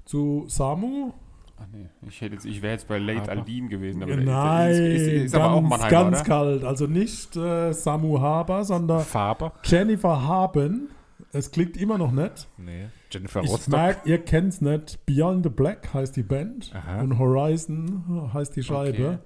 zu 0.04 0.44
Samu. 0.48 1.12
Ach 1.56 1.66
nee, 1.72 1.88
ich, 2.08 2.20
hätte 2.20 2.34
jetzt, 2.34 2.44
ich 2.46 2.62
wäre 2.62 2.72
jetzt 2.72 2.88
bei 2.88 2.98
Late 2.98 3.22
Aber- 3.30 3.40
Aldin 3.40 3.68
gewesen, 3.68 4.02
aber 4.02 4.16
Nein, 4.16 4.70
ist, 4.72 4.78
ist, 4.78 5.06
ist, 5.08 5.32
ganz, 5.32 5.44
aber 5.44 5.54
auch 5.54 5.60
Mannheim, 5.62 5.90
ganz 5.90 6.16
oder? 6.20 6.24
kalt. 6.28 6.64
Also 6.64 6.86
nicht 6.86 7.36
äh, 7.36 7.72
Samu 7.72 8.20
Haber, 8.20 8.64
sondern 8.64 9.00
Faber? 9.00 9.52
Jennifer 9.64 10.26
Haben. 10.26 10.88
Es 11.32 11.50
klingt 11.50 11.76
immer 11.76 11.96
noch 11.98 12.10
nicht. 12.12 12.48
Nee. 12.58 12.86
Jennifer 13.10 13.42
Ich 13.42 13.50
Rostock? 13.50 13.68
merke, 13.72 14.08
ihr 14.08 14.18
kennt 14.18 14.48
es 14.54 14.60
nicht. 14.60 15.04
Beyond 15.06 15.44
the 15.44 15.48
Black 15.50 15.94
heißt 15.94 16.16
die 16.16 16.22
Band 16.24 16.72
Aha. 16.74 17.00
und 17.02 17.18
Horizon 17.18 18.30
heißt 18.34 18.56
die 18.56 18.62
Scheibe. 18.62 19.06
Okay. 19.06 19.18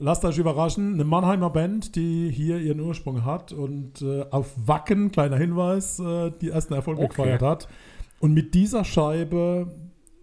Lasst 0.00 0.24
euch 0.24 0.38
überraschen, 0.38 0.94
eine 0.94 1.04
Mannheimer 1.04 1.50
Band, 1.50 1.96
die 1.96 2.30
hier 2.30 2.58
ihren 2.58 2.80
Ursprung 2.80 3.24
hat 3.24 3.52
und 3.52 4.00
äh, 4.00 4.24
auf 4.30 4.52
Wacken, 4.56 5.10
kleiner 5.10 5.36
Hinweis, 5.36 5.98
äh, 5.98 6.30
die 6.40 6.50
ersten 6.50 6.72
Erfolge 6.74 7.02
Okay. 7.02 7.08
gefeiert 7.16 7.42
hat 7.42 7.68
und 8.20 8.32
mit 8.32 8.54
dieser 8.54 8.84
Scheibe 8.84 9.74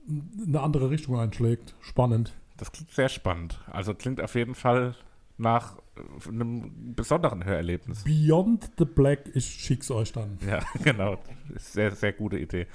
eine 0.08 0.62
andere 0.62 0.89
Richtung 0.89 1.20
einschlägt. 1.20 1.76
Spannend. 1.82 2.34
Das 2.58 2.72
klingt 2.72 2.91
sehr 2.91 3.10
spannend. 3.10 3.60
Also 3.72 3.93
klingt 3.93 4.22
auf 4.22 4.36
jeden 4.36 4.56
Fall 4.56 4.95
nach 5.38 5.78
äh, 5.95 6.30
einem 6.30 6.95
besonderen 6.95 7.43
Hörerlebnis. 7.43 8.03
Beyond 8.03 8.72
the 8.78 8.86
Black, 8.86 9.30
ich 9.34 9.45
schick's 9.45 9.91
euch 9.91 10.14
dann. 10.14 10.38
Ja, 10.47 10.62
genau. 10.84 11.18
Sehr, 11.56 11.91
sehr 11.91 12.14
gute 12.14 12.38
Idee. 12.38 12.68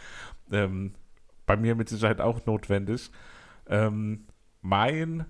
Ähm, 0.51 0.93
bei 1.47 1.57
mir 1.57 1.75
mit 1.75 1.89
Sicherheit 1.89 2.21
auch 2.21 2.45
notwendig. 2.47 3.11
Ähm, 3.67 4.27
mein 4.61 5.27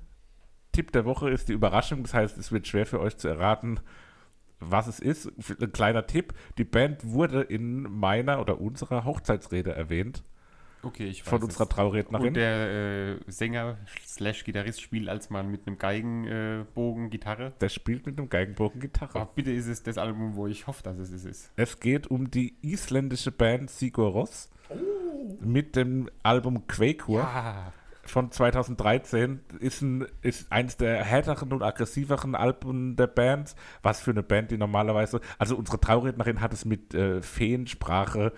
Tipp 0.73 0.93
der 0.93 1.05
Woche 1.05 1.31
ist 1.31 1.49
die 1.49 1.53
Überraschung. 1.53 2.03
Das 2.03 2.15
heißt, 2.15 2.39
es 2.39 2.53
wird 2.53 2.67
schwer 2.67 2.87
für 2.87 3.01
euch 3.01 3.17
zu 3.17 3.29
erraten, 3.29 3.81
was 4.59 4.87
es 4.87 5.01
ist. 5.01 5.33
Ein 5.61 5.73
kleiner 5.73 6.07
Tipp. 6.07 6.35
Die 6.59 6.65
Band 6.65 7.05
wurde 7.05 7.43
in 7.43 7.83
meiner 7.83 8.41
oder 8.41 8.61
unserer 8.61 9.05
Hochzeitsrede 9.05 9.73
erwähnt. 9.73 10.23
Okay, 10.83 11.07
ich 11.09 11.23
weiß 11.23 11.29
Von 11.29 11.39
es. 11.41 11.45
unserer 11.45 11.69
Traurednerin. 11.69 12.29
Und 12.29 12.35
der 12.35 13.17
äh, 13.17 13.17
Sänger 13.27 13.77
slash 14.07 14.45
Gitarrist 14.45 14.81
spielt 14.81 15.09
als 15.09 15.31
Mann 15.31 15.51
mit 15.51 15.67
einem 15.67 15.79
Geigenbogen 15.79 17.07
äh, 17.07 17.11
Gitarre. 17.11 17.53
Der 17.61 17.69
spielt 17.69 18.07
mit 18.07 18.19
einem 18.19 18.29
Geigenbogen 18.29 18.81
Gitarre. 18.81 19.19
Oh, 19.21 19.27
bitte 19.35 19.53
ist 19.53 19.67
es 19.67 19.83
das 19.83 19.99
Album, 19.99 20.37
wo 20.37 20.47
ich 20.47 20.67
hoffe, 20.67 20.83
dass 20.83 20.99
es 20.99 21.11
es 21.11 21.25
ist. 21.25 21.53
Es 21.57 21.81
geht 21.81 22.07
um 22.11 22.31
die 22.31 22.55
isländische 22.63 23.31
Band 23.33 23.71
Sigur 23.71 24.15
Rós 24.15 24.49
mit 25.41 25.77
dem 25.77 26.09
Album 26.23 26.67
Quakekur 26.67 27.23
Ah, 27.25 27.73
von 28.05 28.31
2013. 28.31 29.41
Ist, 29.61 29.83
ein, 29.83 30.07
ist 30.23 30.51
eines 30.51 30.77
der 30.77 31.05
härteren 31.05 31.53
und 31.53 31.63
aggressiveren 31.63 32.35
Alben 32.35 32.97
der 32.97 33.07
Band. 33.07 33.55
Was 33.83 34.01
für 34.01 34.13
eine 34.13 34.23
Band, 34.23 34.51
die 34.51 34.59
normalerweise. 34.59 35.21
Also, 35.39 35.57
unsere 35.57 35.79
Traurednerin 35.79 36.41
hat 36.41 36.53
es 36.53 36.65
mit 36.65 36.95
äh, 36.95 37.21
Feensprache 37.23 38.33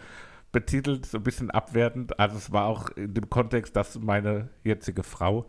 betitelt, 0.52 1.06
so 1.06 1.18
ein 1.18 1.24
bisschen 1.24 1.50
abwertend. 1.50 2.18
Also, 2.20 2.36
es 2.36 2.52
war 2.52 2.66
auch 2.66 2.90
in 2.90 3.14
dem 3.14 3.30
Kontext, 3.30 3.74
dass 3.74 3.98
meine 3.98 4.50
jetzige 4.62 5.02
Frau 5.02 5.46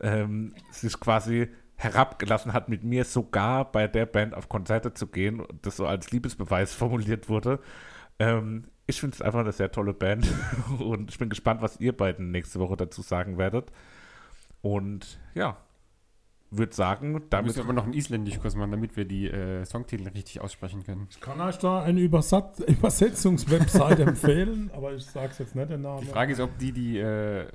ähm, 0.00 0.54
sich 0.70 0.98
quasi 0.98 1.48
herabgelassen 1.76 2.52
hat, 2.52 2.68
mit 2.68 2.84
mir 2.84 3.04
sogar 3.04 3.70
bei 3.70 3.88
der 3.88 4.06
Band 4.06 4.34
auf 4.34 4.48
Konzerte 4.48 4.94
zu 4.94 5.06
gehen 5.06 5.40
und 5.40 5.66
das 5.66 5.76
so 5.76 5.86
als 5.86 6.10
Liebesbeweis 6.10 6.74
formuliert 6.74 7.28
wurde. 7.28 7.60
Ähm, 8.18 8.64
ich 8.86 9.00
finde 9.00 9.14
es 9.14 9.22
einfach 9.22 9.40
eine 9.40 9.52
sehr 9.52 9.70
tolle 9.70 9.94
Band 9.94 10.28
und 10.78 11.10
ich 11.10 11.18
bin 11.18 11.28
gespannt, 11.28 11.62
was 11.62 11.80
ihr 11.80 11.96
beiden 11.96 12.30
nächste 12.30 12.60
Woche 12.60 12.76
dazu 12.76 13.02
sagen 13.02 13.38
werdet. 13.38 13.72
Und 14.60 15.18
ja, 15.34 15.56
würde 16.52 16.74
sagen, 16.74 17.14
da 17.14 17.38
damit 17.38 17.46
müssen 17.46 17.58
wir 17.58 17.64
aber 17.64 17.72
noch 17.72 17.84
einen 17.84 17.94
Isländisch-Kurs 17.94 18.54
machen, 18.56 18.70
damit 18.70 18.96
wir 18.96 19.04
die 19.06 19.26
äh, 19.26 19.64
Songtitel 19.64 20.08
richtig 20.08 20.40
aussprechen 20.40 20.84
können. 20.84 21.08
Ich 21.10 21.20
kann 21.20 21.40
euch 21.40 21.56
da 21.56 21.82
eine 21.82 22.00
Übersat 22.00 22.60
Übersetzungswebsite 22.60 24.02
empfehlen, 24.06 24.70
aber 24.74 24.92
ich 24.94 25.04
sage 25.04 25.32
jetzt 25.38 25.54
nicht 25.56 25.70
den 25.70 25.80
Namen. 25.80 26.02
Die 26.02 26.06
Frage 26.06 26.32
ist, 26.32 26.40
ob 26.40 26.56
die 26.58 26.72
die 26.72 26.98
äh, 26.98 27.46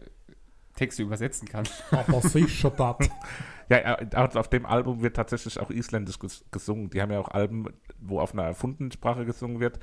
Texte 0.75 1.03
übersetzen 1.03 1.47
kann. 1.47 1.67
Aber 1.91 2.21
sicher 2.21 2.71
das. 2.71 2.97
Ja, 3.69 3.79
ja, 3.79 3.95
also 4.13 4.39
auf 4.39 4.49
dem 4.49 4.65
Album 4.65 5.01
wird 5.01 5.17
tatsächlich 5.17 5.59
auch 5.59 5.69
Isländisch 5.69 6.19
ges 6.19 6.45
gesungen. 6.51 6.89
Die 6.89 7.01
haben 7.01 7.11
ja 7.11 7.19
auch 7.19 7.27
Alben, 7.27 7.65
wo 7.99 8.21
auf 8.21 8.31
einer 8.31 8.43
erfundenen 8.43 8.93
Sprache 8.93 9.25
gesungen 9.25 9.59
wird. 9.59 9.77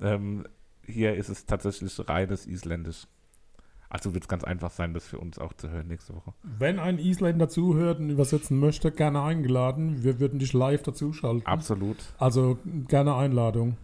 Ähm, 0.00 0.44
hier 0.84 1.14
ist 1.14 1.28
es 1.28 1.46
tatsächlich 1.46 1.96
reines 2.08 2.46
Isländisch. 2.46 3.06
Also 3.90 4.12
wird 4.12 4.24
es 4.24 4.28
ganz 4.28 4.44
einfach 4.44 4.70
sein, 4.70 4.92
das 4.92 5.06
für 5.06 5.18
uns 5.18 5.38
auch 5.38 5.54
zu 5.54 5.70
hören 5.70 5.88
nächste 5.88 6.14
Woche. 6.14 6.34
Wenn 6.42 6.78
ein 6.78 6.98
Isländer 6.98 7.48
zuhört 7.48 8.00
und 8.00 8.10
übersetzen 8.10 8.58
möchte, 8.58 8.92
gerne 8.92 9.22
eingeladen. 9.22 10.02
Wir 10.04 10.20
würden 10.20 10.38
dich 10.38 10.52
live 10.52 10.82
dazuschalten. 10.82 11.46
Absolut. 11.46 11.96
Also 12.18 12.58
gerne 12.86 13.14
Einladung. 13.14 13.78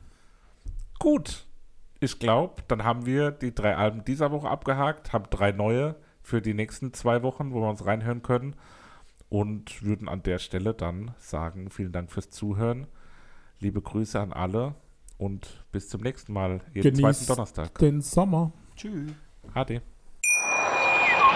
Gut. 0.98 1.46
Ich 2.00 2.18
glaube, 2.18 2.62
dann 2.68 2.84
haben 2.84 3.06
wir 3.06 3.30
die 3.30 3.54
drei 3.54 3.76
Alben 3.76 4.04
dieser 4.04 4.30
Woche 4.30 4.48
abgehakt, 4.48 5.14
haben 5.14 5.24
drei 5.30 5.52
neue 5.52 5.96
für 6.20 6.42
die 6.42 6.52
nächsten 6.52 6.92
zwei 6.92 7.22
Wochen, 7.22 7.52
wo 7.52 7.60
wir 7.62 7.70
uns 7.70 7.86
reinhören 7.86 8.22
können. 8.22 8.56
Und 9.30 9.82
würden 9.82 10.08
an 10.08 10.22
der 10.22 10.38
Stelle 10.38 10.74
dann 10.74 11.12
sagen, 11.18 11.70
vielen 11.70 11.92
Dank 11.92 12.12
fürs 12.12 12.30
Zuhören. 12.30 12.86
Liebe 13.58 13.80
Grüße 13.80 14.20
an 14.20 14.32
alle 14.32 14.74
und 15.16 15.64
bis 15.72 15.88
zum 15.88 16.02
nächsten 16.02 16.32
Mal, 16.32 16.60
jeden 16.72 16.94
Genießt 16.94 17.20
zweiten 17.20 17.26
Donnerstag. 17.26 17.78
Den 17.78 18.00
Sommer. 18.00 18.52
Tschüss. 18.76 19.12
Ade. 19.54 19.82